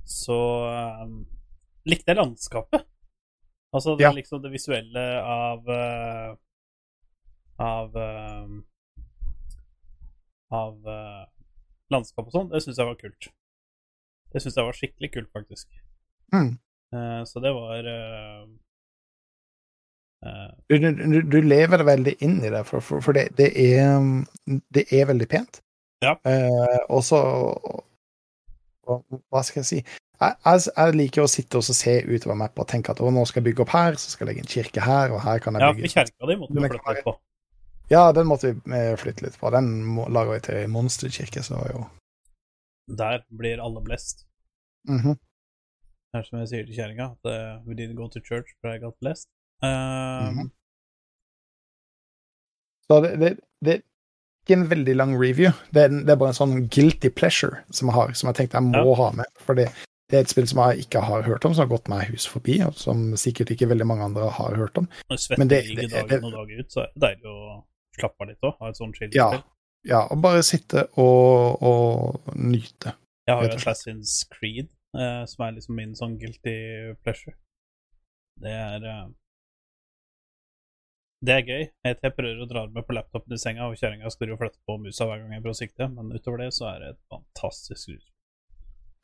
så 0.08 0.38
likte 1.84 2.08
jeg 2.14 2.16
landskapet. 2.16 2.86
Altså 3.76 3.92
det, 3.98 4.04
Ja. 4.06 4.12
liksom 4.16 4.40
det 4.42 4.50
visuelle 4.54 5.02
av 5.20 5.68
av 7.60 7.96
av 10.50 10.78
landskap 11.92 12.26
og 12.26 12.32
sånn, 12.32 12.48
det 12.52 12.62
syns 12.64 12.78
jeg 12.80 12.88
var 12.88 12.96
kult. 13.00 13.28
Det 14.32 14.40
syns 14.44 14.56
jeg 14.56 14.64
var 14.64 14.76
skikkelig 14.76 15.10
kult, 15.12 15.30
faktisk. 15.36 15.68
Mm. 16.32 16.58
Eh, 16.94 17.22
så 17.28 17.40
det 17.44 17.50
var 17.52 17.84
eh, 17.92 18.44
eh, 20.26 20.50
Du, 20.68 20.78
du, 20.78 21.20
du- 21.22 21.42
lever 21.48 21.84
veldig 21.84 22.14
inn 22.24 22.38
i 22.44 22.50
det, 22.54 22.64
for, 22.68 22.80
for, 22.84 23.00
for 23.04 23.12
det, 23.16 23.28
det, 23.38 23.50
er, 23.60 24.00
det 24.74 24.86
er 24.92 25.06
veldig 25.10 25.28
pent. 25.28 25.60
Ja. 26.04 26.14
Og 26.88 27.02
så 27.04 27.18
hva, 28.88 29.42
skal 29.44 29.60
jeg 29.60 29.66
si? 29.68 29.78
Jeg, 30.18 30.34
jeg, 30.46 30.62
jeg 30.76 30.94
liker 30.96 31.24
å 31.26 31.30
sitte 31.30 31.58
og 31.60 31.66
se 31.66 31.98
utover 32.08 32.38
mappa 32.38 32.62
og 32.64 32.68
tenke 32.70 32.94
at 32.94 33.00
nå 33.02 33.24
skal 33.28 33.42
jeg 33.42 33.48
bygge 33.50 33.64
opp 33.66 33.72
her, 33.74 33.98
så 34.00 34.10
skal 34.14 34.24
jeg 34.26 34.30
legge 34.32 34.44
en 34.46 34.52
kirke 34.52 34.84
her, 34.84 35.12
og 35.14 35.20
her 35.26 35.42
kan 35.44 35.58
jeg 35.58 35.62
Ja, 35.66 35.72
bygge 35.74 35.90
for 35.90 35.94
kjerka 35.98 36.30
di 36.30 36.36
måtte 36.40 36.54
vi 36.56 36.70
flytte 36.72 36.94
litt 36.94 37.04
på. 37.06 37.14
Ja, 37.92 38.02
den 38.16 38.26
måtte 38.30 38.50
vi 38.54 38.80
flytte 39.02 39.26
litt 39.26 39.36
på. 39.40 39.50
Den 39.54 39.68
lager 40.14 40.32
vi 40.34 40.40
til 40.48 40.72
monsterkirke, 40.72 41.42
så 41.46 41.60
jo 41.72 41.84
Der 42.98 43.20
blir 43.28 43.60
alle 43.60 43.82
blest. 43.84 44.24
Mhm. 44.88 45.18
Det 46.12 46.20
er 46.20 46.24
som 46.24 46.38
jeg 46.40 46.48
sier 46.48 46.64
til 46.68 46.76
kjerringa, 46.78 47.06
at 47.16 47.28
uh, 47.28 47.66
we 47.68 47.74
didn't 47.76 47.98
go 47.98 48.08
to 48.08 48.20
church, 48.20 48.54
but 48.62 48.72
I 48.72 48.78
got 48.78 48.94
blessed. 49.00 49.28
Um, 49.62 49.68
-hmm. 49.68 50.48
Så 52.88 53.00
det, 53.00 53.10
det, 53.20 53.36
det 53.64 53.72
er 53.74 53.80
ikke 54.46 54.60
en 54.60 54.70
veldig 54.70 54.96
lang 54.96 55.12
review. 55.22 55.50
Det 55.74 55.82
er, 55.82 55.88
det 55.88 56.10
er 56.10 56.16
bare 56.16 56.32
en 56.32 56.40
sånn 56.40 56.68
guilty 56.68 57.10
pleasure 57.12 57.56
som 57.70 57.88
jeg 57.88 57.94
har, 57.94 58.12
som 58.12 58.28
jeg 58.28 58.36
tenkte 58.38 58.56
jeg 58.56 58.84
må 58.84 58.94
ha 58.94 59.10
med. 59.12 59.28
For 59.44 59.54
det, 59.58 59.68
er 60.12 60.20
et 60.20 60.30
spill 60.32 60.48
som 60.48 60.62
jeg 60.64 60.86
ikke 60.86 61.00
har 61.04 61.22
hørt 61.22 61.44
om, 61.44 61.54
som 61.54 61.66
har 61.66 61.74
gått 61.76 61.88
meg 61.92 62.08
hus 62.08 62.26
forbi, 62.26 62.56
og 62.64 62.74
som 62.74 63.16
sikkert 63.16 63.50
ikke 63.50 63.68
veldig 63.68 63.86
mange 63.86 64.04
andre 64.04 64.30
har 64.38 64.56
hørt 64.56 64.78
om. 64.80 64.88
Når 65.10 65.16
du 65.16 65.34
Men 65.38 65.48
det- 65.48 65.64
svetter 65.64 65.82
det- 65.82 66.08
dagen 66.08 66.24
og 66.24 66.32
dagen 66.32 66.60
ut, 66.60 66.72
så 66.72 66.80
er 66.80 66.88
det 66.94 67.02
deilig 67.06 67.26
å 67.26 67.64
slappe 67.98 68.20
av 68.20 68.28
litt 68.28 68.42
òg. 68.42 68.54
Ha 68.60 68.68
et 68.68 68.76
sånt 68.76 68.96
chill 68.96 69.10
Ja. 69.14 69.42
Ja, 69.84 70.00
og 70.10 70.22
bare 70.22 70.42
sitte 70.42 70.88
og, 70.98 71.62
og 71.62 72.20
nyte. 72.34 72.92
Jeg 73.26 73.36
har 73.36 73.44
jo. 73.44 73.50
Assassin's 73.50 74.24
Creed, 74.30 74.68
eh, 74.96 75.24
som 75.28 75.44
er 75.46 75.52
liksom 75.58 75.74
min 75.76 75.94
sånn 75.98 76.18
guilty 76.20 76.94
pleasure. 77.04 77.34
Det 78.38 78.52
er 78.54 78.84
eh, 78.86 79.08
Det 81.20 81.34
er 81.34 81.42
gøy. 81.48 81.64
Jeg 81.84 82.14
prøver 82.14 82.44
å 82.44 82.46
dra 82.46 82.60
med 82.70 82.84
på 82.86 82.94
laptopen 82.94 83.34
i 83.34 83.38
senga, 83.42 83.66
og 83.66 83.74
kjerringa 83.80 84.06
skrur 84.14 84.36
og 84.36 84.38
flytter 84.38 84.60
på 84.68 84.76
musa 84.78 85.04
hver 85.08 85.18
gang 85.24 85.32
jeg 85.34 85.42
prøver 85.42 85.56
å 85.56 85.58
sikte, 85.64 85.88
men 85.90 86.12
utover 86.14 86.44
det 86.44 86.52
så 86.54 86.68
er 86.70 86.78
det 86.84 86.90
et 86.94 87.00
fantastisk 87.10 87.90
rus. 87.90 88.06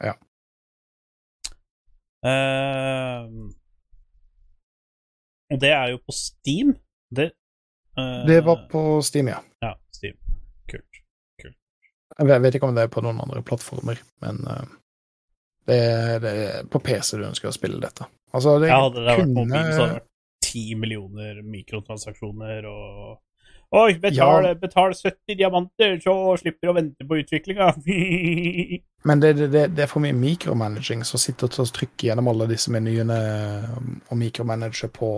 Ja. 0.04 0.14
Eh, 2.24 3.26
og 5.52 5.58
det 5.60 5.72
er 5.74 5.90
jo 5.92 5.98
på 6.06 6.14
Steam. 6.16 6.70
Det, 7.14 7.26
eh, 7.98 8.22
Det 8.30 8.38
var 8.46 8.62
på 8.70 9.02
Steam, 9.04 9.28
ja. 9.28 9.40
Ja, 9.60 9.74
Steam. 9.92 10.16
Kult. 10.70 11.02
Jeg 12.18 12.26
vet- 12.42 12.54
ikke 12.54 12.68
om 12.68 12.74
det 12.76 12.84
er 12.84 12.88
på 12.94 13.02
noen 13.02 13.18
andre 13.20 13.42
plattformer, 13.42 13.98
men 14.22 14.36
eh, 14.46 14.64
det, 15.66 16.30
er- 16.30 16.64
på 16.70 16.80
PC 16.84 17.16
du 17.18 17.24
ønsker 17.28 17.48
å 17.50 17.54
spille 17.56 17.80
dette. 17.80 18.06
Altså, 18.34 18.58
det 18.60 18.68
Ja, 18.68 18.80
hadde 18.82 19.00
det 19.00 19.06
vært 19.08 19.20
kunne- 19.22 19.34
mobil, 19.34 19.72
så 19.72 19.80
hadde 19.80 19.92
det 19.94 20.00
vært 20.02 20.10
ti 20.42 20.64
millioner 20.74 21.42
mikrotransaksjoner 21.42 22.66
og 22.70 23.20
Oi, 23.74 23.94
betal, 23.98 24.44
Ja. 24.44 24.54
betal 24.54 24.92
70 24.94 25.34
diamanter, 25.34 25.96
så 25.98 26.12
slipper 26.38 26.60
du 26.62 26.68
å 26.70 26.74
vente 26.76 27.04
på 27.08 27.16
utviklinga. 27.18 27.72
Men 29.08 29.20
det, 29.20 29.32
det, 29.50 29.74
det, 29.74 29.82
er 29.82 29.90
for 29.90 29.98
mye 30.04 30.14
mikromanaging 30.14 31.02
så 31.02 31.18
sitter 31.18 31.48
og 31.50 31.72
trykker 31.74 32.06
gjennom 32.12 32.28
alle 32.30 32.46
disse 32.52 32.70
menyene 32.70 33.16
um, 33.74 33.96
og 34.12 34.20
mikromanager 34.20 34.92
på, 34.94 35.08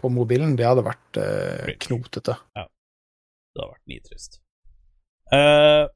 på 0.00 0.10
mobilen, 0.10 0.56
det 0.58 0.66
hadde 0.66 0.82
vært 0.82 1.20
eh, 1.22 1.76
knotete. 1.86 2.34
det 2.56 2.64
hadde 3.62 3.70
vært 3.70 3.86
nitrist. 3.92 4.40
Eh, 5.30 5.86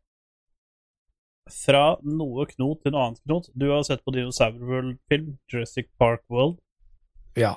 fra 1.52 1.84
noe 2.04 2.46
knot 2.50 2.82
til 2.82 2.94
noe 2.94 3.06
annet 3.08 3.22
knot. 3.24 3.48
Du 3.54 3.68
har 3.70 3.84
sett 3.86 4.04
på 4.04 4.14
Dinosaur 4.14 4.58
World-film, 4.58 5.34
Jurassic 5.50 5.88
Park 6.00 6.24
World. 6.32 6.58
Ja. 7.38 7.56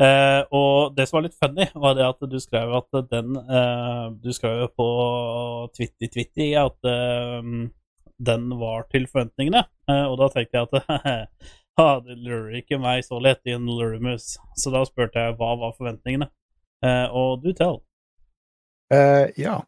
Eh, 0.00 0.42
og 0.54 0.96
det 0.96 1.06
som 1.06 1.18
var 1.18 1.26
litt 1.26 1.38
funny, 1.38 1.68
var 1.74 1.96
det 1.98 2.06
at 2.08 2.24
du 2.30 2.38
skrev 2.42 2.72
at 2.78 2.96
den 3.12 3.36
eh, 3.36 4.06
Du 4.24 4.32
skrev 4.34 4.62
jo 4.64 4.68
på 4.74 4.86
Twitter-Twitter 5.76 6.56
at 6.64 6.88
eh, 6.88 7.50
den 8.18 8.48
var 8.58 8.88
til 8.92 9.06
forventningene. 9.10 9.64
Eh, 9.90 10.04
og 10.04 10.18
da 10.22 10.30
tenkte 10.32 10.58
jeg 10.58 10.68
at 10.68 11.28
ah, 11.82 11.98
det 12.02 12.18
lurer 12.18 12.58
ikke 12.60 12.80
meg 12.82 13.04
så 13.06 13.20
lett 13.22 13.44
i 13.46 13.54
en 13.54 13.68
lurimus. 13.68 14.36
Så 14.58 14.74
da 14.74 14.82
spurte 14.88 15.22
jeg 15.22 15.38
hva 15.38 15.54
var 15.60 15.76
forventningene. 15.78 16.30
Eh, 16.84 17.06
og 17.14 17.44
du 17.44 17.52
tell. 17.52 17.80
Uh, 18.88 19.28
ja. 19.36 19.60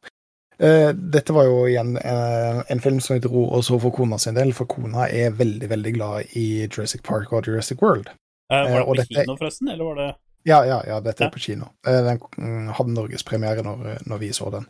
Eh, 0.61 0.91
dette 0.93 1.33
var 1.33 1.45
jo 1.49 1.63
igjen 1.71 1.95
eh, 1.97 2.59
en 2.69 2.81
film 2.85 2.99
som 3.01 3.15
jeg 3.17 3.23
dro 3.25 3.47
og 3.57 3.63
så 3.65 3.79
for 3.81 3.91
kona 3.97 4.19
sin 4.21 4.35
del, 4.37 4.51
for 4.53 4.67
kona 4.69 5.07
er 5.09 5.31
veldig, 5.33 5.69
veldig 5.71 5.93
glad 5.97 6.35
i 6.37 6.43
Jurassic 6.67 7.01
Park 7.07 7.33
og 7.33 7.47
Jurassic 7.49 7.81
World. 7.81 8.11
Eh, 8.53 8.67
var 8.67 8.81
det 8.81 8.85
på 8.91 8.97
dette- 8.99 9.15
kino, 9.23 9.37
forresten, 9.41 9.69
eller 9.73 9.85
var 9.85 9.95
det 10.03 10.11
Ja, 10.45 10.65
ja, 10.65 10.83
ja, 10.87 11.01
dette 11.01 11.23
Ja. 11.25 11.29
er 11.29 11.33
på 11.33 11.39
kino. 11.41 11.65
Den 11.85 12.19
mm, 12.39 12.69
hadde 12.77 12.93
norgespremiere 12.95 13.63
når, 13.63 13.99
når 14.07 14.19
vi 14.19 14.29
så 14.33 14.51
den. 14.51 14.67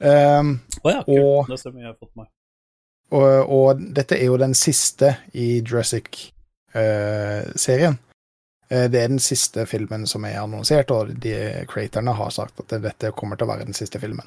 Um, 0.00 0.60
oh 0.84 0.92
ja, 0.92 1.02
kult. 1.02 1.18
Og- 1.18 1.46
Det 1.48 1.58
stemmer, 1.60 1.80
jeg 1.80 1.86
har 1.86 1.96
fått 2.00 2.16
meg. 2.16 2.26
Og, 3.10 3.50
og 3.50 3.80
dette 3.94 4.12
er 4.18 4.24
jo 4.26 4.36
den 4.36 4.54
siste 4.54 5.16
i 5.32 5.62
Jurassic-serien. 5.62 7.98
det 8.68 8.94
er 9.00 9.08
den 9.08 9.18
siste 9.22 9.66
filmen 9.66 10.06
som 10.06 10.24
er 10.24 10.40
annonsert, 10.42 10.90
og 10.90 11.14
de 11.22 11.64
creatorene 11.70 12.12
har 12.18 12.30
sagt 12.30 12.60
at 12.60 12.68
dette 12.82 13.12
kommer 13.14 13.36
til 13.38 13.46
å 13.46 13.50
være 13.54 13.64
den 13.64 13.74
siste 13.78 13.98
filmen. 14.02 14.26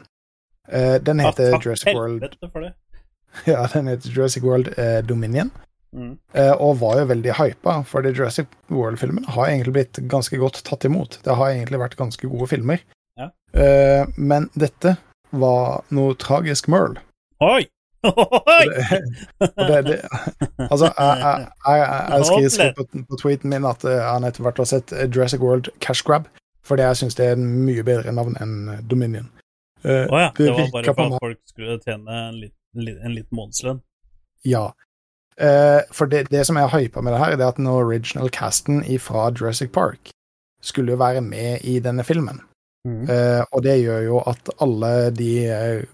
Eh, 0.71 0.97
den 1.01 1.19
heter 1.19 1.55
Ah, 1.55 1.59
Jurassic 1.63 1.95
World. 1.95 2.27
Ja, 3.45 3.67
den 3.73 3.87
heter 3.87 4.09
Jurassic 4.09 4.43
World 4.43 4.71
eh, 4.77 5.01
Dominion, 5.05 5.51
Mm. 5.93 6.17
eh, 6.37 6.51
og 6.61 6.75
var 6.83 6.99
jo 6.99 7.05
veldig 7.09 7.33
hypa, 7.33 7.79
for 7.85 8.05
Jurassic 8.05 8.45
World-filmene 8.69 9.25
har 9.33 9.47
egentlig 9.49 9.73
blitt 9.73 9.99
ganske 10.09 10.37
godt 10.37 10.59
tatt 10.67 10.85
imot. 10.85 11.17
Det 11.25 11.33
har 11.35 11.49
egentlig 11.49 11.79
vært 11.81 11.95
ganske 11.97 12.27
gode 12.29 12.45
filmer. 12.51 12.83
Ja. 13.17 13.31
Men 14.15 14.49
dette 14.53 14.97
var 15.31 15.81
noe 15.89 16.13
tragisk 16.21 16.67
møl. 16.69 16.99
Oi! 17.41 17.65
Det, 18.05 19.49
det, 19.57 19.79
det, 19.87 19.97
altså, 20.69 20.85
jeg, 20.97 21.17
jeg, 21.19 21.47
jeg, 21.67 21.79
jeg 22.13 22.25
skriver, 22.29 22.49
skriver 22.49 22.73
på, 22.77 23.01
på 23.09 23.17
tweeten 23.21 23.49
min 23.51 23.65
at 23.67 23.83
han 23.83 24.23
etter 24.29 24.45
hvert 24.45 24.61
har 24.61 24.69
sett 24.69 24.93
Jurassic 25.09 25.41
World 25.41 25.67
Cash 25.83 26.05
Grab, 26.07 26.29
fordi 26.63 26.85
jeg 26.85 26.97
syns 27.01 27.17
det 27.17 27.25
er 27.27 27.35
en 27.35 27.49
mye 27.65 27.83
bedre 27.83 28.13
navn 28.15 28.37
enn 28.39 28.55
eh, 28.75 28.79
Eh, 29.83 30.05
Å 30.11 30.19
ja, 30.19 30.29
det 30.35 30.51
var 30.51 30.71
bare 30.73 30.93
for 30.93 31.05
at 31.05 31.23
folk 31.23 31.41
skulle 31.47 31.79
tjene 31.83 32.19
en 32.27 32.39
liten, 32.41 33.15
liten 33.15 33.35
månedslønn. 33.35 33.81
Ja. 34.47 34.69
Uh, 35.39 35.81
for 35.95 36.11
det, 36.11 36.25
det 36.33 36.43
som 36.47 36.57
er 36.59 36.71
hypa 36.73 37.01
med 37.03 37.15
det 37.15 37.21
her, 37.21 37.37
det 37.39 37.45
er 37.45 37.53
at 37.53 37.59
den 37.61 37.69
original 37.71 38.27
casten 38.35 38.81
fra 38.99 39.29
Jurassic 39.31 39.71
Park 39.71 40.11
skulle 40.59 40.91
jo 40.91 40.99
være 40.99 41.21
med 41.23 41.63
i 41.63 41.77
denne 41.79 42.03
filmen. 42.03 42.41
Mm. 42.87 43.05
Uh, 43.07 43.43
og 43.55 43.63
det 43.63 43.77
gjør 43.79 44.03
jo 44.03 44.19
at 44.27 44.51
alle 44.63 44.91
de 45.15 45.31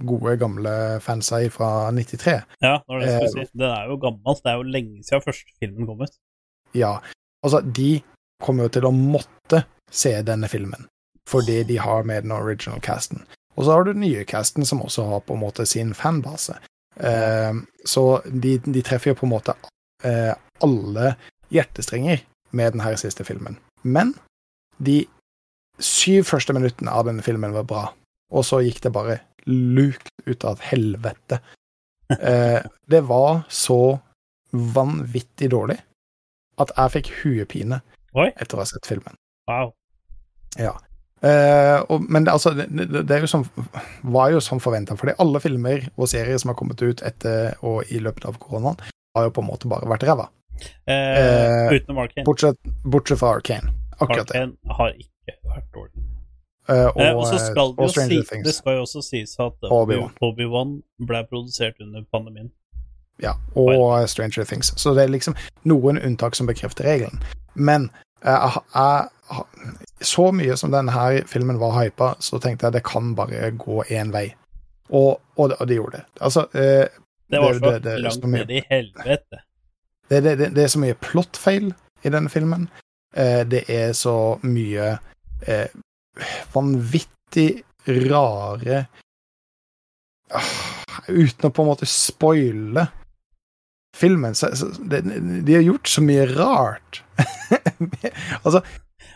gode, 0.05 0.35
gamle 0.41 0.73
fansa 1.01 1.39
fra 1.49 1.89
93 1.93 2.35
Ja, 2.61 2.75
det 2.77 2.89
var 2.89 2.99
det 3.01 3.07
jeg 3.11 3.29
skulle 3.29 3.45
si. 3.45 3.57
Den 3.57 3.69
er 3.69 3.87
jo 3.89 3.99
gammel. 4.01 4.41
Det 4.41 4.51
er 4.51 4.59
jo 4.59 4.67
lenge 4.77 5.05
siden 5.05 5.25
første 5.25 5.57
filmen 5.61 5.89
kom 5.89 6.03
ut. 6.05 6.19
Ja, 6.77 6.97
altså, 7.45 7.61
de 7.61 8.01
kommer 8.41 8.67
jo 8.67 8.75
til 8.75 8.89
å 8.89 8.93
måtte 8.93 9.63
se 9.93 10.11
denne 10.25 10.49
filmen, 10.51 10.89
fordi 11.29 11.61
de 11.69 11.77
har 11.81 12.05
med 12.07 12.25
den 12.25 12.33
original 12.35 12.81
casten. 12.83 13.23
Og 13.55 13.65
så 13.65 13.71
har 13.71 13.83
du 13.83 13.93
den 13.93 14.03
nye 14.03 14.25
casten, 14.27 14.65
som 14.67 14.83
også 14.83 15.07
har 15.09 15.23
på 15.25 15.35
en 15.35 15.43
måte 15.43 15.65
sin 15.69 15.93
fanbase. 15.95 16.57
Eh, 16.95 17.53
så 17.87 18.05
de, 18.25 18.57
de 18.65 18.83
treffer 18.83 19.13
jo 19.13 19.19
på 19.19 19.27
en 19.27 19.35
måte 19.35 19.55
eh, 20.03 20.33
alle 20.63 21.15
hjertestrenger 21.53 22.23
med 22.55 22.75
denne 22.75 22.95
siste 22.99 23.25
filmen. 23.27 23.57
Men 23.83 24.13
de 24.77 25.03
syv 25.79 26.25
første 26.29 26.55
minuttene 26.55 26.91
av 26.91 27.07
denne 27.07 27.23
filmen 27.23 27.55
var 27.55 27.67
bra, 27.67 27.85
og 28.31 28.47
så 28.47 28.61
gikk 28.63 28.81
det 28.85 28.95
bare 28.95 29.19
lukt 29.45 30.11
ut 30.25 30.47
av 30.47 30.63
helvete. 30.65 31.39
Eh, 32.11 32.61
det 32.91 33.03
var 33.07 33.43
så 33.49 33.97
vanvittig 34.55 35.51
dårlig 35.51 35.77
at 36.61 36.71
jeg 36.77 36.93
fikk 36.93 37.13
huepine 37.23 37.81
Oi. 38.15 38.29
etter 38.31 38.55
å 38.55 38.63
ha 38.63 38.67
sett 38.69 38.87
filmen. 38.87 39.17
Wow. 39.51 39.73
Eh, 41.23 41.79
og, 41.89 42.03
men 42.11 42.25
det, 42.25 42.31
altså, 42.31 42.51
det, 42.53 42.67
det, 42.91 43.03
det 43.07 43.21
jo 43.23 43.29
som, 43.31 43.45
var 44.03 44.33
jo 44.33 44.41
som 44.43 44.59
forventa, 44.61 44.97
fordi 44.99 45.15
alle 45.23 45.39
filmer 45.43 45.87
og 45.95 46.09
serier 46.11 46.37
som 46.41 46.51
har 46.51 46.57
kommet 46.59 46.81
ut 46.83 47.03
etter 47.07 47.55
og 47.65 47.87
i 47.89 48.01
løpet 48.03 48.27
av 48.29 48.39
koronaen, 48.41 48.81
har 49.15 49.29
jo 49.29 49.35
på 49.35 49.45
en 49.45 49.49
måte 49.49 49.71
bare 49.71 49.87
vært 49.89 50.03
ræva. 50.09 50.27
Uh, 50.87 50.91
uh, 50.91 51.71
utenom 51.75 52.03
Arkane. 52.03 52.25
Bortsett, 52.27 52.59
bortsett 52.83 53.19
fra 53.19 53.37
Arkane. 53.39 53.73
Akkurat 53.97 54.27
det. 54.31 54.43
Arkane 54.43 54.75
har 54.79 54.91
ikke 54.99 55.39
vært 55.53 55.71
dårlig. 55.73 56.05
Og, 56.65 56.97
og 56.97 57.25
så 57.29 57.37
skal 57.37 57.75
det 57.77 57.85
og 57.85 57.91
si, 57.93 58.39
det 58.41 58.53
skal 58.55 58.79
jo 58.79 58.85
også 58.87 59.01
sies 59.05 59.35
at 59.37 59.67
Obi-Wan. 59.69 60.71
Ble 61.05 61.19
produsert 61.29 61.77
under 61.83 62.01
pandemien. 62.09 62.49
Ja, 63.21 63.35
og 63.55 64.09
Stranger 64.09 64.43
Things. 64.49 64.73
Så 64.81 64.95
det 64.97 65.05
er 65.05 65.13
liksom 65.13 65.37
noen 65.69 66.01
unntak 66.01 66.35
som 66.35 66.49
bekrefter 66.49 66.87
regelen. 66.89 67.21
Men 67.53 67.91
jeg, 68.25 68.63
jeg, 68.73 69.45
så 70.05 70.29
mye 70.35 70.55
som 70.57 70.71
denne 70.73 71.23
filmen 71.29 71.59
var 71.61 71.75
hypa, 71.79 72.13
så 72.19 72.39
tenkte 72.41 72.67
jeg 72.67 72.77
det 72.77 72.83
kan 72.87 73.13
bare 73.17 73.51
gå 73.59 73.83
én 73.89 74.11
vei. 74.13 74.27
Og, 74.89 75.19
og, 75.35 75.49
det, 75.49 75.57
og 75.59 75.67
det 75.67 75.77
gjorde 75.79 75.97
det. 75.97 76.05
Altså, 76.21 76.45
eh, 76.53 76.87
Det 77.31 77.41
var 77.41 77.53
så 77.53 77.59
det- 77.71 77.83
det 77.83 77.99
langt 78.01 78.27
ned 78.29 78.51
i 78.51 78.61
helvete. 78.69 79.39
det, 80.09 80.19
det, 80.23 80.35
det, 80.37 80.49
det 80.55 80.63
er 80.63 80.67
så 80.67 80.79
mye 80.79 80.93
plottfeil 81.01 81.73
i 82.05 82.09
denne 82.13 82.29
filmen. 82.29 82.67
Eh, 83.15 83.43
det 83.49 83.63
er 83.69 83.93
så 83.97 84.37
mye 84.43 84.97
eh, 85.47 85.67
vanvittig 86.53 87.63
rare 87.87 88.85
uh, 90.33 90.53
Uten 91.07 91.49
å 91.49 91.53
på 91.53 91.61
en 91.61 91.67
måte 91.69 91.85
spoile 91.85 92.87
filmen, 93.95 94.35
så, 94.35 94.49
så 94.55 94.67
det, 94.89 95.01
De 95.45 95.53
har 95.55 95.61
gjort 95.63 95.87
så 95.87 96.01
mye 96.03 96.25
rart. 96.35 97.01
altså, 98.43 98.61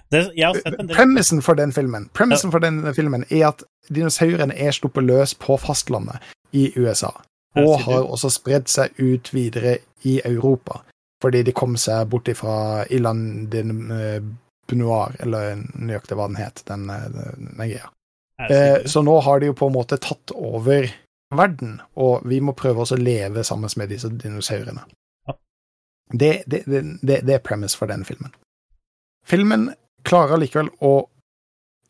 Premissen 0.10 1.42
for 1.46 1.54
den 1.54 1.70
filmen 1.70 2.08
Premissen 2.18 2.50
for 2.50 2.64
den 2.64 2.82
filmen 2.98 3.28
er 3.30 3.52
at 3.52 3.64
dinosaurene 3.94 4.56
er 4.58 4.74
sluppet 4.74 5.06
løs 5.06 5.36
på 5.38 5.58
fastlandet 5.62 6.18
i 6.52 6.72
USA. 6.78 7.12
Og 7.58 7.80
har 7.86 8.06
også 8.06 8.32
spredd 8.34 8.70
seg 8.70 8.98
ut 8.98 9.30
videre 9.34 9.78
i 10.06 10.20
Europa. 10.26 10.82
Fordi 11.22 11.44
de 11.44 11.54
kom 11.54 11.76
seg 11.78 12.08
bort 12.10 12.30
fra 12.38 12.86
Iland 12.90 13.50
din 13.54 13.92
eh, 13.92 14.22
Benoir, 14.70 15.16
eller 15.20 15.58
nøyaktig 15.74 16.18
hva 16.18 16.28
den 16.30 16.40
het, 16.40 16.62
den, 16.70 16.90
eh, 16.94 17.08
den 17.12 17.50
greia. 17.58 17.90
Eh, 18.40 18.86
så 18.86 19.02
nå 19.04 19.18
har 19.26 19.40
de 19.40 19.50
jo 19.50 19.58
på 19.58 19.68
en 19.68 19.76
måte 19.76 19.98
tatt 20.00 20.32
over 20.32 20.88
verden, 21.36 21.82
og 22.00 22.24
vi 22.30 22.40
må 22.42 22.56
prøve 22.58 22.86
å 22.86 23.00
leve 23.00 23.44
sammen 23.44 23.70
med 23.76 23.92
disse 23.92 24.10
dinosaurene. 24.14 24.86
Det, 26.10 26.44
det, 26.48 26.64
det, 26.66 26.82
det, 27.02 27.20
det 27.28 27.36
er 27.36 27.44
premise 27.46 27.78
for 27.78 27.92
den 27.92 28.06
filmen. 28.08 28.32
Filmen 29.28 29.70
klarer 30.08 30.42
likevel 30.42 30.70
å 30.86 30.94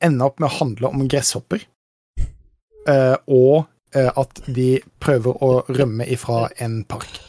ende 0.03 0.26
opp 0.26 0.40
med 0.40 0.49
å 0.49 0.57
handle 0.60 0.94
om 0.94 1.07
gresshopper, 1.11 1.65
eh, 2.88 3.15
og 3.27 3.65
eh, 3.95 4.10
at 4.10 4.41
de 4.48 4.69
prøver 5.03 5.44
å 5.44 5.52
rømme 5.68 6.07
ifra 6.07 6.48
en 6.64 6.81
park. 6.88 7.19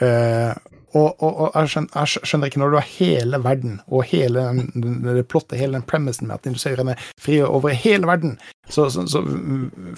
Eh, 0.00 0.52
og, 0.92 1.22
og, 1.24 1.30
og 1.30 1.54
jeg, 1.56 1.70
skjønner, 1.72 1.94
jeg 1.96 2.28
skjønner 2.28 2.50
ikke 2.50 2.60
når 2.60 2.72
du 2.72 2.76
har 2.76 2.90
hele 2.90 3.38
verden 3.42 3.78
og 3.88 4.04
hele 4.10 4.44
det 4.76 5.24
plottet, 5.32 5.56
hele 5.58 5.78
den 5.78 5.86
premisen 5.88 6.28
med 6.28 6.36
at 6.36 6.44
dinosaurene 6.44 6.94
er 6.94 7.06
frie 7.20 7.46
over 7.48 7.72
hele 7.72 8.10
verden, 8.10 8.36
så, 8.68 8.90
så, 8.92 9.06
så 9.08 9.22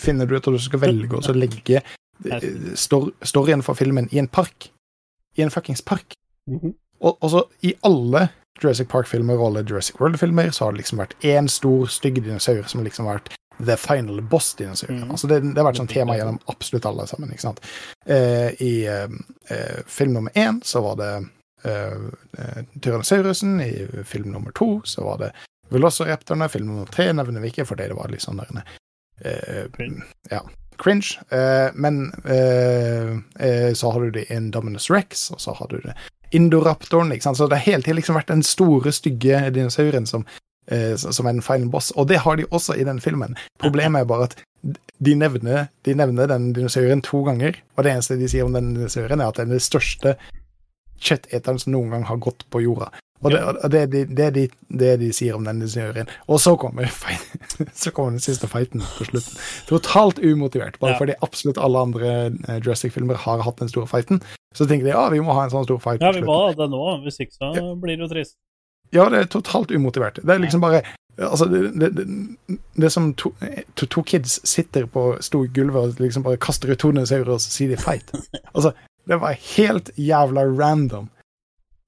finner 0.00 0.30
du 0.30 0.36
ut 0.36 0.46
at 0.46 0.54
du 0.54 0.62
skal 0.62 0.84
velge 0.84 1.18
å 1.18 1.34
legge 1.34 1.82
eh, 1.82 2.46
storyen 2.78 3.66
for 3.66 3.78
filmen 3.78 4.06
i 4.14 4.22
en 4.22 4.30
park. 4.30 4.70
I 5.34 5.42
en 5.42 5.50
fuckings 5.50 5.82
park. 5.82 6.14
Mhm. 6.50 6.76
Og, 7.04 7.18
og 7.18 7.30
så 7.32 7.40
i 7.66 7.74
alle 7.84 8.28
Jurassic 8.62 8.88
Park-filmer 8.88 9.38
og 9.38 9.48
alle 9.48 9.64
Jurassic 9.66 9.98
World-filmer 10.00 10.50
så 10.54 10.66
har 10.66 10.74
det 10.74 10.84
liksom 10.84 11.00
vært 11.02 11.16
én 11.26 11.48
stor, 11.50 11.88
stygg 11.90 12.22
dinosaur 12.22 12.62
som 12.70 12.84
liksom 12.84 13.08
har 13.08 13.18
vært 13.18 13.34
the 13.58 13.76
final 13.76 14.20
boss-dinosaur. 14.22 14.90
Mm. 14.90 15.10
Altså 15.10 15.26
det, 15.26 15.40
det 15.40 15.60
har 15.60 15.68
vært 15.68 15.80
sånn 15.82 15.90
tema 15.90 16.16
gjennom 16.18 16.40
absolutt 16.50 16.86
alle 16.88 17.06
sammen. 17.10 17.30
ikke 17.30 17.46
sant? 17.46 17.62
Eh, 18.06 18.50
I 18.62 18.72
eh, 18.90 19.06
eh, 19.50 19.80
film 19.86 20.16
nummer 20.16 20.34
én 20.38 20.60
så 20.66 20.82
var 20.84 20.98
det 20.98 21.12
eh, 21.64 22.08
eh, 22.38 22.64
Tyrannosaurusen. 22.80 23.60
I 23.62 24.04
film 24.04 24.32
nummer 24.34 24.54
to 24.58 24.80
så 24.84 25.06
var 25.06 25.22
det 25.22 25.30
Velociraptorene. 25.70 26.50
Film 26.52 26.72
nummer 26.72 26.90
tre 26.90 27.12
nevner 27.12 27.44
vi 27.44 27.52
ikke 27.54 27.66
fordi 27.68 27.88
det 27.90 27.98
var 27.98 28.12
litt 28.12 28.26
sånn 28.26 28.42
der 28.42 28.64
eh. 29.24 29.94
Ja, 30.30 30.42
cringe. 30.82 31.14
Eh, 31.30 31.70
men 31.74 32.10
så 33.74 33.94
har 33.94 34.02
du 34.02 34.10
det 34.18 34.26
Indominus 34.34 34.90
Rex, 34.90 35.30
og 35.30 35.40
så 35.40 35.54
har 35.54 35.70
du 35.70 35.78
det 35.84 35.94
Indoraptoren. 36.34 37.12
ikke 37.14 37.28
sant? 37.28 37.38
Så 37.38 37.46
det 37.48 37.60
har 37.60 37.68
hele 37.72 37.82
tiden 37.86 37.96
liksom 38.00 38.18
vært 38.18 38.32
den 38.32 38.42
store, 38.46 38.92
stygge 38.92 39.40
dinosauren 39.54 40.06
som, 40.10 40.26
eh, 40.70 40.94
som 40.96 41.26
er 41.26 41.32
den 41.38 41.42
final 41.46 41.70
boss. 41.70 41.92
Og 41.96 42.08
det 42.10 42.18
har 42.24 42.36
de 42.36 42.46
også 42.50 42.76
i 42.80 42.84
den 42.84 43.00
filmen. 43.00 43.36
Problemet 43.62 44.02
er 44.02 44.10
bare 44.10 44.28
at 44.30 44.36
de 45.04 45.14
nevner, 45.14 45.68
de 45.84 45.94
nevner 45.94 46.26
den 46.30 46.52
dinosauren 46.56 47.02
to 47.04 47.22
ganger, 47.26 47.58
og 47.76 47.84
det 47.84 47.92
eneste 47.92 48.16
de 48.18 48.28
sier 48.28 48.46
om 48.46 48.54
den 48.56 48.74
dinosauren, 48.74 49.20
er 49.20 49.28
at 49.28 49.36
den 49.36 49.50
er 49.52 49.58
den 49.58 49.60
største 49.60 50.14
kjøtteteren 51.04 51.58
som 51.60 51.74
noen 51.74 51.90
gang 51.92 52.06
har 52.08 52.20
gått 52.22 52.46
på 52.50 52.62
jorda. 52.64 52.90
Og 53.24 53.30
det, 53.32 53.40
og 53.40 53.70
det, 53.72 53.82
det, 54.12 54.24
er 54.26 54.32
de, 54.34 54.42
det 54.68 54.90
de 55.00 55.08
sier 55.16 55.36
om 55.36 55.44
den 55.46 55.62
dinosauren. 55.62 56.10
Og 56.28 56.40
så 56.44 56.56
kommer, 56.60 56.90
så 57.82 57.92
kommer 57.94 58.16
den 58.16 58.24
siste 58.24 58.48
fighten 58.50 58.82
på 58.98 59.06
slutten. 59.08 59.38
Totalt 59.70 60.20
umotivert, 60.20 60.76
bare 60.80 60.92
Ja. 60.96 60.98
fordi 61.00 61.14
absolutt 61.24 61.60
alle 61.60 61.80
andre 61.88 62.10
eh, 62.48 62.58
Jurassic-filmer 62.60 63.20
har 63.24 63.44
hatt 63.46 63.62
den 63.62 63.72
store 63.72 63.88
fighten. 63.88 64.20
Så 64.54 64.66
tenker 64.70 64.86
de 64.86 64.94
ja, 64.94 65.04
vi 65.10 65.22
må 65.24 65.34
ha 65.34 65.46
en 65.46 65.52
sånn 65.52 65.66
stor 65.66 65.80
fight 65.82 66.02
Ja, 66.04 66.12
vi 66.14 66.22
må 66.24 66.34
ha 66.38 66.52
det 66.54 66.68
nå, 66.70 66.82
hvis 67.04 67.18
ikke 67.24 67.34
så 67.34 67.70
blir 67.80 67.98
det 67.98 68.06
jo 68.06 68.10
trist. 68.12 68.36
Ja, 68.94 69.08
det 69.10 69.18
er 69.18 69.32
totalt 69.32 69.72
umotivert. 69.74 70.20
Det 70.22 70.34
er 70.34 70.42
liksom 70.42 70.62
bare 70.64 70.84
Altså, 71.14 71.46
det, 71.46 71.90
det, 71.94 72.06
det, 72.74 72.88
som 72.90 73.12
to, 73.14 73.30
to, 73.78 73.86
to 73.86 74.02
kids 74.02 74.40
sitter 74.50 74.88
på 74.90 75.12
storgulvet 75.22 75.76
og 75.94 76.00
liksom 76.02 76.24
bare 76.26 76.40
kaster 76.42 76.72
ut 76.72 76.80
to 76.82 76.90
dinosaurer, 76.90 77.36
og 77.36 77.42
sier 77.42 77.70
de 77.70 77.78
fight. 77.78 78.10
Altså, 78.54 78.72
det 79.06 79.20
var 79.22 79.38
helt 79.54 79.92
jævla 79.94 80.42
random. 80.58 81.06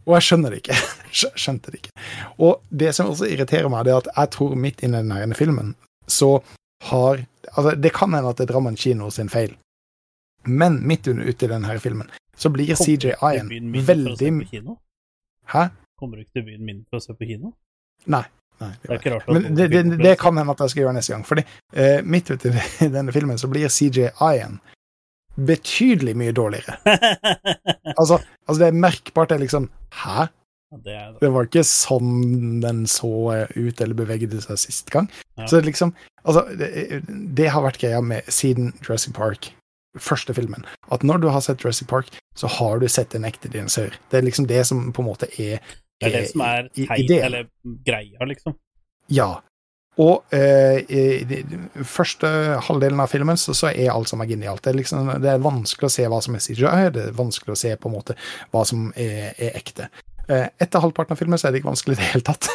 Og 0.06 0.14
jeg 0.14 0.28
skjønner 0.28 0.55
det 0.55 0.60
ikke. 0.62 0.78
Skjønte 1.43 1.72
det 1.72 1.80
ikke. 1.80 2.06
Og 2.38 2.62
det 2.70 2.93
som 2.94 3.10
også 3.10 3.26
irriterer 3.26 3.66
meg, 3.72 3.88
det 3.88 3.97
er 3.97 4.05
at 4.05 4.12
jeg 4.12 4.32
tror 4.36 4.55
midt 4.55 4.86
inni 4.86 5.02
denne 5.02 5.38
filmen, 5.38 5.74
så 6.06 6.36
har 6.90 7.24
Altså, 7.56 7.72
det 7.78 7.93
kan 7.94 8.12
hende 8.12 8.28
at 8.28 8.36
det 8.36 8.44
er 8.44 8.51
Drammen 8.51 8.74
kino 8.76 9.06
sin 9.10 9.30
feil, 9.32 9.55
men 10.44 10.80
midt 10.86 11.06
under 11.09 11.24
ute 11.24 11.47
i 11.47 11.48
denne 11.48 11.78
filmen, 11.80 12.10
så 12.36 12.52
blir 12.52 12.68
Kommer 12.70 12.84
du 12.84 12.84
CJI-en 12.84 13.48
til 13.48 13.54
byen 13.54 13.70
min 13.70 13.82
for 13.82 13.92
å 13.92 13.92
veldig 13.92 14.16
se 14.16 14.32
på 14.38 14.50
kino? 14.50 14.78
Hæ? 15.52 15.68
Kommer 15.96 16.16
du 16.16 16.26
ikke 16.26 16.38
til 16.38 16.48
byen 16.50 16.66
min 16.68 16.82
for 16.88 17.00
å 17.00 17.04
se 17.04 17.16
på 17.16 17.28
kino? 17.28 17.52
Nei. 18.06 18.24
Nei, 18.60 18.70
Det 18.82 18.88
er 18.94 19.02
ikke 19.02 19.32
Men 19.34 19.56
det, 19.56 19.66
det, 19.68 19.98
det 20.00 20.14
kan 20.20 20.36
hende 20.36 20.52
at 20.52 20.62
jeg 20.64 20.72
skal 20.72 20.82
gjøre 20.86 20.96
neste 20.96 21.12
gang. 21.12 21.26
Fordi 21.28 21.42
uh, 21.76 21.98
midt 22.04 22.30
ute 22.32 22.52
i 22.52 22.88
denne 22.96 23.12
filmen 23.12 23.40
så 23.40 23.50
blir 23.52 23.68
CJI-en 23.68 24.60
betydelig 25.36 26.16
mye 26.16 26.32
dårligere. 26.32 26.78
Altså, 27.96 28.18
altså 28.44 28.60
det 28.60 28.66
er 28.66 28.74
merkbart 28.76 29.30
det 29.30 29.36
er 29.36 29.40
liksom 29.40 29.68
Hæ? 29.94 30.26
Det 30.84 30.96
Det 31.20 31.28
var 31.32 31.46
ikke 31.46 31.62
sånn 31.64 32.58
den 32.60 32.82
så 32.90 33.12
eh, 33.32 33.52
ut 33.54 33.80
eller 33.80 33.96
bevegde 33.96 34.40
seg 34.42 34.58
sist 34.60 34.90
gang. 34.92 35.06
Ja. 35.38 35.46
Så 35.48 35.60
liksom 35.64 35.94
Altså, 36.26 36.42
det, 36.58 37.02
det 37.38 37.46
har 37.54 37.62
vært 37.62 37.78
greia 37.78 38.00
med 38.02 38.26
siden 38.28 38.74
Jurassic 38.82 39.14
Park, 39.14 39.52
første 40.02 40.35
filmen, 40.36 40.66
at 40.93 41.02
når 41.06 41.23
du 41.23 41.28
har 41.32 41.43
sett 41.44 41.64
Jurassic 41.64 41.89
Park, 41.89 42.12
så 42.36 42.51
har 42.59 42.78
du 42.81 42.89
sett 42.89 43.14
en 43.16 43.27
ekte 43.28 43.51
dinosaur. 43.52 43.97
Det 44.10 44.20
er 44.20 44.27
liksom 44.27 44.47
det 44.51 44.62
som 44.68 44.89
på 44.93 45.02
en 45.02 45.10
måte 45.10 45.28
er 45.40 45.60
Det 46.01 46.10
er 46.10 46.16
det 46.18 46.31
som 46.31 46.43
er 46.44 46.70
teit, 46.77 47.10
eller 47.10 47.47
greia, 47.86 48.27
liksom. 48.28 48.56
Ja. 49.09 49.39
Og 49.97 50.35
eh, 50.36 50.82
i 50.93 51.85
første 51.89 52.28
halvdelen 52.66 53.01
av 53.01 53.09
filmen 53.09 53.39
så, 53.40 53.55
så 53.56 53.70
er 53.70 53.94
alt 53.94 54.10
sammen 54.10 54.28
genialt. 54.28 54.60
Det 54.64 54.74
er, 54.74 54.77
liksom, 54.82 55.09
det 55.24 55.31
er 55.32 55.40
vanskelig 55.40 55.89
å 55.89 55.94
se 55.94 56.05
hva 56.12 56.18
som 56.24 56.36
er 56.36 56.44
CGI, 56.44 56.90
det 56.93 57.06
er 57.06 57.16
vanskelig 57.16 57.55
å 57.55 57.60
se 57.62 57.73
på 57.81 57.89
en 57.89 57.97
måte 57.97 58.18
hva 58.52 58.66
som 58.68 58.90
er, 58.93 59.32
er 59.40 59.56
ekte. 59.56 59.89
Eh, 60.28 60.48
etter 60.59 60.82
halvparten 60.82 61.14
av 61.14 61.20
filmen 61.20 61.39
så 61.39 61.48
er 61.48 61.55
det 61.55 61.62
ikke 61.62 61.70
vanskelig 61.70 61.97
i 61.97 62.01
det 62.01 62.10
hele 62.10 62.27
tatt. 62.27 62.51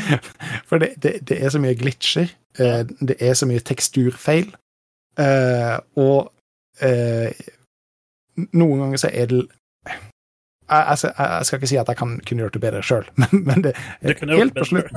For 0.68 0.82
det, 0.82 0.92
det, 1.00 1.16
det 1.30 1.40
er 1.40 1.54
så 1.54 1.62
mye 1.62 1.78
glitcher. 1.78 2.34
Eh, 2.58 2.82
det 3.00 3.16
er 3.16 3.36
så 3.38 3.48
mye 3.48 3.64
teksturfeil. 3.64 4.52
Eh, 5.22 5.76
og 6.02 6.33
eh, 6.82 7.30
noen 8.52 8.80
ganger 8.82 8.96
så 9.04 9.10
er 9.12 9.26
det 9.30 9.42
jeg, 10.64 10.86
jeg, 10.88 10.98
skal- 10.98 11.14
jeg 11.18 11.46
skal 11.46 11.58
ikke 11.60 11.68
si 11.68 11.76
at 11.76 11.88
jeg 11.92 11.96
kan 12.00 12.12
kunne 12.26 12.40
gjort 12.46 12.54
det 12.56 12.60
bedre 12.64 12.82
sjøl, 12.82 13.08
men, 13.20 13.42
men 13.46 13.64
det, 13.66 13.74
helt 14.02 14.54
på 14.56 14.64
slutten 14.64 14.96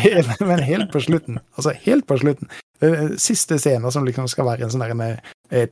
helt, 0.00 0.30
men 0.50 0.62
helt 0.64 0.92
på 0.92 1.00
slutten. 1.04 1.38
Altså, 1.58 1.74
helt 1.84 2.06
på 2.08 2.16
slutten. 2.22 2.48
Eh, 2.82 3.10
siste 3.20 3.58
scene 3.60 3.92
som 3.92 4.06
liksom 4.08 4.28
skal 4.32 4.48
være 4.48 4.64
en 4.64 4.72
sånn 4.72 4.86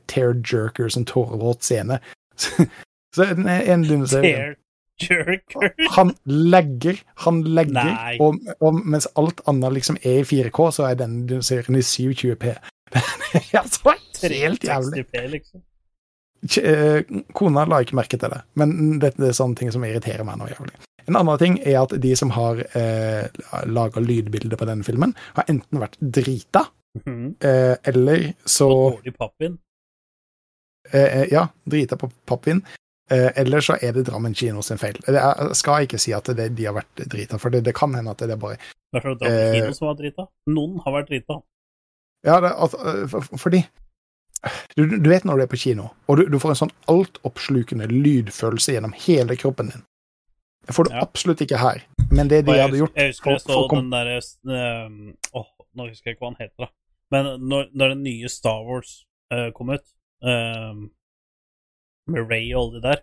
tear-jerker, 0.07 0.89
sånn 0.93 1.07
tårevåt 1.09 1.65
scene. 1.65 1.99
Så, 2.43 2.65
så 3.13 3.25
en, 3.29 3.45
en 3.45 3.83
Tear 4.09 4.55
jerker. 5.01 5.73
Han 5.93 6.15
legger, 6.25 6.97
han 7.25 7.43
legger, 7.45 7.91
og, 8.21 8.39
og 8.57 8.79
mens 8.89 9.05
alt 9.19 9.41
annet 9.49 9.75
liksom 9.75 9.99
er 10.01 10.23
i 10.23 10.25
4K, 10.25 10.63
så 10.73 10.87
er 10.87 10.97
den 10.97 11.19
dinosauren 11.29 11.77
i 11.77 11.83
720P. 11.85 12.55
Det 12.93 13.03
er 13.53 13.59
altså 13.61 13.93
helt 14.31 14.63
jævlig. 14.63 15.05
liksom. 15.31 15.61
Eh, 16.59 17.03
Kona 17.33 17.65
la 17.65 17.79
ikke 17.83 17.95
merke 17.95 18.19
til 18.19 18.29
det, 18.29 18.41
men 18.55 18.99
det 18.99 19.13
er 19.19 19.31
sånne 19.35 19.55
ting 19.55 19.71
som 19.71 19.83
irriterer 19.83 20.23
meg 20.27 20.37
nå 20.37 20.47
jævlig. 20.51 20.75
En 21.07 21.15
annen 21.19 21.37
ting 21.39 21.57
er 21.67 21.81
at 21.81 21.89
de 21.99 22.15
som 22.15 22.29
har 22.31 22.59
eh, 22.75 23.27
laga 23.67 23.99
lydbilder 23.99 24.55
på 24.59 24.65
denne 24.67 24.83
filmen, 24.83 25.15
har 25.35 25.43
enten 25.51 25.79
vært 25.79 25.97
drita, 25.99 26.67
Mhm. 26.93 27.35
eh, 27.41 27.75
eller 27.89 28.33
så 28.45 28.67
dårlig 28.69 29.15
pappvin. 29.17 29.57
eh, 30.93 31.25
Ja, 31.31 31.47
drita 31.67 31.95
på 31.97 32.11
pappvin. 32.25 32.61
Eh, 33.11 33.31
eller 33.35 33.59
så 33.59 33.77
er 33.81 33.91
det 33.93 34.05
Drammen 34.05 34.33
kino 34.33 34.61
sin 34.61 34.77
feil. 34.77 34.95
Jeg 35.07 35.55
skal 35.55 35.83
ikke 35.87 35.99
si 35.99 36.13
at 36.13 36.23
det, 36.25 36.55
de 36.55 36.65
har 36.65 36.73
vært 36.73 37.07
drita, 37.09 37.37
for 37.39 37.49
det, 37.49 37.63
det 37.63 37.73
kan 37.75 37.93
hende 37.93 38.11
at 38.11 38.17
det 38.17 38.31
er 38.31 38.35
bare 38.37 38.57
Det 38.93 39.03
er 39.03 39.09
det 39.09 39.19
Drammen 39.19 39.39
Eh. 39.55 39.61
kino 39.61 39.73
som 39.73 39.87
var 39.87 39.95
drita. 39.95 40.27
Noen 40.47 40.79
har 40.85 40.93
vært 40.93 41.09
drita. 41.09 41.41
Ja, 42.25 42.39
det, 42.39 42.51
at, 42.55 43.09
for, 43.09 43.21
fordi 43.37 43.65
du, 44.75 44.85
du 44.99 45.09
vet 45.09 45.25
når 45.27 45.39
du 45.39 45.43
er 45.45 45.51
på 45.51 45.59
kino, 45.61 45.89
og 46.07 46.19
du, 46.19 46.25
du 46.31 46.37
får 46.41 46.53
en 46.53 46.59
sånn 46.65 46.73
altoppslukende 46.91 47.87
lydfølelse 47.91 48.75
gjennom 48.75 48.93
hele 49.05 49.37
kroppen 49.39 49.71
din. 49.73 49.83
Det 50.67 50.75
får 50.75 50.87
du 50.87 50.93
Ja. 50.95 51.01
absolutt 51.03 51.41
ikke 51.43 51.59
her. 51.59 51.81
Men 52.11 52.29
det 52.31 52.45
de 52.45 52.53
jeg, 52.55 52.61
hadde 52.63 52.79
gjort 52.79 52.95
jeg 52.95 53.11
husker 53.11 53.31
jeg 53.31 53.41
så 53.43 53.61
den 53.71 53.89
derre 53.91 54.19
um, 54.85 54.99
Åh, 55.35 55.47
nå 55.75 55.87
husker 55.89 56.09
jeg 56.11 56.15
ikke 56.15 56.23
hva 56.25 56.31
han 56.31 56.39
heter, 56.39 56.65
da. 56.65 56.69
Men 57.11 57.29
når, 57.49 57.69
når 57.73 57.93
den 57.95 58.03
nye 58.03 58.29
Star 58.31 58.61
Wars 58.67 58.93
eh, 59.33 59.49
kom 59.55 59.69
ut, 59.73 59.83
um, 60.23 60.85
med 62.07 62.29
Ray 62.31 62.53
og 62.53 62.61
alle 62.61 62.79
de 62.79 62.83
der 62.87 63.01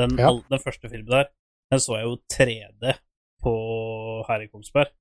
den, 0.00 0.18
Ja. 0.18 0.28
all, 0.28 0.42
den 0.50 0.62
første 0.62 0.88
filmen 0.88 1.10
der, 1.10 1.30
den 1.72 1.80
så 1.80 1.96
jeg 1.98 2.04
jo 2.08 2.16
3D 2.32 2.94
på 3.42 3.54
her 4.28 4.44
i 4.44 4.48
Kongsberg. 4.52 4.92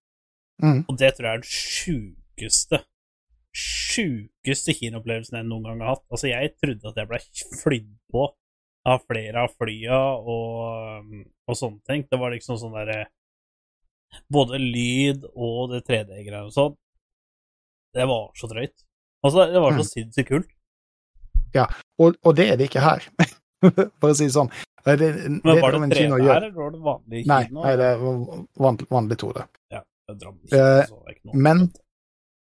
Mm. 0.64 0.86
Og 0.90 0.98
det 1.00 1.14
tror 1.16 1.28
jeg 1.28 1.34
er 1.34 1.44
den 1.44 1.52
sjukeste 1.52 2.80
sjukeste 3.56 4.74
kinoopplevelsen 4.78 5.40
jeg 5.40 5.48
noen 5.50 5.64
gang 5.66 5.80
har 5.84 5.96
hatt. 5.96 6.04
Altså, 6.14 6.30
jeg 6.32 6.54
trodde 6.62 6.92
at 6.92 7.00
jeg 7.02 7.10
ble 7.10 7.20
flydd 7.64 7.90
på 8.14 8.28
av 8.90 9.02
flere 9.10 9.44
av 9.46 9.54
flya 9.60 9.98
og, 10.18 11.10
og 11.50 11.58
sånne 11.58 11.82
ting. 11.90 12.06
Det 12.10 12.20
var 12.22 12.32
liksom 12.36 12.60
sånn 12.62 12.76
derre 12.78 13.08
Både 14.34 14.58
lyd 14.58 15.26
og 15.38 15.68
det 15.70 15.84
3D-greiene 15.86 16.48
og 16.48 16.54
sånn. 16.56 16.72
Det 17.94 18.08
var 18.10 18.32
så 18.38 18.48
drøyt. 18.50 18.74
Altså, 19.22 19.44
det 19.54 19.62
var 19.62 19.76
så 19.78 19.84
Mm. 19.84 19.90
sinnssykt 19.92 20.30
kult. 20.32 20.50
Og, 22.00 22.16
og 22.26 22.36
det 22.38 22.48
er 22.50 22.58
det 22.58 22.70
ikke 22.72 22.82
her, 22.82 23.06
for 24.00 24.10
å 24.10 24.16
si 24.18 24.26
det 24.30 24.34
sånn. 24.34 24.50
Det, 24.86 24.96
det, 25.02 25.10
Men 25.28 25.42
var 25.44 25.60
det 25.60 25.62
Drammen 25.76 25.94
3D 25.94 26.10
her, 26.24 26.36
eller 26.40 26.52
var 26.56 26.72
det 26.74 26.82
vanlig 26.88 27.22
Nei, 27.30 27.40
kino? 27.50 27.62
nei, 27.66 27.74
det 27.78 27.88
er 27.92 28.02
vanlig, 28.02 28.88
vanlig 28.90 29.18
2D. 29.22 29.46
Ja, 29.76 29.82
det 29.84 30.16
er 30.16 30.20
Drammen 30.24 30.42
Eh, 30.46 30.82
så 30.90 30.98
det 31.04 31.06
er 31.06 31.16
ikke 31.18 31.30
noe. 31.30 31.42
Men, 31.50 31.62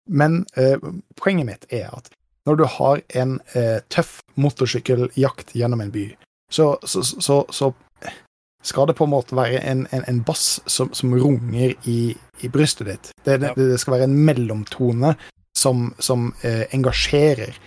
men 0.08 0.46
eh, 0.56 0.78
poenget 1.20 1.48
mitt 1.48 1.68
er 1.74 1.92
at 1.94 2.10
når 2.48 2.56
du 2.56 2.66
har 2.78 3.02
en 3.20 3.40
eh, 3.60 3.80
tøff 3.92 4.22
motorsykkeljakt 4.40 5.52
gjennom 5.58 5.84
en 5.84 5.92
by, 5.92 6.06
så, 6.52 6.78
så, 6.84 7.04
så, 7.04 7.42
så 7.52 7.74
skal 8.64 8.88
det 8.88 8.96
på 8.98 9.04
en 9.08 9.12
måte 9.12 9.36
være 9.36 9.60
en, 9.68 9.86
en, 9.92 10.04
en 10.08 10.22
bass 10.24 10.62
som, 10.66 10.92
som 10.96 11.16
runger 11.16 11.76
i, 11.88 12.16
i 12.40 12.52
brystet 12.52 12.88
ditt. 12.88 13.12
Det, 13.26 13.38
det, 13.44 13.54
det 13.60 13.80
skal 13.82 13.98
være 13.98 14.08
en 14.08 14.18
mellomtone 14.28 15.16
som, 15.58 15.90
som 16.00 16.30
eh, 16.48 16.64
engasjerer, 16.76 17.58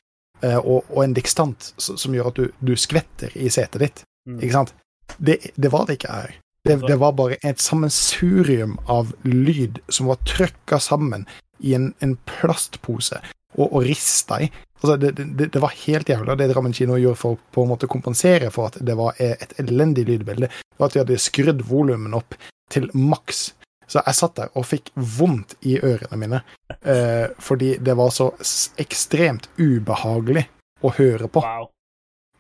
eh, 0.42 0.58
og, 0.58 0.88
og 0.88 1.04
en 1.04 1.16
dikstant 1.16 1.72
som, 1.76 1.98
som 2.00 2.16
gjør 2.16 2.30
at 2.32 2.40
du, 2.40 2.46
du 2.64 2.76
skvetter 2.78 3.34
i 3.36 3.50
setet 3.52 3.84
ditt. 3.84 4.02
Mm. 4.28 4.38
Ikke 4.40 4.56
sant? 4.56 4.74
Det, 5.18 5.40
det 5.56 5.72
var 5.72 5.88
det 5.88 5.98
ikke 5.98 6.14
her. 6.14 6.38
Det, 6.68 6.76
det 6.84 6.98
var 7.00 7.16
bare 7.16 7.38
et 7.46 7.60
sammensurium 7.60 8.76
av 8.92 9.14
lyd 9.24 9.80
som 9.88 10.10
var 10.10 10.20
trøkka 10.28 10.76
sammen 10.82 11.24
i 11.60 11.74
en, 11.76 11.92
en 12.00 12.16
plastpose 12.28 13.20
og, 13.56 13.66
og 13.66 13.82
rista 13.86 14.40
i. 14.44 14.50
Altså, 14.80 14.96
det, 14.96 15.10
det, 15.18 15.50
det 15.52 15.60
var 15.60 15.74
helt 15.82 16.08
jævla 16.08 16.36
det 16.38 16.48
Drammen 16.52 16.72
kino 16.72 16.96
gjorde 16.96 17.20
for 17.20 17.40
på 17.52 17.64
en 17.64 17.72
måte 17.74 17.88
kompensere 17.90 18.48
for 18.54 18.70
at 18.70 18.78
det 18.80 18.96
var 18.96 19.18
et 19.20 19.52
elendig 19.60 20.06
lydbilde. 20.08 20.48
og 20.48 20.78
var 20.80 20.88
at 20.88 20.96
de 20.96 21.02
hadde 21.02 21.18
skrudd 21.20 21.64
volumet 21.68 22.16
opp 22.16 22.36
til 22.72 22.88
maks. 22.96 23.50
Så 23.90 24.00
jeg 24.06 24.14
satt 24.14 24.36
der 24.38 24.52
og 24.54 24.64
fikk 24.70 24.92
vondt 24.94 25.56
i 25.66 25.74
ørene 25.82 26.16
mine, 26.16 26.40
eh, 26.86 27.26
fordi 27.42 27.74
det 27.82 27.96
var 27.98 28.12
så 28.14 28.30
ekstremt 28.78 29.48
ubehagelig 29.58 30.46
å 30.86 30.92
høre 30.94 31.26
på. 31.28 31.42
Wow. 31.42 31.66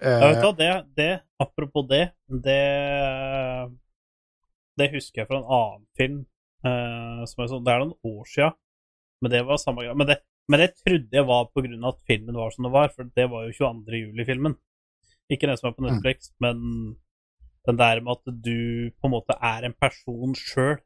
Eh, 0.00 0.22
vet 0.22 0.40
du 0.40 0.52
det, 0.56 0.70
det, 0.96 1.10
apropos 1.42 1.84
det, 1.90 2.06
det 2.30 2.60
Det 4.80 4.86
husker 4.94 5.20
jeg 5.20 5.28
fra 5.28 5.42
en 5.42 5.50
annen 5.58 5.86
film. 5.98 6.20
eh, 6.64 7.24
som 7.26 7.42
er 7.42 7.50
sånn, 7.50 7.64
det 7.66 7.72
er 7.74 7.82
noen 7.82 7.98
år 8.14 8.24
sia, 8.30 8.52
men 9.20 9.32
det 9.32 9.42
var 9.46 9.60
samme 9.60 9.84
greia. 9.84 9.94
Men 9.94 10.06
det, 10.08 10.18
men 10.48 10.60
det 10.62 10.72
trodde 10.80 11.16
jeg 11.16 11.26
var 11.28 11.46
av 11.46 11.88
at 11.92 12.02
filmen 12.08 12.34
var 12.34 12.50
som 12.50 12.64
det 12.66 12.72
var, 12.72 12.92
for 12.94 13.10
det 13.16 13.26
var 13.30 13.46
jo 13.46 13.52
22. 13.58 14.00
juli-filmen. 14.04 14.56
Ikke 15.30 15.46
den 15.46 15.56
som 15.56 15.68
er 15.68 15.76
på 15.76 15.84
Mm. 15.84 15.90
Netflix, 15.92 16.30
men 16.40 16.56
den 17.66 17.78
der 17.78 18.00
med 18.00 18.12
at 18.16 18.32
du 18.44 18.90
på 19.00 19.06
en 19.06 19.14
måte 19.14 19.36
er 19.42 19.64
en 19.64 19.74
person 19.80 20.34
sjøl 20.34 20.78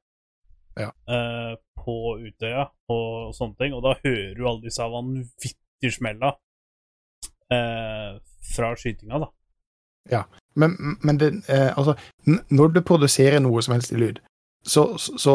Ja. 0.76 0.90
uh, 1.08 1.54
på 1.78 2.18
Utøya 2.18 2.64
og 2.90 3.34
sånne 3.34 3.54
ting, 3.60 3.74
og 3.74 3.82
da 3.84 3.94
hører 4.04 4.34
du 4.34 4.42
alle 4.48 4.62
disse 4.64 4.82
vanvittige 4.82 5.92
smella 5.94 6.32
uh, 7.54 8.18
fra 8.56 8.74
skytinga, 8.76 9.18
da. 9.22 9.30
Men, 10.56 10.74
men 11.02 11.18
det, 11.20 11.32
uh, 11.48 11.78
altså, 11.78 11.94
når 12.50 12.74
du 12.74 12.80
produserer 12.82 13.38
noe 13.38 13.62
som 13.62 13.74
helst 13.74 13.92
i 13.92 13.96
lyd, 13.96 14.18
så, 14.66 14.96
så, 14.98 15.16
så 15.18 15.34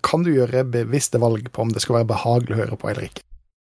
kan 0.00 0.22
du 0.24 0.30
gjøre 0.32 0.64
bevisste 0.64 1.18
valg 1.20 1.50
på 1.52 1.62
om 1.62 1.68
det 1.72 1.82
skal 1.82 1.98
være 2.00 2.08
behagelig 2.14 2.56
å 2.56 2.60
høre 2.62 2.76
på 2.80 2.88
eller 2.90 3.08
ikke. 3.10 3.22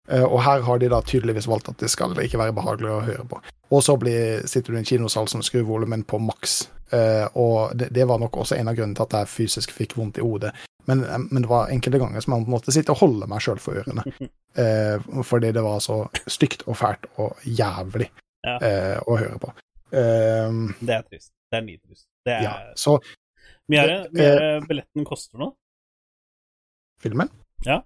Eh, 0.08 0.24
og 0.24 0.40
her 0.46 0.62
har 0.62 0.80
de 0.80 0.88
da 0.90 1.02
tydeligvis 1.02 1.48
valgt 1.50 1.70
at 1.70 1.78
det 1.82 1.90
skal 1.90 2.14
ikke 2.22 2.38
være 2.40 2.54
behagelig 2.56 2.92
å 2.94 3.02
høre 3.08 3.26
på. 3.28 3.42
Og 3.74 3.82
så 3.84 3.96
blir, 3.98 4.46
sitter 4.48 4.72
du 4.72 4.78
i 4.78 4.80
en 4.84 4.86
kinosal 4.86 5.28
som 5.28 5.42
skrur 5.44 5.66
volumen 5.66 6.04
på 6.08 6.20
maks. 6.22 6.70
Eh, 6.94 7.26
og 7.34 7.74
det, 7.78 7.90
det 7.92 8.06
var 8.08 8.20
nok 8.22 8.38
også 8.38 8.56
en 8.60 8.70
av 8.70 8.76
grunnene 8.78 8.96
til 8.96 9.08
at 9.08 9.18
jeg 9.20 9.32
fysisk 9.34 9.72
fikk 9.74 9.98
vondt 9.98 10.20
i 10.22 10.24
hodet. 10.26 10.54
Men, 10.86 11.02
eh, 11.04 11.18
men 11.32 11.42
det 11.42 11.50
var 11.50 11.72
enkelte 11.74 11.98
ganger 12.00 12.22
som 12.22 12.36
jeg 12.38 12.48
måtte 12.54 12.72
sitte 12.76 12.94
og 12.94 13.02
holde 13.02 13.28
meg 13.28 13.42
sjøl 13.42 13.60
for 13.62 13.82
ørene. 13.84 14.06
Eh, 14.56 15.02
fordi 15.28 15.50
det 15.52 15.60
var 15.66 15.82
så 15.84 15.98
stygt 16.32 16.62
og 16.72 16.78
fælt 16.80 17.10
og 17.20 17.42
jævlig 17.44 18.06
Ja. 18.48 18.54
eh, 18.64 19.00
å 19.04 19.18
høre 19.20 19.36
på. 19.42 19.50
Eh, 19.92 20.54
Det 20.80 20.94
er 20.96 21.02
trist. 21.10 21.32
Det 21.52 21.58
er 21.60 21.66
nitrist. 21.66 22.06
Det 22.24 22.34
er 22.38 22.44
ja, 22.46 22.54
så 22.80 22.94
Mye 23.68 23.82
er 23.82 23.88
det- 23.90 24.14
mye 24.16 24.30
er 24.30 24.40
det 24.62 24.68
billetten 24.70 25.04
koster 25.10 25.42
nå? 25.44 25.50
Filmen 27.04 27.30
Ja. 27.66 27.82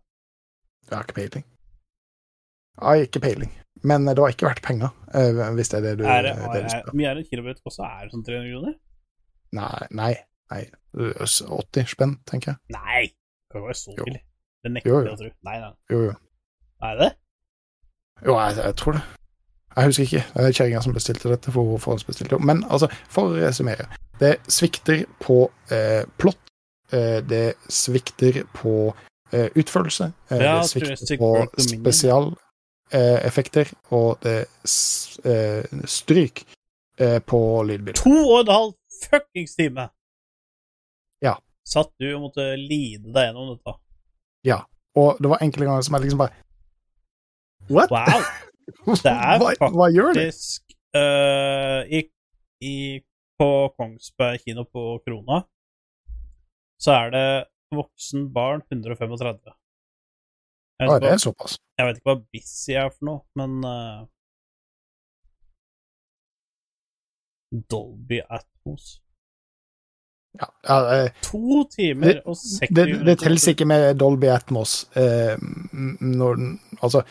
Jeg 0.89 0.95
har 0.97 1.03
ikke 1.05 1.13
peiling. 1.19 1.43
Jeg 2.79 2.85
har 2.87 2.95
ikke 3.05 3.21
peiling. 3.21 3.51
Men 3.83 4.05
det 4.09 4.17
har 4.19 4.31
ikke 4.33 4.47
vært 4.49 4.61
penger, 4.65 4.89
eh, 5.15 5.51
hvis 5.55 5.69
det 5.71 5.77
er 5.77 5.81
det 5.85 5.97
du, 5.99 6.03
Er 6.05 6.21
det, 6.25 6.33
det 6.53 6.63
du 6.65 6.69
spør. 6.73 6.93
mye 6.97 7.07
er 7.11 7.17
en 7.21 7.27
kilobillett 7.29 7.61
også? 7.65 7.83
Er 7.85 8.03
det 8.07 8.11
sånn 8.13 8.25
300 8.25 8.49
kroner? 8.53 8.73
Nei, 9.53 9.87
nei. 9.91 10.13
nei. 10.51 10.63
80 10.97 11.87
spenn, 11.93 12.15
tenker 12.27 12.51
jeg. 12.51 12.57
Nei! 12.75 13.03
Det 13.05 13.53
kan 13.53 13.61
ikke 13.61 13.69
være 13.69 13.79
så 13.79 13.93
Jo. 13.97 14.03
billig. 14.09 14.21
Det 14.63 14.71
nekter 14.73 14.89
Jo, 14.89 14.97
jeg 14.99 15.07
jo. 15.07 15.13
å 15.13 15.17
tro. 15.21 15.29
Nei, 15.47 15.59
nei. 15.59 15.71
Jo, 15.93 16.01
jo. 16.09 16.13
Er 16.89 16.95
det? 16.99 17.09
Jo, 18.25 18.33
jeg, 18.39 18.55
jeg 18.57 18.75
tror 18.75 18.91
det. 18.97 19.01
Jeg 19.77 19.85
husker 19.85 20.03
ikke. 20.03 20.23
Det 20.33 20.43
er 20.49 20.51
kjerringa 20.57 20.81
som 20.83 20.93
bestilte 20.93 21.29
dette. 21.29 21.51
for 21.53 21.77
han 21.93 21.99
bestilte 22.07 22.35
det. 22.35 22.41
Men 22.45 22.63
altså, 22.67 22.89
for 23.07 23.29
å 23.29 23.37
resumere. 23.39 23.87
Det 24.19 24.33
svikter 24.51 25.05
på 25.23 25.51
eh, 25.71 26.03
plott. 26.19 26.39
Eh, 26.91 27.21
det 27.29 27.53
svikter 27.69 28.43
på 28.53 28.93
eh, 29.31 29.49
utførelse. 29.55 30.11
Eh, 30.31 30.37
Ja, 30.41 30.61
det 30.61 30.69
svikter 30.69 31.17
på 31.17 31.47
spesialeffekter. 31.57 33.67
og 33.91 34.17
det 34.23 34.47
stryk 35.85 36.43
på 37.25 37.63
lydbildet. 37.63 37.95
To 38.03 38.09
og 38.33 38.39
en 38.41 38.47
halv 38.51 38.73
fuckings 39.05 39.55
time! 39.55 39.89
Ja. 41.21 41.33
Satt 41.65 41.91
du 42.01 42.15
og 42.15 42.21
måtte 42.27 42.55
lide 42.57 43.13
deg 43.13 43.23
gjennom 43.29 43.55
dette? 43.55 43.73
Og 44.97 45.17
det 45.21 45.29
var 45.29 45.37
enkelte 45.43 45.65
ganger 45.67 45.81
som 45.85 45.95
jeg 45.95 46.01
liksom 46.07 46.21
bare 46.23 46.33
What? 47.69 47.89
Wow! 47.93 48.23
Det 49.03 49.11
er 49.11 49.37
hva, 49.41 49.51
hva 49.73 49.87
gjør 49.93 50.13
du? 50.13 50.19
Faktisk 50.19 50.61
eh, 50.97 51.81
i, 51.99 52.01
I 52.65 52.73
på 53.39 53.49
Kongsberg 53.77 54.39
kino 54.43 54.63
på 54.65 54.99
Krona, 55.05 55.37
så 56.79 56.91
er 56.95 57.09
det 57.15 57.25
voksen 57.75 58.29
barn 58.33 58.61
135. 58.71 59.39
Jeg 60.79 60.87
vet, 60.89 61.01
det 61.03 61.09
er 61.11 61.17
såpass. 61.19 61.57
jeg 61.77 61.85
vet 61.89 61.97
ikke 61.99 62.09
hva 62.13 62.17
Busy 62.33 62.71
er 62.79 62.89
for 62.93 63.05
noe, 63.09 63.21
men 63.35 63.57
uh, 63.67 64.05
Dolby 67.69 68.21
Atmos. 68.29 69.01
Ja, 70.39 70.47
ja, 70.67 70.77
eh, 71.05 71.11
To 71.25 71.63
timer 71.73 72.07
Det- 72.13 72.21
og 72.25 72.35
60 72.37 72.69
det, 72.69 72.85
det, 72.87 73.05
det 73.05 73.17
teller 73.19 73.49
ikke 73.49 73.65
med 73.65 73.95
Dolby 73.99 74.25
Atmos. 74.29 74.85
Eh, 74.95 75.37
når 76.01 76.35
Altså 76.83 77.01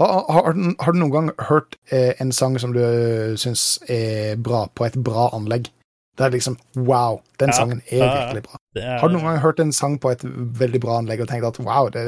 har, 0.00 0.32
har, 0.32 0.52
du- 0.52 0.76
har 0.80 0.92
du 0.92 0.98
noen 0.98 1.12
gang 1.12 1.30
hørt 1.48 1.76
eh, 1.92 2.14
en 2.20 2.32
sang 2.32 2.58
som 2.60 2.72
du 2.72 2.80
uh, 2.80 3.36
syns 3.36 3.78
er 3.88 4.36
bra, 4.36 4.66
på 4.74 4.84
et 4.84 4.96
bra 5.04 5.28
anlegg? 5.36 5.70
Det 6.18 6.26
er 6.26 6.32
liksom 6.34 6.56
wow, 6.76 7.20
den 7.40 7.48
Ja, 7.48 7.56
sangen 7.56 7.82
er 7.86 8.02
ja, 8.02 8.08
virkelig 8.18 8.42
bra. 8.42 8.58
Er, 8.76 8.98
Har 9.00 9.08
du 9.08 9.14
noen 9.14 9.24
gang 9.28 9.38
hørt 9.42 9.60
en 9.62 9.72
sang 9.72 9.98
på 10.02 10.10
et 10.10 10.24
veldig 10.60 10.80
bra 10.82 10.98
anlegg 11.00 11.22
og 11.22 11.28
tenkt 11.30 11.46
at 11.48 11.60
wow, 11.64 11.88
det, 11.94 12.04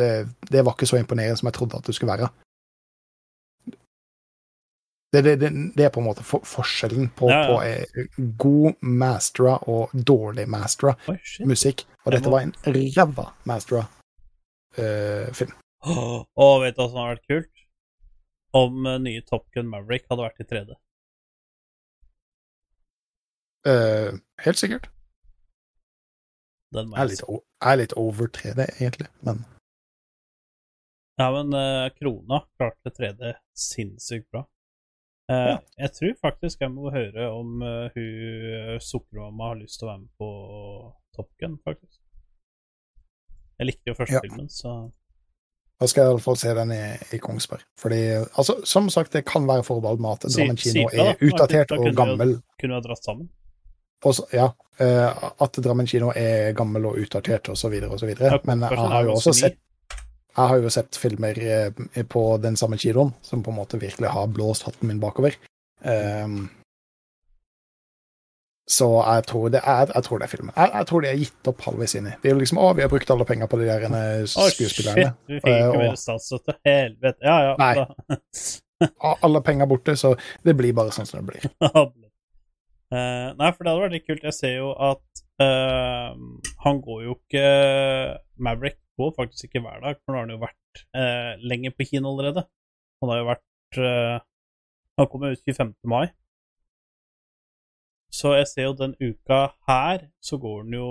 det, 0.51 0.65
var 0.65 0.75
ikke 0.75 0.89
så 0.91 0.99
imponerende 1.01 1.39
som 1.41 1.49
jeg 1.49 1.57
trodde 1.57 1.79
at 1.79 1.87
det 1.87 1.95
skulle 1.97 2.13
være? 2.13 2.29
Det, 5.13 5.23
det, 5.23 5.51
det, 5.77 5.85
er 5.85 5.91
på 5.93 6.01
en 6.01 6.07
måte 6.09 6.25
for, 6.25 6.41
forskjellen 6.49 7.11
på, 7.17 7.29
Ja, 7.29 7.43
på 7.51 7.59
eh, 7.63 8.07
god 8.41 8.79
mastera 8.81 9.59
og 9.69 9.93
dårlig 9.93 10.47
mastera 10.49 10.95
Oi, 11.13 11.19
musikk. 11.45 11.85
Og 12.07 12.15
dette 12.15 12.31
må- 12.31 12.39
var 12.39 12.47
en 12.47 12.55
ræva 12.65 13.27
mastera 13.45 13.85
eh, 14.81 15.29
film. 15.37 15.53
Og 15.85 16.63
vet 16.63 16.77
du 16.77 16.81
hva 16.81 16.89
som 16.89 16.97
hadde 17.03 17.11
vært 17.11 17.29
kult? 17.29 17.67
Om 18.57 18.87
eh, 18.87 18.99
nye 19.05 19.25
Top 19.29 19.45
Gun 19.53 19.69
Maverick 19.69 20.09
hadde 20.09 20.25
vært 20.25 20.41
i 20.41 20.49
3D. 20.49 20.79
Eh, 23.67 24.13
helt 24.45 24.59
sikkert. 24.59 24.89
Den 26.73 26.89
Jeg 26.97 27.03
er 27.03 27.09
litt, 27.11 27.21
jeg 27.29 27.73
er 27.73 27.77
litt 27.83 27.93
over 28.01 28.27
3D, 28.33 28.65
egentlig. 28.81 29.09
Men 29.23 29.45
Ja, 31.21 31.27
men 31.31 31.53
uh, 31.55 31.91
Krona 31.99 32.39
klarte 32.57 32.91
3D 32.97 33.35
sinnssykt 33.55 34.31
bra. 34.33 34.47
Uh, 35.31 35.37
Ja. 35.53 35.59
Jeg 35.79 35.93
tror 35.99 36.15
faktisk 36.23 36.61
jeg 36.65 36.73
må 36.73 36.91
høre 36.91 37.29
om 37.31 37.61
uh, 37.63 37.91
hun 37.95 38.81
Sukkermamma 38.83 39.53
har 39.53 39.61
lyst 39.61 39.79
til 39.79 39.87
å 39.89 39.93
være 39.93 40.01
med 40.01 40.11
på 40.19 40.31
Top 41.17 41.29
Gun, 41.39 41.59
faktisk. 41.69 42.01
Jeg 43.61 43.67
likte 43.69 43.93
jo 43.93 43.95
første 43.95 44.15
Ja. 44.19 44.25
filmen, 44.25 44.49
så 44.49 44.91
da 45.83 45.87
skal 45.91 46.05
jeg 46.05 46.11
i 46.11 46.15
hvert 46.15 46.23
fall 46.25 46.37
se 46.39 46.51
den 46.55 46.71
i, 46.71 46.83
i 47.17 47.19
Kongsberg. 47.19 47.63
Fordi, 47.81 47.97
altså, 48.39 48.55
som 48.65 48.87
sagt, 48.91 49.13
det 49.13 49.25
kan 49.27 49.47
være 49.49 49.65
forbeholdt 49.67 50.01
med 50.01 50.11
at 50.15 50.27
Si- 50.31 50.39
Drammen 50.41 50.57
kino 50.57 50.85
da. 50.89 51.07
er 51.11 51.17
utdatert 51.27 51.69
Da 51.73 51.79
og 51.79 51.97
gammel. 51.99 52.37
vi 52.37 52.61
kunne 52.63 52.77
vi 52.77 52.81
ha 52.81 52.85
dratt 52.85 53.03
sammen. 53.05 53.29
Og 54.05 54.15
så- 54.15 54.27
ja, 54.35 54.49
eh, 54.79 55.25
at 55.41 55.53
Drammen 55.63 55.87
kino 55.87 56.11
er 56.17 56.53
gammel 56.59 56.87
og 56.87 56.97
utdatert 56.99 57.49
videre. 58.09 58.33
Ja, 58.33 58.39
Men 58.45 58.61
jeg 58.61 58.79
har 58.79 59.05
jo 59.05 59.13
også 59.19 59.35
sett 59.35 59.59
jeg 60.33 60.49
har 60.49 60.57
jo 60.65 60.69
sett 60.73 60.97
filmer 60.97 61.39
eh, 61.39 62.03
på 62.09 62.41
den 62.41 62.57
samme 62.57 62.79
kinoen 62.81 63.13
som 63.21 63.43
på 63.43 63.51
en 63.53 63.59
måte 63.59 63.79
virkelig 63.79 64.09
har 64.09 64.27
blåst 64.33 64.63
hatten 64.65 64.89
min 64.89 65.01
bakover. 65.01 65.35
Um, 65.85 66.49
så 68.71 68.87
jeg 69.03 69.27
tror 69.27 69.51
det 69.53 69.61
er, 69.61 69.91
jeg 69.93 70.05
tror 70.07 70.19
det 70.19 70.25
er 70.25 70.33
filmen. 70.33 70.55
Jeg, 70.57 70.71
jeg 70.73 70.87
tror 70.89 71.03
de 71.05 71.09
er 71.11 71.19
gitt 71.21 71.49
opp 71.51 71.61
halvveis 71.67 71.95
inni. 71.99 72.15
De 72.23 72.31
er 72.31 72.33
jo 72.33 72.41
liksom 72.41 72.61
Å, 72.63 72.71
vi 72.79 72.85
har 72.85 72.89
brukt 72.93 73.11
alle 73.13 73.27
penger 73.29 73.51
på 73.51 73.59
de 73.61 73.67
der 73.69 73.85
skuespillerne. 74.31 75.09
Å, 75.11 75.13
shit! 75.13 75.27
du 75.27 75.35
Vi 75.35 75.41
fikk 75.41 75.51
Eh, 75.53 75.65
ikke 75.67 75.83
mer 75.83 75.99
statsstøtte. 76.01 76.57
Helvete. 76.65 77.27
Ja, 77.27 77.39
ja. 77.51 77.57
Nei. 77.61 78.47
Alle 79.23 79.43
penger 79.47 79.69
borte, 79.71 79.93
så 79.95 80.17
det 80.43 80.57
blir 80.59 80.73
bare 80.75 80.91
sånn 80.91 81.07
som 81.07 81.21
det 81.21 81.35
blir. 81.35 81.93
Eh, 82.93 83.29
nei, 83.39 83.51
for 83.55 83.65
det 83.65 83.73
hadde 83.73 83.85
vært 83.87 83.97
litt 83.97 84.09
kult. 84.09 84.27
Jeg 84.29 84.37
ser 84.37 84.57
jo 84.59 84.73
at 84.77 85.23
uh, 85.41 86.13
han 86.65 86.81
går 86.85 87.05
jo 87.07 87.15
ikke 87.17 87.45
Maverick 88.43 88.83
går 89.01 89.15
faktisk 89.17 89.49
ikke 89.49 89.63
hver 89.65 89.81
dag, 89.81 89.97
for 90.03 90.13
nå 90.13 90.19
har 90.19 90.27
han 90.27 90.35
jo 90.35 90.43
vært 90.43 90.83
uh, 90.97 91.33
lenger 91.41 91.73
på 91.77 91.89
kino 91.89 92.13
allerede. 92.13 92.45
Han 93.03 93.11
har 93.11 93.19
jo 93.19 93.31
vært 93.33 93.79
eh, 93.83 94.19
Han 95.01 95.09
kommer 95.11 95.33
ut 95.35 95.41
25. 95.43 95.73
mai. 95.91 96.07
Så 98.13 98.35
jeg 98.37 98.47
ser 98.47 98.69
jo 98.69 98.77
den 98.79 98.95
uka 99.01 99.41
her, 99.67 100.05
så 100.23 100.39
går 100.39 100.61
han 100.63 100.77
jo 100.77 100.89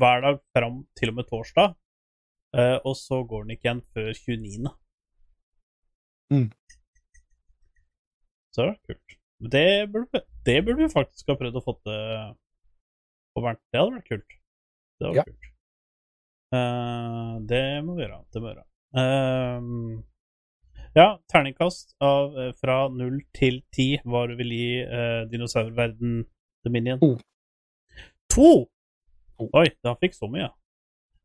hver 0.00 0.22
dag 0.24 0.38
fram 0.56 0.78
til 0.96 1.12
og 1.12 1.18
med 1.18 1.28
torsdag. 1.28 1.74
eh, 2.56 2.78
og 2.84 2.96
så 2.96 3.24
går 3.28 3.42
den 3.42 3.50
ikke 3.50 3.68
igjen 3.68 3.82
før 3.92 4.12
29. 4.14 4.72
Mm. 6.32 6.48
Så 8.54 8.62
det 8.62 8.70
er 8.70 8.80
kult. 8.86 9.21
Det 9.42 9.90
burde, 9.92 10.22
det 10.46 10.58
burde 10.64 10.84
vi 10.84 10.92
faktisk 10.92 11.28
ha 11.32 11.36
prøvd 11.40 11.56
å 11.58 11.64
få 11.64 11.74
til 11.82 12.34
på 13.34 13.42
Bernt. 13.42 13.60
Det 13.72 13.80
hadde 13.80 13.96
vært 13.96 14.08
kult. 14.12 14.36
Det 15.00 15.06
hadde 15.08 15.16
Ja. 15.16 15.24
vært 15.24 15.32
kult. 15.32 15.48
Uh, 16.52 17.34
det 17.48 17.64
må 17.84 17.96
vi 17.96 18.04
gjøre. 18.04 18.20
Det 18.30 18.42
må 18.42 18.48
vi 18.48 18.54
gjøre. 18.54 18.66
Uh, 18.92 20.02
ja, 20.94 21.06
terningkast 21.32 21.94
av, 22.04 22.34
eh, 22.36 22.50
fra 22.60 22.88
null 22.92 23.22
til 23.32 23.62
ti. 23.72 23.96
Hva 24.04 24.26
du 24.28 24.34
vil 24.36 24.50
gi 24.52 24.82
uh, 24.84 25.24
dinosaurverden 25.32 26.26
Dominion? 26.66 27.00
To. 27.00 27.16
To! 28.34 28.50
Oi, 29.40 29.70
han 29.88 29.96
fikk 29.96 30.14
så 30.14 30.28
mye. 30.30 30.50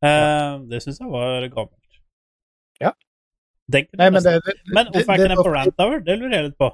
Eh, 0.02 0.58
Det 0.70 0.80
syns 0.82 0.98
jeg 1.02 1.10
var 1.12 1.44
gammelt. 1.52 2.00
Ja. 2.80 2.94
Nei, 3.68 3.84
men 4.10 4.22
det, 4.24 4.38
det, 4.46 4.54
men 4.72 4.88
hvorfor 4.94 5.12
er 5.12 5.20
ikke 5.20 5.28
den 5.34 5.42
på 5.42 5.52
Rantower? 5.52 6.00
Det 6.00 6.16
lurer 6.18 6.34
jeg 6.38 6.46
litt 6.48 6.58
på. 6.58 6.70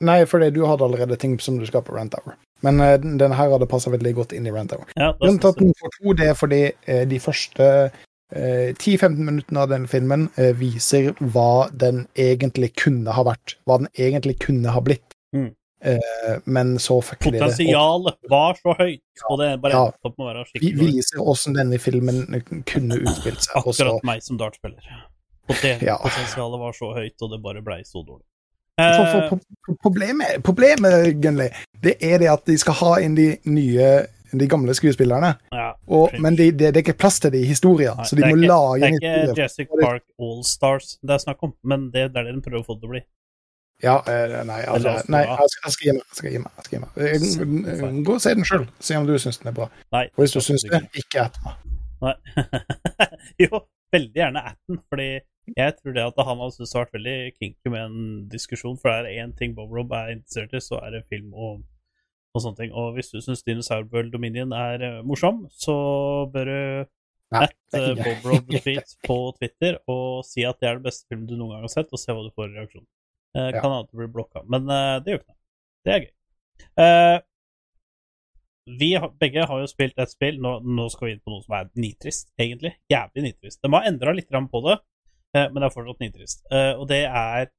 Nei, 0.00 0.24
fordi 0.26 0.50
du 0.50 0.64
hadde 0.66 0.84
allerede 0.84 1.16
ting 1.20 1.38
som 1.40 1.58
du 1.58 1.66
skal 1.66 1.84
på 1.86 1.94
Rant 1.94 2.14
Hour. 2.18 2.34
Men 2.62 2.80
uh, 2.80 2.96
den 2.98 3.18
den 3.18 3.32
her 3.32 3.50
hadde 3.52 3.68
passa 3.70 3.90
veldig 3.90 4.14
godt 4.14 4.32
inn 4.32 4.46
i 4.46 4.52
Rant 4.54 4.72
Hour. 4.72 4.88
Ja, 4.96 5.12
Grunnen 5.20 5.38
til 5.40 5.52
at 5.52 5.60
den 5.60 5.74
får 5.80 5.94
to, 5.98 6.12
det 6.18 6.28
er 6.28 6.34
fordi 6.34 6.62
uh, 6.88 7.04
de 7.08 7.20
første 7.20 7.68
uh, 7.92 8.02
10-15 8.34 9.18
minuttene 9.18 9.60
av 9.60 9.68
den 9.68 9.84
filmen 9.86 10.28
eh, 10.40 10.54
viser 10.58 11.12
hva 11.20 11.68
den 11.70 12.06
egentlig 12.18 12.72
kunne 12.80 13.14
ha 13.14 13.22
vært. 13.26 13.58
Hva 13.68 13.78
den 13.82 13.90
egentlig 13.94 14.38
kunne 14.42 14.72
ha 14.74 14.80
blitt. 14.82 15.14
Mm. 15.36 15.52
Eh, 15.84 16.36
men 16.44 16.78
så 16.78 17.00
fucker 17.04 17.30
de 17.30 17.38
det. 17.38 17.44
Potensialet 17.44 18.16
var 18.32 18.58
så 18.58 18.74
høyt, 18.78 19.24
og 19.28 19.38
det 19.38 19.50
bare 19.62 19.72
Ja. 19.72 19.84
opp 19.92 20.18
med 20.18 20.24
å 20.24 20.30
være 20.32 20.44
skikkelig 20.48 20.78
Vi 20.80 20.90
viser 20.96 21.20
åssen 21.20 21.54
denne 21.54 21.78
filmen 21.78 22.24
kunne 22.64 22.98
utspilt 23.04 23.44
seg. 23.44 23.56
Akkurat 23.60 23.92
også. 23.92 24.04
Meg 24.08 24.22
som 24.22 24.38
dartspiller. 24.40 24.80
Potensialet 25.46 25.82
Ja. 25.84 26.62
Var 26.64 26.72
så 26.72 26.94
høyt, 26.96 27.16
og 27.20 27.30
det 27.30 27.42
bare 27.42 27.62
blei 27.62 27.82
så 27.84 28.02
dårlig. 28.02 28.24
For, 28.78 29.06
for, 29.12 29.22
Eh, 29.22 29.28
for, 29.28 29.38
for 29.66 29.78
problemet, 29.82 30.42
problemet 30.44 31.14
Gunley, 31.22 31.48
det 31.84 31.94
er 32.02 32.18
det 32.18 32.28
at 32.32 32.44
de 32.46 32.58
skal 32.58 32.74
ha 32.80 32.96
inn 33.04 33.14
de 33.14 33.36
nye 33.46 33.88
de 34.34 34.48
gamle 34.50 34.74
skuespillerne, 34.74 35.28
ja, 35.54 35.68
og, 35.86 36.10
men 36.12 36.22
men 36.22 36.36
de, 36.36 36.48
det, 36.50 36.72
det 36.74 36.80
er 36.80 36.82
ikke 36.82 36.96
plass 36.98 37.20
til 37.22 37.30
det 37.30 37.44
i 37.44 37.46
historien, 37.46 37.94
Nei, 37.96 38.06
så 38.08 38.16
de 38.18 38.24
må 38.24 38.34
ikke- 38.34 38.48
lage 38.50 38.80
Det 38.98 39.10
er 39.10 39.28
ikke 39.28 39.42
Jessica 39.42 39.78
Park 39.82 40.02
Allstars 40.18 40.96
det 41.02 41.14
er 41.14 41.18
snakk 41.22 41.42
om, 41.46 41.52
men 41.62 41.84
det, 41.94 42.08
det 42.10 42.18
er 42.18 42.24
det 42.26 42.34
de 42.34 42.42
prøver 42.42 42.64
å 42.64 42.66
få 42.66 42.74
det 42.74 42.82
til 42.82 42.88
å 42.90 42.94
bli. 42.96 43.02
Ja, 43.82 43.94
eh, 44.10 44.34
nei, 44.46 44.60
altså, 44.70 44.96
nei 45.10 45.20
jeg, 45.26 45.48
skal, 45.50 45.66
jeg 45.66 45.72
skal 45.76 45.86
gi 45.86 45.92
meg. 45.94 46.02
Jeg 46.08 46.16
skal 46.18 46.30
gi 46.32 46.38
meg, 46.42 46.50
jeg 46.56 46.64
skal 46.64 46.76
gi 46.76 46.82
meg. 46.82 47.70
Eh, 47.74 48.02
Gå 48.06 48.14
og 48.14 48.20
se 48.22 48.34
den 48.38 48.46
sjøl, 48.48 48.66
se 48.80 48.98
om 48.98 49.06
du 49.06 49.14
syns 49.18 49.38
den 49.42 49.50
er 49.50 49.56
bra. 49.56 49.66
Nei. 49.92 50.04
Og 50.14 50.22
hvis 50.24 50.34
du 50.36 50.40
syns 50.44 50.66
det, 50.70 50.80
ikke 51.02 51.24
etter 51.26 51.46
meg. 51.46 51.54
Nei. 52.04 52.14
jo, 53.44 53.60
veldig 53.94 54.20
gjerne 54.20 54.42
Atten, 54.50 54.80
fordi 54.90 55.08
jeg 55.58 55.74
tror 55.76 55.92
det 55.96 56.04
at 56.08 56.20
han 56.24 56.38
hadde 56.40 56.54
syntes 56.56 56.72
det 56.72 56.80
vært 56.80 56.94
veldig 56.96 57.16
kinky 57.38 57.72
med 57.74 57.82
en 57.84 58.04
diskusjon, 58.32 58.78
for 58.80 58.88
det 59.04 59.12
er 59.12 59.24
én 59.26 59.34
ting 59.36 59.52
Bob 59.56 59.72
Rob 59.76 59.92
er 59.92 60.12
interessert 60.14 60.54
i, 60.56 60.62
så 60.64 60.78
er 60.80 60.94
det 60.96 61.02
film 61.12 61.34
og, 61.36 61.62
og 62.34 62.42
sånne 62.44 62.60
ting. 62.62 62.72
Og 62.72 62.94
hvis 62.96 63.10
du 63.12 63.18
syns 63.20 63.44
Dinosaur 63.44 63.84
World 63.92 64.12
Dominion 64.14 64.54
er 64.56 64.82
eh, 64.88 65.00
morsom, 65.04 65.44
så 65.52 65.74
bør 66.32 66.48
du 66.50 66.60
at 67.34 67.52
ikke- 67.74 67.94
Bob 68.00 68.24
Rob 68.30 68.50
Tweet 68.56 68.96
på 69.08 69.18
Twitter 69.38 69.76
og 69.90 70.24
si 70.28 70.44
at 70.48 70.60
det 70.62 70.68
er 70.70 70.78
den 70.80 70.86
beste 70.88 71.04
filmen 71.10 71.28
du 71.28 71.36
noen 71.36 71.56
gang 71.56 71.66
har 71.68 71.72
sett, 71.76 71.92
og 71.92 72.00
se 72.00 72.14
hva 72.14 72.24
du 72.24 72.32
får 72.36 72.50
i 72.52 72.58
reaksjon. 72.60 72.86
Eh, 73.36 73.50
Ja. 73.50 73.60
Kan 73.60 73.68
hende 73.70 73.84
at 73.84 73.92
du 73.92 73.98
blir 74.00 74.12
blokka, 74.16 74.44
men 74.48 74.68
eh, 74.70 74.96
det 75.04 75.12
gjør 75.12 75.22
ikke 75.24 75.32
noe. 75.34 75.40
Det 75.84 75.92
er 75.98 76.04
gøy. 76.04 76.10
Eh, 76.84 77.16
vi 78.66 78.94
begge 79.20 79.44
har 79.46 79.60
jo 79.60 79.68
spilt 79.68 79.98
et 80.00 80.12
spill. 80.12 80.40
Nå, 80.42 80.56
nå 80.64 80.88
skal 80.92 81.08
vi 81.08 81.16
inn 81.16 81.24
på 81.24 81.34
noe 81.34 81.44
som 81.44 81.56
er 81.58 81.68
nitrist, 81.80 82.30
egentlig. 82.40 82.74
Jævlig 82.92 83.26
nitrist. 83.28 83.60
De 83.62 83.72
har 83.74 83.88
endra 83.88 84.14
litt 84.16 84.30
på 84.30 84.62
det, 84.68 84.78
eh, 85.36 85.50
men 85.50 85.60
det 85.60 85.68
er 85.68 85.74
fortsatt 85.74 86.00
nitrist. 86.00 86.44
Eh, 86.50 86.72
og 86.72 86.88
det 86.88 87.04
er 87.04 87.50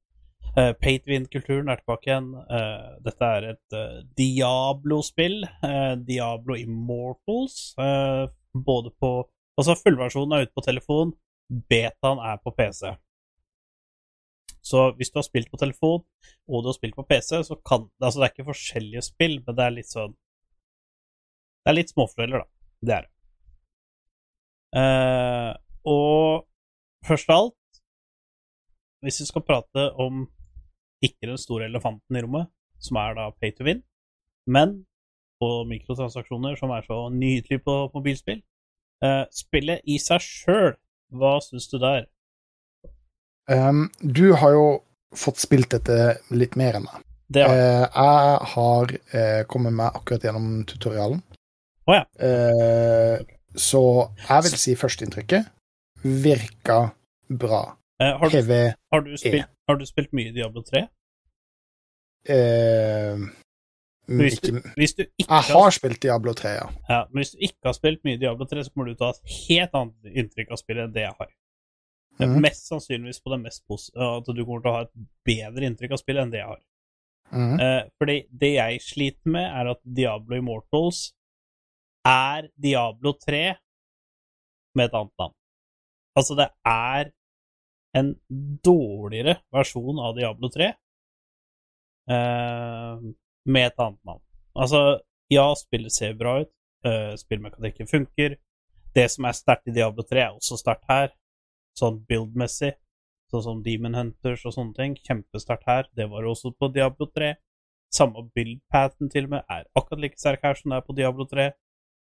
uh, 0.56 0.72
Pay 0.80 0.98
to 0.98 1.12
win-kulturen 1.12 1.68
er 1.68 1.80
tilbake 1.80 2.10
igjen. 2.10 2.28
Eh, 2.34 2.90
dette 3.06 3.30
er 3.38 3.48
et 3.52 3.78
eh, 3.78 4.02
Diablo-spill. 4.18 5.44
eh, 5.44 5.94
Diablo 6.08 6.58
Immortals. 6.58 7.74
eh, 7.78 8.26
både 8.54 8.92
på 9.00 9.30
Altså, 9.56 9.72
fullversjonen 9.80 10.34
er 10.36 10.42
ute 10.44 10.52
på 10.52 10.66
telefon. 10.66 11.14
Betaen 11.48 12.18
er 12.20 12.36
på 12.44 12.50
PC. 12.52 12.90
Så 14.60 14.90
hvis 14.98 15.08
du 15.08 15.16
har 15.16 15.24
spilt 15.24 15.48
på 15.48 15.56
telefon, 15.56 16.02
og 16.50 16.62
du 16.62 16.68
har 16.68 16.76
spilt 16.76 16.96
på 16.98 17.06
PC, 17.08 17.40
så 17.46 17.56
kan 17.64 17.86
Altså, 18.02 18.20
det 18.20 18.26
er 18.26 18.32
ikke 18.34 18.50
forskjellige 18.50 19.02
spill, 19.06 19.38
men 19.46 19.56
det 19.56 19.64
er 19.64 19.76
litt 19.78 19.88
sånn 19.88 20.12
Det 21.66 21.72
er 21.72 21.80
litt 21.80 21.90
småfordeler, 21.90 22.44
da. 22.44 22.46
Det 22.86 22.92
er 22.94 23.00
det. 23.02 23.12
Uh, 24.76 25.52
og 25.90 26.44
først 27.08 27.32
av 27.34 27.40
alt, 27.40 27.80
hvis 29.02 29.18
vi 29.18 29.26
skal 29.26 29.42
prate 29.42 29.88
om 29.98 30.28
ikke 31.02 31.26
den 31.26 31.40
store 31.42 31.66
elefanten 31.66 32.14
i 32.14 32.22
rommet, 32.22 32.46
som 32.78 33.00
er 33.02 33.18
da 33.18 33.24
pay 33.34 33.50
to 33.50 33.66
win, 33.66 33.82
men 34.46 34.76
på 35.42 35.50
mikrotransaksjoner, 35.66 36.54
som 36.54 36.70
er 36.70 36.86
så 36.86 37.00
nydelig 37.10 37.58
på 37.66 37.74
mobilspill. 37.96 38.44
uh, 39.02 39.26
spillet 39.34 39.82
i 39.90 39.98
seg 39.98 40.22
sjøl, 40.22 40.76
hva 41.18 41.34
syns 41.42 41.66
du 41.72 41.80
der? 41.82 42.06
Um, 43.50 43.88
du 44.00 44.36
har 44.38 44.54
jo 44.54 44.68
fått 45.18 45.42
spilt 45.42 45.74
dette 45.74 46.20
litt 46.30 46.54
mer 46.54 46.78
enn 46.78 46.86
meg. 46.86 47.02
Det 47.26 47.42
er, 47.42 47.50
Uh, 47.50 47.90
jeg 47.90 48.52
har 48.54 49.00
kommet 49.50 49.74
meg 49.74 49.98
akkurat 49.98 50.30
gjennom 50.30 50.62
tutorialen. 50.62 51.26
Å 51.86 51.94
ja. 51.94 52.04
Eh, 52.18 53.20
så 53.56 53.80
jeg 54.28 54.42
vil 54.46 54.56
si 54.60 54.74
førsteinntrykket 54.76 55.46
virka 56.02 56.80
bra. 57.30 57.62
eh, 58.02 58.12
har, 58.20 58.30
du, 58.30 58.40
har, 58.92 59.00
du 59.06 59.16
spilt, 59.16 59.46
har 59.68 59.76
du 59.80 59.86
spilt 59.88 60.12
mye 60.12 60.32
Diablo 60.34 60.62
3? 60.66 60.82
eh, 62.28 63.16
Hvis 64.06 64.38
du, 64.40 64.60
hvis 64.76 64.94
du 64.94 65.02
Jeg 65.18 65.26
har 65.50 65.70
spilt 65.74 66.02
Diablo 66.02 66.34
3, 66.34 66.52
ja. 66.58 66.66
Ja, 66.88 67.00
men 67.10 67.22
hvis 67.22 67.32
du 67.34 67.38
ikke 67.42 67.70
har 67.70 67.74
spilt 67.78 68.04
mye 68.06 68.18
Diablo 68.20 68.46
3, 68.46 68.64
så 68.66 68.70
kommer 68.74 68.90
du 68.90 68.94
til 68.94 69.06
å 69.06 69.10
ha 69.10 69.16
et 69.16 69.34
helt 69.48 69.74
annet 69.74 70.20
inntrykk 70.22 70.52
av 70.54 70.60
spillet 70.62 70.84
enn 70.86 70.94
det 70.94 71.06
jeg 71.06 71.16
har. 71.18 71.32
Det 72.16 72.28
Mhm. 72.28 72.40
Mest 72.40 72.68
sannsynligvis 72.70 73.20
på 73.20 73.30
det 73.34 73.40
mest 73.42 73.62
at 73.68 74.24
du 74.24 74.44
kommer 74.44 74.62
til 74.62 74.70
å 74.70 74.76
ha 74.76 74.82
et 74.86 74.94
bedre 75.26 75.66
inntrykk 75.68 75.92
av 75.92 75.98
spillet 76.00 76.22
enn 76.22 76.30
det 76.32 76.38
jeg 76.38 76.48
har. 76.48 76.62
Mm. 77.32 77.60
Eh, 77.60 77.82
fordi 77.98 78.26
det 78.30 78.52
jeg 78.54 78.80
sliter 78.80 79.26
med, 79.34 79.44
er 79.50 79.70
at 79.72 79.80
Diablo 79.84 80.36
Immortals 80.38 81.12
er 82.06 82.48
Diablo 82.54 83.12
3 83.18 83.42
med 84.76 84.88
et 84.88 84.94
annet 84.94 85.18
navn. 85.18 85.34
Altså, 86.16 86.36
det 86.38 86.48
er 86.64 87.10
en 87.96 88.12
dårligere 88.64 89.38
versjon 89.52 90.00
av 90.04 90.16
Diablo 90.16 90.50
3 90.52 90.68
eh, 92.12 93.04
med 93.46 93.68
et 93.68 93.82
annet 93.82 94.02
navn. 94.04 94.22
Altså, 94.56 94.82
ja, 95.32 95.46
spillet 95.58 95.92
ser 95.92 96.16
bra 96.18 96.40
ut, 96.44 96.52
eh, 96.86 97.14
spillmekanikken 97.20 97.90
funker. 97.90 98.36
Det 98.96 99.06
som 99.12 99.28
er 99.28 99.36
sterkt 99.36 99.68
i 99.68 99.76
Diablo 99.76 100.04
3, 100.06 100.20
er 100.22 100.36
også 100.36 100.58
sterkt 100.60 100.86
her, 100.88 101.12
sånn 101.76 102.00
build-messig. 102.08 102.76
Sånn 103.32 103.42
som 103.42 103.62
Demon 103.64 103.96
Hunters 103.98 104.44
og 104.46 104.54
sånne 104.54 104.76
ting. 104.76 104.94
Kjempesterkt 105.02 105.66
her. 105.66 105.88
Det 105.98 106.06
var 106.10 106.28
også 106.30 106.52
på 106.54 106.70
Diablo 106.72 107.08
3. 107.10 107.34
Samme 107.92 108.22
build-paten 108.36 109.10
til 109.10 109.26
og 109.26 109.32
med 109.34 109.50
er 109.50 109.66
akkurat 109.74 110.02
like 110.04 110.20
sterk 110.20 110.44
her 110.46 110.54
som 110.54 110.70
det 110.70 110.78
er 110.78 110.86
på 110.86 110.94
Diablo 110.94 111.26
3. 111.26 111.50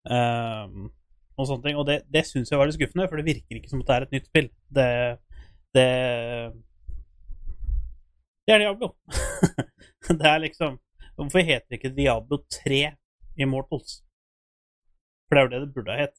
Ehm, 0.07 0.89
og 1.35 1.47
sånne 1.47 1.65
ting. 1.65 1.79
Og 1.79 1.87
det, 1.87 2.01
det 2.11 2.25
syns 2.27 2.51
jeg 2.51 2.59
var 2.59 2.69
litt 2.69 2.77
skuffende, 2.77 3.07
for 3.09 3.19
det 3.19 3.27
virker 3.27 3.59
ikke 3.59 3.71
som 3.71 3.83
at 3.83 3.89
det 3.89 3.95
er 3.95 4.07
et 4.07 4.17
nytt 4.17 4.29
spill. 4.31 4.49
Det 4.79 4.89
Det, 5.69 5.87
det 8.47 8.53
er 8.55 8.63
Diablo. 8.63 8.95
det 10.19 10.25
er 10.25 10.39
liksom 10.45 10.79
Hvorfor 11.19 11.43
heter 11.43 11.67
det 11.67 11.77
ikke 11.77 11.95
Diablo 11.95 12.37
3 12.63 12.95
Immortals? 13.37 13.99
For 15.27 15.35
det 15.35 15.41
er 15.41 15.45
jo 15.45 15.51
det 15.51 15.61
det 15.61 15.73
burde 15.75 15.91
ha 15.91 16.05
hett. 16.05 16.15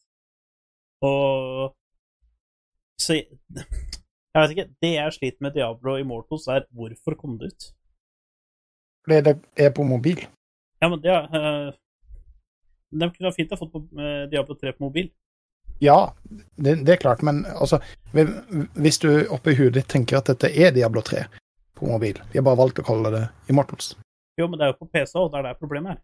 Og 1.02 1.76
Så 3.00 3.16
jeg, 3.16 3.38
jeg 3.56 4.42
vet 4.42 4.50
ikke. 4.54 4.68
Det 4.84 4.92
jeg 4.92 5.12
sliter 5.16 5.46
med 5.46 5.54
Diablo 5.56 5.96
Immortals, 5.96 6.46
er 6.46 6.68
hvorfor 6.70 7.16
kom 7.16 7.38
det 7.40 7.52
ut? 7.52 7.70
Fordi 9.04 9.20
det 9.26 9.34
er 9.56 9.72
på 9.72 9.82
mobil. 9.82 10.20
Ja, 10.82 10.88
men 10.88 11.00
det 11.02 11.16
uh, 11.32 11.72
De 12.90 13.10
kunne 13.14 13.32
fint 13.32 13.50
ha 13.50 13.56
fått 13.60 13.72
på 13.72 13.82
eh, 13.98 14.24
Diablo 14.30 14.54
3 14.58 14.72
på 14.72 14.84
mobil. 14.88 15.10
Ja, 15.80 16.12
det, 16.30 16.74
det 16.84 16.92
er 16.92 17.00
klart, 17.00 17.22
men 17.24 17.46
altså 17.46 17.78
Hvis 18.76 18.98
du 19.00 19.08
oppi 19.32 19.54
huet 19.56 19.72
ditt 19.78 19.86
tenker 19.88 20.18
at 20.18 20.26
dette 20.28 20.50
er 20.52 20.74
Diablo 20.76 21.00
3 21.00 21.22
på 21.78 21.86
mobil 21.88 22.18
De 22.32 22.36
har 22.36 22.44
bare 22.44 22.58
valgt 22.60 22.82
å 22.82 22.84
kalle 22.84 23.12
det 23.14 23.22
Immortals. 23.48 23.94
Jo, 24.36 24.48
men 24.48 24.58
det 24.60 24.66
er 24.66 24.72
jo 24.74 24.80
på 24.82 24.88
PC, 24.92 25.14
og 25.22 25.30
det 25.32 25.38
er 25.40 25.46
der 25.48 25.56
problemet 25.60 25.94
er. 25.94 26.02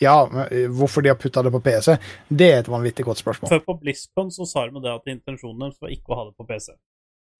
Ja, 0.00 0.14
men 0.30 0.44
eh, 0.52 0.68
hvorfor 0.70 1.02
de 1.02 1.10
har 1.10 1.18
putta 1.18 1.42
det 1.42 1.50
på 1.54 1.60
PC, 1.64 1.96
det 2.28 2.50
er 2.52 2.60
et 2.60 2.70
vanvittig 2.70 3.06
godt 3.08 3.22
spørsmål. 3.22 3.50
Før 3.50 3.64
på 3.66 3.76
BlizzCon 3.80 4.30
så 4.34 4.46
sa 4.46 4.66
de 4.68 4.82
det 4.84 4.92
at 4.92 5.10
intensjonen 5.10 5.72
var 5.80 5.94
ikke 5.94 6.12
å 6.12 6.18
ha 6.20 6.28
det 6.28 6.36
på 6.36 6.46
PC. 6.50 6.74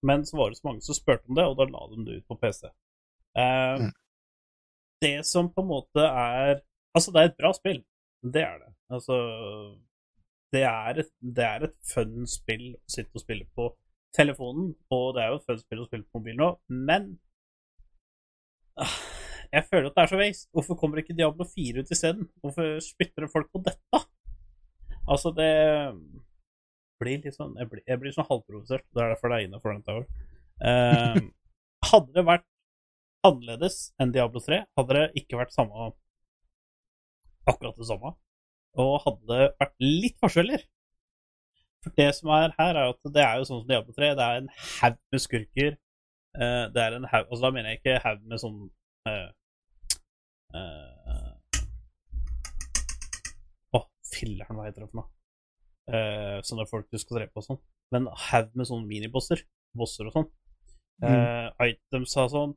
Men 0.07 0.25
så 0.25 0.37
var 0.39 0.49
det 0.51 0.59
så 0.59 0.67
mange 0.67 0.81
som 0.85 0.97
spurte 0.97 1.29
om 1.29 1.37
det, 1.37 1.45
og 1.45 1.55
da 1.59 1.67
la 1.69 1.87
de 1.93 2.03
det 2.07 2.19
ut 2.19 2.27
på 2.27 2.39
PC. 2.41 2.65
Eh, 3.37 3.77
Mm. 3.77 3.91
Det 5.01 5.25
som 5.29 5.51
på 5.53 5.61
en 5.61 5.67
måte 5.69 6.01
er 6.01 6.63
Altså, 6.97 7.11
det 7.13 7.21
er 7.21 7.27
et 7.29 7.37
bra 7.37 7.51
spill. 7.53 7.83
Det 8.33 8.43
er 8.43 8.57
det. 8.61 8.71
Altså 8.93 9.17
Det 10.53 10.63
er 10.63 11.01
et, 11.03 11.11
det 11.19 11.43
er 11.43 11.67
et 11.67 11.75
fun 11.91 12.27
spill 12.29 12.69
å 12.77 12.91
sitte 12.91 13.19
og 13.19 13.23
spille 13.23 13.47
på 13.55 13.67
telefonen, 14.15 14.71
og 14.95 15.15
det 15.15 15.23
er 15.23 15.33
jo 15.33 15.39
et 15.41 15.47
fun 15.49 15.59
spill 15.59 15.83
å 15.83 15.87
spille 15.89 16.07
på 16.07 16.21
mobilen 16.21 16.45
òg, 16.45 16.59
men 16.71 17.09
ah, 18.79 18.95
jeg 19.51 19.67
føler 19.67 19.89
at 19.89 19.97
det 19.97 20.05
er 20.05 20.11
så 20.11 20.19
waste. 20.21 20.49
Hvorfor 20.55 20.79
kommer 20.79 21.01
ikke 21.01 21.15
Diablo 21.17 21.45
4 21.47 21.83
ut 21.83 21.91
isteden? 21.93 22.29
Hvorfor 22.43 22.79
spytter 22.83 23.25
det 23.25 23.33
folk 23.33 23.51
på 23.51 23.61
dette? 23.65 24.01
Altså, 25.07 25.31
det 25.35 25.51
blir 26.99 27.21
litt 27.23 27.35
sånn 27.37 27.53
Jeg 27.59 27.69
blir, 27.71 27.83
jeg 27.87 28.01
blir 28.01 28.15
sånn 28.15 28.27
halvprovosert. 28.27 28.83
Det 28.91 29.03
er 29.03 29.13
derfor 29.13 29.31
det 29.31 29.37
er 29.37 29.47
inne 29.47 29.61
for 29.63 29.75
den 29.75 29.85
tower. 29.87 30.07
Eh, 30.67 31.21
hadde 31.91 32.15
det 32.15 32.25
vært 32.27 32.47
annerledes 33.27 33.79
enn 34.01 34.13
Diablo 34.15 34.41
3, 34.43 34.61
hadde 34.79 34.97
det 34.97 35.07
ikke 35.21 35.39
vært 35.39 35.55
samme 35.55 35.91
akkurat 37.49 37.77
det 37.79 37.87
samme, 37.89 38.13
og 38.77 38.93
hadde 39.05 39.27
det 39.31 39.47
vært 39.61 39.75
litt 39.81 40.17
forskjeller 40.21 40.63
For 41.85 41.95
det 41.97 42.07
som 42.17 42.31
er 42.35 42.53
her, 42.57 42.77
er 42.77 42.93
at 42.93 43.11
det 43.15 43.23
er 43.23 43.39
jo 43.39 43.47
sånn 43.49 43.61
som 43.63 43.69
Diablo 43.69 43.95
3, 43.95 44.13
det 44.19 44.25
er 44.27 44.41
en 44.41 44.49
haug 44.57 44.97
med 45.13 45.23
skurker. 45.23 45.77
Eh, 46.37 46.63
det 46.73 46.83
er 46.83 46.97
en 46.97 47.09
haug 47.09 47.29
Altså, 47.31 47.41
da 47.45 47.51
mener 47.55 47.73
jeg 47.73 47.81
ikke 47.81 48.01
haug 48.03 48.25
med 48.29 48.41
sånn 48.41 48.57
eh, 49.09 49.29
uh, 50.53 51.61
Å, 53.77 53.81
filler'n, 54.11 54.57
hva 54.57 54.67
heter 54.67 54.83
det 54.83 54.89
for 54.91 55.01
noe? 55.01 55.09
Uh, 55.87 56.37
sånne 56.45 56.67
folk 56.67 56.89
du 56.91 56.99
skal 56.99 57.21
drepe 57.21 57.39
og 57.39 57.47
sånn. 57.47 57.61
Men 57.95 58.09
haug 58.27 58.51
med 58.59 58.67
sånne 58.69 58.89
minibosser. 58.89 59.45
Bosser 59.77 60.09
og 60.09 60.17
sånn. 60.17 60.29
Eh, 61.05 61.47
items 61.69 62.15
og 62.17 62.31
sånn. 62.33 62.53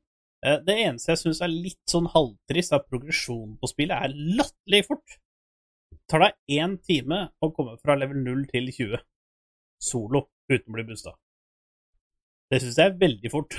Eh, 0.47 0.59
det 0.65 0.77
eneste 0.87 1.13
jeg 1.13 1.21
syns 1.25 1.41
er 1.45 1.53
litt 1.53 1.81
sånn 1.91 2.09
halvtrist, 2.15 2.73
er 2.73 2.81
at 2.81 2.89
progresjonen 2.91 3.57
på 3.61 3.69
spillet 3.71 4.07
er 4.07 4.15
latterlig 4.39 4.85
fort. 4.89 5.19
Det 5.91 6.01
tar 6.11 6.25
deg 6.25 6.61
én 6.61 6.79
time 6.87 7.27
å 7.45 7.51
komme 7.55 7.77
fra 7.83 7.97
level 7.99 8.23
0 8.25 8.47
til 8.51 8.71
20 8.73 9.03
solo 9.81 10.27
uten 10.51 10.71
å 10.73 10.77
bli 10.79 10.87
busta. 10.89 11.13
Det 12.51 12.59
syns 12.63 12.79
jeg 12.81 12.91
er 12.91 12.97
veldig 12.99 13.31
fort. 13.31 13.55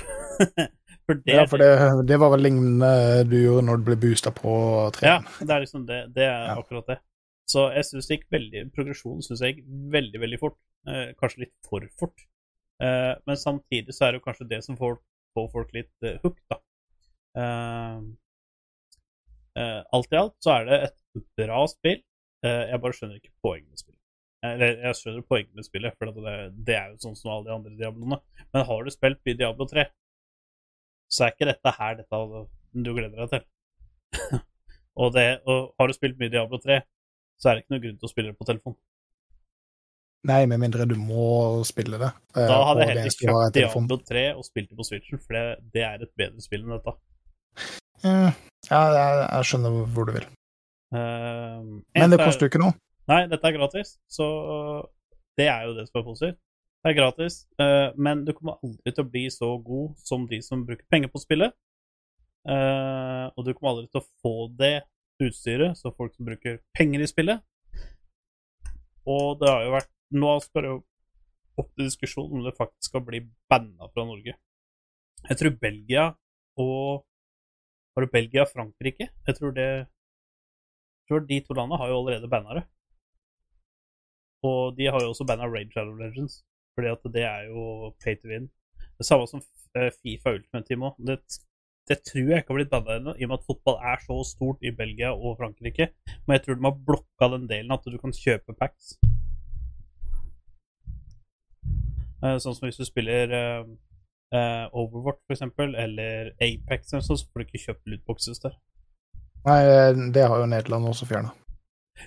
for 1.06 1.16
det, 1.22 1.32
Ja, 1.36 1.46
for 1.48 1.62
det, 1.62 1.70
det 2.08 2.18
var 2.20 2.34
vel 2.34 2.44
lignende 2.44 2.90
du 3.30 3.38
gjorde 3.38 3.64
når 3.68 3.80
du 3.80 3.86
ble 3.88 3.96
boosta 4.02 4.32
på 4.34 4.52
Ja, 5.04 5.20
det 5.40 5.48
er 5.54 5.64
liksom 5.64 5.86
det. 5.88 6.02
Det 6.14 6.26
er 6.26 6.50
Ja. 6.50 6.58
akkurat 6.60 6.90
det. 6.90 6.98
Så 7.48 7.66
jeg 7.74 7.84
syns 7.88 8.06
det 8.08 8.16
gikk 8.16 8.28
veldig 8.32 8.60
Progresjonen 8.76 9.24
syns 9.24 9.40
jeg 9.42 9.56
gikk 9.56 9.64
veldig, 9.96 10.20
veldig 10.22 10.38
fort. 10.40 10.58
Eh, 10.88 11.08
kanskje 11.20 11.44
litt 11.46 11.54
for 11.68 11.86
fort. 12.00 12.26
Eh, 12.82 13.14
men 13.26 13.38
samtidig 13.38 13.94
så 13.94 14.06
er 14.06 14.12
det 14.12 14.20
jo 14.20 14.26
kanskje 14.26 14.48
det 14.50 14.60
som 14.66 14.76
får, 14.78 14.98
får 15.36 15.48
folk 15.52 15.72
litt 15.76 15.92
eh, 16.06 16.18
hooked, 16.22 16.42
da. 16.50 16.58
Eh, 17.38 17.98
eh, 19.62 19.80
alt 19.96 20.12
i 20.12 20.20
alt 20.20 20.36
så 20.44 20.56
er 20.58 20.68
det 20.68 20.80
et 20.88 21.24
bra 21.38 21.64
spill. 21.70 22.02
Eh, 22.44 22.62
jeg 22.72 22.82
bare 22.82 22.98
skjønner 22.98 23.18
ikke 23.20 23.34
poenget 23.44 23.70
med 23.70 23.82
spillet. 23.82 23.98
Eller 24.42 24.80
jeg 24.88 24.98
skjønner 24.98 25.26
poenget 25.30 25.54
med 25.54 25.66
spillet, 25.66 25.98
for 25.98 26.10
det, 26.10 26.38
det 26.66 26.76
er 26.76 26.88
jo 26.90 27.02
sånn 27.04 27.18
som 27.18 27.30
alle 27.30 27.46
de 27.48 27.56
andre 27.56 27.76
Diabloene. 27.78 28.18
Men 28.50 28.64
har 28.68 28.82
du 28.82 28.94
spilt 28.94 29.20
mye 29.22 29.38
Diablo 29.38 29.68
3, 29.70 29.84
så 31.12 31.26
er 31.26 31.34
ikke 31.34 31.50
dette 31.52 31.74
her 31.76 32.00
dette 32.00 32.22
du 32.72 32.90
gleder 32.96 33.20
deg 33.20 33.36
til. 33.36 33.44
og, 35.00 35.12
det, 35.14 35.26
og 35.46 35.76
har 35.78 35.88
du 35.88 35.94
spilt 35.94 36.18
mye 36.18 36.32
Diablo 36.32 36.58
3, 36.62 36.80
så 37.38 37.50
er 37.50 37.54
det 37.54 37.64
ikke 37.64 37.76
noe 37.76 37.84
grunn 37.84 38.00
til 38.00 38.08
å 38.08 38.12
spille 38.12 38.32
det 38.32 38.40
på 38.40 38.48
telefon. 38.48 38.76
Nei, 40.26 40.42
med 40.46 40.60
mindre 40.62 40.86
du 40.86 40.94
må 40.98 41.62
spille 41.66 41.98
det. 41.98 42.10
Da 42.34 42.58
hadde 42.68 42.84
jeg 42.84 42.92
heller 42.92 43.14
kjøpt. 43.14 43.56
Diablo 43.56 43.98
3 44.10 44.26
og 44.36 44.44
spilt 44.46 44.70
det 44.70 44.78
på 44.78 44.86
Switchen, 44.86 45.22
for 45.22 45.38
det, 45.38 45.46
det 45.74 45.86
er 45.86 46.02
et 46.02 46.12
bedre 46.18 46.42
spill 46.42 46.62
enn 46.66 46.76
dette. 46.76 46.94
Eh, 48.04 48.30
Ja, 48.70 48.80
jeg, 48.94 49.26
jeg 49.26 49.46
skjønner 49.50 49.74
hvor 49.94 50.06
du 50.06 50.12
vil. 50.14 50.26
Uh, 50.94 51.80
Men 51.96 52.12
det 52.12 52.20
koster 52.20 52.46
jo 52.46 52.50
ikke 52.52 52.60
noe. 52.62 52.76
Nei, 53.10 53.24
dette 53.30 53.48
er 53.48 53.56
gratis, 53.56 53.96
så 54.06 54.26
det 55.38 55.48
er 55.50 55.66
jo 55.66 55.74
det 55.74 55.88
som 55.88 55.98
er 56.00 56.06
positivt. 56.06 56.38
Det 56.82 56.90
er 56.90 56.96
gratis, 56.98 57.34
eh, 57.62 57.92
men 57.94 58.24
du 58.26 58.32
kommer 58.34 58.56
aldri 58.58 58.90
til 58.90 59.04
å 59.04 59.10
bli 59.10 59.20
så 59.30 59.48
god 59.62 59.92
som 60.02 60.24
de 60.30 60.40
som 60.42 60.64
bruker 60.66 60.82
penger 60.90 61.10
på 61.12 61.20
spillet. 61.22 61.54
Eh, 62.42 63.26
og 63.30 63.46
du 63.46 63.52
kommer 63.54 63.70
aldri 63.76 63.86
til 63.90 64.00
å 64.00 64.08
få 64.22 64.32
det 64.58 64.80
utstyret, 65.22 65.78
så 65.78 65.92
folk 65.94 66.14
som 66.16 66.26
bruker 66.26 66.58
penger 66.74 67.04
i 67.04 67.10
spillet. 67.10 67.42
Og 69.06 69.38
det 69.38 69.50
har 69.50 69.66
jo 69.66 69.76
vært 69.78 69.90
Nå 70.12 70.32
skal 70.44 70.60
det 70.60 70.68
jo 70.68 70.80
opp 71.62 71.70
til 71.72 71.86
diskusjon 71.86 72.34
om 72.36 72.42
det 72.44 72.50
faktisk 72.58 72.90
skal 72.90 73.00
bli 73.06 73.22
banna 73.48 73.86
fra 73.94 74.02
Norge. 74.04 74.34
Jeg 75.24 75.38
tror 75.40 75.54
Belgia 75.62 76.10
og 76.60 77.06
Var 77.94 78.04
det 78.04 78.12
Belgia 78.12 78.44
og 78.44 78.52
Frankrike? 78.52 79.08
Jeg 79.26 79.38
tror 79.38 79.52
det 79.56 79.68
jeg 81.02 81.18
tror 81.18 81.26
de 81.26 81.40
to 81.44 81.54
landene 81.58 81.78
har 81.80 81.88
jo 81.90 81.98
allerede 81.98 82.30
banna 82.30 82.54
det. 82.56 82.64
Og 84.46 84.76
de 84.78 84.86
har 84.86 85.02
jo 85.02 85.10
også 85.12 85.26
banna 85.26 85.48
Raid 85.50 85.72
Shadow 85.74 85.96
Legends, 85.98 86.44
fordi 86.74 86.88
at 86.88 87.08
det 87.14 87.24
er 87.26 87.48
jo 87.50 87.90
pay 88.02 88.14
to 88.16 88.28
win. 88.30 88.46
Det 88.98 89.06
samme 89.06 89.26
som 89.26 89.42
eh, 89.76 89.90
Fifa 90.02 90.32
Ultimate 90.36 90.66
Team 90.68 90.86
òg. 90.86 90.94
Det 91.06 91.18
det 91.90 91.98
tror 92.06 92.28
jeg 92.30 92.38
ikke 92.38 92.52
har 92.52 92.58
blitt 92.60 92.70
banna 92.70 92.96
ennå, 92.96 93.12
i 93.18 93.26
og 93.26 93.32
med 93.32 93.40
at 93.40 93.46
fotball 93.46 93.80
er 93.90 93.98
så 94.04 94.16
stort 94.24 94.62
i 94.62 94.70
Belgia 94.70 95.10
og 95.12 95.34
Frankrike. 95.40 95.88
Men 96.26 96.36
jeg 96.36 96.44
tror 96.44 96.54
de 96.58 96.64
har 96.68 96.84
blokka 96.88 97.28
den 97.34 97.48
delen 97.50 97.74
at 97.74 97.88
du 97.90 97.98
kan 97.98 98.14
kjøpe 98.14 98.54
packs. 98.54 98.94
Eh, 102.22 102.38
Sånn 102.38 102.54
som 102.54 102.68
hvis 102.68 102.78
du 102.78 102.86
spiller 102.86 103.34
eh, 104.32 104.38
eh, 104.38 104.64
Overwatch, 104.72 105.24
eksempel, 105.30 105.74
eller 105.74 106.32
Apex, 106.38 106.92
eller 106.92 107.04
sånn, 107.06 107.20
så 107.20 107.28
får 107.28 107.42
du 107.42 107.46
ikke 107.46 107.64
kjøpt 107.66 107.92
lootboxes 107.92 108.42
der. 108.44 108.58
Nei, 109.46 109.60
det 110.14 110.26
har 110.30 110.38
jo 110.38 110.50
Nederland 110.50 110.88
også 110.88 111.08
fjerna. 111.10 111.32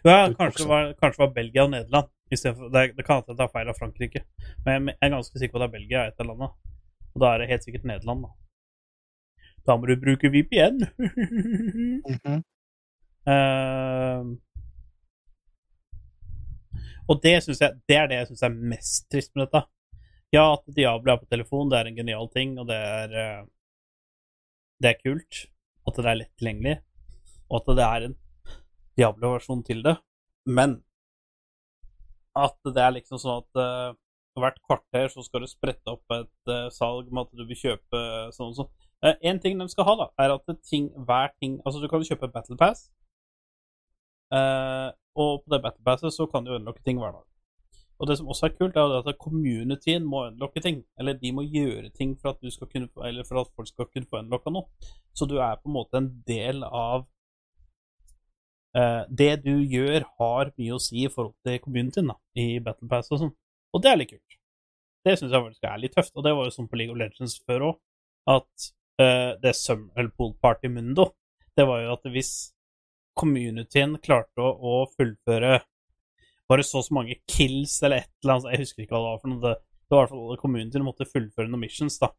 Ja, 0.04 0.34
kanskje 0.34 0.64
det 0.64 0.70
var, 0.70 0.94
kanskje 1.00 1.20
det 1.20 1.26
var 1.26 1.34
Belgia 1.36 1.66
og 1.66 1.72
Nederland. 1.74 2.12
For, 2.32 2.70
det, 2.74 2.86
det 2.98 3.06
kan 3.06 3.22
hende 3.22 3.36
det 3.38 3.46
er 3.46 3.52
feil 3.54 3.70
av 3.70 3.78
Frankrike, 3.78 4.24
men 4.66 4.90
jeg 4.90 4.98
er 5.06 5.14
ganske 5.14 5.40
sikker 5.40 5.54
på 5.54 5.60
at 5.60 5.66
det 5.66 5.68
er 5.68 5.76
Belgia 5.78 6.06
et 6.08 6.24
av 6.24 6.32
annet. 6.34 6.56
Og 7.16 7.22
da 7.22 7.32
er 7.32 7.44
det 7.44 7.52
helt 7.52 7.68
sikkert 7.68 7.86
Nederland, 7.88 8.26
da. 8.26 8.32
Da 9.66 9.76
må 9.78 9.88
du 9.90 9.96
bruke 10.02 10.32
VPN. 10.34 10.82
mm 12.10 12.18
-hmm. 12.24 12.42
uh, 13.30 14.24
og 17.08 17.20
det, 17.24 17.32
jeg, 17.32 17.72
det 17.90 17.96
er 17.98 18.08
det 18.08 18.16
jeg 18.16 18.28
syns 18.28 18.44
er 18.44 18.50
mest 18.50 19.12
trist 19.12 19.32
med 19.36 19.46
dette. 19.46 19.62
Ja, 20.34 20.54
at 20.56 20.66
Diablo 20.76 21.14
er 21.14 21.20
på 21.22 21.30
telefon, 21.30 21.70
det 21.70 21.80
er 21.80 21.90
en 21.90 21.98
genial 21.98 22.30
ting, 22.34 22.56
og 22.60 22.68
det 22.70 22.78
er 22.78 23.14
eh, 23.22 23.44
Det 24.82 24.90
er 24.90 25.04
kult. 25.04 25.46
At 25.88 26.00
det 26.02 26.10
er 26.10 26.18
lett 26.18 26.34
tilgjengelig, 26.40 26.80
og 27.48 27.60
at 27.62 27.76
det 27.78 27.84
er 27.86 28.06
en 28.08 28.16
Diablo-versjon 28.98 29.62
til 29.64 29.84
det. 29.86 29.94
Men 30.50 30.80
at 32.36 32.58
det 32.66 32.82
er 32.82 32.96
liksom 32.96 33.22
sånn 33.22 33.44
at 33.44 33.60
uh, 33.62 33.94
hvert 34.42 34.58
kvarter 34.66 35.08
så 35.14 35.24
skal 35.24 35.46
du 35.46 35.48
sprette 35.48 35.94
opp 35.94 36.16
et 36.18 36.52
uh, 36.52 36.68
salg 36.74 37.12
med 37.14 37.24
at 37.24 37.38
du 37.38 37.46
vil 37.46 37.60
kjøpe 37.60 38.02
sånn 38.36 38.52
og 38.52 38.58
sånn. 38.58 38.74
Én 39.22 39.40
ting 39.40 39.60
de 39.62 39.70
skal 39.70 39.88
ha, 39.88 39.96
da, 40.02 40.10
er 40.26 40.34
at 40.34 40.52
ting, 40.66 40.90
hver 41.08 41.30
ting 41.38 41.60
Altså, 41.62 41.80
du 41.84 41.88
kan 41.92 42.04
kjøpe 42.04 42.32
Battle 42.34 42.58
Pass, 42.58 42.88
og 44.34 45.44
på 45.44 45.54
det 45.54 45.62
Battle 45.62 45.86
Passet 45.86 46.16
så 46.16 46.26
kan 46.32 46.48
du 46.48 46.56
unlocke 46.56 46.82
ting 46.84 46.98
hver 46.98 47.14
dag. 47.14 47.26
Og 48.00 48.10
det 48.10 48.18
som 48.20 48.28
også 48.32 48.50
er 48.50 48.56
kult, 48.58 48.76
er 48.76 48.98
at 49.00 49.20
communityen 49.22 50.06
må 50.08 50.26
unlocke 50.28 50.62
ting. 50.64 50.82
Eller 51.00 51.16
de 51.20 51.32
må 51.36 51.46
gjøre 51.48 51.90
ting 51.96 52.16
for 52.20 52.34
at, 52.34 52.42
kunne, 52.72 52.90
for 52.92 53.42
at 53.42 53.52
folk 53.56 53.70
skal 53.70 53.88
kunne 53.88 54.10
få 54.10 54.22
unlocka 54.24 54.52
noe. 54.52 54.68
Så 55.16 55.28
du 55.30 55.38
er 55.40 55.60
på 55.62 55.72
en 55.72 55.78
måte 55.78 56.02
en 56.02 56.10
del 56.28 56.64
av 56.68 57.06
eh, 58.76 59.04
Det 59.08 59.32
du 59.46 59.54
gjør, 59.64 60.08
har 60.20 60.52
mye 60.58 60.76
å 60.76 60.82
si 60.84 61.06
i 61.06 61.12
forhold 61.12 61.38
til 61.48 61.62
communityen 61.64 62.12
da, 62.12 62.18
i 62.36 62.60
Battle 62.64 62.90
Pass 62.92 63.14
og 63.14 63.22
sånn. 63.24 63.36
Og 63.76 63.84
det 63.84 63.92
er 63.92 64.02
litt 64.02 64.12
kult. 64.12 64.40
Det 65.06 65.14
syns 65.20 65.32
jeg 65.32 65.46
faktisk 65.46 65.70
er 65.70 65.80
litt 65.80 65.96
tøft. 65.96 66.16
Og 66.18 66.26
det 66.26 66.34
var 66.36 66.50
jo 66.50 66.56
sånn 66.56 66.68
på 66.72 66.82
League 66.82 66.96
of 66.96 67.00
Legends 67.00 67.38
før 67.48 67.70
òg, 67.70 67.80
at 68.36 68.68
eh, 69.00 69.32
det 69.40 69.56
Summerpool 69.56 70.36
Party 70.44 70.72
Mundo, 70.74 71.14
det 71.56 71.64
var 71.70 71.86
jo 71.86 71.96
at 71.96 72.12
hvis 72.12 72.34
communityen 73.16 73.96
klarte 74.04 74.44
å, 74.44 74.52
å 74.52 74.74
fullføre 74.98 75.62
bare 76.50 76.66
så 76.66 76.82
og 76.82 76.88
så 76.88 76.96
mange 76.98 77.18
kills 77.32 77.80
eller 77.84 78.04
et 78.04 78.12
eller 78.24 78.36
annet, 78.36 78.52
jeg 78.54 78.64
husker 78.66 78.84
ikke 78.84 78.96
hva 78.96 79.02
det 79.02 79.12
var 79.14 79.24
for 79.24 79.32
noe, 79.32 79.42
det, 79.44 79.56
det 79.86 79.96
var 79.96 80.04
i 80.04 80.06
hvert 80.06 80.14
fall 80.14 80.42
communityen 80.44 80.86
måtte 80.86 81.10
fullføre 81.10 81.50
noen 81.50 81.66
missions, 81.66 81.98
da. 82.02 82.12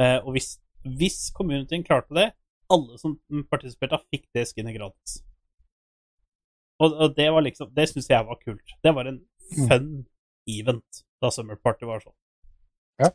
Eh, 0.00 0.18
og 0.20 0.36
hvis, 0.36 0.54
hvis 0.98 1.18
communityen 1.36 1.84
klarte 1.86 2.16
det, 2.16 2.28
alle 2.70 3.00
som 3.00 3.16
partisiperte, 3.50 3.98
fikk 4.12 4.28
det 4.36 4.46
skinnet 4.48 4.76
gratis. 4.76 5.20
Og, 6.80 6.94
og 6.94 7.16
det 7.16 7.26
var 7.34 7.44
liksom 7.44 7.68
Det 7.76 7.84
syns 7.90 8.08
jeg 8.08 8.24
var 8.24 8.38
kult. 8.40 8.76
Det 8.80 8.92
var 8.96 9.08
en 9.10 9.18
fun 9.50 9.90
event 10.48 11.02
da 11.20 11.28
Summer 11.34 11.58
Party 11.60 11.84
var 11.88 12.00
sånn. 12.00 12.16
Ja. 13.02 13.10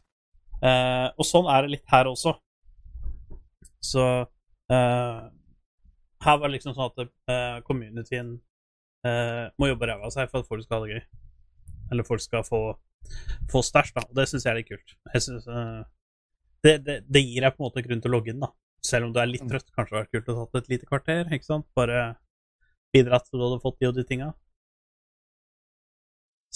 Eh, 0.62 1.08
og 1.16 1.26
sånn 1.26 1.50
er 1.50 1.66
det 1.66 1.78
litt 1.78 1.88
her 1.90 2.12
også. 2.12 2.36
Så 3.86 4.04
eh, 4.70 5.24
her 6.26 6.38
var 6.42 6.50
det 6.50 6.56
liksom 6.58 6.76
sånn 6.76 6.92
at 6.92 7.02
uh, 7.06 7.58
communityen 7.68 8.36
eh, 9.06 9.45
må 9.61 9.69
jobbe 9.72 9.90
ræva 9.91 10.10
av 10.10 10.14
seg 10.15 10.30
for 10.32 10.41
at 10.44 10.49
folk 10.49 10.65
skal 10.65 10.82
ha 10.82 10.86
det 10.88 10.98
gøy. 10.98 11.06
Eller 11.94 12.07
folk 12.07 12.23
skal 12.23 12.44
få, 12.48 12.61
få 13.52 13.61
stæsj, 13.65 13.94
da. 13.98 14.06
Og 14.10 14.15
det 14.18 14.27
syns 14.32 14.45
jeg 14.48 14.52
er 14.53 14.60
litt 14.61 14.69
kult. 14.72 14.95
Jeg 15.14 15.26
synes, 15.27 15.48
eh, 15.48 15.82
det, 16.65 16.76
det, 16.88 16.95
det 17.06 17.22
gir 17.26 17.45
deg 17.45 17.53
på 17.56 17.61
en 17.64 17.68
måte 17.69 17.84
grunn 17.86 18.02
til 18.02 18.11
å 18.11 18.15
logge 18.18 18.34
inn, 18.34 18.41
da. 18.41 18.49
Selv 18.86 19.07
om 19.07 19.14
du 19.14 19.19
er 19.22 19.30
litt 19.30 19.45
trøtt. 19.49 19.69
Kanskje 19.73 19.94
det 19.94 19.99
hadde 19.99 20.06
vært 20.06 20.15
kult 20.15 20.32
å 20.34 20.40
tatt 20.45 20.60
et 20.64 20.72
lite 20.73 20.90
kvarter. 20.90 21.30
ikke 21.34 21.48
sant? 21.48 21.68
Bare 21.77 22.02
bidratt 22.94 23.26
til 23.30 23.40
du 23.41 23.45
hadde 23.48 23.61
fått 23.64 23.80
de 23.82 23.88
og 23.90 23.95
de 23.98 24.03
tinga. 24.07 24.32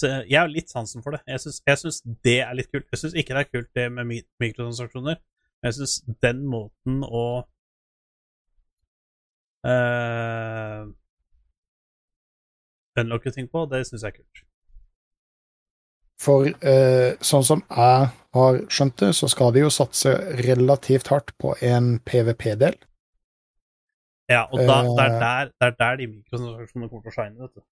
Så 0.00 0.08
jeg 0.24 0.38
har 0.38 0.48
litt 0.48 0.70
sansen 0.72 1.02
for 1.04 1.12
det. 1.12 1.20
Jeg 1.28 1.42
syns, 1.44 1.98
det 2.24 2.38
er 2.40 2.54
litt 2.56 2.70
kult. 2.72 2.86
Jeg 2.94 3.02
syns 3.02 3.16
ikke 3.18 3.34
det 3.36 3.42
er 3.44 3.50
kult 3.50 3.70
det 3.76 3.86
med 3.92 4.08
mi- 4.08 4.26
mikrotransaksjoner. 4.40 5.18
Men 5.60 5.68
jeg 5.68 5.76
syns 5.80 5.96
den 6.24 6.44
måten 6.48 7.02
å 7.04 7.24
unlocke 13.04 13.32
ting 13.34 13.48
på, 13.50 13.66
det 13.70 13.84
syns 13.88 14.04
jeg 14.04 14.14
er 14.14 14.18
kult. 14.20 14.44
For 16.20 16.46
eh, 16.46 17.16
sånn 17.24 17.46
som 17.46 17.62
jeg 17.64 18.10
har 18.36 18.60
skjønt 18.68 18.98
det, 19.00 19.14
så 19.16 19.28
skal 19.32 19.54
de 19.56 19.64
jo 19.64 19.72
satse 19.72 20.12
relativt 20.44 21.08
hardt 21.12 21.32
på 21.40 21.54
en 21.64 21.94
PVP-del. 22.04 22.76
Ja, 24.30 24.44
og 24.52 24.60
da, 24.62 24.82
det, 24.84 25.04
er 25.04 25.14
Eh. 25.14 25.20
der, 25.20 25.52
det 25.58 25.66
er 25.66 25.76
der 25.78 25.96
de 25.96 26.06
mikrotransaksjonene 26.06 26.90
kommer 26.90 27.02
til 27.02 27.10
å 27.10 27.16
shine, 27.16 27.40
vet 27.40 27.54
du. 27.56 27.62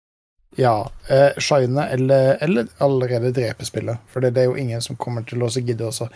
Ja, 0.56 0.76
eh, 1.12 1.36
shine 1.38 1.84
eller, 1.92 2.38
eller 2.40 2.72
allerede 2.80 3.34
drepe 3.36 3.68
spillet. 3.68 4.00
For 4.08 4.24
det, 4.24 4.34
det 4.34 4.42
er 4.42 4.48
jo 4.48 4.56
ingen 4.56 4.80
som 4.82 4.96
kommer 4.96 5.22
til 5.28 5.44
å 5.44 5.50
gidde 5.52 5.90
å 5.90 6.08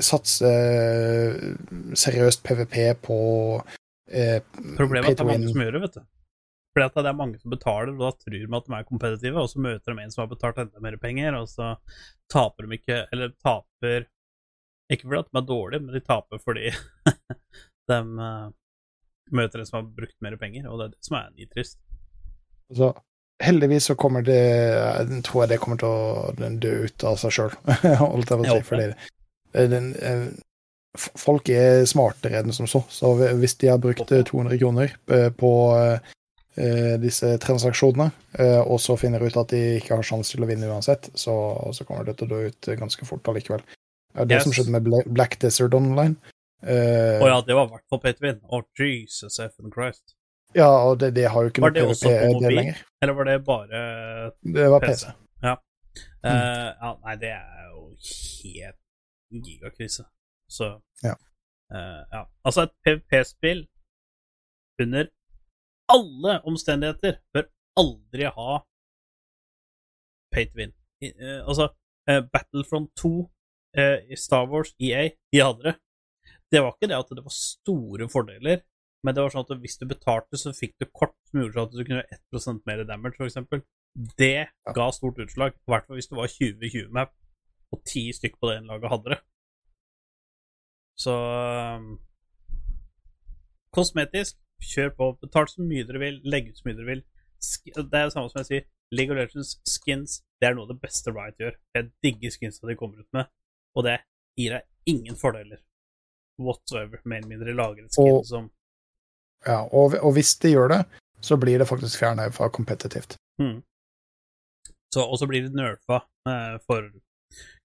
satse 0.00 0.50
eh, 0.50 1.54
seriøst 1.94 2.42
PVP 2.44 2.76
på 3.06 3.18
eh, 4.10 4.42
Problemet 4.76 5.06
er 5.06 5.12
at 5.14 5.18
det 5.18 5.24
er 5.24 5.30
mange 5.30 5.52
som 5.54 5.62
gjør 5.62 5.78
det, 5.78 5.82
vet 5.86 6.00
du. 6.00 6.02
Fordi 6.70 6.86
at 6.86 6.98
det 7.00 7.10
er 7.10 7.18
mange 7.18 7.40
som 7.40 7.50
betaler, 7.50 7.92
og 7.96 8.04
da 8.04 8.12
tror 8.14 8.36
de 8.36 8.46
at 8.46 8.68
de 8.68 8.76
er 8.78 8.86
kompetitive, 8.86 9.42
og 9.42 9.50
så 9.50 9.62
møter 9.62 9.90
de 9.90 10.04
en 10.04 10.14
som 10.14 10.22
har 10.22 10.30
betalt 10.30 10.62
enda 10.62 10.82
mer 10.84 10.96
penger, 11.02 11.34
og 11.40 11.48
så 11.50 11.74
taper 12.30 12.66
de 12.66 12.78
ikke 12.78 13.02
Eller 13.10 13.34
taper 13.42 14.06
Ikke 14.90 15.08
fordi 15.08 15.22
de 15.26 15.40
er 15.40 15.46
dårlige, 15.48 15.82
men 15.82 15.94
de 15.94 16.02
taper 16.06 16.42
fordi 16.44 16.70
de 17.90 17.98
eh, 17.98 18.48
møter 19.34 19.60
en 19.60 19.66
som 19.66 19.80
har 19.80 19.94
brukt 19.98 20.18
mer 20.22 20.36
penger, 20.38 20.66
og 20.70 20.78
det 20.78 20.86
er 20.86 20.92
det 20.94 21.06
som 21.06 21.16
er 21.18 21.30
nitrist. 21.34 21.78
Altså, 22.70 22.92
heldigvis 23.42 23.88
så 23.90 23.96
kommer 23.98 24.22
det 24.26 24.38
Jeg 24.38 25.22
tror 25.26 25.42
jeg 25.42 25.52
det 25.52 25.60
kommer 25.62 25.80
til 25.80 25.90
å 25.90 26.54
dø 26.62 26.74
ut 26.86 27.06
av 27.06 27.18
seg 27.22 27.34
sjøl, 27.34 27.56
holdt 28.02 28.30
jeg 28.30 28.42
på 28.42 28.46
å 28.46 28.54
si. 28.54 28.66
Fordi 28.70 29.68
den, 29.70 29.90
eh, 29.98 30.26
folk 30.98 31.48
er 31.50 31.84
smartere 31.90 32.40
enn 32.40 32.54
som 32.54 32.68
så. 32.70 32.82
Så 32.90 33.14
hvis 33.18 33.56
de 33.60 33.70
har 33.70 33.82
brukt 33.82 34.10
eh, 34.12 34.24
200 34.26 34.58
kroner 34.58 34.94
eh, 35.10 35.30
på 35.30 35.52
disse 37.00 37.28
transaksjonene, 37.38 38.10
eh, 38.38 38.60
og 38.60 38.80
så 38.82 38.96
finner 38.98 39.22
ut 39.22 39.36
at 39.38 39.52
de 39.54 39.60
ikke 39.78 39.94
har 39.96 40.02
sjanse 40.06 40.34
til 40.34 40.42
å 40.44 40.48
vinne 40.50 40.66
uansett, 40.68 41.10
så, 41.14 41.34
så 41.76 41.86
kommer 41.88 42.04
det 42.08 42.16
til 42.18 42.26
å 42.26 42.32
dø 42.34 42.40
ut 42.50 42.68
eh, 42.68 42.78
ganske 42.80 43.06
fort 43.08 43.28
allikevel. 43.30 43.62
Det 44.10 44.20
er 44.24 44.26
Det 44.26 44.34
Yes. 44.40 44.42
som 44.48 44.52
skjedde 44.56 44.74
med 44.74 44.88
Black 45.14 45.38
Desert 45.40 45.74
Online. 45.78 46.16
Å 46.60 46.74
oh, 47.22 47.28
ja, 47.30 47.38
det 47.46 47.54
var 47.56 47.68
i 47.68 47.72
hvert 47.72 47.86
fall 47.88 48.00
pay 48.02 48.12
to 48.12 48.26
win. 48.26 48.40
Jesus 48.76 49.38
Effen 49.40 49.70
Christ. 49.72 50.16
ja, 50.54 50.66
og 50.68 50.98
det, 51.00 51.14
det 51.16 51.28
har 51.30 51.46
jo 51.46 51.48
ikke 51.52 51.62
noe 51.62 51.70
PVP-del 51.72 52.34
mobil? 52.34 52.56
lenger. 52.58 52.82
Eller 53.00 53.14
var 53.16 53.24
det 53.30 53.36
bare 53.46 53.80
Det 54.42 54.66
var 54.74 54.80
PC? 54.84 55.06
PC. 55.06 55.14
Ja. 55.46 55.54
Mm. 56.20 56.34
Eh, 56.34 56.68
ja, 56.82 56.90
nei, 57.06 57.14
det 57.22 57.30
er 57.38 57.70
jo 57.70 57.86
helt 58.42 58.80
gigakrise. 59.46 60.04
Så 60.50 60.72
Ja. 61.06 61.14
Uh, 61.70 62.02
ja. 62.12 62.24
Altså, 62.44 62.66
et 62.66 62.72
PVP-spill 62.84 63.62
under 64.82 65.06
alle 65.94 66.38
omstendigheter 66.48 67.20
bør 67.34 67.48
aldri 67.80 68.30
ha 68.36 68.60
pay 70.32 70.46
to 70.46 70.58
win. 70.60 70.72
I, 71.02 71.10
eh, 71.10 71.40
altså, 71.48 71.70
uh, 72.10 72.22
Battlefront 72.32 72.90
2 72.96 73.12
eh, 73.78 73.98
i 74.12 74.16
Star 74.16 74.46
Wars, 74.50 74.74
EA, 74.78 75.08
de 75.32 75.40
hadde 75.42 75.64
det. 75.68 75.74
Det 76.52 76.62
var 76.62 76.74
ikke 76.74 76.90
det 76.90 76.98
at 76.98 77.10
det 77.16 77.24
var 77.24 77.34
store 77.34 78.08
fordeler, 78.10 78.62
men 79.04 79.14
det 79.14 79.22
var 79.22 79.32
sånn 79.32 79.46
at 79.46 79.62
hvis 79.62 79.78
du 79.80 79.86
betalte, 79.88 80.38
så 80.38 80.52
fikk 80.54 80.76
du 80.82 80.86
kort 80.86 81.14
som 81.30 81.40
gjorde 81.40 81.56
sånn 81.56 81.68
at 81.68 81.74
du 81.76 81.82
kunne 81.82 82.00
gjøre 82.00 82.18
1% 82.18 82.66
mer 82.68 82.84
damage, 82.88 83.22
eksempel. 83.26 83.62
Det 84.18 84.50
ga 84.76 84.86
stort 84.94 85.18
utslag, 85.22 85.56
i 85.56 85.72
hvert 85.72 85.86
fall 85.86 85.98
hvis 85.98 86.10
det 86.10 86.18
var 86.18 86.34
20-20-map, 86.34 87.14
og 87.70 87.82
ti 87.86 88.04
stykk 88.14 88.36
på 88.38 88.50
det 88.50 88.58
ene 88.58 88.70
laget 88.72 88.92
hadde 88.92 89.14
det. 89.14 89.20
Så 91.00 91.14
um, 91.16 91.90
Kosmetisk, 93.72 94.36
kjør 94.60 94.92
på. 94.96 95.08
Betal 95.22 95.48
så 95.50 95.64
mye 95.64 95.86
dere 95.88 96.02
vil, 96.02 96.20
legg 96.24 96.50
ut 96.50 96.58
så 96.60 96.68
mye 96.68 96.78
dere 96.78 96.90
vil. 96.90 97.02
Det 97.40 97.80
er 97.80 98.08
det 98.08 98.12
samme 98.14 98.30
som 98.32 98.42
jeg 98.42 98.48
sier. 98.50 98.68
League 98.92 99.14
of 99.14 99.18
Legends 99.20 99.54
skins 99.70 100.18
det 100.40 100.48
er 100.48 100.56
noe 100.56 100.66
av 100.66 100.72
det 100.72 100.80
beste 100.82 101.12
Riot 101.14 101.38
gjør. 101.40 101.56
Jeg 101.76 101.90
digger 102.04 102.32
skinsa 102.34 102.66
de 102.68 102.76
kommer 102.80 103.02
ut 103.04 103.10
med, 103.16 103.28
og 103.76 103.84
det 103.86 103.98
gir 104.40 104.56
deg 104.56 104.66
ingen 104.90 105.18
fordeler 105.20 105.60
whatsoever, 106.40 107.02
mer 107.04 107.20
eller 107.20 107.28
mindre 107.34 107.54
lager 107.54 107.84
et 107.84 107.92
skin 107.92 108.08
Og- 108.16 108.24
som 108.26 108.50
Ja, 109.46 109.62
og, 109.72 109.94
og 110.04 110.12
hvis 110.16 110.34
de 110.40 110.50
gjør 110.52 110.68
det, 110.68 110.80
så 111.24 111.36
blir 111.40 111.58
det 111.60 111.68
faktisk 111.68 112.00
fjerna 112.00 112.26
fra 112.32 112.48
kompetitivt. 112.52 113.16
Mm. 113.40 113.62
Så, 114.92 115.00
og 115.04 115.16
så 115.20 115.26
blir 115.28 115.46
det 115.46 115.54
nerfa 115.54 116.02
eh, 116.28 116.58
for 116.66 116.90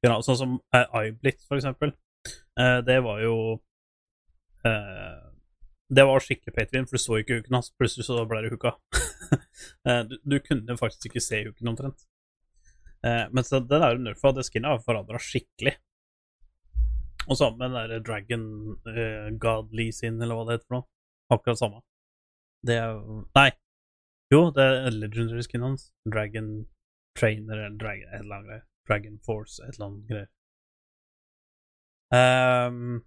Sånn 0.06 0.38
som 0.38 0.52
eh, 0.76 0.86
Iblit, 1.10 1.40
for 1.48 1.58
eksempel. 1.58 1.92
Eh, 2.60 2.80
det 2.86 3.00
var 3.04 3.20
jo 3.24 3.36
eh, 4.64 5.25
Det 5.88 6.04
var 6.04 6.24
skikkelig 6.24 6.56
Patrion, 6.56 6.88
for 6.90 6.98
du 6.98 7.04
så 7.04 7.18
ikke 7.20 7.40
huken 7.40 7.58
hans. 7.60 7.72
Plutselig 7.78 8.08
så 8.08 8.24
ble 8.30 8.46
det 8.46 8.54
huka. 8.56 8.78
Eh, 9.90 10.02
du, 10.06 10.16
du 10.22 10.36
kunne 10.44 10.76
faktisk 10.78 11.08
ikke 11.08 11.22
se 11.24 11.40
huken 11.48 11.70
omtrent. 11.72 12.04
Eh, 13.06 13.24
men 13.34 13.46
så 13.46 13.60
den 13.60 13.82
der 13.82 13.98
nerfa, 14.02 14.32
det 14.34 14.44
skinnet 14.46 14.70
har 14.70 14.84
forandra 14.86 15.18
skikkelig. 15.22 15.74
Og 17.26 17.38
sammen 17.38 17.58
med 17.62 17.74
den 17.74 17.90
der 17.92 18.04
Dragon 18.06 18.46
eh, 18.90 19.30
God 19.42 19.74
Lee 19.74 19.94
sin, 19.94 20.20
eller 20.22 20.38
hva 20.38 20.46
det 20.46 20.58
heter 20.58 20.68
for 20.68 20.78
noe. 20.78 20.88
Akkurat 21.34 21.62
samme. 21.62 21.82
Det 22.66 22.78
er 22.82 23.02
Nei. 23.38 23.50
Jo, 24.34 24.50
det 24.54 24.66
er 24.66 24.98
legendary 24.98 25.46
skinnet 25.46 25.72
hans. 25.72 25.90
Dragon 26.06 26.52
Trainer 27.18 27.66
eller 27.66 27.78
Dragon, 27.82 28.10
et 28.12 28.22
eller 28.22 28.38
annet 28.40 28.50
greier. 28.50 28.66
Dragon 28.90 29.20
Force, 29.26 29.62
et 29.62 29.78
eller 29.78 29.88
annet 29.90 30.10
greier. 30.12 30.32
Um, 32.14 33.04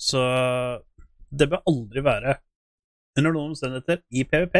så 0.00 0.20
det 1.30 1.48
bør 1.50 1.62
aldri 1.70 2.02
være, 2.04 2.36
under 3.18 3.34
noen 3.34 3.52
omstendigheter, 3.52 4.02
i 4.10 4.24
PVP, 4.26 4.56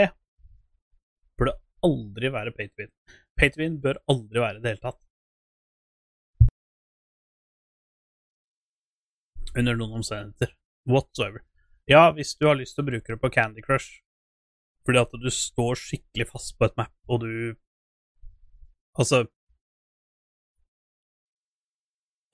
bør 1.39 1.51
det 1.51 1.57
aldri 1.87 2.33
være 2.35 2.55
pay 2.57 2.69
to 2.71 2.83
win. 2.83 2.93
Pay 3.39 3.53
to 3.53 3.63
win 3.63 3.79
bør 3.83 4.01
aldri 4.11 4.43
være 4.43 4.59
i 4.59 4.65
det 4.65 4.75
hele 4.75 4.85
tatt. 4.85 5.01
Under 9.59 9.79
noen 9.79 9.99
omstendigheter. 9.99 10.55
Whatsoever. 10.91 11.43
Ja, 11.91 12.11
hvis 12.15 12.37
du 12.39 12.47
har 12.47 12.59
lyst 12.59 12.77
til 12.77 12.85
å 12.85 12.91
bruke 12.91 13.13
det 13.13 13.19
på 13.21 13.33
Candy 13.35 13.65
Crush, 13.67 14.01
fordi 14.87 15.01
at 15.03 15.19
du 15.23 15.31
står 15.35 15.79
skikkelig 15.79 16.29
fast 16.31 16.55
på 16.59 16.69
et 16.69 16.79
map, 16.79 16.95
og 17.09 17.27
du 17.27 17.35
Altså 18.99 19.21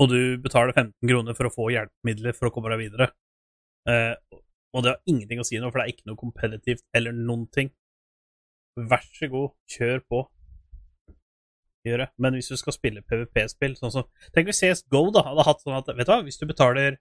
Og 0.01 0.09
du 0.09 0.21
betaler 0.41 0.73
15 0.73 0.93
kroner 1.09 1.37
for 1.37 1.49
å 1.49 1.53
få 1.53 1.67
hjelpemidler 1.73 2.35
for 2.37 2.49
å 2.49 2.53
komme 2.53 2.73
deg 2.73 2.83
videre. 2.87 3.11
Eh, 3.87 4.15
og 4.77 4.85
det 4.85 4.93
har 4.93 5.11
ingenting 5.11 5.41
å 5.41 5.47
si 5.47 5.59
noe, 5.61 5.73
for 5.73 5.81
det 5.81 5.87
er 5.87 5.95
ikke 5.95 6.11
noe 6.11 6.21
kompetitivt 6.21 6.85
eller 6.97 7.15
noen 7.17 7.47
ting. 7.55 7.71
Vær 8.77 9.05
så 9.17 9.29
god, 9.33 9.55
kjør 9.73 10.03
på. 10.05 10.23
Gjør 11.87 12.03
det. 12.03 12.09
Men 12.21 12.37
hvis 12.37 12.51
du 12.53 12.59
skal 12.61 12.75
spille 12.75 13.05
PVP-spill, 13.07 13.77
sånn 13.79 13.95
som 13.95 14.07
Tenk 14.35 14.51
hvis 14.51 14.61
CSGO 14.61 15.07
da 15.15 15.23
hadde 15.29 15.47
hatt 15.47 15.63
sånn 15.63 15.77
at 15.79 15.89
Vet 15.95 16.09
du 16.09 16.13
hva, 16.13 16.23
hvis 16.27 16.41
du 16.41 16.45
betaler 16.51 16.99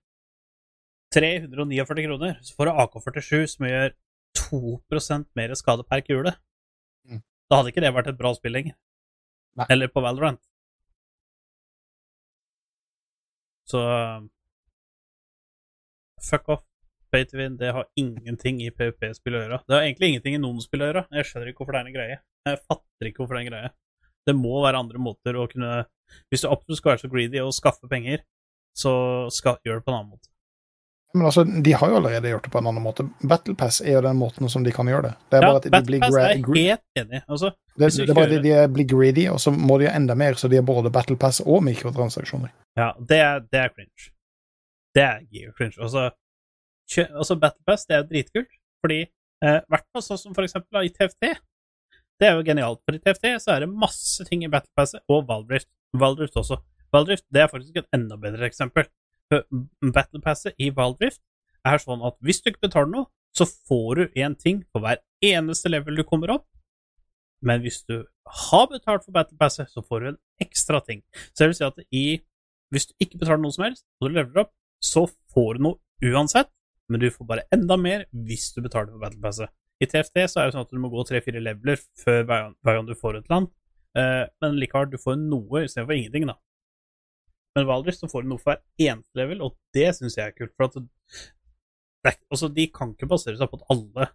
349 1.16 2.06
kroner, 2.06 2.38
så 2.46 2.56
får 2.58 2.70
du 2.70 2.82
AK-47 2.84 3.46
som 3.56 3.68
gjør 3.68 3.96
2% 4.40 5.30
mer 5.40 5.56
skade 5.58 5.86
per 5.90 6.04
kule. 6.06 6.36
Mm. 7.08 7.22
Da 7.50 7.60
hadde 7.60 7.72
ikke 7.74 7.84
det 7.84 7.94
vært 7.96 8.12
et 8.12 8.20
bra 8.20 8.34
spill 8.38 8.56
lenger. 8.56 8.78
Nei. 9.56 9.68
Eller 9.72 9.92
på 9.92 10.04
Valorant. 10.04 10.42
Så 13.66 13.82
fuck 16.22 16.50
off. 16.54 16.64
Pay 17.16 17.26
to 17.32 17.40
win, 17.40 17.56
det 17.56 17.72
har 17.72 17.88
ingenting 17.96 18.58
i 18.66 18.74
PVP-spill 18.76 19.38
å 19.38 19.42
gjøre. 19.46 19.60
Det 19.64 19.72
har 19.78 19.86
egentlig 19.86 20.10
ingenting 20.12 20.36
i 20.36 20.44
noen 20.44 20.60
spill 20.60 20.84
å 20.84 20.90
gjøre. 20.90 21.06
Jeg 21.16 21.30
skjønner 21.30 21.52
ikke 21.52 21.64
hvorfor 21.64 21.78
det 21.78 21.82
er 21.82 21.90
en 21.90 21.96
greie. 21.96 22.18
Jeg 22.50 22.60
fatter 22.66 23.08
ikke 23.08 23.22
hvorfor 23.22 23.38
det 23.38 23.42
er 23.42 23.46
en 23.46 23.52
greie. 23.54 23.70
Det 24.28 24.36
må 24.36 24.56
være 24.66 24.82
andre 24.84 25.00
måter 25.00 25.38
å 25.38 25.46
kunne 25.48 25.86
Hvis 26.34 26.44
du 26.44 26.50
absolutt 26.50 26.82
skal 26.82 26.92
være 26.92 27.04
så 27.06 27.10
greedy 27.10 27.40
og 27.42 27.54
skaffe 27.56 27.88
penger, 27.90 28.26
så 28.78 28.92
skal 29.34 29.62
gjør 29.64 29.80
det 29.80 29.86
på 29.86 29.94
en 29.94 30.00
annen 30.02 30.12
måte. 30.18 30.28
Men 31.16 31.30
altså, 31.30 31.46
de 31.48 31.72
har 31.72 31.90
jo 31.90 32.02
allerede 32.02 32.30
gjort 32.34 32.44
det 32.44 32.52
på 32.52 32.60
en 32.60 32.68
annen 32.68 32.84
måte. 32.84 33.06
Battle 33.24 33.56
Pass 33.56 33.80
er 33.80 33.96
jo 33.96 34.02
den 34.04 34.20
måten 34.20 34.52
som 34.52 34.66
de 34.68 34.74
kan 34.76 34.92
gjøre 34.92 35.08
det. 35.08 35.14
Det 35.32 35.38
er 35.40 35.46
Ja, 35.46 35.48
bare 35.48 35.62
at 35.62 35.70
de 35.72 35.82
blir, 35.88 36.74
er 36.76 36.82
enig. 37.00 37.22
Altså, 37.32 37.54
det, 37.78 37.90
det 37.96 38.10
er 38.10 38.18
bare 38.18 38.36
at 38.36 38.44
de 38.44 38.58
blir 38.76 38.88
greedy, 38.92 39.30
og 39.32 39.40
så 39.40 39.54
må 39.56 39.80
de 39.80 39.88
ha 39.88 39.96
enda 39.96 40.18
mer, 40.20 40.36
så 40.36 40.52
de 40.52 40.60
har 40.60 40.68
både 40.68 40.92
Battle 40.92 41.16
Pass 41.16 41.40
og 41.40 41.64
mikrotransaksjoner. 41.64 42.52
Ja, 42.76 42.92
det 43.00 43.22
er, 43.24 43.40
det 43.48 43.62
er 43.64 43.72
cringe. 43.72 44.12
Det 44.96 45.04
er 45.08 45.24
gear 45.32 45.56
cringe. 45.56 45.80
Altså, 45.80 46.10
altså 47.06 47.38
Battle 47.42 47.66
Pass, 47.68 47.86
det 47.90 47.98
er 47.98 48.08
dritkult, 48.10 48.52
fordi 48.84 49.02
eh, 49.06 49.60
hvert 49.72 49.88
fall 49.94 50.06
sånn 50.06 50.22
som 50.22 50.38
for 50.38 50.48
eksempel 50.48 50.86
i 50.86 50.94
TFT. 50.94 51.36
Det 52.20 52.30
er 52.30 52.38
jo 52.38 52.46
genialt, 52.48 52.82
for 52.86 52.96
i 52.96 53.02
TFT 53.04 53.34
så 53.44 53.56
er 53.56 53.66
det 53.66 53.72
masse 53.72 54.24
ting 54.30 54.46
i 54.46 54.52
Battle 54.52 54.72
Passet, 54.78 55.04
og 55.12 55.26
Valdrift. 55.30 55.70
Valdrift 56.00 56.38
også. 56.40 56.60
Valdrift 56.94 57.26
det 57.34 57.44
er 57.44 57.52
faktisk 57.52 57.82
et 57.82 57.90
enda 57.96 58.18
bedre 58.20 58.48
eksempel. 58.48 58.88
Battle 59.32 60.22
Passet 60.24 60.56
i 60.62 60.70
Valdrift 60.76 61.22
er 61.66 61.82
sånn 61.82 62.04
at 62.06 62.18
hvis 62.24 62.44
du 62.44 62.52
ikke 62.52 62.68
betaler 62.68 62.92
noe, 62.92 63.10
så 63.36 63.48
får 63.48 64.00
du 64.00 64.20
én 64.22 64.36
ting 64.40 64.62
på 64.72 64.80
hver 64.80 65.02
eneste 65.26 65.72
level 65.72 65.98
du 66.00 66.06
kommer 66.08 66.32
opp. 66.38 66.46
Men 67.44 67.60
hvis 67.66 67.82
du 67.90 68.06
har 68.48 68.70
betalt 68.72 69.04
for 69.04 69.12
Battle 69.16 69.38
Passet, 69.38 69.68
så 69.70 69.84
får 69.84 70.02
du 70.02 70.08
en 70.14 70.22
ekstra 70.42 70.80
ting. 70.86 71.04
Så 71.34 71.44
det 71.44 71.50
vil 71.52 71.58
si 71.58 71.68
at 71.68 71.84
i 71.92 72.06
hvis 72.74 72.88
du 72.90 72.96
ikke 73.04 73.20
betaler 73.22 73.44
noe 73.44 73.54
som 73.54 73.68
helst, 73.68 73.86
og 74.00 74.10
du 74.10 74.16
leveler 74.16 74.46
opp, 74.46 74.54
så 74.84 75.06
får 75.34 75.58
du 75.58 75.68
noe 75.68 76.12
uansett, 76.12 76.50
men 76.92 77.02
du 77.02 77.08
får 77.12 77.28
bare 77.30 77.46
enda 77.56 77.78
mer 77.82 78.06
hvis 78.28 78.52
du 78.56 78.62
betaler 78.62 78.94
for 78.94 79.02
Battle 79.02 79.22
Passet. 79.24 79.54
I 79.84 79.88
TFT 79.92 80.22
så 80.32 80.40
er 80.40 80.48
det 80.48 80.56
sånn 80.56 80.66
at 80.66 80.72
du 80.72 80.80
må 80.80 80.90
gå 80.94 81.04
tre-fire 81.08 81.42
leveler 81.44 81.80
før 82.00 82.24
hver 82.30 82.52
gang, 82.64 82.86
du 82.88 82.96
får 82.96 83.20
et 83.20 83.32
annet, 83.32 83.52
eh, 84.00 84.24
men 84.44 84.60
likevel, 84.62 84.92
du 84.94 85.00
får 85.02 85.18
noe 85.20 85.66
istedenfor 85.66 85.98
ingenting, 85.98 86.30
da. 86.32 86.38
Men 87.56 87.68
Valdres 87.70 88.00
så 88.02 88.10
får 88.12 88.24
du 88.24 88.32
noe 88.34 88.42
for 88.42 88.54
hver 88.54 88.92
eneste 88.92 89.20
level, 89.20 89.44
og 89.46 89.56
det 89.76 89.88
syns 89.96 90.18
jeg 90.20 90.32
er 90.32 90.36
kult. 90.36 90.54
For 90.56 90.68
at 90.68 90.76
det, 92.06 92.16
altså, 92.30 92.50
de 92.52 92.68
kan 92.72 92.92
ikke 92.94 93.10
basere 93.10 93.40
seg 93.40 93.52
på 93.52 93.62
at 93.62 93.68
alle 93.74 94.12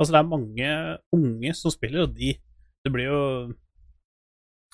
Altså, 0.00 0.14
det 0.14 0.20
er 0.22 0.30
mange 0.32 0.68
unge 1.12 1.50
som 1.52 1.72
spiller, 1.74 2.06
og 2.06 2.14
de 2.16 2.32
Det 2.80 2.92
blir 2.92 3.10
jo 3.10 3.48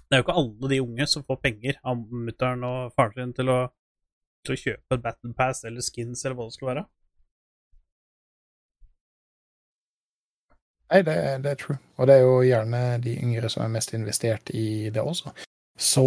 Det 0.07 0.15
er 0.15 0.21
jo 0.21 0.25
ikke 0.27 0.37
alle 0.39 0.69
de 0.71 0.83
unge 0.83 1.07
som 1.11 1.25
får 1.27 1.41
penger 1.43 1.81
av 1.83 1.99
mutter'n 1.99 2.63
og 2.63 2.93
faren 2.95 3.17
sin 3.17 3.33
til 3.35 3.51
å, 3.51 3.57
til 4.47 4.55
å 4.55 4.61
kjøpe 4.61 4.95
et 4.95 5.03
Battle 5.03 5.33
Pass 5.35 5.65
eller 5.67 5.83
skins 5.83 6.23
eller 6.23 6.37
hva 6.39 6.47
det 6.47 6.55
skal 6.55 6.69
være. 6.69 6.85
Nei, 10.93 11.01
det, 11.03 11.17
det 11.43 11.51
er 11.51 11.59
true. 11.61 11.79
Og 11.99 12.07
det 12.07 12.15
er 12.17 12.23
jo 12.23 12.35
gjerne 12.47 12.81
de 13.03 13.17
yngre 13.19 13.49
som 13.51 13.65
er 13.65 13.73
mest 13.75 13.95
investert 13.97 14.51
i 14.55 14.91
det 14.95 15.03
også. 15.03 15.33
Så 15.79 16.05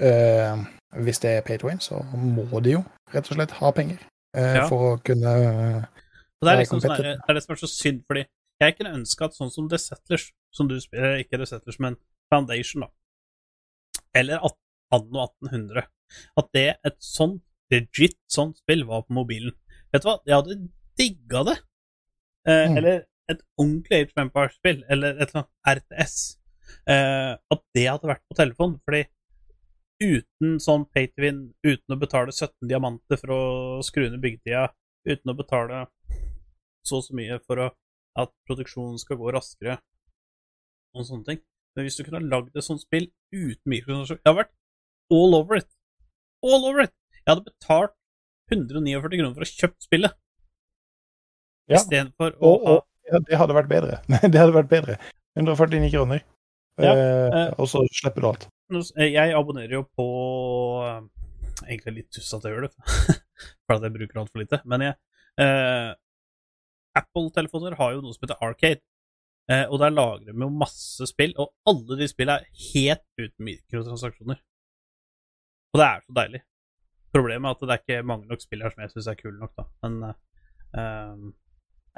eh, 0.00 0.62
hvis 1.04 1.20
det 1.22 1.30
er 1.38 1.44
pay 1.46 1.58
to 1.60 1.68
win, 1.68 1.80
så 1.84 2.00
må 2.16 2.60
de 2.64 2.78
jo 2.78 2.84
rett 3.12 3.28
og 3.30 3.36
slett 3.36 3.52
ha 3.60 3.70
penger 3.76 4.00
eh, 4.36 4.56
Ja. 4.62 4.64
for 4.70 4.94
å 4.94 5.02
kunne 5.04 5.34
Og 5.84 6.48
det 6.48 6.54
er 6.54 6.62
liksom 6.62 6.80
sånn 6.82 6.96
det 6.98 7.12
er 7.20 7.36
det 7.36 7.44
som 7.44 7.54
er 7.54 7.60
så 7.60 7.70
synd, 7.70 8.00
fordi 8.08 8.24
jeg 8.62 8.76
kunne 8.78 8.94
ønske 8.96 9.24
at 9.28 9.36
sånn 9.36 9.50
som 9.52 9.68
The 9.68 9.78
Settlers, 9.82 10.28
som 10.54 10.68
du 10.70 10.76
spiller, 10.80 11.18
ikke 11.20 11.38
The 11.40 11.46
Settlers, 11.50 11.78
men 11.82 11.96
Foundation, 12.32 12.84
da, 12.86 12.90
eller 14.14 14.40
Anno 14.94 15.24
1800, 15.26 15.84
at 16.38 16.50
det 16.54 16.68
et 16.86 16.96
sånt 17.02 17.42
legit 17.72 18.16
sånt 18.30 18.60
spill 18.62 18.84
var 18.86 19.02
på 19.06 19.16
mobilen. 19.16 19.52
Vet 19.92 20.04
du 20.04 20.08
hva, 20.08 20.18
jeg 20.26 20.36
hadde 20.36 20.56
digga 21.00 21.44
det. 21.50 21.56
Eh, 22.46 22.68
Mm. 22.70 22.76
Eller 22.78 23.04
et 23.32 23.40
ordentlig 23.60 23.98
Age 24.00 24.12
of 24.14 24.22
Empires-spill, 24.26 24.82
eller 24.90 25.16
et 25.16 25.28
eller 25.30 25.44
annet 25.44 25.82
RTS. 25.82 26.16
Eh, 26.90 27.32
at 27.54 27.62
det 27.76 27.86
hadde 27.88 28.10
vært 28.10 28.24
på 28.28 28.36
telefon, 28.38 28.76
fordi 28.84 29.04
uten 30.04 30.58
sånn 30.60 30.84
pay 30.92 31.08
to 31.08 31.22
win, 31.24 31.40
uten 31.64 31.94
å 31.94 32.00
betale 32.00 32.34
17 32.34 32.68
diamanter 32.68 33.20
for 33.20 33.32
å 33.32 33.40
skru 33.86 34.08
ned 34.08 34.20
byggetida, 34.24 34.66
uten 35.08 35.32
å 35.32 35.36
betale 35.38 35.84
så 36.84 36.98
og 37.00 37.06
så 37.06 37.16
mye 37.16 37.38
for 37.46 37.62
å, 37.64 37.70
at 38.20 38.32
produksjonen 38.48 39.00
skal 39.00 39.18
gå 39.20 39.32
raskere, 39.34 39.78
og 40.94 41.06
sånne 41.08 41.28
ting. 41.30 41.40
Men 41.74 41.86
hvis 41.86 41.96
du 41.98 42.04
kunne 42.06 42.22
lagd 42.30 42.54
et 42.54 42.62
sånt 42.66 42.84
spill 42.84 43.08
uten 43.34 43.66
mikrotransaksjon 43.66 44.20
Jeg 44.22 44.30
har 44.30 44.36
vært 44.44 44.52
all 45.10 45.34
over 45.34 45.58
it. 45.58 45.70
All 46.46 46.68
over 46.68 46.84
it! 46.84 46.92
Jeg 47.24 47.32
hadde 47.32 47.48
betalt 47.48 47.96
149 48.52 49.00
kroner 49.08 49.34
for 49.34 49.46
å 49.46 49.48
kjøpe 49.48 49.82
spillet, 49.82 50.14
Ja. 51.64 51.80
istedenfor 51.80 52.36
å 52.36 52.50
Og, 52.52 52.66
og 52.68 52.82
ja, 53.10 53.20
det 53.28 53.38
hadde 53.40 53.56
vært 53.56 53.70
bedre. 53.70 53.98
det 54.32 54.38
hadde 54.40 54.54
vært 54.56 54.70
bedre. 54.72 54.98
149 55.38 55.90
kroner. 55.94 56.24
Ja, 56.82 56.90
Eh, 56.90 57.34
eh. 57.38 57.50
og 57.62 57.68
så 57.70 57.84
slipper 57.94 58.24
du 58.24 58.28
alt. 58.32 58.48
Jeg 58.98 59.34
abonnerer 59.38 59.76
jo 59.76 59.84
på 59.94 60.06
eh, 60.82 61.04
Egentlig 61.68 61.92
litt 62.00 62.08
tuss 62.16 62.32
at 62.34 62.42
jeg 62.42 62.50
gjør 62.56 62.64
det, 62.66 62.72
for 63.62 63.76
at 63.76 63.84
jeg 63.86 63.94
bruker 63.94 64.18
altfor 64.24 64.42
lite. 64.42 64.58
Men 64.66 64.82
jeg 64.82 64.96
eh, 65.44 65.92
Apple-telefoner 66.98 67.76
har 67.78 67.94
jo 67.94 68.02
noe 68.02 68.16
som 68.16 68.26
heter 68.26 68.42
Arcade. 68.42 68.82
Eh, 69.52 69.62
og 69.68 69.78
der 69.82 69.92
lagrer 69.94 70.32
de 70.32 70.34
jo 70.34 70.48
masse 70.50 71.06
spill, 71.10 71.34
og 71.38 71.52
alle 71.68 71.98
de 72.00 72.08
spillene 72.10 72.42
er 72.42 72.66
helt 72.72 73.04
uten 73.20 73.46
mikrotransaksjoner. 73.46 74.40
Og 75.74 75.80
det 75.80 75.86
er 75.86 76.04
så 76.04 76.16
deilig. 76.16 76.42
Problemet 77.14 77.50
er 77.50 77.54
at 77.54 77.62
det 77.62 77.74
er 77.74 77.82
ikke 77.82 78.06
mange 78.10 78.30
nok 78.30 78.42
spill 78.42 78.62
her 78.64 78.74
som 78.74 78.82
jeg 78.82 78.94
syns 78.94 79.10
er 79.10 79.18
kule 79.20 79.38
nok, 79.38 79.52
da. 79.58 79.66
Men 79.86 80.00
eh, 80.08 80.20
eh, 80.80 81.16
Nei, 81.22 81.32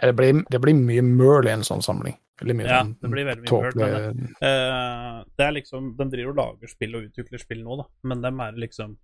Det 0.02 0.12
blir, 0.16 0.44
det 0.52 0.60
blir 0.60 0.76
mye 0.76 1.02
møl 1.02 1.48
i 1.48 1.54
en 1.54 1.64
sånn 1.64 1.82
samling. 1.84 2.18
Mye 2.44 2.66
Ja, 2.68 2.82
sånn 2.82 2.96
det 3.00 3.10
blir 3.10 3.24
veldig 3.24 3.46
mye 3.46 3.62
møl, 3.62 3.72
tåpelig- 3.72 4.36
Eh, 4.44 5.24
det 5.38 5.44
er 5.46 5.52
liksom 5.56 5.96
De 5.96 6.04
driver 6.12 6.30
og 6.34 6.36
lager 6.36 6.68
spill 6.68 6.96
og 6.96 7.06
utvikler 7.08 7.40
spill 7.40 7.62
nå, 7.64 7.78
da, 7.80 7.86
men 8.04 8.20
dem 8.20 8.40
er 8.40 8.52
liksom 8.52 8.98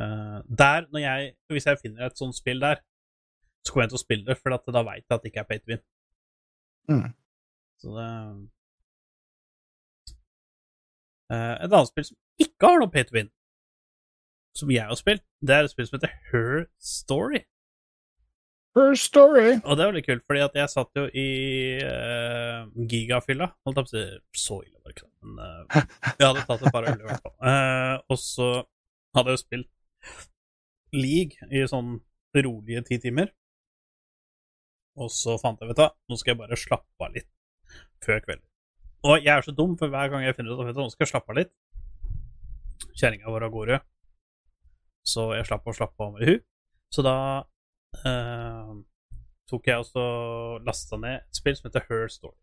uh, 0.00 0.42
Der, 0.50 0.88
når 0.90 1.00
jeg 1.00 1.36
Hvis 1.48 1.66
jeg 1.66 1.78
finner 1.78 2.06
et 2.06 2.18
sånt 2.18 2.34
spill 2.34 2.58
der, 2.60 2.82
så 3.62 3.72
kommer 3.72 3.84
jeg 3.84 3.90
til 3.90 4.00
å 4.00 4.02
spille 4.02 4.26
det, 4.26 4.38
for 4.38 4.50
da 4.50 4.82
veit 4.82 5.06
jeg 5.06 5.14
at 5.14 5.22
det 5.22 5.30
ikke 5.30 5.40
er 5.40 5.48
pay 5.50 5.58
to 5.58 5.70
win. 5.70 5.82
Mm. 6.90 7.14
Så 7.78 7.94
det 7.94 8.10
uh, 11.30 11.54
Et 11.64 11.70
annet 11.70 11.88
spill 11.88 12.04
som 12.10 12.16
ikke 12.42 12.66
har 12.66 12.78
noe 12.82 12.90
pay 12.90 13.04
to 13.04 13.14
win, 13.14 13.30
som 14.56 14.70
jeg 14.70 14.86
har 14.86 14.98
spilt, 14.98 15.22
det 15.40 15.54
er 15.54 15.64
et 15.64 15.70
spill 15.70 15.86
som 15.86 15.98
heter 15.98 16.14
Her 16.32 16.66
Story. 16.78 17.44
Her 18.76 18.96
story. 19.00 19.54
Og 19.64 19.78
det 19.78 19.86
var 19.88 19.94
litt 19.96 20.04
kult, 20.04 20.24
fordi 20.28 20.42
at 20.44 20.56
jeg 20.58 20.68
satt 20.68 20.98
jo 21.00 21.06
i 21.08 21.28
uh, 21.80 22.66
gigafylla. 22.90 23.48
Holdt 23.64 23.80
jeg 23.80 23.86
på 23.86 23.88
å 23.88 23.94
si 23.94 24.42
så 24.44 24.58
ille, 24.66 24.76
var 24.82 24.92
det 24.92 24.98
ikke 24.98 25.08
men 25.26 25.38
uh, 25.40 25.78
jeg 26.18 26.26
hadde 26.26 26.44
tatt 26.46 26.62
et 26.62 26.74
par 26.74 26.86
øl 26.86 27.00
i 27.00 27.06
hvert 27.06 27.24
fall. 27.24 27.34
Uh, 27.40 27.96
og 28.12 28.20
så 28.20 28.50
hadde 29.16 29.32
jeg 29.32 29.38
jo 29.38 29.42
spilt 29.42 29.72
League 30.96 31.48
i 31.50 31.64
sånn 31.68 31.96
rolige 32.36 32.84
ti 32.90 33.00
timer. 33.00 33.32
Og 35.00 35.08
så 35.12 35.36
fant 35.40 35.60
jeg, 35.60 35.72
vet 35.72 35.80
du 35.80 36.12
nå 36.12 36.20
skal 36.20 36.34
jeg 36.34 36.40
bare 36.40 36.60
slappe 36.60 37.08
av 37.08 37.16
litt 37.16 37.28
før 38.04 38.20
kvelden. 38.24 38.44
Og 39.06 39.24
jeg 39.24 39.32
er 39.32 39.44
så 39.44 39.52
dum, 39.56 39.76
for 39.80 39.92
hver 39.92 40.12
gang 40.12 40.24
jeg 40.24 40.36
finner 40.36 40.56
ut 40.56 40.68
at 40.68 40.78
nå 40.78 40.88
skal 40.92 41.06
jeg 41.06 41.14
slappe 41.14 41.32
av 41.32 41.40
litt 41.40 41.52
Kjerringa 42.96 43.28
vår 43.32 43.44
av 43.46 43.52
gårde, 43.52 43.76
så 45.04 45.30
jeg 45.36 45.46
slapp 45.48 45.68
å 45.68 45.74
slappe 45.76 46.04
av 46.04 46.14
med 46.14 46.28
hun. 46.28 46.42
Så 46.92 47.02
da 47.04 47.16
eh, 48.04 48.74
tok 49.50 49.70
jeg 49.70 49.82
også 49.82 50.04
lasta 50.66 50.98
ned 51.00 51.20
et 51.20 51.38
spill 51.38 51.56
som 51.58 51.68
heter 51.68 51.86
Her 51.88 52.06
Story. 52.12 52.38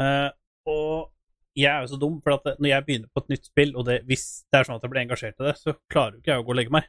Uh, 0.00 0.30
og 0.70 1.10
jeg 1.58 1.68
er 1.70 1.82
jo 1.82 1.90
så 1.92 1.98
dum, 2.00 2.20
for 2.24 2.36
at 2.38 2.60
når 2.60 2.70
jeg 2.70 2.86
begynner 2.86 3.10
på 3.12 3.22
et 3.24 3.34
nytt 3.34 3.50
spill, 3.50 3.74
og 3.76 3.86
det, 3.88 4.00
hvis 4.08 4.26
det 4.50 4.60
er 4.60 4.66
sånn 4.66 4.78
at 4.78 4.86
jeg 4.86 4.92
blir 4.92 5.02
engasjert 5.02 5.42
i 5.42 5.48
det, 5.48 5.56
så 5.60 5.74
klarer 5.92 6.16
jo 6.16 6.22
ikke 6.22 6.32
jeg 6.32 6.42
å 6.42 6.46
gå 6.46 6.54
og 6.54 6.58
legge 6.60 6.74
meg. 6.74 6.88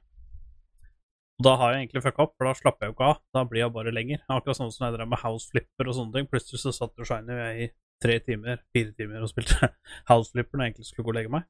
Og 1.41 1.45
da 1.47 1.55
har 1.57 1.73
jeg 1.73 1.85
egentlig 1.85 2.03
fucka 2.05 2.25
opp, 2.27 2.35
for 2.37 2.47
da 2.47 2.53
slapper 2.57 2.85
jeg 2.85 2.91
jo 2.91 2.95
ikke 2.95 3.09
av. 3.09 3.21
Da 3.33 3.43
blir 3.49 3.63
jeg 3.63 3.73
bare 3.73 3.93
lenger. 3.95 4.21
Akkurat 4.29 4.59
sånn 4.59 4.73
som 4.73 4.85
jeg 4.85 4.93
drev 4.93 5.09
med 5.09 5.21
House 5.23 5.49
Flipper 5.49 5.89
og 5.89 5.97
sånne 5.97 6.13
ting. 6.13 6.27
Plutselig 6.29 6.61
så 6.61 6.73
satt 6.75 7.01
jo 7.01 7.07
Shiny 7.09 7.37
jeg 7.39 7.63
i 7.65 7.69
tre 8.01 8.17
timer, 8.25 8.61
fire 8.73 8.93
timer 8.97 9.25
og 9.25 9.31
spilte 9.31 9.71
House 10.11 10.29
Flipper 10.33 10.59
når 10.59 10.67
jeg 10.67 10.73
egentlig 10.73 10.89
skulle 10.91 11.07
gå 11.07 11.13
og 11.15 11.17
legge 11.17 11.33
meg. 11.33 11.47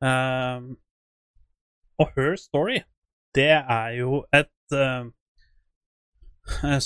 Um, 0.00 0.70
og 2.00 2.14
Her 2.16 2.36
Story, 2.40 2.80
det 3.36 3.50
er 3.58 3.90
jo 3.98 4.22
et 4.32 4.76
uh, 4.76 5.10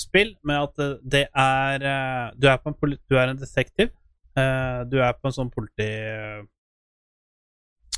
spill 0.05 0.33
med 0.43 0.67
at 0.67 1.03
det 1.03 1.27
er 1.29 1.85
uh, 1.85 2.33
du, 2.35 2.47
er 2.49 2.57
en 2.67 2.97
du 3.09 3.15
er 3.17 3.31
en 3.31 3.39
detektiv. 3.39 3.93
Uh, 4.33 4.83
du 4.89 4.97
er 4.99 5.13
på 5.15 5.29
en 5.29 5.37
sånn 5.37 5.53
politi... 5.53 5.89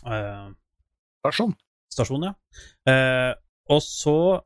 Uh, 0.06 0.54
Stasjon. 1.26 1.56
stasjon, 1.90 2.24
ja. 2.24 2.34
Eh, 2.92 3.34
og 3.70 3.82
så 3.82 4.42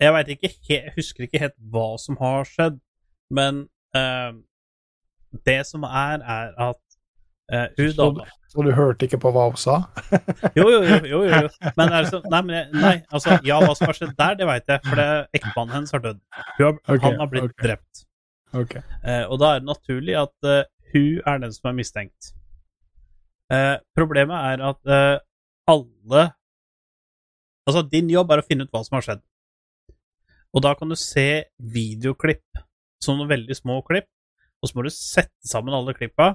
Jeg 0.00 0.12
veit 0.12 0.28
ikke 0.28 0.50
Jeg 0.68 0.92
husker 0.96 1.24
ikke 1.24 1.40
helt 1.40 1.56
hva 1.72 1.96
som 2.00 2.16
har 2.20 2.44
skjedd, 2.48 2.78
men 3.32 3.66
eh, 3.96 4.32
det 5.44 5.60
som 5.68 5.84
er, 5.84 6.24
er 6.24 6.52
at 6.68 6.80
eh, 7.52 7.68
hun 7.78 7.92
Så, 7.92 7.96
dama 8.00 8.26
så 8.56 8.62
du 8.64 8.70
hørte 8.72 9.04
ikke 9.04 9.18
på 9.20 9.30
hva 9.34 9.48
hun 9.50 9.58
sa? 9.60 9.74
Jo, 10.56 10.64
jo, 10.70 10.78
jo. 10.86 10.96
jo, 11.10 11.18
jo. 11.28 11.48
Men 11.78 11.90
er 11.92 12.06
det 12.06 12.12
så, 12.14 12.22
nei, 12.32 12.40
men 12.46 12.70
nei, 12.72 12.94
altså, 13.12 13.36
ja, 13.44 13.58
hva 13.60 13.74
som 13.76 13.90
har 13.90 13.98
skjedd 13.98 14.14
der, 14.16 14.38
det 14.38 14.46
veit 14.48 14.70
jeg, 14.70 14.80
for 14.86 15.02
det, 15.02 15.08
ektemannen 15.36 15.74
hennes 15.74 15.92
har 15.92 16.04
dødd. 16.06 16.22
Hun 16.56 16.64
har, 16.64 16.78
Ok, 16.94 17.02
han 17.04 17.20
har 17.20 17.28
blitt 17.34 17.50
okay. 17.50 17.58
drept. 17.66 18.06
Okay. 18.56 18.82
Eh, 19.02 19.24
og 19.26 19.42
da 19.42 19.50
er 19.52 19.60
det 19.60 19.68
naturlig 19.68 20.16
at 20.16 20.48
uh, 20.48 20.62
hun 20.94 21.20
er 21.26 21.42
den 21.42 21.52
som 21.52 21.68
er 21.68 21.76
mistenkt. 21.76 22.30
Eh, 23.52 23.76
problemet 23.94 24.48
er 24.54 24.64
at 24.72 24.90
eh, 24.90 25.18
alle 25.70 26.24
Altså, 27.66 27.80
din 27.90 28.06
jobb 28.06 28.30
er 28.30 28.38
å 28.38 28.46
finne 28.46 28.62
ut 28.62 28.70
hva 28.70 28.84
som 28.86 28.94
har 28.94 29.02
skjedd. 29.02 29.20
Og 30.54 30.62
da 30.62 30.70
kan 30.78 30.86
du 30.86 30.94
se 30.94 31.48
videoklipp, 31.58 32.60
sånne 33.02 33.26
veldig 33.26 33.56
små 33.58 33.80
klipp, 33.88 34.06
og 34.62 34.70
så 34.70 34.78
må 34.78 34.84
du 34.86 34.92
sette 34.94 35.50
sammen 35.50 35.74
alle 35.74 35.96
klippa, 35.96 36.28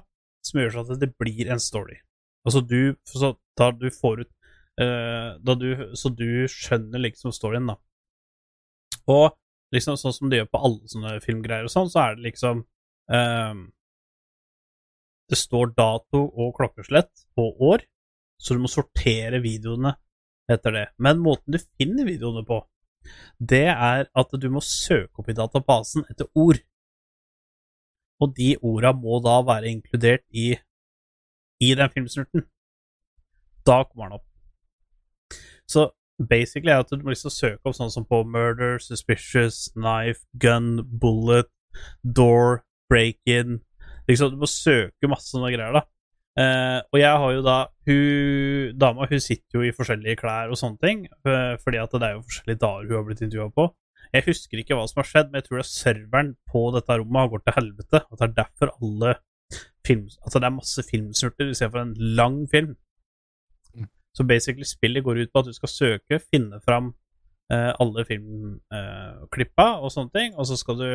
som 0.45 0.61
gjør 0.61 0.75
sånn 0.75 0.95
at 0.95 1.03
det 1.03 1.11
blir 1.19 1.51
en 1.51 1.61
story. 1.61 1.99
Altså 2.47 2.63
du 2.65 2.95
Så 3.05 3.35
da 3.57 3.69
du 3.71 3.89
får 3.93 4.23
ut 4.23 4.31
uh, 4.81 5.37
da 5.37 5.55
du, 5.55 5.67
Så 5.95 6.09
du 6.09 6.47
skjønner 6.49 7.03
liksom 7.03 7.33
storyen, 7.35 7.69
da. 7.69 7.77
Og 9.11 9.35
liksom 9.75 9.97
sånn 9.99 10.15
som 10.15 10.31
de 10.31 10.41
gjør 10.41 10.49
på 10.51 10.63
alle 10.65 10.91
sånne 10.91 11.19
filmgreier 11.23 11.67
og 11.67 11.73
sånn, 11.73 11.91
så 11.91 12.05
er 12.05 12.17
det 12.17 12.27
liksom 12.29 12.63
um, 13.13 13.61
Det 15.31 15.39
står 15.39 15.75
dato 15.77 16.25
og 16.27 16.55
klokkeslett 16.57 17.27
på 17.37 17.45
år, 17.71 17.85
så 18.41 18.57
du 18.57 18.63
må 18.63 18.71
sortere 18.71 19.39
videoene 19.43 19.93
etter 20.51 20.75
det. 20.75 20.87
Men 20.99 21.21
måten 21.23 21.55
du 21.55 21.59
finner 21.61 22.09
videoene 22.09 22.43
på, 22.47 22.57
det 23.39 23.69
er 23.71 24.09
at 24.11 24.35
du 24.35 24.49
må 24.51 24.61
søke 24.65 25.21
opp 25.21 25.29
i 25.31 25.37
databasen 25.37 26.03
etter 26.11 26.27
ord. 26.35 26.59
Og 28.21 28.35
de 28.37 28.53
orda 28.61 28.91
må 28.93 29.21
da 29.25 29.39
være 29.45 29.71
inkludert 29.71 30.25
i, 30.29 30.53
i 31.61 31.71
den 31.77 31.89
filmsnurten. 31.93 32.45
Da 33.65 33.81
kommer 33.87 34.09
den 34.09 34.19
opp. 34.19 34.27
Så 35.69 35.89
basically 36.29 36.71
er 36.71 36.83
at 36.83 36.91
du 36.91 37.01
må 37.01 37.15
liksom 37.15 37.33
søke 37.33 37.65
opp 37.65 37.77
sånn 37.77 37.93
som 37.93 38.05
på 38.05 38.21
murder, 38.27 38.77
suspicious, 38.83 39.71
knife, 39.73 40.25
gun, 40.37 40.83
bullet, 41.01 41.49
door, 42.03 42.61
break-in 42.91 43.61
Liksom, 44.09 44.33
du 44.33 44.41
må 44.41 44.49
søke 44.49 45.09
masse 45.09 45.29
sånne 45.31 45.51
greier, 45.53 45.75
da. 45.75 45.85
Uh, 46.31 46.79
og 46.93 46.97
jeg 47.01 47.11
har 47.21 47.33
jo 47.35 47.41
da 47.43 47.55
hun 47.89 48.77
Dama 48.79 49.03
hun 49.09 49.19
sitter 49.19 49.57
jo 49.57 49.65
i 49.67 49.73
forskjellige 49.75 50.15
klær 50.21 50.53
og 50.53 50.55
sånne 50.59 50.79
ting, 50.79 51.01
uh, 51.27 51.57
fordi 51.59 51.81
at 51.81 51.91
det 51.91 52.07
er 52.07 52.15
jo 52.15 52.23
forskjellige 52.23 52.61
dager 52.61 52.87
hun 52.87 52.97
har 52.97 53.07
blitt 53.09 53.23
intervjua 53.25 53.49
på. 53.55 53.65
Jeg 54.11 54.25
husker 54.27 54.59
ikke 54.59 54.75
hva 54.75 54.85
som 54.89 54.99
har 54.99 55.07
skjedd, 55.07 55.29
men 55.31 55.39
jeg 55.39 55.47
tror 55.47 55.59
det 55.59 55.65
er 55.65 55.71
serveren 55.71 56.31
på 56.51 56.63
dette 56.75 56.97
rommet 56.99 57.21
har 57.21 57.29
gått 57.31 57.45
til 57.47 57.57
helvete. 57.57 58.01
At 58.03 58.17
det 58.17 58.25
er 58.27 58.37
derfor 58.41 58.73
alle 58.73 59.13
film... 59.87 60.07
Altså 60.21 60.41
det 60.41 60.49
er 60.49 60.57
masse 60.57 60.83
filmsnurter 60.87 61.51
istedenfor 61.51 61.83
en 61.83 61.93
lang 62.19 62.41
film. 62.51 62.73
Mm. 63.75 63.87
Så 64.17 64.25
basically 64.27 64.67
spillet 64.67 65.05
går 65.05 65.23
ut 65.23 65.31
på 65.31 65.43
at 65.43 65.47
du 65.47 65.55
skal 65.55 65.71
søke, 65.71 66.19
finne 66.33 66.59
fram 66.65 66.91
eh, 67.53 67.71
alle 67.71 68.05
filmklippa 68.09 69.69
og 69.79 69.93
sånne 69.95 70.13
ting, 70.17 70.35
og 70.35 70.49
så 70.49 70.59
skal 70.59 70.81
du 70.81 70.89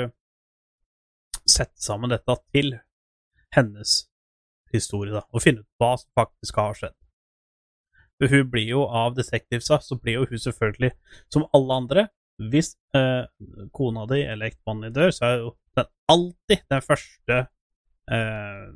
sette 1.47 1.81
sammen 1.81 2.13
dette 2.13 2.37
til 2.53 2.77
hennes 3.57 3.97
historie, 4.75 5.15
da, 5.15 5.23
og 5.33 5.45
finne 5.45 5.63
ut 5.63 5.81
hva 5.81 5.95
som 5.97 6.11
faktisk 6.19 6.59
har 6.61 6.77
skjedd. 6.77 6.97
For 8.17 8.33
hun 8.33 8.49
blir 8.51 8.69
jo 8.71 8.85
av 8.89 9.17
detektivsa, 9.17 9.79
så 9.85 9.97
blir 10.01 10.21
jo 10.21 10.29
hun 10.31 10.41
selvfølgelig, 10.41 10.93
som 11.33 11.47
alle 11.57 11.81
andre 11.81 12.07
Hvis 12.37 12.75
eh, 12.97 13.25
kona 13.73 14.05
di 14.11 14.21
eller 14.23 14.51
ektemannen 14.51 14.91
din 14.91 14.97
dør, 14.99 15.15
så 15.15 15.29
er 15.29 15.39
jo 15.41 15.53
den 15.77 15.89
alltid 16.13 16.65
den 16.73 16.83
første 16.85 17.39
eh, 18.13 18.67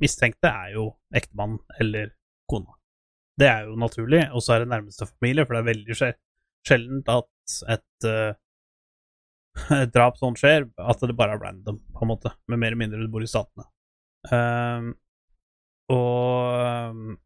mistenkte 0.00 0.50
er 0.50 0.72
jo 0.76 0.86
ektemannen 1.14 1.60
eller 1.80 2.14
kona. 2.50 2.76
Det 3.40 3.48
er 3.50 3.68
jo 3.68 3.76
naturlig, 3.80 4.22
og 4.32 4.42
så 4.44 4.54
er 4.54 4.64
det 4.64 4.72
nærmeste 4.72 5.08
familie, 5.10 5.44
for 5.44 5.56
det 5.56 5.62
er 5.62 5.70
veldig 5.72 5.98
sjel- 5.98 6.18
sjeldent 6.66 7.10
at 7.12 7.56
et, 7.74 8.08
eh, 8.08 9.86
drap 9.94 10.18
sånn 10.18 10.38
skjer, 10.38 10.68
at 10.78 11.04
det 11.04 11.16
bare 11.18 11.36
er 11.36 11.42
random, 11.42 11.80
på 11.94 12.06
en 12.06 12.12
måte, 12.14 12.32
med 12.48 12.60
mer 12.60 12.72
eller 12.72 12.82
mindre 12.84 13.02
du 13.02 13.10
bor 13.12 13.24
i 13.24 13.30
Statene. 13.30 13.66
Ehm, 14.32 14.94
og 15.92 16.62
ehm, 16.64 17.16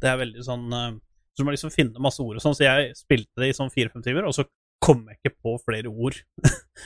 det 0.00 0.08
er 0.08 0.20
veldig 0.22 0.44
sånn 0.46 0.66
eh, 0.72 0.92
Så 1.34 1.42
du 1.42 1.46
må 1.46 1.54
liksom 1.54 1.70
finne 1.72 2.02
masse 2.02 2.20
ord 2.24 2.36
og 2.36 2.42
sånn, 2.44 2.56
så 2.58 2.64
jeg 2.66 2.94
spilte 2.98 3.40
det 3.42 3.50
i 3.52 3.56
sånn 3.56 3.70
fire-fem 3.72 4.02
timer, 4.04 4.26
og 4.28 4.34
så 4.36 4.44
kom 4.80 5.02
jeg 5.10 5.18
ikke 5.20 5.34
på 5.44 5.52
flere 5.62 5.90
ord 5.92 6.16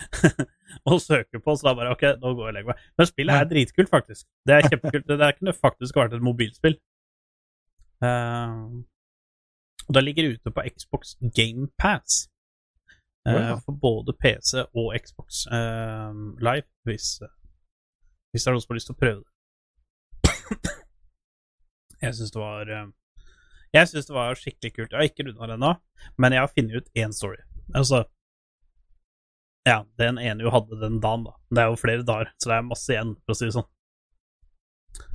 å 0.90 0.96
søke 1.00 1.38
på, 1.40 1.54
så 1.56 1.68
da 1.68 1.74
bare 1.78 1.92
OK, 1.94 2.02
nå 2.20 2.32
går 2.34 2.48
jeg 2.48 2.50
og 2.50 2.56
legger 2.58 2.70
meg. 2.72 2.82
Men 2.98 3.08
spillet 3.08 3.34
er 3.40 3.48
dritkult, 3.52 3.90
faktisk. 3.92 4.26
Det 4.44 4.56
er 4.56 4.66
kjempekult. 4.68 5.06
Det 5.08 5.18
der 5.20 5.36
kunne 5.38 5.54
faktisk 5.56 5.96
vært 6.00 6.16
et 6.18 6.24
mobilspill. 6.26 6.76
Uh, 8.04 8.82
og 9.86 9.94
da 9.96 10.02
ligger 10.02 10.26
det 10.26 10.40
ute 10.40 10.52
på 10.56 10.64
Xbox 10.74 11.14
Game 11.36 11.68
Pass. 11.80 12.24
eh, 13.26 13.32
Ja. 13.52 13.56
For 13.64 13.72
både 13.80 14.12
PC 14.20 14.64
og 14.74 14.90
Xbox 15.00 15.44
uh, 15.52 16.12
Live, 16.44 16.66
hvis, 16.88 17.20
hvis 18.32 18.42
det 18.44 18.50
er 18.50 18.56
noen 18.56 18.64
som 18.64 18.74
har 18.74 18.80
lyst 18.80 18.90
til 18.90 18.96
å 18.98 19.00
prøve 19.00 19.22
det. 19.22 19.30
Jeg 22.04 22.16
syns 22.18 22.34
det 22.34 22.40
var 22.42 22.68
eh, 22.68 22.86
Jeg 23.74 23.90
synes 23.90 24.06
det 24.06 24.14
var 24.14 24.38
skikkelig 24.38 24.74
kult. 24.74 24.92
Jeg 24.92 24.98
har 25.01 25.09
ikke 25.09 25.24
runda 25.26 25.48
det 25.51 25.56
ennå, 25.59 25.70
men 26.22 26.34
jeg 26.36 26.44
har 26.44 26.52
funnet 26.52 26.76
ut 26.78 27.01
én 27.01 27.14
story. 27.14 27.40
Altså 27.74 28.05
Ja, 29.66 29.80
den 29.98 30.18
ene 30.20 30.44
jo 30.44 30.52
hadde 30.52 30.76
den 30.80 31.01
dagen, 31.01 31.24
da. 31.24 31.32
Det 31.51 31.62
er 31.62 31.72
jo 31.72 31.80
flere 31.80 32.05
dager, 32.06 32.30
så 32.38 32.51
det 32.51 32.59
er 32.59 32.68
masse 32.68 32.92
igjen, 32.92 33.14
for 33.24 33.34
å 33.34 33.38
si 33.38 33.48
det 33.48 33.56
sånn. 33.56 33.70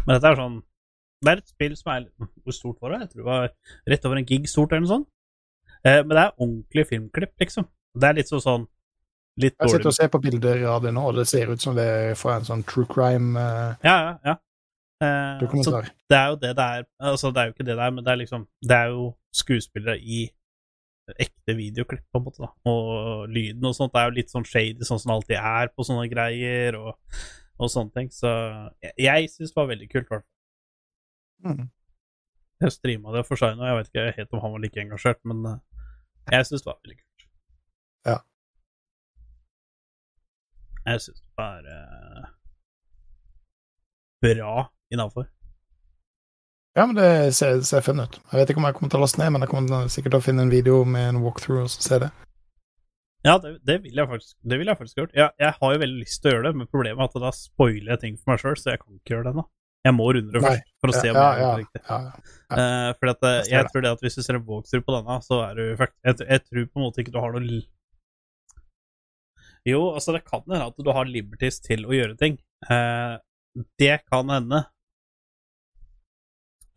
Men 0.05 0.17
dette 0.17 0.31
er 0.31 0.39
sånn 0.39 0.57
Det 1.23 1.31
er 1.31 1.41
et 1.41 1.51
spill 1.51 1.75
som 1.77 1.91
er 1.93 2.07
Hvor 2.43 2.55
stort 2.55 2.81
var 2.81 2.91
det? 2.91 2.99
Jeg 3.05 3.11
tror 3.11 3.21
det 3.21 3.29
var 3.29 3.53
rett 3.93 4.09
over 4.09 4.19
en 4.19 4.27
gig 4.27 4.49
stort, 4.49 4.73
eller 4.73 4.83
noe 4.83 4.95
sånt. 4.95 5.09
Eh, 5.85 6.01
men 6.03 6.11
det 6.11 6.25
er 6.25 6.35
ordentlig 6.35 6.85
filmklipp, 6.89 7.33
liksom. 7.39 7.67
Det 7.95 8.09
er 8.09 8.19
litt 8.19 8.31
sånn 8.31 8.43
sånn 8.43 8.67
Litt 9.39 9.55
Jeg 9.55 9.71
sitter 9.71 9.87
og 9.87 9.95
ser 9.95 10.09
på 10.11 10.19
bilder 10.19 10.65
av 10.67 10.83
det 10.83 10.91
nå, 10.91 11.05
og 11.11 11.15
det 11.15 11.23
ser 11.29 11.47
ut 11.47 11.63
som 11.63 11.77
det 11.77 11.85
er 11.87 12.15
fra 12.19 12.35
en 12.39 12.47
sånn 12.47 12.65
true 12.67 12.89
crime 12.91 13.39
eh... 13.39 13.77
Ja, 13.87 13.95
ja, 14.03 14.13
ja. 14.25 14.33
Eh, 14.99 15.63
så 15.63 15.71
det 16.11 16.17
er 16.17 16.27
jo 16.27 16.35
det 16.35 16.51
det 16.57 16.65
er. 16.65 16.83
Altså, 16.99 17.31
det 17.31 17.41
er 17.41 17.49
jo 17.49 17.55
ikke 17.55 17.65
det 17.65 17.77
det 17.77 17.85
er, 17.85 17.91
men 17.95 18.03
det 18.03 18.11
er 18.11 18.19
liksom 18.19 18.47
Det 18.69 18.75
er 18.75 18.85
jo 18.91 19.13
skuespillere 19.31 19.99
i 19.99 20.27
ekte 21.19 21.55
videoklipp, 21.57 22.03
på 22.11 22.19
en 22.19 22.23
måte, 22.23 22.41
da. 22.43 22.49
Og 22.69 23.29
lyden 23.29 23.65
og 23.65 23.75
sånt 23.75 23.93
det 23.95 24.01
er 24.01 24.09
jo 24.09 24.17
litt 24.17 24.33
sånn 24.33 24.45
shady, 24.45 24.85
sånn 24.85 24.99
som 25.01 25.09
det 25.09 25.15
alltid 25.15 25.37
er 25.39 25.71
på 25.73 25.85
sånne 25.87 26.05
greier, 26.11 26.77
og, 26.77 27.21
og 27.57 27.71
sånne 27.73 27.95
ting. 27.95 28.11
Så 28.13 28.29
jeg, 28.83 28.93
jeg 29.07 29.31
syns 29.33 29.53
det 29.53 29.57
var 29.57 29.71
veldig 29.71 29.89
kult, 29.89 30.05
i 30.05 30.13
hvert 30.13 30.27
fall. 30.27 31.49
Mm. 31.49 31.69
Jeg 32.59 32.75
streama 32.75 33.15
det 33.15 33.23
for 33.25 33.39
seg 33.39 33.55
nå, 33.55 33.65
jeg 33.65 33.77
vet 33.77 33.89
ikke 33.89 34.17
helt 34.17 34.33
om 34.35 34.43
han 34.43 34.53
var 34.53 34.63
like 34.65 34.83
engasjert, 34.83 35.21
men 35.31 35.45
eh, 35.47 35.85
jeg 36.35 36.49
syns 36.49 36.65
det 36.65 36.69
var 36.69 36.81
veldig 36.83 36.99
kult. 36.99 37.29
Ja. 38.09 38.17
Jeg 40.89 41.05
syns 41.05 41.23
det 41.23 41.39
var 41.39 41.65
uh, 41.65 42.27
bra 44.25 44.53
innafor. 44.93 45.27
Ja, 46.77 46.85
men 46.85 46.95
det 46.95 47.35
ser, 47.35 47.61
ser 47.65 47.83
fun 47.83 47.99
ut. 47.99 48.19
Jeg 48.31 48.39
vet 48.39 48.51
ikke 48.51 48.61
om 48.61 48.67
jeg 48.69 48.77
kommer 48.77 48.91
til 48.93 49.01
å 49.01 49.03
laste 49.03 49.19
ned, 49.21 49.33
men 49.35 49.43
jeg 49.43 49.51
kommer 49.51 49.87
sikkert 49.91 50.15
til 50.15 50.21
å 50.21 50.25
finne 50.25 50.45
en 50.45 50.53
video 50.53 50.83
med 50.87 51.13
en 51.13 51.21
walkthrough 51.23 51.65
og 51.65 51.71
så 51.73 51.81
se 51.83 52.01
det. 52.05 52.11
Ja, 53.25 53.35
det, 53.43 53.57
det 53.67 53.81
vil 53.83 53.97
jeg 53.99 54.07
faktisk 54.07 54.35
Det 54.47 54.57
vil 54.61 54.69
jeg 54.71 54.79
faktisk 54.79 54.99
gjort. 55.01 55.15
Jeg, 55.17 55.33
jeg 55.43 55.55
har 55.59 55.73
jo 55.73 55.79
veldig 55.81 56.03
lyst 56.05 56.21
til 56.21 56.29
å 56.29 56.33
gjøre 56.35 56.45
det, 56.47 56.59
men 56.59 56.69
problemet 56.71 57.01
er 57.03 57.09
at 57.09 57.23
da 57.25 57.31
spoiler 57.35 57.91
jeg 57.95 58.03
ting 58.03 58.19
for 58.19 58.31
meg 58.31 58.43
sjøl, 58.43 58.59
så 58.59 58.71
jeg 58.71 58.81
kan 58.83 58.95
ikke 58.95 59.15
gjøre 59.15 59.25
det 59.27 59.33
ennå. 59.33 59.45
Jeg 59.87 59.95
må 59.95 60.05
runde 60.11 60.35
det 60.35 60.43
først 60.43 60.71
for 60.83 60.91
å 60.91 60.95
se 60.95 61.09
om 61.09 61.17
ja, 61.17 61.25
jeg 61.25 61.39
ja, 61.39 61.41
gjør 61.41 61.51
det 61.51 61.63
riktig. 61.63 61.81
ja, 61.89 61.99
ja. 61.99 62.55
uh, 62.55 62.87
fordi 62.99 63.11
at 63.13 63.27
eh, 63.29 63.35
Jeg 63.39 63.53
jeg 63.53 63.67
tror 63.71 63.83
det 63.83 63.91
at 63.95 64.01
hvis 64.03 64.17
du 64.17 64.23
ser 64.25 64.37
en 64.39 64.47
walkthrough 64.47 64.85
på 64.87 64.95
denne, 64.95 65.19
så 65.23 65.37
er 65.45 65.53
du 65.59 65.63
fucked. 65.79 65.99
Jeg, 66.07 66.17
jeg 66.27 66.43
tror 66.47 66.65
på 66.65 66.79
en 66.79 66.85
måte 66.85 67.03
ikke 67.03 67.13
du 67.15 67.19
har 67.23 67.35
noe 67.35 67.61
Jo, 69.67 69.79
altså, 69.93 70.15
det 70.15 70.23
kan 70.27 70.43
hende 70.47 70.67
at 70.67 70.83
du 70.83 70.91
har 70.95 71.07
liberties 71.07 71.59
til 71.63 71.87
å 71.87 71.95
gjøre 71.95 72.19
ting. 72.19 72.39
Uh, 72.67 73.19
det 73.79 73.97
kan 74.07 74.31
hende. 74.31 74.63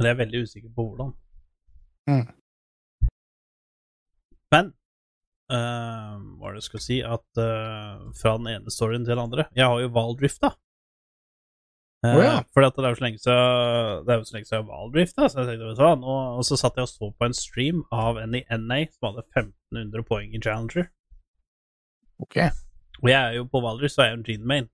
Men 0.03 0.11
jeg 0.11 0.17
er 0.17 0.23
veldig 0.25 0.41
usikker 0.43 0.71
på 0.75 0.85
hvordan. 0.89 1.13
Mm. 2.11 2.25
Men 4.53 4.73
uh, 5.53 6.17
hva 6.39 6.51
er 6.51 6.57
det 6.57 6.63
jeg 6.65 6.67
skal 6.67 6.83
si 6.83 6.97
At 7.07 7.39
uh, 7.39 8.09
fra 8.19 8.33
den 8.41 8.49
ene 8.51 8.73
storyen 8.75 9.05
til 9.07 9.15
den 9.15 9.23
andre 9.23 9.45
Jeg 9.55 9.69
har 9.71 9.79
jo 9.79 9.93
Valdrifta. 9.95 10.51
Uh, 12.03 12.17
oh, 12.17 12.23
ja. 12.25 12.33
Fordi 12.51 12.67
at 12.67 12.81
det 12.81 12.85
er 12.89 12.91
jo 12.91 12.99
så 12.99 13.05
lenge 13.07 13.23
siden 13.23 14.03
Det 14.03 14.13
er 14.13 14.19
jo 14.19 14.27
så 14.27 14.37
lenge 14.37 14.49
siden 14.49 14.59
jeg 14.59 14.65
har 14.65 14.73
Valdrifta, 14.73 15.29
så 15.29 15.39
jeg 15.39 15.53
tenkte, 15.53 15.71
vet 15.71 16.03
nå, 16.03 16.17
Og 16.41 16.45
så 16.49 16.59
satt 16.59 16.81
jeg 16.81 16.89
og 16.89 16.93
så 16.93 17.13
på 17.15 17.29
en 17.29 17.39
stream 17.39 17.85
av 17.95 18.19
en 18.19 18.35
i 18.35 18.43
NA 18.51 18.81
som 18.91 19.13
hadde 19.13 19.25
1500 19.31 20.09
poeng 20.11 20.35
i 20.35 20.43
Challenger. 20.43 20.91
Ok. 22.19 22.37
Og 23.03 23.09
jeg 23.11 23.21
er 23.23 23.39
jo 23.39 23.47
på 23.47 23.63
Valdrift, 23.63 23.95
så 23.95 24.03
er 24.03 24.13
jeg 24.13 24.19
en 24.19 24.27
Gene 24.27 24.47
Main. 24.51 24.69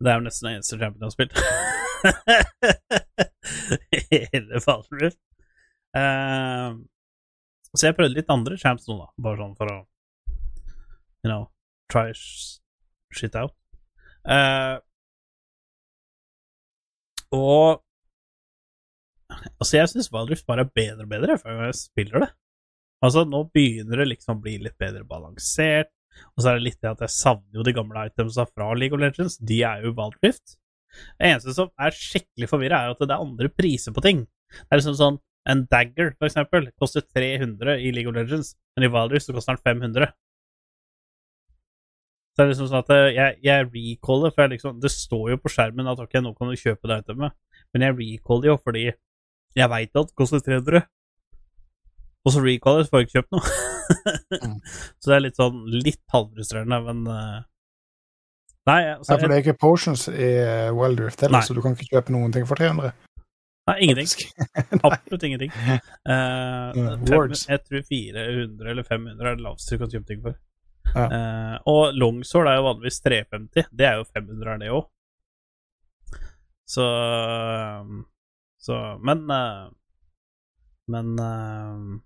Det 0.00 0.08
er 0.08 0.16
jo 0.16 0.24
nesten 0.24 0.48
den 0.48 0.58
eneste 0.58 0.80
champion 0.80 1.04
jeg 1.04 1.10
har 1.12 1.16
spilt. 1.18 1.36
Hele 4.10 4.60
Valdrift. 4.66 5.20
Uh, 5.96 6.78
så 7.74 7.88
jeg 7.88 7.96
prøvde 7.98 8.18
litt 8.18 8.32
andre 8.32 8.58
champs 8.60 8.88
nå, 8.88 8.98
da. 9.00 9.08
Bare 9.22 9.42
sånn 9.42 9.56
for 9.58 9.72
å 9.72 9.78
You 11.20 11.28
know, 11.28 11.50
try 11.92 12.08
shit 12.16 13.34
out. 13.36 13.52
Uh, 14.24 14.80
og 17.36 17.84
Altså, 19.30 19.76
jeg 19.76 19.90
syns 19.92 20.08
Valdrift 20.10 20.46
bare 20.48 20.64
er 20.66 20.72
bedre 20.74 21.04
og 21.04 21.10
bedre 21.12 21.36
for 21.38 21.66
jeg 21.68 21.76
spiller 21.78 22.24
det. 22.24 22.30
Altså, 23.04 23.22
nå 23.28 23.44
begynner 23.54 24.02
det 24.02 24.08
liksom 24.10 24.36
å 24.36 24.42
bli 24.42 24.56
litt 24.64 24.76
bedre 24.80 25.04
balansert. 25.08 25.92
Og 26.34 26.42
så 26.42 26.50
er 26.50 26.58
det 26.58 26.66
litt 26.66 26.80
det 26.82 26.90
at 26.90 27.04
jeg 27.04 27.14
savner 27.14 27.60
jo 27.60 27.64
de 27.64 27.74
gamle 27.76 28.02
itemsa 28.10 28.44
fra 28.50 28.72
League 28.76 28.96
of 28.96 29.02
Legends. 29.02 29.38
De 29.38 29.62
er 29.64 29.86
jo 29.86 29.94
Valtdrift. 29.96 30.56
Det 31.18 31.28
eneste 31.30 31.54
som 31.56 31.70
er 31.80 31.96
skikkelig 31.96 32.48
forvirra, 32.50 32.84
er 32.84 32.94
at 32.94 33.02
det 33.02 33.14
er 33.14 33.24
andre 33.24 33.50
priser 33.52 33.94
på 33.96 34.04
ting. 34.04 34.24
Det 34.50 34.70
er 34.70 34.82
liksom 34.82 34.98
sånn 34.98 35.20
En 35.48 35.62
dagger, 35.72 36.10
for 36.18 36.28
eksempel, 36.28 36.66
koster 36.76 37.00
300 37.16 37.78
i 37.80 37.90
League 37.96 38.10
of 38.10 38.14
Legends, 38.14 38.50
men 38.76 38.84
i 38.84 38.90
Valdrift 38.92 39.24
så 39.24 39.32
koster 39.32 39.56
den 39.56 39.80
500. 39.80 40.10
Så 42.30 42.36
det 42.36 42.44
er 42.44 42.50
liksom 42.50 42.68
sånn 42.68 42.82
at 42.84 42.92
eh, 42.92 43.06
jeg, 43.16 43.38
jeg 43.46 43.68
recaller, 43.72 44.34
for 44.34 44.44
jeg 44.44 44.52
liksom 44.52 44.82
Det 44.84 44.90
står 44.92 45.24
jo 45.32 45.38
på 45.40 45.50
skjermen 45.54 45.88
at 45.90 46.02
ok, 46.04 46.18
nå 46.20 46.34
kan 46.36 46.52
du 46.52 46.60
kjøpe 46.60 46.90
det 46.92 47.00
itemet, 47.02 47.34
men 47.72 47.86
jeg 47.86 47.96
recaller 48.02 48.50
jo 48.52 48.58
fordi 48.60 48.84
jeg 49.56 49.72
veit 49.72 49.96
at 49.96 50.12
det 50.12 50.18
koster 50.20 50.44
300. 50.44 50.84
Og 52.20 52.34
så 52.34 52.44
recaller, 52.44 52.84
så 52.84 52.92
får 52.92 53.00
jeg 53.00 53.08
ikke 53.08 53.18
kjøpt 53.20 53.36
noe. 53.38 53.56
Mm. 54.30 54.60
Så 55.02 55.10
det 55.10 55.14
er 55.16 55.22
litt 55.24 55.38
sånn 55.40 55.56
litt 55.74 56.12
halvfrustrerende, 56.14 56.76
men 56.86 57.00
eh, 57.10 57.40
Nei, 58.70 58.80
altså, 58.94 59.12
Nei, 59.12 59.20
for 59.20 59.26
det 59.26 59.36
er 59.36 59.44
ikke 59.44 59.60
potions 59.60 60.06
i 60.10 60.30
Wild 60.76 61.00
Rift 61.02 61.24
heller, 61.24 61.42
så 61.42 61.56
du 61.56 61.62
kan 61.64 61.74
ikke 61.74 61.88
kjøpe 61.96 62.14
noen 62.14 62.34
ting 62.34 62.46
for 62.46 62.60
300. 62.60 62.92
nei, 63.70 63.76
ingenting. 63.86 64.28
Absolutt 64.86 65.26
ingenting. 65.26 65.50
Uh, 66.06 66.70
fem, 67.08 67.34
jeg 67.34 67.64
tror 67.66 67.82
400 67.88 68.70
eller 68.74 68.86
500 68.86 69.32
er 69.32 69.40
det 69.40 69.46
laveste 69.46 69.74
du 69.74 69.82
kan 69.82 69.92
kjøpe 69.92 70.08
ting 70.12 70.22
for. 70.24 70.38
Ja. 70.94 71.06
Uh, 71.06 71.56
og 71.70 71.98
longsword 71.98 72.50
er 72.50 72.60
jo 72.60 72.68
vanligvis 72.68 73.02
350. 73.04 73.68
Det 73.78 73.86
er 73.86 73.98
jo 74.00 74.06
500 74.10 74.54
er 74.54 74.62
det 74.62 74.72
òg. 74.78 74.88
Så 76.70 76.86
Så 78.60 78.76
Men 79.02 79.24
uh, 79.30 79.70
Men 80.90 81.18
eh, 81.18 82.00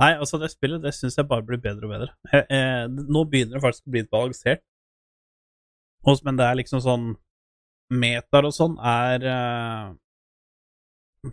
Nei, 0.00 0.14
altså, 0.16 0.38
det 0.40 0.48
spillet 0.48 0.80
det 0.80 0.94
syns 0.96 1.18
jeg 1.18 1.28
bare 1.28 1.44
blir 1.44 1.60
bedre 1.60 1.84
og 1.84 1.90
bedre. 1.92 2.12
Eh, 2.32 2.46
eh, 2.56 2.84
nå 2.88 3.24
begynner 3.28 3.58
det 3.58 3.64
faktisk 3.66 3.84
å 3.84 3.92
bli 3.92 4.00
litt 4.00 4.12
balansert. 4.14 4.62
Men 6.24 6.38
det 6.38 6.46
er 6.46 6.56
liksom 6.60 6.80
sånn 6.84 7.10
Metaer 7.90 8.46
og 8.46 8.54
sånn 8.54 8.76
er 8.86 9.24
uh, 9.26 9.90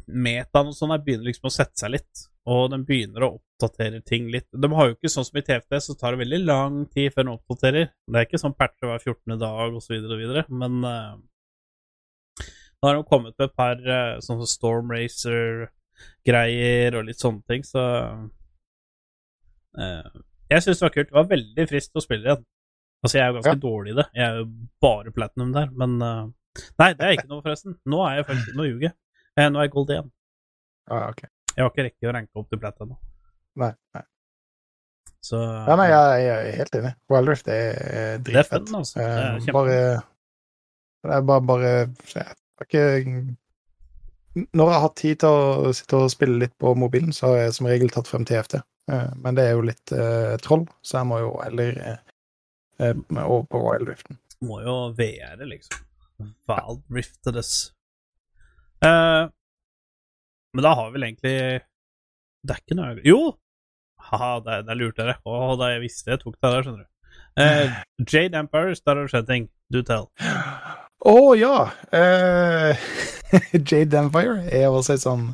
Metaen 0.08 0.72
og 0.72 0.76
sånn 0.76 0.92
er 0.92 1.04
begynner 1.06 1.30
liksom 1.30 1.48
å 1.48 1.54
sette 1.54 1.78
seg 1.80 1.90
litt, 1.94 2.24
og 2.50 2.72
den 2.74 2.84
begynner 2.88 3.24
å 3.24 3.34
oppdatere 3.38 4.02
ting 4.04 4.28
litt. 4.34 4.48
De 4.52 4.68
har 4.74 4.86
jo 4.90 4.96
ikke 4.98 5.14
sånn 5.14 5.28
som 5.28 5.38
i 5.40 5.46
TFT, 5.48 5.72
så 5.84 5.94
tar 5.96 6.10
det 6.14 6.24
veldig 6.26 6.42
lang 6.44 6.76
tid 6.92 7.14
før 7.14 7.24
den 7.24 7.38
oppdaterer. 7.38 7.86
Det 8.08 8.18
er 8.20 8.26
ikke 8.28 8.44
sånn 8.44 8.58
patcher 8.58 8.88
hver 8.90 9.02
14. 9.06 9.40
dag 9.40 9.70
osv., 9.80 9.96
videre, 10.12 10.44
men 10.50 10.74
uh, 10.84 11.14
nå 12.78 12.84
har 12.90 12.96
de 12.98 13.10
kommet 13.10 13.34
med 13.38 13.46
et 13.48 13.58
par 13.58 13.78
uh, 13.80 14.20
sånn 14.24 14.44
Storm 14.50 14.88
Racer-greier 14.94 16.92
og 17.00 17.08
litt 17.08 17.22
sånne 17.24 17.44
ting, 17.48 17.62
så 17.66 17.82
uh, 19.80 20.08
Jeg 20.52 20.62
syns 20.64 20.80
det 20.80 20.86
var 20.86 20.96
kult. 20.96 21.10
Det 21.10 21.20
var 21.22 21.32
veldig 21.32 21.66
friskt 21.70 21.96
å 22.00 22.04
spille 22.04 22.26
igjen. 22.28 22.44
Altså, 23.04 23.18
jeg 23.20 23.24
er 23.24 23.28
jo 23.32 23.38
ganske 23.40 23.54
Ja. 23.54 23.62
dårlig 23.70 23.92
i 23.94 23.96
det. 24.02 24.06
Jeg 24.16 24.26
er 24.32 24.38
jo 24.42 24.46
bare 24.82 25.12
platinum 25.16 25.52
der, 25.54 25.70
men 25.72 26.02
uh, 26.02 26.28
Nei, 26.82 26.94
det 26.98 27.06
er 27.06 27.12
ikke 27.14 27.28
noe, 27.30 27.44
forresten. 27.46 27.76
Nå 27.86 28.00
er 28.08 28.16
jeg 28.18 28.26
faktisk 28.26 28.56
Nå 28.58 28.64
ljuger 28.66 28.88
jeg. 28.88 28.94
Eh, 29.38 29.50
Nå 29.54 29.60
er 29.60 29.68
jeg 29.68 29.72
gold 29.76 29.92
1. 29.94 30.08
Ah, 30.90 31.10
ok. 31.12 31.22
Jeg 31.56 31.62
har 31.64 31.70
ikke 31.70 31.84
rekket 31.86 32.10
å 32.10 32.14
ranke 32.16 32.40
opp 32.42 32.50
til 32.50 32.60
plat 32.64 32.80
ennå. 32.82 32.98
Nei, 33.62 33.72
nei. 33.94 34.02
Så 35.22 35.38
Ja, 35.68 35.76
nei, 35.78 35.88
jeg, 35.92 36.24
jeg 36.26 36.34
er 36.54 36.58
helt 36.58 36.76
enig. 36.80 36.94
Wildrift 37.14 37.48
er, 37.48 37.54
er 37.54 38.18
det 38.18 38.34
er 38.34 38.44
dritfett. 38.44 38.68
fun, 38.70 38.80
altså. 38.82 38.98
Det 38.98 39.06
er 39.06 39.28
Eh, 39.28 39.40
kjempe- 39.46 39.54
bare 39.54 39.78
Det 41.04 41.14
er 41.14 41.22
bare, 41.22 41.42
bare 41.42 41.72
Jeg 42.16 42.26
har 42.26 42.66
ikke 42.66 43.36
Når 44.54 44.66
jeg 44.66 44.74
har 44.74 44.82
hatt 44.82 44.96
tid 44.96 45.20
til 45.20 45.30
å 45.30 45.74
sitte 45.74 45.98
og 46.02 46.12
spille 46.14 46.40
litt 46.40 46.58
på 46.62 46.74
mobilen, 46.78 47.10
så 47.14 47.28
har 47.32 47.38
jeg 47.46 47.54
som 47.58 47.68
regel 47.70 47.90
tatt 47.90 48.08
frem 48.10 48.26
TFT. 48.26 48.60
Eh, 48.90 49.10
Men 49.18 49.36
det 49.36 49.46
er 49.48 49.54
jo 49.56 49.62
litt 49.62 49.92
eh, 49.92 50.38
troll, 50.38 50.68
så 50.82 51.00
jeg 51.02 51.08
må 51.10 51.20
jo 51.20 51.32
heller 51.44 51.78
eh, 51.82 51.98
eh, 51.98 52.07
over 52.80 53.46
på 53.50 53.62
Wild 53.64 53.90
Riften. 53.90 54.20
må 54.46 54.62
jo 54.62 54.76
VR, 54.98 55.42
liksom. 55.50 55.82
Wild 56.50 56.84
Riftedes. 56.94 57.72
Uh, 58.86 59.30
men 60.54 60.66
da 60.66 60.74
har 60.78 60.90
vi 60.90 60.94
vel 60.94 61.06
egentlig 61.08 61.38
Det 62.46 62.54
er 62.54 62.60
ikke 62.62 62.76
noe 62.78 62.92
Jo! 63.02 63.22
Haha, 64.08 64.38
der, 64.46 64.62
der 64.68 64.78
lurte 64.78 65.02
jeg 65.02 65.10
deg. 65.10 65.24
Å, 65.26 65.56
da 65.60 65.72
jeg 65.74 65.84
visste 65.84 66.14
jeg 66.14 66.22
tok 66.22 66.38
deg 66.38 66.54
der, 66.54 66.66
skjønner 66.66 66.86
du. 66.86 66.92
Uh, 67.38 67.80
Jade 68.06 68.40
Empires, 68.40 68.82
der 68.86 68.96
har 68.96 69.08
det 69.08 69.14
skjedd 69.14 69.30
ting. 69.30 69.48
Do 69.74 69.82
tell. 69.86 70.08
Å 71.08 71.18
ja! 71.38 71.56
Uh, 71.92 72.88
Jade 73.70 74.00
Empire 74.00 74.46
er 74.54 74.70
også 74.70 74.96
et 74.96 75.04
sånn 75.04 75.28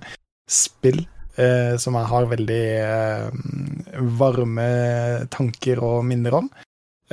spill 0.50 1.04
uh, 1.38 1.76
som 1.80 2.00
jeg 2.00 2.10
har 2.10 2.30
veldig 2.32 2.64
uh, 2.88 4.08
varme 4.20 4.68
tanker 5.34 5.84
og 5.86 6.02
minner 6.10 6.40
om. 6.42 6.50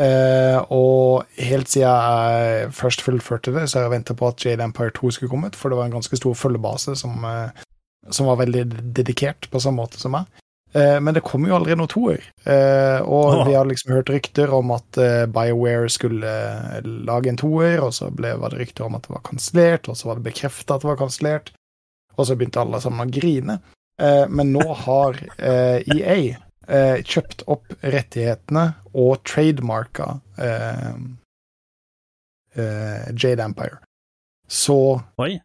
Eh, 0.00 0.58
og 0.72 1.26
helt 1.36 1.68
siden 1.68 1.90
jeg 1.90 2.68
først 2.72 3.02
fullførte 3.04 3.52
det, 3.52 3.66
så 3.68 3.78
har 3.78 3.88
jeg 3.88 3.98
venta 3.98 4.16
på 4.16 4.30
at 4.30 4.44
Jade 4.44 4.64
Empire 4.64 4.94
2 4.96 5.10
skulle 5.12 5.32
komme 5.32 5.50
ut, 5.50 5.58
for 5.58 5.68
det 5.68 5.80
var 5.80 5.90
en 5.90 5.98
ganske 5.98 6.16
stor 6.16 6.36
følgebase 6.38 6.94
som, 6.96 7.24
eh, 7.24 7.66
som 8.08 8.30
var 8.30 8.40
veldig 8.40 8.64
dedikert 8.96 9.50
på 9.50 9.60
samme 9.60 9.82
måte 9.82 10.00
som 10.00 10.16
meg. 10.16 10.30
Eh, 10.72 10.96
men 11.02 11.14
det 11.14 11.24
kom 11.26 11.44
jo 11.44 11.56
aldri 11.56 11.76
noen 11.76 11.90
toer. 11.90 12.24
Eh, 12.46 13.00
og 13.02 13.26
oh. 13.26 13.44
vi 13.48 13.56
har 13.58 13.68
liksom 13.68 13.92
hørt 13.92 14.12
rykter 14.12 14.52
om 14.54 14.72
at 14.76 15.00
BioWare 15.34 15.90
skulle 15.92 16.34
lage 17.10 17.32
en 17.32 17.40
toer, 17.40 17.80
og 17.84 17.92
så 17.96 18.08
ble, 18.14 18.36
var 18.40 18.54
det 18.54 18.62
rykter 18.62 18.86
om 18.86 18.96
at 18.96 19.04
det 19.04 19.16
var 19.16 19.26
kansellert, 19.26 19.90
og 19.90 19.98
så 19.98 20.08
var 20.08 20.20
det 20.20 20.30
bekrefta 20.30 20.78
at 20.78 20.86
det 20.86 20.92
var 20.94 21.02
kansellert, 21.02 21.52
og 22.16 22.28
så 22.28 22.38
begynte 22.38 22.62
alle 22.62 22.80
sammen 22.80 23.04
å 23.04 23.18
grine. 23.20 23.60
Eh, 24.00 24.24
men 24.30 24.54
nå 24.54 24.64
har 24.86 25.18
EA 25.36 26.38
eh, 26.68 27.00
kjøpt 27.02 27.44
opp 27.50 27.74
rettighetene 27.80 28.66
og 28.94 29.22
trademarka 29.26 30.08
eh, 30.40 30.96
eh, 32.56 33.06
Jade 33.14 33.46
Empire. 33.46 33.80
Så 34.50 35.02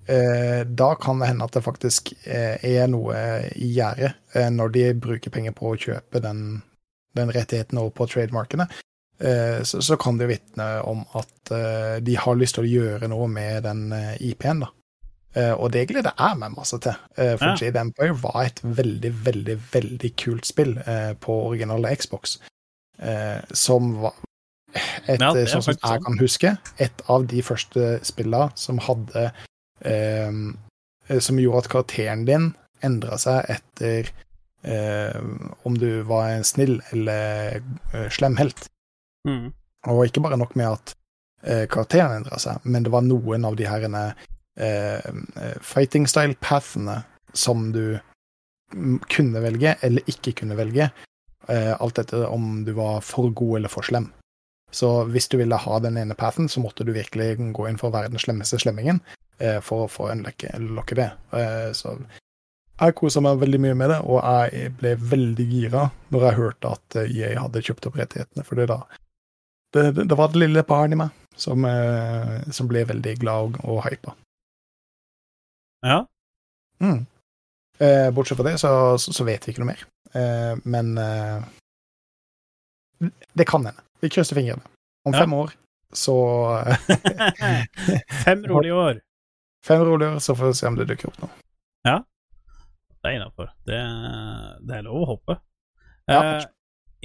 eh, 0.10 0.66
da 0.66 0.96
kan 0.98 1.20
det 1.22 1.28
hende 1.30 1.46
at 1.46 1.54
det 1.54 1.62
faktisk 1.62 2.10
eh, 2.24 2.58
er 2.58 2.88
noe 2.90 3.20
i 3.54 3.68
gjære 3.76 4.10
eh, 4.34 4.50
når 4.50 4.74
de 4.74 4.86
bruker 4.98 5.34
penger 5.34 5.54
på 5.54 5.70
å 5.72 5.78
kjøpe 5.78 6.22
den, 6.24 6.64
den 7.14 7.34
rettigheten 7.36 7.78
over 7.78 7.94
på 7.94 8.08
trademarkene. 8.16 8.66
Eh, 9.22 9.62
så, 9.62 9.84
så 9.86 9.98
kan 10.02 10.18
det 10.18 10.32
vitne 10.32 10.70
om 10.90 11.06
at 11.14 11.54
de 12.02 12.16
har 12.18 12.40
lyst 12.40 12.58
til 12.58 12.66
å 12.66 12.72
gjøre 12.72 13.08
noe 13.12 13.28
med 13.30 13.62
den 13.68 13.94
IP-en, 14.26 14.66
da. 14.66 14.72
Eh, 15.36 15.52
og 15.52 15.74
det 15.74 15.88
gleder 15.90 16.16
jeg 16.16 16.40
meg 16.40 16.54
masse 16.56 16.78
til, 16.80 16.96
eh, 17.18 17.36
for 17.36 17.52
Ja. 17.52 17.56
Jade 17.60 17.80
Empire 17.80 18.16
var 18.24 18.46
et 18.46 18.62
veldig, 18.64 19.12
veldig, 19.26 19.58
veldig 19.74 20.16
kult 20.16 20.46
spill 20.46 20.78
eh, 20.78 21.14
på 21.14 21.34
originale 21.52 21.96
Xbox. 21.96 22.40
Som 23.52 24.02
var 24.02 24.14
et, 25.08 25.20
Ja, 25.20 25.34
sånn 25.34 25.62
som 25.62 25.74
jeg 25.74 26.04
kan 26.04 26.18
huske, 26.18 26.58
et 26.80 27.02
av 27.10 27.28
de 27.28 27.42
første 27.42 28.00
spillene 28.04 28.52
som 28.56 28.78
hadde 28.80 29.34
Som 31.20 31.38
gjorde 31.38 31.58
at 31.58 31.70
karakteren 31.70 32.26
din 32.26 32.56
endra 32.82 33.18
seg 33.18 33.46
etter 33.50 34.10
om 35.66 35.76
du 35.78 36.04
var 36.04 36.30
en 36.30 36.44
snill 36.44 36.82
eller 36.94 37.62
slem 38.10 38.38
helt. 38.38 38.70
Mm. 39.28 39.52
Og 39.88 40.06
ikke 40.06 40.24
bare 40.24 40.38
nok 40.38 40.56
med 40.56 40.72
at 40.72 40.96
karakteren 41.68 42.24
endra 42.24 42.40
seg, 42.40 42.64
men 42.64 42.84
det 42.84 42.92
var 42.92 43.02
noen 43.02 43.44
av 43.44 43.58
de 43.58 43.68
herrene 43.68 44.16
fighting 45.62 46.06
style-pathene 46.08 47.02
som 47.36 47.72
du 47.76 47.98
kunne 49.12 49.42
velge 49.44 49.76
eller 49.86 50.10
ikke 50.10 50.34
kunne 50.42 50.58
velge, 50.58 50.90
eh, 51.48 51.74
alt 51.80 52.00
etter 52.02 52.28
om 52.28 52.64
du 52.66 52.74
var 52.78 53.02
for 53.06 53.30
god 53.30 53.60
eller 53.60 53.72
for 53.72 53.88
slem. 53.88 54.12
Så 54.72 55.06
hvis 55.08 55.30
du 55.32 55.38
ville 55.40 55.56
ha 55.56 55.80
den 55.80 55.98
ene 55.98 56.18
pathen, 56.18 56.50
så 56.50 56.60
måtte 56.60 56.84
du 56.84 56.92
virkelig 56.96 57.38
gå 57.56 57.68
inn 57.70 57.80
for 57.80 57.90
å 57.90 57.96
være 57.96 58.12
den 58.12 58.20
slemmeste 58.20 58.60
slemmingen 58.60 59.00
eh, 59.40 59.62
for 59.64 59.86
å 59.86 59.92
få 59.92 60.10
unlocke 60.12 60.98
det. 60.98 61.12
Eh, 61.32 61.72
så 61.78 61.96
jeg 62.76 62.98
kosa 63.00 63.22
meg 63.24 63.40
veldig 63.40 63.62
mye 63.64 63.78
med 63.80 63.94
det, 63.94 64.02
og 64.04 64.20
jeg 64.20 64.74
ble 64.82 64.96
veldig 65.00 65.46
gira 65.48 65.86
når 66.12 66.28
jeg 66.28 66.40
hørte 66.42 66.74
at 66.76 66.98
jeg 67.08 67.38
hadde 67.40 67.64
kjøpt 67.64 67.88
opp 67.88 68.02
rettighetene, 68.02 68.44
for 68.44 68.60
det 68.60 68.68
det, 69.76 70.08
det, 70.08 70.16
var 70.16 70.32
det 70.32 70.40
lille 70.40 70.64
barnet 70.68 70.96
i 70.96 71.00
meg 71.00 71.40
som, 71.40 71.64
eh, 71.68 72.36
som 72.52 72.68
ble 72.68 72.84
veldig 72.88 73.16
glad 73.20 73.48
og, 73.48 73.64
og 73.64 73.82
hypa. 73.88 74.16
Ja. 75.86 76.00
Mm. 76.82 77.06
Eh, 77.80 78.10
bortsett 78.16 78.40
fra 78.40 78.48
det, 78.48 78.58
så, 78.62 78.72
så, 78.98 79.24
vet 79.28 79.46
vi 79.46 79.54
ikke 79.54 79.64
noe 79.64 79.72
mer. 79.74 79.86
Eh, 80.16 80.54
men 80.66 80.98
eh, 80.98 81.46
det 83.38 83.48
kan 83.48 83.68
hende. 83.68 83.86
Vi 84.02 84.10
krysser 84.10 84.40
fingrene. 84.40 84.66
Om 85.06 85.14
Ja. 85.14 85.22
fem 85.22 85.34
år, 85.38 85.54
så 85.94 86.16
Fem 88.26 88.46
rolige 88.50 88.74
år. 88.74 89.02
Fem 89.66 89.84
rolige 89.86 90.16
år, 90.16 90.20
så 90.20 90.36
får 90.36 90.50
vi 90.50 90.54
se 90.58 90.68
om 90.68 90.80
det 90.80 90.88
dukker 90.90 91.14
opp 91.14 91.20
noe. 91.24 91.34
Det 93.06 93.12
er 93.12 93.20
innafor. 93.20 93.52
Det, 93.70 93.80
det 94.66 94.78
er 94.80 94.86
lov 94.88 95.04
å 95.04 95.10
håpe. 95.14 95.38
Ja, 96.10 96.22
Eh, 96.22 96.46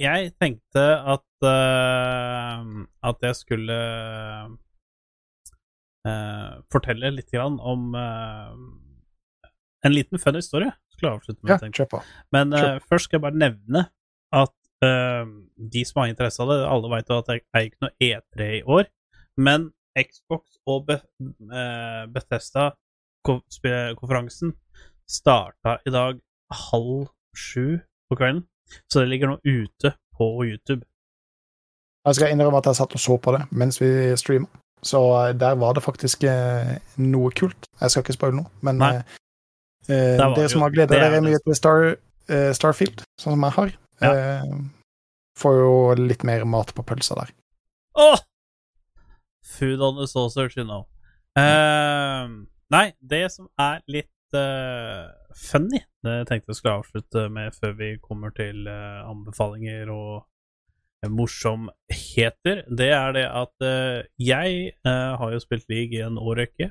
jeg 0.01 0.31
tenkte 0.41 0.81
at 1.13 1.45
uh, 1.45 2.61
at 3.05 3.25
jeg 3.27 3.37
skulle 3.37 3.77
eh, 6.07 6.51
fortelle 6.73 7.11
litt 7.15 7.31
grann 7.33 7.55
om 7.59 7.95
uh, 7.95 8.51
en 9.85 9.93
liten 9.93 10.19
fun 10.21 10.35
historie. 10.37 10.71
Skulle 10.93 11.09
jeg 11.09 11.17
avslutte 11.19 11.41
med. 11.43 11.51
Ja, 11.51 11.57
kjør 11.79 11.89
på. 11.95 11.99
Men 12.35 12.47
uh, 12.55 12.77
først 12.87 13.03
skal 13.07 13.15
jeg 13.19 13.27
bare 13.27 13.43
nevne 13.47 13.81
at 14.31 14.55
de 14.81 15.81
som 15.85 15.99
har 16.01 16.09
interesse 16.09 16.41
av 16.41 16.49
det 16.49 16.65
Alle 16.65 16.89
vet 16.89 17.11
at 17.13 17.27
det 17.27 17.45
er 17.53 17.65
ikke 17.67 17.83
noe 17.85 17.97
E3 18.01 18.39
i 18.55 18.65
år, 18.65 18.85
men 19.37 19.69
Xbox 19.93 20.57
og 20.65 20.87
Be 20.87 20.97
Bethesda-konferansen 22.15 24.49
starta 25.05 25.77
i 25.85 25.89
dag 25.93 26.17
halv 26.71 27.13
sju 27.37 27.77
på 28.09 28.15
kvelden, 28.17 28.41
så 28.89 28.95
det 29.03 29.11
ligger 29.11 29.27
nå 29.35 29.37
ute 29.45 29.89
på 30.17 30.25
YouTube. 30.49 30.81
Jeg 32.05 32.15
skal 32.17 32.31
innrømme 32.33 32.57
at 32.57 32.65
jeg 32.71 32.79
satt 32.79 32.95
og 32.97 33.01
så 33.01 33.17
på 33.21 33.33
det 33.35 33.43
mens 33.53 33.77
vi 33.81 33.89
streama, 34.17 34.47
så 34.85 35.01
eh, 35.27 35.33
der 35.37 35.57
var 35.61 35.73
det 35.77 35.83
faktisk 35.85 36.23
eh, 36.29 36.77
noe 36.97 37.31
kult. 37.37 37.69
Jeg 37.81 37.93
skal 37.93 38.05
ikke 38.05 38.17
spoile 38.17 38.39
noe, 38.41 38.51
men 38.65 38.81
eh, 38.85 39.01
eh, 39.87 40.15
dere 40.17 40.33
det 40.37 40.47
som 40.53 40.65
har 40.65 40.73
gleda 40.73 40.93
det 40.93 41.01
er 41.01 41.15
dere 41.15 41.25
mye 41.25 41.41
til 41.45 41.57
Star, 41.57 41.93
eh, 42.31 42.49
Starfield, 42.57 43.03
sånn 43.21 43.37
som 43.37 43.47
jeg 43.47 43.57
har, 43.57 43.75
eh, 44.07 44.55
får 45.39 45.59
jo 45.61 45.75
litt 45.99 46.25
mer 46.27 46.45
mat 46.49 46.73
på 46.75 46.85
pølsa 46.85 47.17
der. 47.21 47.33
Åh! 47.99 48.23
Food 49.51 49.81
on 49.81 49.97
the 49.99 50.07
saucer, 50.07 50.49
you 50.55 50.63
know. 50.63 50.87
Uh, 51.37 52.27
nei, 52.73 52.91
det 52.99 53.29
som 53.31 53.47
er 53.59 53.79
litt 53.87 54.35
uh, 54.35 55.07
funny, 55.37 55.79
det 56.03 56.15
tenkte 56.27 56.51
jeg 56.51 56.59
skulle 56.59 56.79
avslutte 56.81 57.27
med 57.31 57.55
før 57.55 57.75
vi 57.77 57.93
kommer 58.03 58.33
til 58.35 58.67
uh, 58.67 59.07
anbefalinger 59.07 59.91
og 59.93 60.25
morsomheter, 61.09 62.61
det 62.69 62.91
er 62.93 63.15
det 63.15 63.25
at 63.25 63.65
uh, 63.65 64.03
jeg 64.21 64.75
uh, 64.85 65.17
har 65.17 65.33
jo 65.33 65.41
spilt 65.41 65.65
league 65.71 65.97
i 65.97 66.03
en 66.05 66.19
årrekke. 66.21 66.69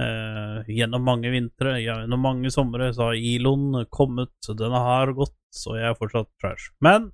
Uh, 0.00 0.62
gjennom 0.70 1.02
mange 1.04 1.32
vintre, 1.32 1.74
gjennom 1.82 2.22
mange 2.24 2.52
somre, 2.54 2.92
så 2.94 3.10
har 3.10 3.18
Ilon 3.18 3.82
kommet, 3.92 4.32
den 4.56 4.76
har 4.76 5.12
gått, 5.16 5.36
så 5.52 5.76
jeg 5.80 5.90
er 5.90 5.98
fortsatt 5.98 6.30
trash. 6.40 6.70
Men 6.80 7.10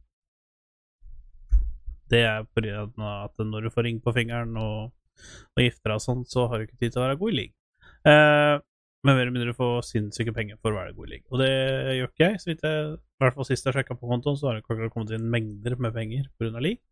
det 2.13 2.23
er 2.29 2.45
fordi 2.55 2.71
at 2.77 3.41
når 3.43 3.67
du 3.67 3.73
får 3.75 3.89
ring 3.89 3.97
på 4.05 4.13
fingeren 4.15 4.53
og, 4.61 4.93
og 5.57 5.65
gifter 5.65 5.91
deg 5.91 5.97
og 5.99 6.05
sånn, 6.05 6.23
så 6.29 6.47
har 6.47 6.61
du 6.61 6.69
ikke 6.69 6.79
tid 6.85 6.95
til 6.95 7.01
å 7.01 7.07
være 7.09 7.21
god 7.23 7.33
i 7.33 7.39
league. 7.41 7.57
Med 9.05 9.14
mer 9.14 9.27
eller 9.27 9.35
mindre 9.35 9.55
få 9.55 9.68
sinnssyke 9.86 10.32
penger 10.35 10.56
for 10.62 10.73
å 10.73 10.81
være 10.81 10.94
god 10.97 11.06
i 11.06 11.12
league. 11.12 11.28
Og 11.31 11.43
det 11.43 11.51
gjør 11.98 12.10
ikke 12.10 12.24
jeg. 12.31 12.40
Så 12.43 12.51
vidt 12.51 12.64
jeg, 12.66 12.97
i 12.97 13.23
hvert 13.23 13.36
fall 13.36 13.48
sist 13.48 13.68
jeg 13.68 13.77
sjekka 13.77 13.98
på 13.98 14.09
kontoen, 14.10 14.39
så 14.40 14.48
har 14.48 14.59
det 14.59 14.90
kommet 14.94 15.12
inn 15.14 15.28
mengder 15.31 15.77
med 15.78 15.94
penger 15.94 16.27
pga. 16.40 16.56
league. 16.59 16.82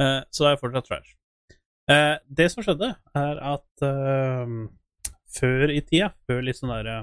Eh, 0.00 0.20
så 0.30 0.44
da 0.44 0.48
er 0.50 0.56
jeg 0.56 0.62
fortsatt 0.62 0.88
trash. 0.88 1.12
Eh, 1.90 2.14
det 2.38 2.48
som 2.52 2.64
skjedde, 2.64 2.94
er 3.18 3.42
at 3.44 3.84
eh, 3.84 4.54
før 5.34 5.74
i 5.74 5.82
tida, 5.84 6.14
før 6.28 6.42
litt 6.46 6.60
sånn 6.60 6.72
derre 6.72 6.96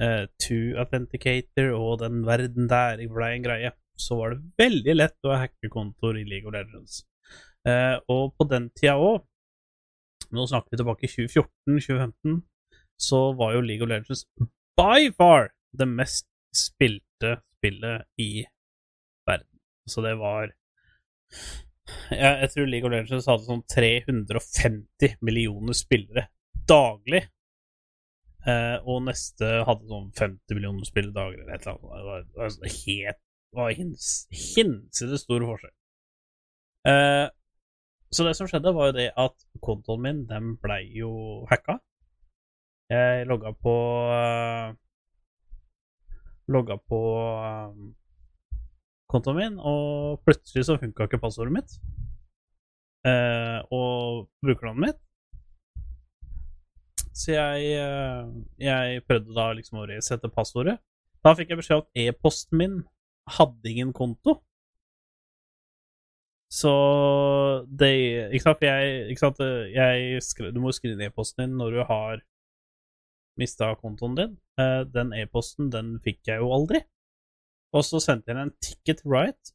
eh, 0.00 0.24
To 0.46 0.58
Authenticator 0.82 1.72
og 1.76 2.00
den 2.02 2.22
verden 2.26 2.68
der 2.70 3.02
ble 3.12 3.30
en 3.36 3.46
greie, 3.46 3.72
så 4.00 4.18
var 4.18 4.34
det 4.34 4.42
veldig 4.58 4.96
lett 4.96 5.28
å 5.28 5.36
hacke 5.36 5.70
kontoer 5.72 6.18
i 6.20 6.26
League 6.28 6.48
of 6.48 6.56
Legends. 6.56 7.02
Eh, 7.68 7.96
og 8.10 8.32
på 8.36 8.48
den 8.50 8.70
tida 8.74 8.96
òg, 8.98 9.22
nå 10.32 10.46
snakker 10.48 10.72
vi 10.72 10.80
tilbake 10.80 11.06
i 11.06 11.12
2014-2015, 11.12 12.40
så 13.02 13.32
var 13.38 13.56
jo 13.56 13.64
League 13.66 13.84
of 13.84 13.90
Legends 13.90 14.26
by 14.78 15.10
far 15.16 15.50
det 15.78 15.88
mest 15.88 16.28
spilte 16.54 17.38
spillet 17.58 18.06
i 18.20 18.44
verden. 19.26 19.60
Så 19.88 20.04
det 20.04 20.14
var 20.20 20.52
jeg, 22.12 22.32
jeg 22.44 22.50
tror 22.52 22.70
League 22.70 22.88
of 22.88 22.94
Legends 22.94 23.28
hadde 23.30 23.48
sånn 23.48 23.64
350 23.74 25.16
millioner 25.26 25.76
spillere 25.76 26.28
daglig. 26.68 27.24
Eh, 28.46 28.78
og 28.82 29.04
neste 29.06 29.50
hadde 29.66 29.90
sånn 29.90 30.10
50 30.18 30.58
millioner 30.58 30.86
spillere 30.86 31.16
daglig 31.16 31.42
eller 31.42 31.56
et 31.56 31.66
eller 31.66 31.78
annet. 31.78 31.92
Det 31.92 32.08
var, 32.08 32.24
det 32.26 32.40
var 32.62 32.74
helt 32.78 33.22
var 33.52 33.70
hins, 33.76 34.08
hinsides 34.30 35.26
stor 35.26 35.44
forskjell. 35.44 35.72
Eh, 36.88 37.26
så 38.12 38.26
det 38.26 38.34
som 38.36 38.48
skjedde, 38.48 38.74
var 38.76 38.90
jo 38.90 38.96
det 38.96 39.08
at 39.20 39.36
kontoen 39.64 40.02
min, 40.04 40.22
den 40.28 40.54
blei 40.60 40.84
jo 40.96 41.12
hacka. 41.50 41.78
Jeg 42.92 43.26
logga 43.30 43.54
på 43.56 43.74
uh, 44.12 44.74
Logga 46.50 46.76
på 46.76 47.00
eh, 47.38 47.74
kontoen 49.10 49.38
min, 49.38 49.58
og 49.58 50.22
plutselig 50.26 50.66
så 50.66 50.78
funka 50.80 51.06
ikke 51.06 51.20
passordet 51.22 51.54
mitt. 51.54 51.74
Eh, 53.06 53.58
og 53.74 54.28
brukernavnet 54.44 54.88
mitt. 54.88 55.00
Så 57.12 57.34
jeg, 57.36 57.74
eh, 57.78 58.32
jeg 58.58 59.04
prøvde 59.08 59.36
da 59.36 59.50
liksom 59.56 59.82
å 59.82 59.88
resette 59.90 60.32
passordet. 60.32 60.78
Da 61.22 61.34
fikk 61.38 61.52
jeg 61.52 61.60
beskjed 61.60 61.78
om 61.78 61.84
at 61.84 62.02
e-posten 62.06 62.58
min 62.58 62.80
hadde 63.38 63.70
ingen 63.70 63.92
konto. 63.94 64.40
Så 66.52 66.72
det 67.64 67.92
Ikke 68.34 68.44
sant, 68.44 68.64
jeg, 68.66 69.06
ikke 69.08 69.22
sant, 69.22 69.38
jeg 69.72 70.18
skrev, 70.20 70.50
Du 70.52 70.60
må 70.60 70.68
jo 70.68 70.76
skrive 70.76 70.98
ned 70.98 71.08
e-posten 71.08 71.46
din 71.46 71.56
når 71.56 71.70
du 71.70 71.84
har 71.88 72.20
mista 73.40 73.72
kontoen 73.80 74.16
din. 74.18 74.34
Eh, 74.60 74.82
Den 74.92 75.12
e-posten, 75.16 75.70
den 75.72 75.96
fikk 76.04 76.28
jeg 76.28 76.42
jo 76.42 76.52
aldri. 76.54 76.82
Og 77.72 77.84
så 77.86 78.00
sendte 78.04 78.32
jeg 78.32 78.40
en 78.40 78.56
ticket 78.60 79.00
right 79.08 79.54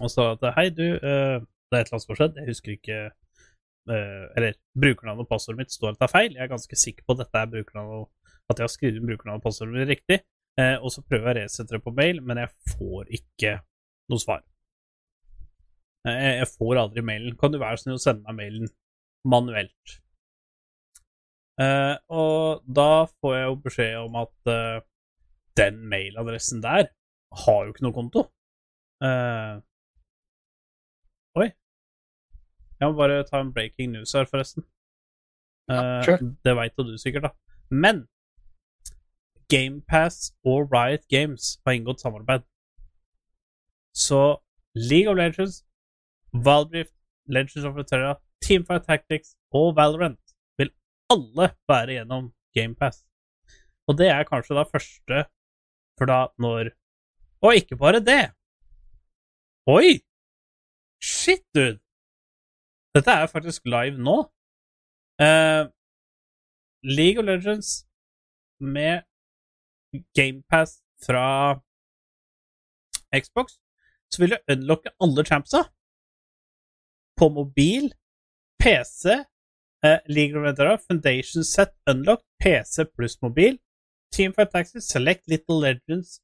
og 0.00 0.08
sa 0.08 0.30
at 0.32 0.44
hei, 0.56 0.70
du, 0.72 0.86
eh, 0.96 1.38
det 1.42 1.76
er 1.76 1.82
et 1.82 1.90
eller 1.90 1.96
annet 1.98 2.04
som 2.04 2.12
har 2.14 2.18
skjedd, 2.20 2.38
jeg 2.40 2.48
husker 2.48 2.72
ikke 2.72 2.98
eh, 3.02 4.22
Eller 4.38 4.54
brukernavnet 4.78 5.26
og 5.26 5.28
passordet 5.28 5.58
mitt 5.58 5.74
står 5.74 5.92
at 5.92 5.98
det 6.00 6.06
er 6.06 6.12
feil. 6.12 6.36
Jeg 6.36 6.44
er 6.46 6.52
ganske 6.52 6.78
sikker 6.78 7.04
på 7.04 7.16
at 7.16 7.24
dette 7.24 7.42
er 7.42 7.50
brukernavnet 7.56 8.08
at 8.52 8.58
jeg 8.60 8.64
har 8.64 8.72
skrevet 8.72 9.00
inn 9.00 9.10
brukernavnet 9.10 9.42
og 9.42 9.48
passordet 9.48 9.74
mitt 9.74 9.90
riktig. 9.90 10.22
Og 10.84 10.90
så 10.92 11.00
prøver 11.08 11.24
jeg 11.24 11.32
å 11.32 11.36
resette 11.38 11.74
det 11.74 11.80
på 11.82 11.94
mail, 11.96 12.18
men 12.20 12.42
jeg 12.42 12.50
får 12.74 13.12
ikke 13.16 13.52
noe 14.12 14.20
svar. 14.20 14.42
Jeg 16.04 16.48
får 16.50 16.80
aldri 16.82 17.04
mailen. 17.06 17.36
Kan 17.40 17.54
du 17.54 17.60
være 17.62 17.80
snill 17.80 17.96
å 17.96 18.02
sende 18.02 18.26
meg 18.26 18.38
mailen 18.42 18.72
manuelt? 19.24 20.01
Eh, 21.60 21.96
og 22.08 22.62
da 22.64 23.04
får 23.20 23.34
jeg 23.36 23.48
jo 23.48 23.56
beskjed 23.66 23.96
om 24.00 24.14
at 24.22 24.52
uh, 24.52 24.80
den 25.56 25.82
mailadressen 25.92 26.62
der 26.64 26.88
har 27.44 27.64
jo 27.64 27.72
ikke 27.72 27.84
noe 27.84 27.96
konto. 27.96 28.22
Uh, 29.04 29.60
oi. 31.36 31.50
Jeg 32.80 32.88
må 32.88 32.96
bare 32.96 33.24
ta 33.28 33.42
en 33.42 33.52
breaking 33.52 33.92
news 33.92 34.14
her, 34.16 34.28
forresten. 34.30 34.64
Ja, 35.70 36.00
sure. 36.04 36.32
det 36.44 36.56
veit 36.58 36.78
jo 36.78 36.86
du 36.88 36.96
sikkert, 36.98 37.28
da. 37.28 37.32
Men 37.70 38.06
GamePass 39.52 40.32
og 40.44 40.72
Riot 40.72 41.04
Games 41.12 41.58
har 41.66 41.76
inngått 41.76 42.00
samarbeid. 42.00 42.48
Så 43.92 44.40
League 44.74 45.10
of 45.10 45.16
Legends 45.16 45.64
Valdrift, 46.32 46.94
Legends 47.28 47.64
of 47.64 47.76
Terra, 47.86 48.14
Teamfight 48.40 48.86
Tactics 48.88 49.36
og 49.52 49.76
Valorant 49.76 50.21
alle 51.12 51.48
være 51.68 51.98
gjennom 51.98 52.30
GamePass. 52.56 53.02
Og 53.88 53.98
det 53.98 54.08
er 54.12 54.28
kanskje 54.28 54.56
da 54.58 54.64
første 54.68 55.24
for 55.98 56.08
da 56.08 56.20
når 56.38 56.72
Og 57.42 57.56
ikke 57.58 57.76
bare 57.76 57.98
det! 57.98 58.30
Oi! 59.66 59.98
Shit, 61.02 61.42
dude! 61.54 61.80
Dette 62.94 63.10
er 63.10 63.26
faktisk 63.26 63.66
live 63.66 63.98
nå. 63.98 64.18
Uh, 65.22 65.64
League 66.82 67.18
of 67.18 67.26
Legends 67.26 67.86
med 68.60 69.02
GamePass 70.14 70.82
fra 71.06 71.58
Xbox, 73.22 73.58
så 74.10 74.22
vil 74.22 74.30
du 74.30 74.52
unlocke 74.52 74.90
alle 75.00 75.24
champsa 75.24 75.62
på 77.18 77.28
mobil, 77.28 77.90
PC, 78.62 79.18
eh, 79.82 79.98
League 80.08 80.36
of 80.36 80.42
Legends, 80.42 80.78
Foundation 80.88 81.44
Set 81.44 81.74
Unlocked, 81.86 82.24
PC 82.42 82.86
pluss 82.96 83.16
mobil, 83.22 83.58
Teamfight 84.14 84.50
Taxis, 84.50 84.88
Select 84.88 85.28
Little 85.28 85.58
Legends 85.58 86.20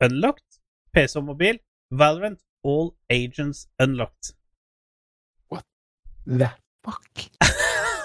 Unlocked, 0.00 0.60
PC 0.94 1.16
og 1.16 1.24
mobil, 1.24 1.58
Valorant, 1.90 2.40
All 2.64 2.94
Agents 3.10 3.68
Unlocked. 3.78 4.34
What 5.50 5.64
The 6.26 6.50
fuck? 6.84 7.28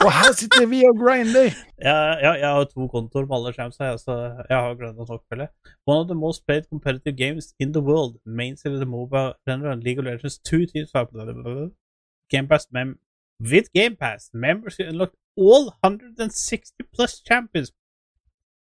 Og 0.04 0.12
her 0.12 0.34
sitter 0.36 0.66
vi 0.68 0.82
og 0.84 0.98
grinder! 1.00 1.54
Ja, 1.80 1.96
ja, 2.20 2.32
jeg 2.42 2.50
har 2.56 2.66
to 2.68 2.88
kontoer 2.92 3.26
med 3.28 3.38
alle 3.38 3.54
champsa, 3.54 3.84
jeg, 3.84 4.00
så 4.00 4.14
jeg 4.50 4.58
har 4.58 4.76
grønne 4.76 5.06
spille. 5.22 5.48
One 5.88 6.00
of 6.04 6.08
the 6.08 6.16
most 6.16 6.46
played 6.46 6.66
competitive 6.70 7.16
games 7.16 7.54
in 7.60 7.72
the 7.72 7.82
world, 7.82 8.20
mainly 8.26 8.76
the 8.84 8.86
mobile 8.86 9.32
genre 9.48 9.76
League 9.76 10.00
of 10.00 10.06
Legends, 10.06 10.38
two 10.40 10.66
teams 10.66 10.92
are 10.94 11.08
Game 12.30 12.48
Pass 12.48 12.68
mem 12.72 13.00
with 13.52 13.72
Game 13.74 13.96
Pass, 13.96 14.30
members 14.34 14.76
can 14.76 14.88
unlock 14.88 15.12
all 15.36 15.74
160 15.82 16.84
plus 16.94 17.22
champions, 17.22 17.72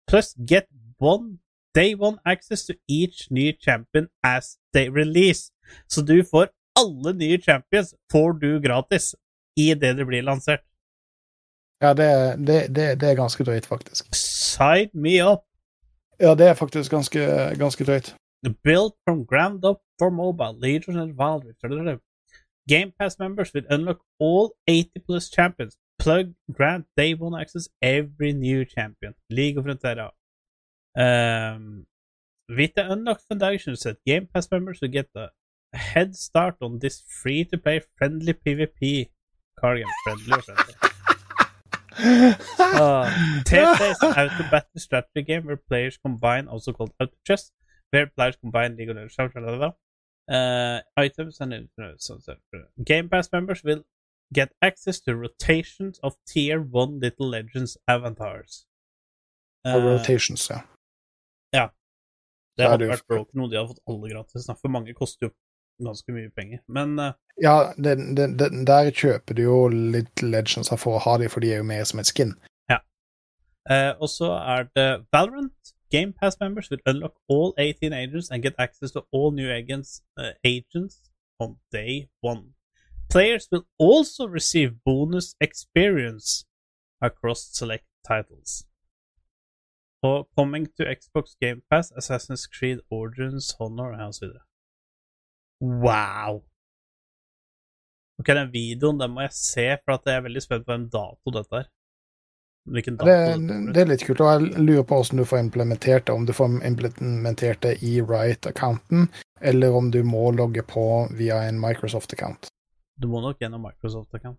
plus 0.07 0.35
get 0.45 0.67
one 0.97 1.39
day 1.73 1.95
one 1.95 2.19
access 2.25 2.65
to 2.65 2.75
each 2.87 3.27
new 3.31 3.53
champion 3.53 4.07
as 4.23 4.57
they 4.73 4.89
release. 4.89 5.51
Så 5.87 6.01
du 6.01 6.23
får 6.23 6.47
alle 6.79 7.13
nye 7.13 7.37
champions 7.41 7.93
får 8.11 8.33
du 8.33 8.59
gratis 8.59 9.15
i 9.55 9.73
det 9.73 9.97
det 9.97 10.05
blir 10.05 10.21
lansert. 10.21 10.63
Ja, 11.81 11.93
det, 11.93 12.37
det, 12.47 12.75
det, 12.75 12.95
det 13.01 13.09
er 13.09 13.15
ganske 13.15 13.43
drøyt, 13.43 13.65
faktisk. 13.65 14.15
Side 14.15 14.89
me 14.93 15.21
up! 15.23 15.45
Ja, 16.19 16.35
det 16.35 16.47
er 16.47 16.53
faktisk 16.53 16.91
ganske, 16.91 17.19
ganske 17.59 17.83
drøyt. 17.83 18.15
built 18.63 18.95
from 19.05 19.25
ground 19.25 19.65
up 19.65 19.79
for 19.99 20.09
mobile, 20.09 20.59
Legion 20.59 20.97
and 20.97 21.15
Valve. 21.15 21.53
Game 22.69 22.93
Pass 22.99 23.17
members 23.17 23.51
will 23.51 23.63
unlock 23.67 24.01
all 24.19 24.53
80 24.67 24.91
plus 25.07 25.27
champions. 25.27 25.75
Plug 25.97 26.33
grant 26.51 26.85
day 26.95 27.15
one 27.15 27.33
access 27.33 27.67
every 27.81 28.31
new 28.31 28.63
champion. 28.63 29.15
League 29.31 29.57
of 29.57 29.65
Frontera. 29.65 30.11
Um, 30.95 31.87
with 32.47 32.75
the 32.75 32.91
unlocked 32.91 33.23
foundation 33.27 33.75
set, 33.75 33.97
Game 34.05 34.27
Pass 34.31 34.51
members 34.51 34.81
will 34.81 34.89
get 34.89 35.09
a 35.15 35.29
head 35.73 36.15
start 36.15 36.57
on 36.61 36.77
this 36.77 37.01
free 37.07 37.43
to 37.45 37.57
play 37.57 37.81
friendly 37.97 38.33
PvP 38.33 39.09
card 39.59 39.79
game. 39.79 39.87
Friendly 40.03 40.33
or 40.33 40.41
friendly. 40.43 40.73
Uh, 42.01 43.11
TFT 43.43 43.91
is 43.91 43.97
an 44.03 44.11
auto 44.11 44.43
battle 44.49 44.77
strategy 44.77 45.21
game 45.21 45.45
where 45.45 45.57
players 45.57 45.97
combine, 45.97 46.47
also 46.47 46.71
called 46.71 46.93
auto 46.97 47.11
chess, 47.27 47.51
where 47.89 48.07
players 48.07 48.37
combine 48.37 48.77
League 48.77 48.89
of 48.89 48.95
Legends, 48.95 49.17
blah, 49.17 49.27
blah, 49.27 49.57
blah. 49.57 49.71
Uh, 50.29 50.79
items 50.95 51.39
and 51.41 51.69
so, 51.97 52.19
so, 52.19 52.33
uh, 52.53 52.59
Game 52.85 53.09
Pass 53.09 53.31
members 53.31 53.63
will 53.63 53.83
get 54.31 54.51
access 54.61 54.99
to 55.01 55.15
rotations 55.15 55.99
of 56.03 56.15
tier 56.27 56.61
one 56.61 56.99
Little 56.99 57.27
Legends 57.27 57.77
avatars. 57.87 58.65
Uh, 59.65 59.79
rotations, 59.79 60.49
ja. 60.49 60.61
det 62.59 62.63
Ja, 62.63 62.69
hadde 62.69 62.83
det 62.83 62.89
er 62.89 62.97
vært 62.97 63.07
broken, 63.07 63.39
noe 63.39 63.49
de 63.49 63.57
har 63.57 63.67
fått 63.69 63.81
alle 63.87 64.11
gratis. 64.11 64.45
For 64.61 64.69
mange 64.69 64.93
koster 64.93 65.29
jo 65.29 65.31
ganske 65.79 66.13
mye 66.13 66.29
penger. 66.35 66.61
Men 66.67 66.99
uh, 66.99 67.13
Ja, 67.41 67.73
det, 67.77 67.97
det, 68.19 68.49
der 68.67 68.91
kjøper 68.91 69.33
du 69.33 69.43
jo 69.45 69.57
Little 69.71 70.29
Legends 70.29 70.69
for 70.75 70.99
å 70.99 71.03
ha 71.07 71.17
dem, 71.17 71.31
for 71.31 71.41
de 71.41 71.53
er 71.55 71.63
jo 71.63 71.69
mer 71.71 71.87
som 71.89 72.03
et 72.03 72.11
skin. 72.11 72.35
Uh, 73.69 73.93
og 74.01 74.09
så 74.09 74.31
er 74.33 74.65
det 74.73 74.87
Valorant. 75.13 75.73
Game 75.89 76.13
Pass 76.13 76.39
members 76.39 76.69
will 76.69 76.79
unlock 76.85 77.15
all 77.27 77.53
18 77.57 77.93
agents 77.93 78.29
and 78.29 78.43
get 78.43 78.55
access 78.59 78.91
to 78.91 79.03
all 79.11 79.31
new 79.31 79.51
agents, 79.51 80.01
uh, 80.17 80.31
agents 80.43 81.01
on 81.39 81.57
day 81.71 82.09
one. 82.21 82.53
Players 83.09 83.47
will 83.51 83.65
also 83.79 84.27
receive 84.27 84.83
bonus 84.85 85.35
experience 85.41 86.45
across 87.01 87.49
select 87.51 87.85
titles. 88.07 88.65
Og 90.03 90.29
coming 90.37 90.67
to 90.77 90.85
Xbox 90.85 91.35
Game 91.41 91.61
Pass, 91.69 91.91
Assassin's 91.91 92.45
Creed 92.47 92.79
Origins, 92.89 93.55
Honor 93.59 93.91
og 93.97 94.13
videre. 94.21 94.45
Wow! 95.59 96.43
Ok, 98.19 98.27
den 98.27 98.53
videoen 98.53 98.99
den 98.99 99.11
må 99.11 99.25
jeg 99.25 99.33
se, 99.35 99.65
for 99.83 99.99
jeg 100.05 100.15
er 100.15 100.23
veldig 100.27 100.43
spent 100.43 100.65
på 100.65 100.71
hvem 100.71 100.87
dato 100.93 101.33
dette 101.35 101.61
er. 101.63 101.67
Hvilken 102.69 102.97
dato 102.99 103.09
Det, 103.09 103.73
det 103.73 103.81
er 103.81 103.89
litt 103.89 104.03
kult, 104.05 104.21
og 104.21 104.29
jeg 104.29 104.61
lurer 104.61 104.83
på 104.85 104.99
hvordan 104.99 105.17
du 105.21 105.25
får 105.25 105.39
implementert 105.41 106.05
det. 106.05 106.13
Om 106.13 106.25
du 106.27 106.33
får 106.37 106.59
implementert 106.67 107.61
det 107.65 107.73
i 107.83 107.95
Right-accounten, 108.01 109.07
eller 109.41 109.75
om 109.75 109.89
du 109.91 110.03
må 110.03 110.29
logge 110.35 110.61
på 110.67 110.83
via 111.17 111.41
en 111.47 111.59
Microsoft-account. 111.61 112.51
Du 112.99 113.07
må 113.07 113.21
nok 113.23 113.39
gjennom 113.41 113.63
Microsoft-account. 113.65 114.37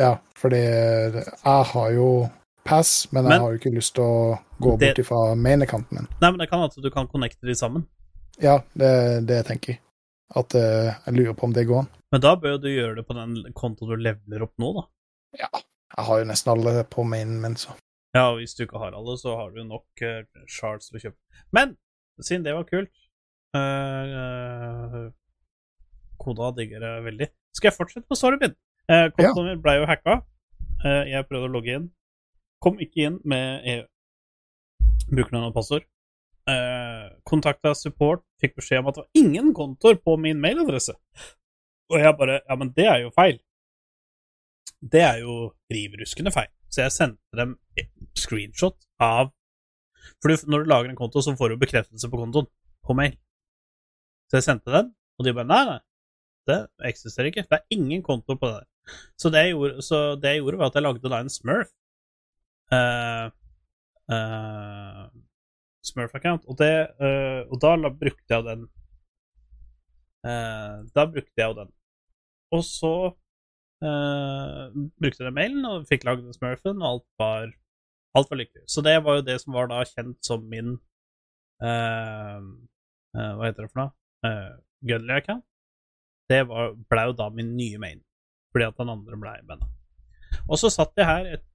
Ja, 0.00 0.16
fordi 0.38 0.58
jeg 0.62 1.64
har 1.72 1.90
jo 1.92 2.08
pass, 2.64 3.08
men 3.12 3.26
jeg 3.28 3.40
har 3.42 3.52
jo 3.52 3.58
ikke 3.60 3.74
lyst 3.74 3.94
til 3.98 4.04
å 4.04 4.38
gå 4.62 4.76
Det- 4.78 4.88
bort 4.88 4.98
ifra 5.04 5.34
main-accounten 5.36 5.98
min. 5.98 6.08
Nei, 6.20 6.30
men 6.30 6.38
det 6.38 6.48
kan 6.50 6.62
at 6.62 6.74
du 6.74 6.90
kan 6.90 7.06
connecte 7.08 7.46
de 7.46 7.54
sammen. 7.54 7.86
Ja, 8.40 8.62
det 8.74 9.26
det 9.26 9.36
jeg 9.42 9.46
tenker. 9.46 9.78
At 10.34 10.54
eh, 10.54 10.94
jeg 11.06 11.14
lurer 11.14 11.34
på 11.36 11.44
om 11.44 11.52
det 11.52 11.66
går 11.68 11.80
an. 11.82 11.88
Men 12.12 12.20
da 12.20 12.34
bør 12.36 12.58
du 12.60 12.68
gjøre 12.68 12.96
det 12.96 13.06
på 13.06 13.14
den 13.14 13.52
kontoen 13.52 13.90
du 13.90 13.96
leveler 13.96 14.42
opp 14.46 14.54
nå, 14.58 14.72
da. 14.78 14.86
Ja, 15.38 15.48
jeg 15.96 16.04
har 16.08 16.18
jo 16.20 16.28
nesten 16.28 16.52
alle 16.52 16.84
på 16.90 17.04
mainen 17.06 17.40
min, 17.42 17.56
så. 17.56 17.74
Ja, 18.16 18.26
og 18.30 18.40
hvis 18.40 18.54
du 18.54 18.64
ikke 18.64 18.80
har 18.80 18.92
alle, 18.96 19.16
så 19.18 19.36
har 19.38 19.54
du 19.54 19.62
nok 19.64 20.04
uh, 20.04 20.24
shards 20.48 20.90
til 20.90 20.98
å 20.98 21.02
kjøpe. 21.06 21.18
Men 21.52 21.76
siden 22.20 22.44
det 22.44 22.52
var 22.54 22.68
kult 22.68 22.92
uh, 23.56 25.10
Koda 26.22 26.50
digger 26.56 26.82
det 26.84 26.92
veldig. 27.06 27.28
Skal 27.56 27.70
jeg 27.70 27.76
fortsette 27.76 28.08
på 28.08 28.18
storyen 28.18 28.42
min? 28.42 28.58
Uh, 28.90 29.08
kontoen 29.16 29.48
min 29.50 29.62
ble 29.62 29.78
jo 29.80 29.88
hacka. 29.90 30.20
Uh, 30.84 31.02
jeg 31.10 31.26
prøvde 31.28 31.48
å 31.48 31.54
logge 31.56 31.74
inn. 31.78 31.88
Kom 32.62 32.78
ikke 32.82 33.08
inn 33.08 33.18
med 33.26 33.66
EU. 33.72 33.86
brukernavn 35.10 35.50
og 35.50 35.56
passord. 35.56 35.88
Uh, 36.48 37.10
Kontakta 37.28 37.72
support, 37.78 38.22
fikk 38.42 38.56
beskjed 38.58 38.82
om 38.82 38.90
at 38.90 38.96
det 38.96 39.04
var 39.04 39.20
ingen 39.22 39.52
kontoer 39.54 39.98
på 40.02 40.16
min 40.18 40.40
mailadresse. 40.42 40.94
Og 41.92 41.98
jeg 42.00 42.16
bare 42.18 42.40
Ja, 42.48 42.56
men 42.56 42.72
det 42.76 42.86
er 42.86 43.02
jo 43.04 43.10
feil. 43.14 43.40
Det 44.82 45.02
er 45.02 45.20
jo 45.22 45.52
rivruskende 45.72 46.32
feil. 46.34 46.50
Så 46.72 46.82
jeg 46.82 46.94
sendte 46.94 47.38
dem 47.38 47.54
screenshot 48.18 48.78
av 49.02 49.30
For 50.22 50.34
når 50.50 50.64
du 50.64 50.70
lager 50.70 50.90
en 50.90 50.98
konto, 50.98 51.22
så 51.22 51.34
får 51.38 51.52
du 51.52 51.62
bekreftelse 51.62 52.10
på 52.10 52.18
kontoen 52.18 52.48
på 52.82 52.96
mail. 52.98 53.14
Så 54.30 54.40
jeg 54.40 54.46
sendte 54.48 54.72
den, 54.74 54.90
og 55.18 55.26
de 55.26 55.34
bare 55.36 55.46
Nei, 55.46 55.62
nei, 55.68 55.78
det 56.50 56.58
eksisterer 56.88 57.30
ikke. 57.30 57.44
Det 57.46 57.60
er 57.60 57.76
ingen 57.76 58.02
konto 58.02 58.34
på 58.34 58.48
det 58.48 58.62
der. 58.62 58.96
Så 59.20 59.30
det 59.30 59.44
jeg 59.44 59.54
gjorde, 59.54 59.84
det 60.22 60.32
jeg 60.32 60.42
gjorde 60.42 60.58
var 60.58 60.72
at 60.72 60.78
jeg 60.78 60.86
lagde 60.86 61.12
da 61.12 61.20
en 61.22 61.30
Smurf. 61.30 61.70
Uh, 62.72 63.28
uh, 64.10 65.06
Smurf-account. 65.86 66.46
Og, 66.50 66.62
eh, 66.62 67.42
og 67.50 67.60
da 67.62 67.74
brukte 67.90 68.34
jeg 68.34 68.46
den 68.46 68.66
eh, 70.26 70.76
Da 70.94 71.06
brukte 71.10 71.36
jeg 71.36 71.50
jo 71.50 71.58
den. 71.58 71.72
Og 72.52 72.64
så 72.66 72.94
eh, 73.08 73.16
brukte 73.82 75.26
den 75.26 75.34
mailen 75.34 75.66
og 75.66 75.86
fikk 75.90 76.06
lagd 76.06 76.28
Smurfen, 76.36 76.82
og 76.82 76.88
alt 76.88 77.06
var, 77.18 77.54
alt 78.18 78.30
var 78.30 78.40
lykkelig. 78.40 78.66
Så 78.70 78.84
det 78.86 78.96
var 79.04 79.18
jo 79.18 79.26
det 79.26 79.38
som 79.42 79.56
var 79.56 79.70
da 79.70 79.82
kjent 79.88 80.18
som 80.26 80.44
min 80.50 80.76
eh, 81.62 82.38
eh, 83.16 83.32
Hva 83.38 83.48
heter 83.48 83.66
det 83.66 83.72
for 83.72 83.82
noe? 83.82 83.94
Uh, 84.22 84.52
Gunley-account. 84.86 85.42
Det 86.30 86.44
var, 86.46 86.76
ble 86.90 87.06
jo 87.08 87.16
da 87.18 87.26
min 87.34 87.56
nye 87.58 87.80
main, 87.82 88.04
fordi 88.54 88.68
at 88.68 88.78
den 88.78 88.92
andre 88.92 89.18
ble 89.18 89.32
banna. 89.48 89.66
Og 90.46 90.60
så 90.60 90.70
satt 90.72 90.94
jeg 90.96 91.08
her 91.08 91.26
et, 91.34 91.48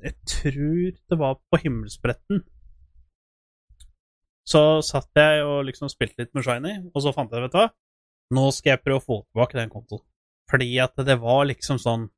Jeg 0.00 0.16
tror 0.32 0.96
det 1.12 1.18
var 1.20 1.36
på 1.52 1.60
himmelspretten. 1.60 2.40
Så 4.48 4.80
satt 4.82 5.12
jeg 5.20 5.44
og 5.44 5.66
liksom 5.68 5.92
spilte 5.92 6.24
litt 6.24 6.32
med 6.34 6.46
Shiny, 6.46 6.72
og 6.90 7.04
så 7.04 7.12
fant 7.14 7.30
jeg, 7.30 7.44
vet 7.44 7.52
du 7.52 7.60
hva, 7.60 7.68
nå 8.34 8.48
skal 8.56 8.72
jeg 8.72 8.82
prøve 8.82 9.02
å 9.02 9.04
få 9.04 9.18
tilbake 9.28 9.60
den 9.60 9.70
kontoen. 9.72 10.02
Fordi 10.50 10.70
at 10.82 10.98
det 11.06 11.16
var 11.22 11.44
liksom 11.48 11.78
sånn 11.80 12.08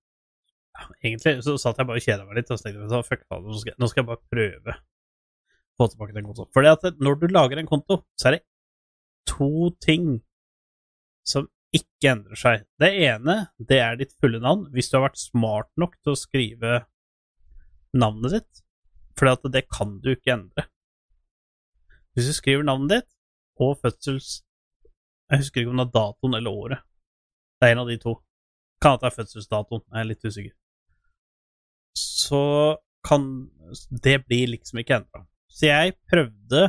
ja, 0.72 0.86
Egentlig 1.02 1.42
så 1.44 1.59
satt 1.60 1.80
jeg 1.80 1.88
bare 1.88 2.00
og 2.00 2.06
kjeda 2.06 2.24
meg 2.24 2.38
litt, 2.40 2.50
og 2.50 2.59
så 2.59 2.64
tenkte 2.66 2.88
hva, 2.88 3.02
fuck 3.04 3.26
faen, 3.28 3.44
nå 3.44 3.59
skal, 3.60 3.76
nå 3.76 3.88
skal 3.90 4.02
jeg 4.02 4.09
bare 4.09 4.32
prøve 4.32 4.76
å 4.76 5.82
få 5.82 5.88
tilbake 5.92 6.16
den 6.16 6.28
kontoen. 6.28 6.48
Fordi 6.56 6.70
at 6.72 7.02
når 7.02 7.18
du 7.20 7.26
lager 7.28 7.60
en 7.60 7.68
konto, 7.68 7.98
så 8.16 8.30
er 8.30 8.38
det 8.38 8.44
to 9.28 9.68
ting 9.84 10.14
som 11.28 11.48
ikke 11.76 12.10
endrer 12.12 12.40
seg. 12.40 12.64
Det 12.80 12.90
ene, 13.04 13.36
det 13.60 13.78
er 13.84 13.98
ditt 14.00 14.16
fulle 14.20 14.40
navn, 14.42 14.66
hvis 14.72 14.90
du 14.90 14.98
har 14.98 15.06
vært 15.06 15.20
smart 15.20 15.70
nok 15.80 15.96
til 16.00 16.14
å 16.14 16.20
skrive 16.20 16.82
navnet 17.96 18.38
ditt, 18.38 18.62
for 19.16 19.52
det 19.52 19.66
kan 19.68 19.98
du 20.00 20.12
ikke 20.14 20.34
endre. 20.34 20.66
Hvis 22.12 22.28
du 22.28 22.36
skriver 22.36 22.64
navnet 22.68 22.96
ditt 22.96 23.12
og 23.60 23.78
fødsels... 23.80 24.40
Jeg 25.32 25.40
husker 25.40 25.62
ikke 25.62 25.72
om 25.72 25.80
det 25.80 25.86
er 25.86 25.94
datoen 25.94 26.36
eller 26.36 26.56
året. 26.64 26.80
Det 27.62 27.68
er 27.68 27.76
en 27.76 27.84
av 27.84 27.90
de 27.93 27.94
to. 28.02 28.16
Kan 28.82 28.97
at 28.97 29.05
det 29.05 29.12
er 29.12 29.14
fødselsdatoen, 29.20 29.82
jeg 29.86 30.01
er 30.01 30.06
litt 30.09 30.24
usikker. 30.26 30.55
Så 31.94 32.40
kan 33.06 33.51
Det 34.02 34.16
blir 34.26 34.48
liksom 34.51 34.80
ikke 34.82 34.97
endra. 34.98 35.20
Så 35.47 35.68
jeg 35.68 35.94
prøvde 36.10 36.62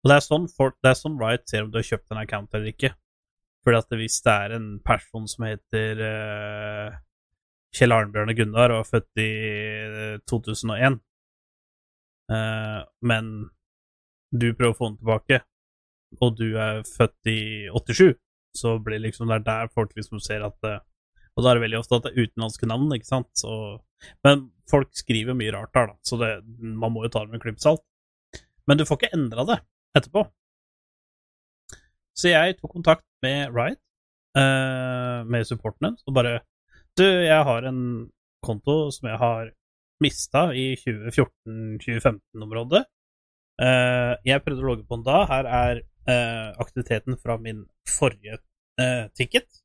Og 0.00 0.08
det 0.08 0.16
er 0.16 0.24
sånn 0.24 0.48
folk, 0.48 0.74
det 0.82 0.90
er 0.90 0.98
sånn 0.98 1.18
Riot 1.20 1.44
ser 1.46 1.66
om 1.66 1.70
du 1.70 1.76
har 1.78 1.86
kjøpt 1.86 2.10
en 2.10 2.22
account 2.22 2.54
eller 2.54 2.72
ikke. 2.72 2.90
Fordi 3.62 3.78
at 3.78 3.94
hvis 4.00 4.16
det 4.24 4.32
er 4.32 4.54
en 4.56 4.68
person 4.80 5.28
som 5.28 5.44
heter 5.44 6.00
uh, 6.00 6.96
Kjell 7.76 7.92
Arnbjørne 7.92 8.34
Gunnar 8.34 8.72
og 8.74 8.80
er 8.80 8.88
født 8.88 9.20
i 9.20 9.28
eh, 9.84 10.16
2001, 10.26 10.96
uh, 12.32 12.80
men 13.04 13.28
du 14.32 14.48
prøver 14.56 14.72
å 14.72 14.78
få 14.78 14.88
den 14.88 14.98
tilbake, 15.02 15.42
og 16.18 16.40
du 16.40 16.48
er 16.56 16.80
født 16.88 17.30
i 17.30 17.40
87, 17.76 18.16
så 18.56 18.76
blir 18.82 19.02
liksom 19.02 19.30
det 19.30 19.40
er 19.40 19.46
der 19.46 19.74
folk 19.74 19.92
liksom 19.96 20.22
ser 20.22 20.44
at 20.46 20.56
det, 20.64 20.78
Og 21.36 21.44
da 21.44 21.50
er 21.50 21.58
det 21.58 21.64
veldig 21.64 21.78
ofte 21.78 21.96
at 21.96 22.06
det 22.06 22.12
er 22.12 22.26
utenlandske 22.26 22.66
navn, 22.66 22.90
ikke 22.94 23.06
sant. 23.06 23.30
Så, 23.38 23.52
men 24.26 24.48
folk 24.70 24.90
skriver 24.98 25.36
mye 25.38 25.52
rart 25.54 25.72
der, 25.76 25.92
da, 25.92 25.96
så 26.04 26.18
det, 26.20 26.30
man 26.58 26.92
må 26.92 27.04
jo 27.06 27.12
ta 27.12 27.22
det 27.22 27.30
med 27.30 27.40
en 27.40 27.44
klype. 27.46 27.76
Men 28.66 28.78
du 28.78 28.84
får 28.86 28.98
ikke 28.98 29.16
endra 29.16 29.46
det 29.48 29.58
etterpå. 29.96 30.24
Så 32.18 32.34
jeg 32.34 32.58
tok 32.58 32.74
kontakt 32.74 33.06
med 33.24 33.54
Riot, 33.54 33.80
eh, 34.36 35.22
med 35.24 35.46
supporten 35.48 35.88
deres, 35.88 36.04
og 36.06 36.18
bare 36.18 36.40
Du, 36.98 37.06
jeg 37.06 37.44
har 37.46 37.64
en 37.64 38.10
konto 38.42 38.90
som 38.90 39.06
jeg 39.08 39.18
har 39.20 39.52
mista 40.02 40.48
i 40.56 40.74
2014-2015-området. 40.80 42.82
Eh, 43.62 44.14
jeg 44.26 44.42
prøvde 44.44 44.64
å 44.64 44.68
logge 44.72 44.86
på 44.88 44.98
den 44.98 45.06
da. 45.06 45.20
Her 45.30 45.46
er 45.46 45.82
eh, 46.08 46.48
aktiviteten 46.60 47.18
fra 47.20 47.36
min 47.38 47.64
forrige 47.88 48.38
eh, 48.80 49.06
ticket. 49.16 49.60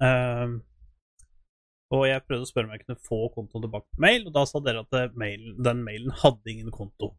Eh, 0.00 0.56
og 1.94 2.02
jeg 2.08 2.24
prøvde 2.26 2.46
å 2.46 2.50
spørre 2.50 2.66
om 2.66 2.74
jeg 2.74 2.82
kunne 2.82 3.06
få 3.06 3.20
kontoen 3.34 3.66
tilbake 3.66 3.86
på 3.86 4.02
mail, 4.02 4.26
og 4.26 4.34
da 4.34 4.42
sa 4.48 4.60
dere 4.64 4.82
at 4.82 4.98
eh, 4.98 5.12
mailen, 5.18 5.54
den 5.62 5.84
mailen 5.86 6.14
hadde 6.22 6.52
ingen 6.52 6.72
konto. 6.74 7.12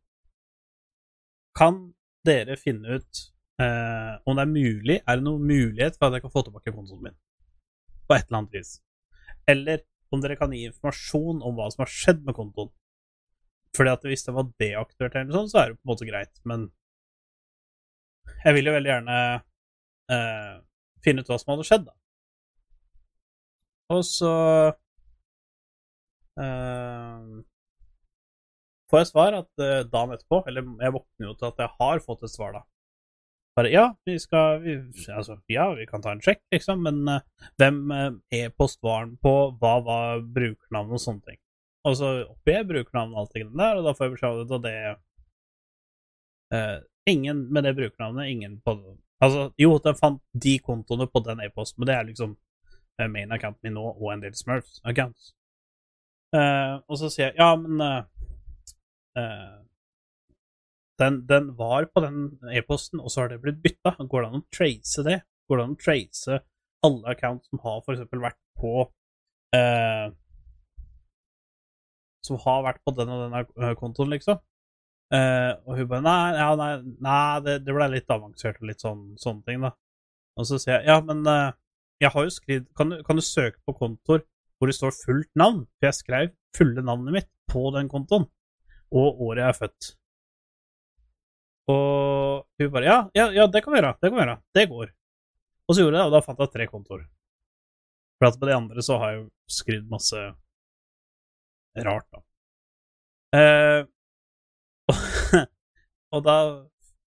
Kan 1.58 1.80
dere 2.28 2.58
finne 2.60 3.00
ut 3.00 3.22
eh, 3.64 4.16
om 4.28 4.38
det 4.38 4.44
er 4.44 4.52
mulig 4.52 4.98
Er 5.00 5.18
det 5.18 5.26
noen 5.26 5.46
mulighet 5.48 5.96
for 5.96 6.10
at 6.10 6.18
jeg 6.18 6.26
kan 6.28 6.34
få 6.34 6.44
tilbake 6.46 6.74
kontoen 6.76 7.08
min? 7.08 7.16
På 8.08 8.18
et 8.18 8.28
eller 8.28 8.42
annet 8.42 8.58
vis. 8.60 8.74
Eller 9.48 9.86
om 10.12 10.22
dere 10.24 10.38
kan 10.40 10.52
gi 10.54 10.66
informasjon 10.68 11.40
om 11.44 11.56
hva 11.56 11.70
som 11.72 11.84
har 11.84 11.92
skjedd 11.92 12.22
med 12.28 12.36
kontoen. 12.38 12.70
Fordi 13.76 13.94
at 13.94 14.06
hvis 14.08 14.26
det 14.28 14.36
var 14.36 14.52
deaktivert, 14.62 15.16
eller 15.16 15.36
sånt, 15.36 15.54
så 15.54 15.62
er 15.62 15.72
det 15.72 15.80
på 15.80 15.86
en 15.86 15.92
måte 15.94 16.08
greit, 16.08 16.40
men 16.48 16.70
jeg 18.44 18.58
vil 18.58 18.70
jo 18.70 18.76
veldig 18.76 18.92
gjerne 18.92 19.20
eh, 20.14 20.56
finne 21.06 21.24
ut 21.24 21.32
hva 21.32 21.40
som 21.42 21.54
hadde 21.54 21.68
skjedd, 21.68 21.88
da. 21.88 21.96
Og 23.96 24.02
så 24.04 24.32
eh, 26.44 27.28
får 28.92 29.04
jeg 29.04 29.10
svar 29.12 29.38
at 29.42 29.64
eh, 29.64 29.86
dagen 29.88 30.16
etterpå, 30.16 30.42
eller 30.50 30.68
jeg 30.84 30.96
våkner 30.98 31.30
jo 31.30 31.38
til 31.38 31.50
at 31.52 31.64
jeg 31.64 31.76
har 31.80 32.04
fått 32.04 32.28
et 32.28 32.34
svar, 32.34 32.58
da. 32.60 32.66
Bare 33.58 33.72
ja, 33.74 33.88
vi 34.06 34.20
skal 34.22 34.60
vi, 34.62 34.76
Altså, 35.14 35.40
ja, 35.50 35.74
vi 35.74 35.88
kan 35.90 36.04
ta 36.04 36.12
en 36.14 36.22
sjekk, 36.22 36.44
liksom, 36.54 36.84
men 36.86 37.08
eh, 37.10 37.48
hvem 37.58 37.80
eh, 37.96 38.44
e-post 38.44 38.84
var 38.86 39.10
på, 39.24 39.34
hva 39.62 39.78
var 39.88 40.22
brukernavnet 40.36 41.00
og 41.00 41.04
sånne 41.04 41.32
ting. 41.32 41.40
Og 41.88 41.96
så 41.98 42.12
oppgir 42.28 42.60
jeg 42.60 42.70
brukernavnet 42.70 43.16
og 43.16 43.24
alt 43.24 43.34
det 43.34 43.48
der, 43.64 43.80
og 43.80 43.88
da 43.88 43.96
får 43.98 44.06
jeg 44.06 44.14
beskjed 44.18 44.44
om 44.44 44.54
at 44.60 44.68
det 44.68 44.76
eh, 46.58 46.78
Ingen 47.08 47.46
med 47.54 47.64
det 47.64 47.74
brukernavnet, 47.78 48.28
ingen 48.34 48.60
på 48.62 48.78
Altså, 49.22 49.48
jo, 49.58 49.78
den 49.82 49.96
fant 49.98 50.22
de 50.38 50.60
kontoene 50.62 51.08
på 51.10 51.24
den 51.26 51.40
e-posten, 51.42 51.82
men 51.82 51.90
det 51.90 51.96
er 51.96 52.06
liksom 52.06 52.36
eh, 53.02 53.08
main 53.10 53.32
accounten 53.34 53.66
min 53.66 53.74
nå, 53.80 53.86
og 53.96 54.12
en 54.14 54.22
del 54.22 54.36
Smurfs 54.38 54.82
accounts. 54.86 55.32
Uh, 56.36 56.84
og 56.92 57.00
så 57.00 57.10
sier 57.10 57.30
jeg 57.32 57.40
ja, 57.40 57.54
men 57.56 57.80
uh, 57.80 58.04
uh, 59.18 59.56
den, 61.00 61.22
den 61.30 61.48
var 61.58 61.88
på 61.90 62.04
den 62.04 62.28
e-posten, 62.52 63.02
og 63.02 63.10
så 63.10 63.24
har 63.24 63.32
det 63.32 63.40
blitt 63.42 63.64
bytta. 63.64 63.96
Går 63.98 64.22
det 64.22 64.30
an 64.30 64.44
å 64.44 64.46
trace 64.54 65.06
det? 65.08 65.18
Går 65.48 65.58
det 65.58 65.66
an 65.66 65.74
å 65.78 65.82
trace 65.82 66.40
alle 66.86 67.16
accounts 67.16 67.50
som 67.50 67.64
har 67.64 67.82
eksempel 67.94 68.22
vært 68.22 68.40
på 68.60 68.72
Som 72.26 72.38
har 72.44 72.64
vært 72.66 72.82
på 72.86 72.94
den 72.98 73.10
og 73.14 73.24
den 73.24 73.76
kontoen, 73.80 74.12
liksom? 74.14 74.42
Eh, 75.14 75.52
og 75.64 75.78
hun 75.78 75.88
bare 75.88 76.04
Nei, 76.04 76.24
ja, 76.36 76.48
nei, 76.60 76.72
nei 77.00 77.20
det, 77.46 77.54
det 77.64 77.76
ble 77.76 77.86
litt 77.94 78.10
avansert 78.12 78.58
og 78.60 78.68
litt 78.68 78.84
sånn, 78.84 79.04
sånne 79.22 79.46
ting, 79.48 79.62
da. 79.64 79.72
Og 80.38 80.48
så 80.50 80.60
sier 80.62 80.82
jeg 80.82 80.92
ja, 80.92 80.98
men 81.02 81.24
uh, 81.26 81.54
jeg 82.04 82.12
har 82.14 82.26
jo 82.28 82.34
skrevet 82.34 82.68
kan, 82.78 82.92
kan 83.08 83.18
du 83.18 83.24
søke 83.26 83.58
på 83.66 83.74
kontoer 83.80 84.26
hvor 84.58 84.70
det 84.70 84.76
står 84.78 84.94
fullt 84.96 85.30
navn? 85.38 85.64
For 85.78 85.90
jeg 85.90 85.98
skrev 85.98 86.34
fulle 86.58 86.84
navnet 86.86 87.14
mitt 87.14 87.30
på 87.50 87.68
den 87.76 87.90
kontoen, 87.92 88.26
og 88.90 89.22
året 89.22 89.44
jeg 89.44 89.54
er 89.54 89.58
født. 89.58 89.90
Og 91.74 92.46
hun 92.58 92.72
bare 92.74 92.88
ja, 92.88 92.98
ja, 93.18 93.28
ja, 93.36 93.46
det 93.52 93.62
kan 93.64 93.76
vi 93.76 93.82
gjøre. 93.82 93.94
Det 94.02 94.10
kan 94.10 94.18
vi 94.18 94.24
gjøre. 94.24 94.38
Det 94.56 94.66
går. 94.72 94.94
Og 95.68 95.76
så 95.76 95.84
gjorde 95.84 96.00
jeg 96.00 96.02
det, 96.02 96.08
og 96.08 96.16
da 96.16 96.24
fant 96.26 96.42
jeg 96.42 96.54
tre 96.54 96.68
kontoer. 96.72 97.04
For 98.18 98.30
at 98.30 98.40
på 98.40 98.50
de 98.50 98.56
andre 98.56 98.86
så 98.86 98.98
har 99.02 99.14
jeg 99.14 99.20
jo 99.20 99.28
skrevet 99.60 99.92
masse 99.92 100.24
rart, 101.86 102.08
da. 102.10 102.24
Eh, 103.38 103.82
og 106.16 106.24
da 106.26 106.38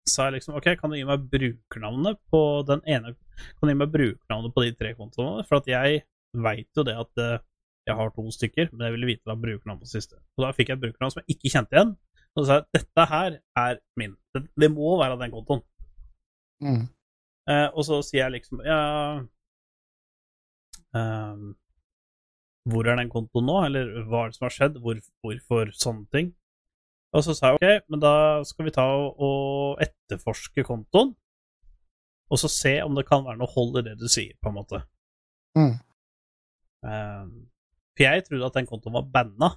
sa 0.09 0.29
jeg 0.29 0.39
liksom 0.39 0.57
OK, 0.57 0.71
kan 0.79 0.93
du 0.93 0.97
gi 0.97 1.07
meg 1.07 1.27
brukernavnet 1.31 2.21
på 2.33 2.41
den 2.69 2.83
ene 2.89 3.13
Kan 3.59 3.67
du 3.67 3.73
gi 3.73 3.81
meg 3.83 3.93
brukernavnet 3.93 4.55
på 4.55 4.65
de 4.65 4.73
tre 4.79 4.95
kontoene? 4.99 5.45
For 5.49 5.61
at 5.61 5.71
jeg 5.71 6.03
veit 6.37 6.71
jo 6.77 6.85
det 6.87 6.97
at 7.01 7.23
eh, 7.23 7.43
jeg 7.87 7.97
har 7.99 8.11
to 8.15 8.25
stykker, 8.35 8.73
men 8.73 8.87
jeg 8.87 8.95
ville 8.97 9.09
vite 9.13 9.29
da 9.29 9.37
brukernavn 9.39 9.79
på 9.83 9.89
siste. 9.89 10.19
Og 10.37 10.43
da 10.43 10.53
fikk 10.57 10.73
jeg 10.73 10.79
et 10.79 10.83
brukernavn 10.83 11.15
som 11.15 11.23
jeg 11.23 11.37
ikke 11.37 11.53
kjente 11.53 11.77
igjen. 11.77 11.93
Og 12.35 12.43
så 12.43 12.47
sa 12.49 12.57
jeg 12.59 12.67
dette 12.77 13.07
her 13.13 13.37
er 13.63 13.79
min. 14.01 14.17
Det, 14.35 14.43
det 14.59 14.71
må 14.73 14.97
være 15.01 15.19
den 15.21 15.35
kontoen. 15.35 15.63
Mm. 16.65 16.83
Eh, 17.53 17.69
og 17.69 17.87
så 17.87 18.01
sier 18.03 18.25
jeg 18.25 18.33
liksom 18.39 18.63
Ja 18.65 18.79
um, 20.97 21.51
Hvor 22.67 22.89
er 22.89 22.97
den 22.99 23.13
kontoen 23.13 23.47
nå? 23.47 23.59
Eller 23.69 23.93
hva 24.09 24.25
er 24.25 24.33
det 24.33 24.39
som 24.39 24.49
har 24.49 24.57
skjedd? 24.57 24.81
Hvor, 24.83 24.99
hvorfor 25.23 25.71
sånne 25.77 26.09
ting? 26.17 26.33
Og 27.15 27.25
så 27.25 27.35
sa 27.37 27.53
jeg 27.53 27.59
ok, 27.59 27.87
men 27.93 28.03
da 28.03 28.15
skal 28.49 28.67
vi 28.67 28.75
ta 28.75 28.85
og, 28.87 29.79
etterforske 29.83 30.65
kontoen. 30.67 31.15
Og 32.27 32.41
så 32.43 32.51
se 32.51 32.75
om 32.83 32.97
det 32.97 33.07
kan 33.07 33.23
være 33.25 33.39
noe 33.39 33.53
hold 33.53 33.79
i 33.81 33.85
det 33.87 33.95
du 34.01 34.09
sier, 34.11 34.35
på 34.43 34.51
en 34.51 34.57
måte. 34.57 34.83
Mm. 35.57 35.77
Um, 36.87 37.31
for 37.97 38.05
jeg 38.05 38.27
trodde 38.27 38.51
at 38.51 38.59
den 38.59 38.69
kontoen 38.69 38.99
var 38.99 39.09
banna. 39.15 39.53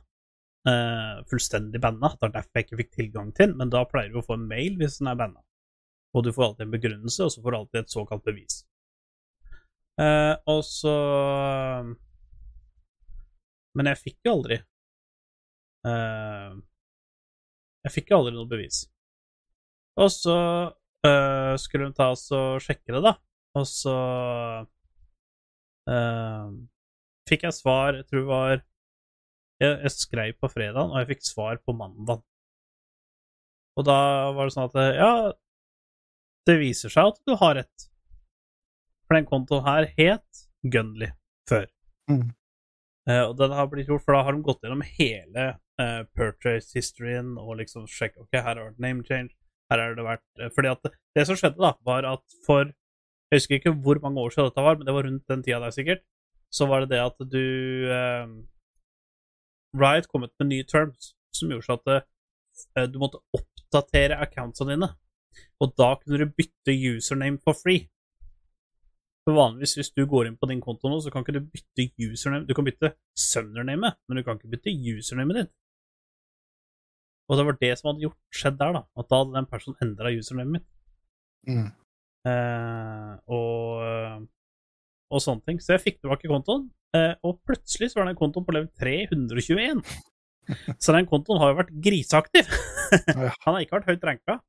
Uh, 0.68 1.26
fullstendig 1.32 1.82
banna. 1.82 2.14
Det 2.14 2.30
er 2.30 2.36
derfor 2.38 2.60
jeg 2.60 2.68
ikke 2.68 2.82
fikk 2.84 2.96
tilgang 2.96 3.34
til 3.34 3.50
den. 3.50 3.58
Men 3.60 3.74
da 3.74 3.84
pleier 3.90 4.14
du 4.14 4.22
å 4.22 4.26
få 4.26 4.38
en 4.38 4.48
mail 4.52 4.78
hvis 4.80 5.02
den 5.02 5.10
er 5.10 5.18
banna. 5.20 5.42
Og 6.14 6.26
du 6.26 6.32
får 6.34 6.52
alltid 6.52 6.68
en 6.68 6.74
begrunnelse, 6.74 7.26
og 7.26 7.34
så 7.34 7.42
får 7.42 7.52
du 7.52 7.58
alltid 7.58 7.82
et 7.82 7.94
såkalt 7.94 8.26
bevis. 8.26 8.64
Eh, 10.00 10.36
og 10.48 10.62
så 10.64 10.96
Men 13.76 13.90
jeg 13.92 14.00
fikk 14.00 14.18
jo 14.26 14.34
aldri 14.38 14.58
eh, 15.88 16.54
Jeg 17.86 17.96
fikk 17.96 18.12
jo 18.12 18.20
aldri 18.20 18.36
noe 18.36 18.50
bevis. 18.50 18.84
Og 20.00 20.12
så 20.14 20.38
eh, 21.08 21.54
skulle 21.60 21.90
hun 21.90 21.96
ta 21.96 22.12
oss 22.14 22.28
og 22.36 22.60
sjekke 22.64 22.96
det, 22.96 23.04
da. 23.06 23.16
Og 23.60 23.66
så 23.68 23.96
eh, 25.90 26.50
fikk 27.26 27.48
jeg 27.48 27.56
svar 27.58 27.96
Jeg 27.98 28.06
tror 28.06 28.20
det 28.20 28.30
var 28.30 28.52
Jeg, 28.54 29.72
jeg 29.72 29.94
skrev 29.96 30.36
på 30.38 30.52
fredagen, 30.54 30.92
og 30.94 31.00
jeg 31.02 31.10
fikk 31.16 31.26
svar 31.28 31.62
på 31.64 31.76
mandag. 31.76 32.22
Og 33.80 33.88
da 33.88 34.00
var 34.36 34.48
det 34.48 34.56
sånn 34.56 34.70
at 34.70 35.00
Ja, 35.00 35.14
det 36.48 36.60
viser 36.62 36.92
seg 36.94 37.14
at 37.14 37.20
du 37.28 37.36
har 37.40 37.58
rett. 37.60 37.90
For 39.08 39.18
den 39.18 39.28
kontoen 39.30 39.66
her 39.66 39.88
het 39.98 40.46
Gunley 40.62 41.12
før. 41.50 41.66
Mm. 42.12 42.30
Uh, 43.10 43.24
og 43.30 43.36
den 43.40 43.54
har 43.56 43.70
blitt 43.72 43.90
gjort, 43.90 44.04
for 44.06 44.14
da 44.14 44.22
har 44.26 44.36
de 44.36 44.46
gått 44.46 44.62
gjennom 44.64 44.84
hele 44.86 45.46
eh, 45.80 46.04
purchase 46.18 46.76
historien 46.78 47.36
og 47.40 47.58
liksom 47.62 47.88
sjekke 47.90 48.24
Ok, 48.24 48.34
her 48.36 48.46
har 48.48 48.60
det 48.60 48.68
vært 48.68 48.84
name 48.84 49.06
change, 49.08 49.36
her 49.72 49.82
har 49.82 49.96
det 49.98 50.06
vært 50.06 50.44
eh, 50.44 50.52
Fordi 50.56 50.72
at 50.74 50.86
det, 50.88 51.26
som 51.28 51.40
skjedde, 51.40 51.62
da, 51.62 51.74
var 51.88 52.08
at 52.10 52.38
for 52.46 52.72
Jeg 53.30 53.42
husker 53.42 53.60
ikke 53.60 53.76
hvor 53.86 54.02
mange 54.04 54.22
år 54.22 54.34
siden 54.34 54.50
dette 54.50 54.66
var, 54.66 54.78
men 54.78 54.88
det 54.88 54.96
var 54.96 55.06
rundt 55.06 55.28
den 55.30 55.44
tida 55.46 55.60
der, 55.62 55.74
sikkert. 55.76 56.00
Så 56.50 56.66
var 56.66 56.82
det 56.82 56.96
det 56.96 57.04
at 57.04 57.20
du 57.30 57.44
eh, 57.94 58.32
Riot 59.78 60.08
kom 60.10 60.26
ut 60.26 60.34
med 60.42 60.50
nye 60.50 60.66
terms 60.66 61.12
som 61.38 61.52
gjorde 61.52 61.68
så 61.68 61.78
at 61.78 61.92
uh, 61.94 62.88
du 62.90 62.98
måtte 62.98 63.22
oppdatere 63.38 64.18
accountsene 64.18 64.74
dine. 64.74 64.90
Og 65.62 65.76
da 65.78 65.92
kunne 66.00 66.18
du 66.24 66.34
bytte 66.34 66.74
username 66.74 67.38
for 67.44 67.54
free. 67.54 67.86
For 69.28 69.38
vanligvis 69.38 69.76
hvis 69.78 69.94
du 69.94 70.08
går 70.10 70.30
inn 70.30 70.40
på 70.42 70.50
din 70.50 70.64
konto 70.64 70.90
nå, 70.90 70.98
så 71.04 71.14
kan 71.14 71.22
ikke 71.22 71.38
du 71.38 71.52
bytte 71.54 71.86
username. 72.02 72.48
Du 72.50 72.56
kan 72.58 72.66
bytte 72.66 72.96
sundername, 73.14 73.94
men 74.08 74.18
du 74.18 74.26
kan 74.26 74.40
ikke 74.40 74.56
bytte 74.56 74.74
usernamet 74.74 75.44
ditt. 75.44 75.54
Og 77.30 77.38
det 77.38 77.46
var 77.46 77.58
det 77.62 77.72
som 77.78 77.92
hadde 77.92 78.08
gjort, 78.08 78.20
skjedd 78.34 78.58
der, 78.58 78.74
da. 78.80 78.82
At 78.98 79.10
da 79.12 79.22
hadde 79.22 79.38
den 79.38 79.50
personen 79.50 79.84
endra 79.86 80.12
usernamet 80.12 80.56
mitt. 80.58 80.68
Mm. 81.50 81.68
Eh, 82.28 83.12
og, 83.32 83.84
eh, 83.86 84.18
og 85.14 85.24
sånne 85.24 85.46
ting. 85.46 85.60
Så 85.62 85.76
jeg 85.76 85.84
fikk 85.86 86.00
tilbake 86.02 86.30
kontoen, 86.32 86.68
eh, 86.98 87.14
og 87.26 87.40
plutselig 87.48 87.92
så 87.92 88.02
var 88.02 88.10
den 88.10 88.20
kontoen 88.20 88.48
på 88.48 88.56
level 88.56 88.72
321. 88.82 89.84
Så 90.82 90.96
den 90.96 91.06
kontoen 91.06 91.38
har 91.38 91.52
jo 91.52 91.60
vært 91.60 91.76
griseaktiv. 91.86 92.48
Han 93.46 93.54
har 93.54 93.62
ikke 93.62 93.78
vært 93.78 93.92
høyt 93.92 94.08
ranka, 94.10 94.40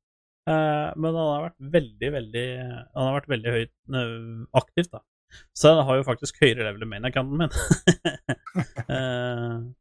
eh, 0.49 0.87
men 0.97 1.13
han 1.13 1.27
har 1.29 1.43
vært 1.43 1.59
veldig, 1.75 2.09
veldig 2.15 2.45
Han 2.57 3.05
har 3.05 3.17
vært 3.19 3.29
veldig 3.29 3.53
høyt 3.53 3.69
aktivt, 3.69 4.57
aktiv, 4.57 4.89
da. 4.95 5.03
Så 5.53 5.69
den 5.69 5.85
har 5.85 5.99
jo 5.99 6.07
faktisk 6.07 6.41
høyere 6.41 6.65
level 6.65 6.87
enn 6.87 6.91
main-accounten 6.95 7.37
min. 7.43 7.53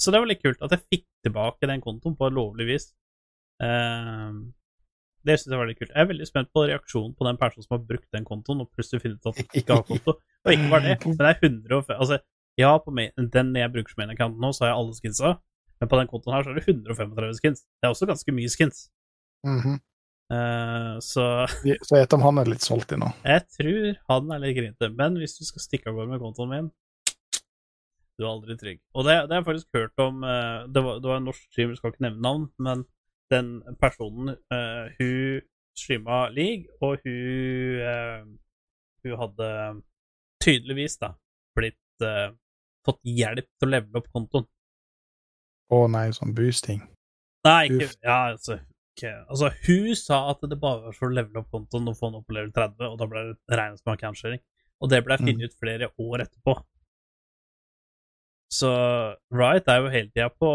Så 0.00 0.12
det 0.12 0.22
var 0.22 0.30
litt 0.30 0.42
kult 0.42 0.62
at 0.64 0.72
jeg 0.74 0.86
fikk 0.86 1.06
tilbake 1.26 1.68
den 1.68 1.82
kontoen 1.84 2.16
på 2.16 2.30
lovlig 2.32 2.66
vis. 2.70 2.86
Uh, 3.60 4.48
det 5.26 5.36
syns 5.36 5.52
jeg 5.52 5.60
var 5.60 5.68
litt 5.68 5.80
kult. 5.80 5.92
Jeg 5.92 6.00
er 6.00 6.08
veldig 6.08 6.28
spent 6.28 6.50
på 6.56 6.64
reaksjonen 6.70 7.12
på 7.16 7.26
den 7.26 7.38
personen 7.40 7.66
som 7.66 7.76
har 7.76 7.82
brukt 7.84 8.08
den 8.16 8.24
kontoen, 8.28 8.62
og 8.64 8.70
plutselig 8.72 9.02
finner 9.02 9.20
ut 9.20 9.28
at 9.28 9.40
den 9.42 9.50
ikke 9.60 9.76
har 9.76 9.84
konto. 9.88 10.16
Og 10.16 10.54
ikke 10.54 10.70
bare 10.72 10.86
det, 10.86 10.96
men 11.04 11.18
det 11.18 11.28
er 11.28 11.44
150 11.44 11.92
Altså, 11.98 12.20
ja, 12.60 12.72
på 12.80 12.94
den 12.96 13.52
jeg 13.60 13.72
bruker 13.74 13.92
som 13.92 14.02
main-account 14.02 14.40
nå, 14.40 14.52
så 14.56 14.64
har 14.64 14.72
jeg 14.72 14.80
alle 14.80 14.96
skinsa, 14.96 15.34
men 15.80 15.92
på 15.92 16.00
den 16.00 16.10
kontoen 16.12 16.36
her 16.36 16.46
så 16.46 16.54
er 16.54 16.58
det 16.60 16.66
135 16.66 17.36
skins. 17.40 17.62
Det 17.76 17.88
er 17.88 17.94
også 17.94 18.08
ganske 18.08 18.36
mye 18.36 18.52
skins. 18.52 18.82
Mm 19.44 19.60
-hmm. 19.60 19.76
uh, 20.32 20.96
så 21.00 21.24
Så 21.86 21.96
jeg 21.96 22.02
vet 22.02 22.12
om 22.12 22.22
han 22.22 22.38
er 22.38 22.52
litt 22.52 22.64
solgt 22.64 22.92
i 22.92 22.96
nå. 22.96 23.12
jeg 23.24 23.42
tror 23.56 23.96
han 24.08 24.32
er 24.32 24.38
litt 24.38 24.56
grinete. 24.56 24.88
Men 24.88 25.16
hvis 25.16 25.36
du 25.38 25.44
skal 25.44 25.60
stikke 25.60 25.90
av 25.90 25.94
gårde 25.96 26.10
med 26.10 26.20
kontoen 26.20 26.50
min 26.50 26.70
Du 28.20 28.26
er 28.26 28.34
aldri 28.34 28.56
trygg. 28.60 28.80
Og 28.92 29.06
det, 29.06 29.14
det 29.24 29.32
har 29.32 29.40
jeg 29.40 29.48
faktisk 29.48 29.78
hørt 29.78 30.02
om 30.04 30.24
eh, 30.28 30.66
det, 30.68 30.82
var, 30.84 30.98
det 31.00 31.08
var 31.08 31.20
en 31.20 31.28
norsk 31.30 31.46
streamer, 31.48 31.78
skal 31.78 31.94
ikke 31.94 32.04
nevne 32.04 32.24
navn, 32.26 32.48
men 32.60 32.84
den 33.30 33.50
personen 33.80 34.34
uh, 34.50 34.86
Hun 34.98 35.40
streama 35.78 36.28
league, 36.34 36.66
og 36.82 36.98
hun 37.04 37.80
uh, 37.86 38.24
Hun 39.04 39.18
hadde 39.22 39.50
tydeligvis 40.42 40.98
da 40.98 41.12
blitt 41.56 42.04
uh, 42.04 42.34
Fått 42.86 42.98
hjelp 43.06 43.46
til 43.46 43.68
å 43.68 43.70
levele 43.70 44.00
opp 44.00 44.08
kontoen. 44.10 44.46
Å 45.70 45.78
nei, 45.92 46.06
sånn 46.16 46.32
boosting. 46.34 46.80
Nei, 47.46 47.68
ikke 47.68 47.90
Ja, 48.02 48.32
altså 48.32 48.56
ikke, 49.00 49.12
Altså, 49.28 49.50
hun 49.66 49.90
sa 49.96 50.22
at 50.32 50.42
det 50.48 50.58
bare 50.60 50.86
var 50.86 50.96
for 50.96 51.08
å 51.08 51.14
levele 51.14 51.42
opp 51.42 51.52
kontoen 51.52 51.88
og 51.92 51.98
få 51.98 52.10
den 52.10 52.20
opp 52.20 52.26
på 52.28 52.36
level 52.36 52.52
30, 52.56 52.88
og 52.88 52.96
da 53.00 53.08
ble 53.08 53.22
det 53.28 53.60
regnet 53.60 53.80
som 53.80 53.92
account-sharing. 53.92 54.42
Og 54.80 54.90
det 54.92 55.02
ble 55.04 55.16
jeg 55.16 55.26
funnet 55.26 55.52
ut 55.52 55.60
flere 55.60 55.90
år 56.00 56.24
etterpå. 56.24 56.56
Så 58.50 58.70
Riot 59.30 59.68
er 59.70 59.78
jo 59.84 59.92
hele 59.92 60.10
tida 60.10 60.28
på 60.34 60.50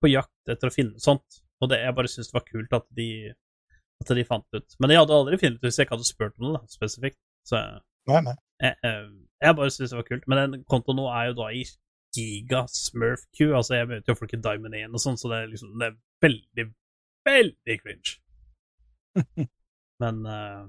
på 0.00 0.08
jakt 0.08 0.48
etter 0.48 0.70
å 0.70 0.72
finne 0.72 0.96
sånt, 1.02 1.40
og 1.60 1.68
det, 1.68 1.82
jeg 1.82 1.92
bare 1.98 2.08
syns 2.08 2.30
det 2.30 2.36
var 2.38 2.44
kult 2.46 2.72
at 2.78 2.86
de 2.96 3.08
at 4.00 4.12
de 4.16 4.22
fant 4.24 4.46
ut. 4.56 4.76
Men 4.80 4.94
jeg 4.94 5.00
hadde 5.02 5.12
aldri 5.18 5.36
funnet 5.42 5.58
ut 5.60 5.66
hvis 5.66 5.76
jeg 5.76 5.84
ikke 5.84 5.98
hadde 5.98 6.08
spurt 6.08 6.38
om 6.40 6.46
det 6.46 6.52
da, 6.56 6.60
spesifikt. 6.72 7.18
Så 7.44 7.58
Nei, 8.08 8.20
nei. 8.24 8.32
jeg, 8.64 8.78
jeg, 8.86 9.02
jeg 9.44 9.56
bare 9.58 9.74
syns 9.74 9.92
det 9.92 9.98
var 9.98 10.06
kult. 10.08 10.24
Men 10.30 10.40
den 10.54 10.62
kontoen 10.72 10.96
nå 10.96 11.04
er 11.12 11.26
jo 11.28 11.34
da 11.42 11.50
i 11.52 11.66
giga 12.16 12.62
smurf 12.72 13.26
Q. 13.36 13.50
Altså, 13.58 13.74
jeg 13.76 13.90
møter 13.90 14.08
jo 14.14 14.16
folk 14.22 14.32
i 14.32 14.40
Diamond 14.46 14.78
1 14.78 14.96
og 14.96 15.02
sånn, 15.04 15.18
så 15.20 15.28
det 15.34 15.42
er 15.42 15.50
liksom 15.52 15.74
Det 15.82 15.90
er 15.90 15.98
veldig, 16.24 16.66
veldig 17.28 17.76
cringe. 17.82 18.14
Men 20.00 20.22
uh, 20.24 20.64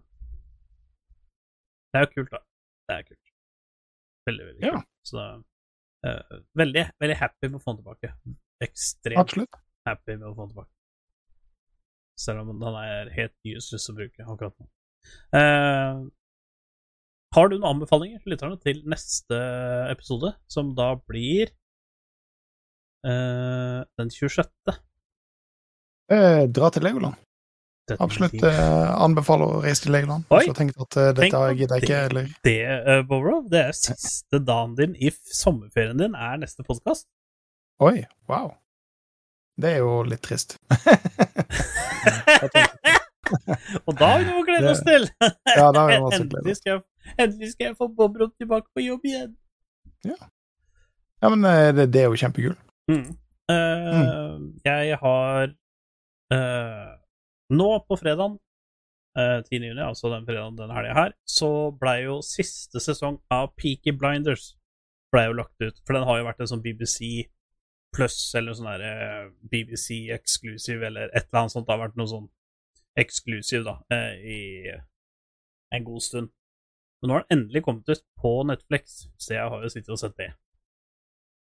det 1.94 2.02
er 2.02 2.06
jo 2.10 2.12
kult, 2.18 2.36
da. 2.36 2.44
Det 2.92 2.98
er 3.00 3.08
kult. 3.14 3.34
Veldig, 4.28 4.50
veldig 4.52 4.68
Ja. 4.68 4.76
kult. 4.76 4.92
Så 5.08 5.24
eh, 5.24 5.40
veldig, 6.58 6.86
veldig 7.02 7.18
happy 7.20 7.50
med 7.50 7.60
å 7.60 7.64
få 7.64 7.74
den 7.76 7.84
tilbake. 7.84 8.14
Ekstremt 8.64 9.22
Absolutt. 9.22 9.60
happy 9.88 10.16
med 10.18 10.30
å 10.30 10.36
få 10.36 10.48
den 10.48 10.54
tilbake. 10.56 10.74
Selv 12.22 12.44
om 12.44 12.62
den 12.62 12.80
er 12.82 13.12
helt 13.16 13.36
useless 13.48 13.90
å 13.90 13.98
bruke 13.98 14.26
akkurat 14.26 14.56
nå. 14.58 14.68
Uh, 15.34 16.10
har 17.32 17.48
du 17.48 17.56
noen 17.56 17.70
anbefalinger 17.78 18.22
til 18.22 18.34
lytterne 18.34 18.60
til 18.62 18.82
neste 18.92 19.40
episode, 19.90 20.34
som 20.52 20.74
da 20.78 20.92
blir 21.00 21.54
uh, 23.08 23.82
den 23.98 24.12
26.? 24.12 24.52
Eh, 26.12 26.44
dra 26.52 26.70
til 26.76 26.84
Legoland. 26.84 27.16
Dette 27.92 28.06
Absolutt 28.06 28.44
eh, 28.48 28.90
anbefaler 29.06 29.46
å 29.58 29.62
reise 29.64 29.86
til 29.86 29.96
Legoland. 29.96 30.26
Oi. 30.32 30.44
Så 30.48 30.56
tenkte 30.58 30.86
at 30.86 30.98
eh, 30.98 31.12
dette 31.18 31.32
på 31.36 31.52
gidder 31.60 31.78
jeg 31.78 31.84
ikke, 31.88 32.00
det. 32.00 32.10
eller 32.10 32.26
Det, 32.48 32.58
uh, 32.88 33.02
Boro, 33.08 33.38
det 33.52 33.62
er 33.68 33.78
siste 33.78 34.42
dagen 34.48 34.76
din 34.80 34.96
i 34.96 35.12
sommerferien 35.36 36.00
din, 36.02 36.16
er 36.16 36.42
neste 36.42 36.66
podkast. 36.68 37.08
Oi, 37.82 38.04
wow. 38.32 38.54
Det 39.62 39.76
er 39.76 39.82
jo 39.84 40.02
litt 40.08 40.24
trist. 40.26 40.58
Og 43.88 43.96
da 43.96 44.08
har 44.12 44.20
vi 44.20 44.28
noe 44.28 44.42
å 44.42 44.46
glede 44.48 44.72
oss 44.72 44.82
til! 44.86 45.08
Ja, 45.22 45.68
da 45.72 45.86
har 45.86 45.92
vi 45.92 46.00
masse 46.04 46.24
glede 46.24 46.42
endelig, 46.42 46.56
skal 46.60 46.72
jeg, 46.74 46.82
endelig 47.16 47.52
skal 47.54 47.70
jeg 47.70 47.78
få 47.80 47.88
Bobrov 47.96 48.32
tilbake 48.40 48.68
på 48.76 48.84
jobb 48.84 49.08
igjen. 49.08 49.32
Ja, 50.08 50.18
ja 51.24 51.32
men 51.34 51.46
eh, 51.48 51.70
det, 51.78 51.86
det 51.94 52.04
er 52.04 52.10
jo 52.10 52.20
kjempegul. 52.20 52.56
Mm. 52.92 53.10
Eh, 53.52 54.34
Jeg 54.66 54.98
har 55.02 55.44
eh, 56.34 56.90
Nå 57.52 57.68
på 57.88 57.98
fredagen, 58.00 58.38
eh, 59.20 59.42
10. 59.44 59.68
juni, 59.68 59.82
altså 59.84 60.08
den 60.14 60.26
fredagen 60.28 60.56
denne 60.56 60.76
helga 60.78 60.94
her, 60.96 61.14
så 61.28 61.50
blei 61.76 62.06
jo 62.06 62.22
siste 62.24 62.80
sesong 62.80 63.20
av 63.34 63.52
Peaky 63.60 63.92
Blinders 63.92 64.54
ble 65.12 65.26
jo 65.28 65.38
lagt 65.42 65.60
ut. 65.60 65.82
For 65.86 65.98
den 65.98 66.08
har 66.08 66.22
jo 66.22 66.28
vært 66.30 66.40
en 66.44 66.52
sånn 66.54 66.64
BBC 66.64 67.28
pluss, 67.92 68.20
eller 68.40 68.56
sånn 68.56 68.70
derre 68.72 68.94
BBC 69.52 70.06
exclusive, 70.16 70.86
eller 70.88 71.12
et 71.12 71.28
eller 71.28 71.42
annet 71.42 71.56
sånt. 71.56 71.68
Det 71.68 71.76
har 71.76 71.84
vært 71.84 72.00
noe 72.00 72.12
sånn 72.12 72.30
eksklusiv, 73.02 73.66
da, 73.68 73.76
eh, 73.92 74.14
i 74.24 74.40
en 75.76 75.84
god 75.84 76.06
stund. 76.08 76.32
Men 77.02 77.10
nå 77.10 77.18
har 77.18 77.26
den 77.26 77.38
endelig 77.38 77.64
kommet 77.66 77.90
ut 77.90 78.04
på 78.22 78.32
Netflix, 78.48 79.10
så 79.18 79.36
jeg 79.36 79.52
har 79.52 79.64
jo 79.64 79.74
sittet 79.74 79.92
og 79.92 80.00
sett 80.00 80.16
det. 80.16 80.32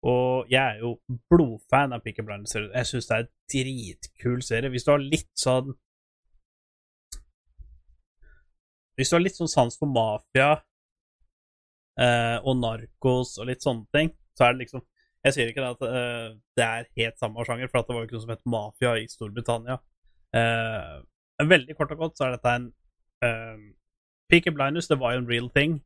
Og 0.07 0.51
jeg 0.53 0.61
er 0.61 0.79
jo 0.85 0.99
blodfan 1.31 1.95
av 1.97 2.03
Peaky 2.05 2.23
Blinders-serien. 2.23 2.75
Jeg 2.75 2.87
syns 2.91 3.09
det 3.09 3.17
er 3.17 3.25
en 3.25 3.33
dritkul 3.53 4.43
serie. 4.45 4.71
Hvis 4.71 4.85
du 4.85 4.93
har 4.93 5.03
litt 5.03 5.33
sånn 5.39 5.73
Hvis 8.97 9.11
du 9.11 9.17
har 9.17 9.25
litt 9.25 9.37
sånn 9.37 9.51
sans 9.53 9.77
for 9.79 9.91
mafia 9.93 10.55
eh, 12.01 12.39
og 12.43 12.57
narkos 12.61 13.37
og 13.41 13.51
litt 13.51 13.65
sånne 13.65 13.87
ting, 13.95 14.13
så 14.37 14.49
er 14.49 14.55
det 14.55 14.67
liksom 14.67 14.85
Jeg 15.27 15.35
sier 15.35 15.49
ikke 15.51 15.65
at 15.67 15.81
eh, 15.83 16.27
det 16.55 16.65
er 16.65 16.85
helt 17.01 17.17
samme 17.19 17.43
sjanger, 17.43 17.67
for 17.67 17.83
det 17.83 17.95
var 17.97 18.05
jo 18.05 18.07
ikke 18.07 18.15
noe 18.15 18.25
som 18.25 18.31
het 18.31 18.45
mafia 18.47 18.93
i 19.01 19.09
Storbritannia. 19.11 19.81
Eh, 20.39 20.93
veldig 21.43 21.75
kort 21.75 21.95
og 21.97 22.05
godt 22.05 22.21
så 22.21 22.29
er 22.29 22.37
dette 22.37 22.53
en 22.53 22.69
eh, 23.27 23.65
Peaky 24.31 24.53
Blinders 24.55 24.87
det 24.87 25.01
var 25.01 25.17
jo 25.17 25.25
en 25.25 25.29
real 25.31 25.49
thing 25.51 25.81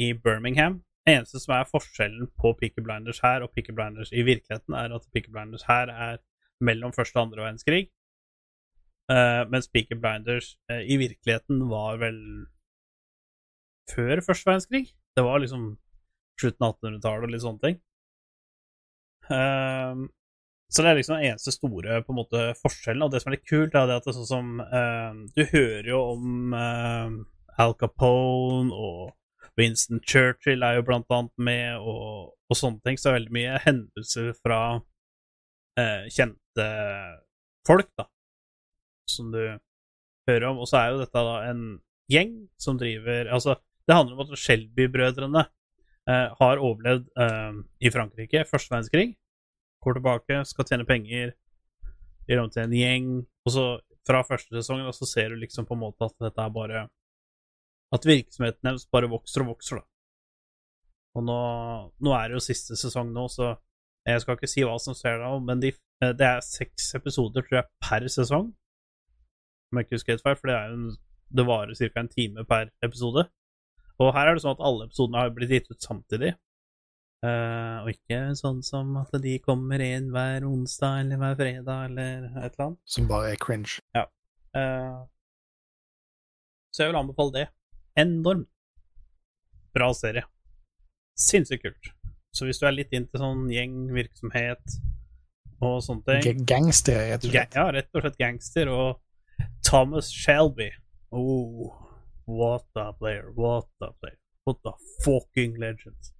i 0.00 0.14
Birmingham. 0.16 0.80
Det 1.04 1.14
Eneste 1.18 1.42
som 1.42 1.58
er 1.58 1.68
forskjellen 1.68 2.30
på 2.40 2.54
Peaky 2.56 2.80
Blinders 2.86 3.20
her 3.24 3.44
og 3.44 3.52
Peaky 3.52 3.76
Blinders 3.76 4.12
i 4.12 4.24
virkeligheten, 4.24 4.74
er 4.74 4.96
at 4.96 5.06
Peaky 5.12 5.28
Blinders 5.32 5.66
her 5.68 5.92
er 5.92 6.20
mellom 6.60 6.92
første 6.96 7.16
og 7.18 7.26
andre 7.26 7.44
verdenskrig, 7.44 7.88
eh, 9.10 9.42
mens 9.50 9.68
Peaky 9.72 9.98
Blinders 9.98 10.54
uh, 10.70 10.80
i 10.80 10.96
virkeligheten 11.00 11.64
var 11.70 12.00
vel 12.02 12.18
før 13.90 14.22
første 14.24 14.50
verdenskrig. 14.50 14.90
Det 15.16 15.26
var 15.26 15.42
liksom 15.42 15.74
slutten 16.40 16.66
av 16.66 16.76
1800-tallet 16.78 17.26
og 17.26 17.34
litt 17.34 17.44
sånne 17.44 17.64
ting. 17.64 17.78
Uh, 19.30 20.06
så 20.70 20.84
det 20.84 20.90
er 20.90 21.00
liksom 21.00 21.16
den 21.18 21.32
eneste 21.32 21.54
store 21.54 22.00
på 22.06 22.14
en 22.14 22.20
måte 22.20 22.44
forskjellen. 22.60 23.02
Og 23.02 23.10
det 23.12 23.22
som 23.22 23.32
er 23.32 23.38
litt 23.38 23.48
kult, 23.48 23.74
er 23.74 23.90
at 23.90 24.06
det 24.06 24.12
er 24.12 24.18
sånn 24.20 24.28
som 24.28 24.60
uh, 24.62 25.16
Du 25.34 25.42
hører 25.50 25.88
jo 25.90 26.02
om 26.12 26.54
Al 26.54 27.74
Capone 27.80 28.70
og 28.70 29.10
Winston 29.58 29.98
Churchill 30.06 30.62
er 30.64 30.78
jo 30.78 30.86
blant 30.86 31.10
annet 31.12 31.34
med, 31.42 31.82
og, 31.82 32.30
og 32.46 32.56
sånne 32.56 32.78
ting. 32.86 32.96
Så 32.96 33.08
det 33.08 33.10
er 33.10 33.18
veldig 33.18 33.36
mye 33.36 33.58
hendelser 33.66 34.30
fra 34.38 34.60
kjente 36.12 36.64
folk, 37.64 37.88
da, 37.96 38.04
som 39.16 39.30
du 39.34 39.40
hører 40.28 40.48
om. 40.50 40.60
Og 40.62 40.68
så 40.70 40.80
er 40.80 40.92
jo 40.92 41.00
dette 41.02 41.24
da 41.26 41.36
en 41.50 41.64
gjeng 42.10 42.34
som 42.60 42.78
driver 42.80 43.30
Altså, 43.34 43.56
det 43.86 43.96
handler 43.96 44.18
om 44.18 44.24
at 44.26 44.38
Shelby-brødrene 44.38 45.44
eh, 46.10 46.28
har 46.40 46.62
overlevd 46.62 47.10
eh, 47.18 47.60
i 47.80 47.92
Frankrike, 47.92 48.44
første 48.48 48.74
verdenskrig. 48.74 49.14
Går 49.80 49.96
tilbake, 49.96 50.42
skal 50.48 50.68
tjene 50.68 50.88
penger, 50.88 51.34
gjør 52.28 52.44
om 52.44 52.50
til 52.52 52.66
en 52.66 52.76
gjeng. 52.76 53.12
Og 53.46 53.54
så 53.54 53.66
fra 54.06 54.22
første 54.26 54.54
sesongen 54.56 54.90
så 54.96 55.08
ser 55.08 55.32
du 55.32 55.40
liksom 55.40 55.68
på 55.68 55.76
en 55.76 55.84
måte 55.86 56.06
at 56.06 56.16
dette 56.22 56.42
er 56.42 56.54
bare 56.54 56.88
At 57.90 58.06
virksomheten 58.06 58.62
deres 58.62 58.86
bare 58.86 59.08
vokser 59.10 59.42
og 59.42 59.56
vokser, 59.56 59.80
da. 59.80 59.86
Og 61.18 61.24
nå, 61.26 61.38
nå 61.98 62.12
er 62.14 62.28
det 62.30 62.36
jo 62.36 62.44
siste 62.44 62.76
sesong 62.78 63.08
nå, 63.10 63.24
så 63.26 63.56
jeg 64.06 64.22
skal 64.22 64.36
ikke 64.36 64.50
si 64.50 64.62
hva 64.62 64.76
som 64.78 64.94
skjer 64.94 65.18
da, 65.18 65.30
men 65.42 65.58
de, 65.58 65.72
det 65.98 66.26
er 66.28 66.44
seks 66.46 66.92
episoder, 66.94 67.42
tror 67.42 67.58
jeg, 67.58 67.68
per 67.82 68.06
sesong. 68.06 68.52
Om 69.70 69.80
jeg 69.80 69.86
ikke 69.86 69.98
husker 69.98 70.16
helt 70.16 70.26
feil, 70.26 70.38
for 70.38 70.50
det 70.50 70.56
er 70.58 70.70
jo 70.70 70.78
en 70.78 70.90
det 71.30 71.46
varer 71.46 71.74
ca. 71.78 72.00
en 72.00 72.08
time 72.10 72.44
per 72.44 72.70
episode. 72.82 73.26
Og 74.00 74.14
her 74.16 74.28
er 74.28 74.36
det 74.36 74.42
sånn 74.42 74.56
at 74.56 74.64
alle 74.66 74.86
episodene 74.88 75.20
har 75.20 75.34
blitt 75.34 75.52
gitt 75.54 75.70
ut 75.70 75.84
samtidig. 75.84 76.32
Uh, 77.20 77.84
og 77.84 77.90
ikke 77.92 78.18
sånn 78.38 78.62
som 78.64 78.94
at 78.96 79.12
de 79.20 79.34
kommer 79.44 79.82
inn 79.84 80.08
hver 80.14 80.46
onsdag 80.48 81.02
eller 81.02 81.20
hver 81.20 81.36
fredag 81.36 81.90
eller 81.90 82.28
et 82.30 82.54
eller 82.54 82.66
annet. 82.66 82.80
Som 82.88 83.08
bare 83.10 83.34
er 83.34 83.40
cringe. 83.40 83.76
Eh, 84.56 85.00
så 86.74 86.82
jeg 86.82 86.90
vil 86.90 87.00
anbefale 87.02 87.34
det. 87.36 87.46
Enormt 88.00 88.48
bra 89.76 89.90
serie. 89.94 90.24
Sinnssykt 91.20 91.66
kult. 91.66 91.92
Så 92.34 92.48
hvis 92.48 92.58
du 92.62 92.64
er 92.66 92.74
litt 92.74 92.94
inn 92.96 93.06
til 93.10 93.20
sånn 93.20 93.44
gjengvirksomhet 93.52 94.80
og 95.60 95.76
sånne 95.84 96.20
ting 96.24 96.44
gangster, 96.48 97.02
rett 97.12 97.26
og 97.26 97.34
slett. 97.34 97.56
Ja, 97.58 97.66
rett 97.74 97.90
og 97.92 98.06
slett 98.06 98.18
gangster 98.18 98.70
og 98.72 99.00
Thomas 99.70 100.10
Shelby. 100.10 100.72
Oh, 101.12 101.70
what 102.24 102.66
a 102.74 102.92
player, 102.92 103.30
what 103.36 103.68
a 103.80 103.92
player. 104.00 104.18
What 104.44 104.58
a 104.66 104.72
fucking 105.04 105.60
legend. 105.60 106.10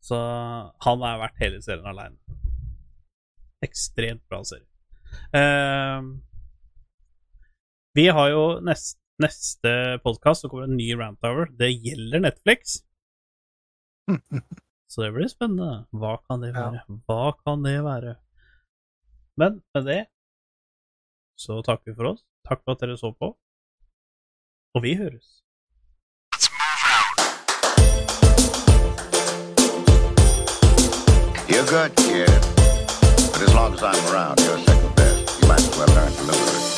Så 0.00 0.16
han 0.84 1.02
har 1.02 1.18
vært 1.18 1.40
hele 1.42 1.58
serien 1.64 1.88
alene. 1.90 2.14
Ekstremt 3.66 4.22
bra 4.30 4.44
serie. 4.46 4.68
Uh, 5.34 6.14
vi 7.98 8.04
har 8.14 8.30
jo 8.30 8.44
nest, 8.62 9.00
neste 9.18 9.72
podkast, 10.04 10.44
så 10.44 10.52
kommer 10.52 10.68
det 10.68 10.76
en 10.76 10.78
ny 10.78 10.92
Rant 10.94 11.26
Hour. 11.26 11.50
Det 11.58 11.72
gjelder 11.72 12.22
Netflix. 12.22 12.84
Så 14.88 15.02
det 15.02 15.10
blir 15.16 15.26
spennende. 15.28 15.88
Hva 15.90 16.14
kan 16.22 16.46
det 16.46 16.52
være? 16.54 16.84
Hva 17.10 17.34
kan 17.42 17.66
det 17.66 17.74
være? 17.84 18.14
Men 19.42 19.58
med 19.74 19.90
det 19.90 19.98
så 21.38 21.62
takker 21.62 21.90
vi 21.90 21.94
for 21.94 22.12
oss. 22.12 22.24
Takk 22.48 22.64
for 22.64 22.74
at 22.74 22.80
dere 22.80 22.98
så 22.98 23.12
på. 23.14 23.36
Og 24.74 24.82
vi 24.82 24.94
høres. 24.98 25.38
You're 31.48 31.66
good, 31.66 31.96
kid. 31.96 32.40
But 33.32 33.42
as 33.48 33.54
long 33.54 33.72
as 33.74 33.82
I'm 33.82 34.04
around, 34.12 34.40
you're 34.40 34.58
second 34.58 34.94
best. 34.96 35.40
You 35.40 35.48
might 35.48 35.60
as 35.60 35.78
well 35.78 35.88
learn 35.88 36.12
to 36.12 36.22
live 36.24 36.40
with 36.40 36.77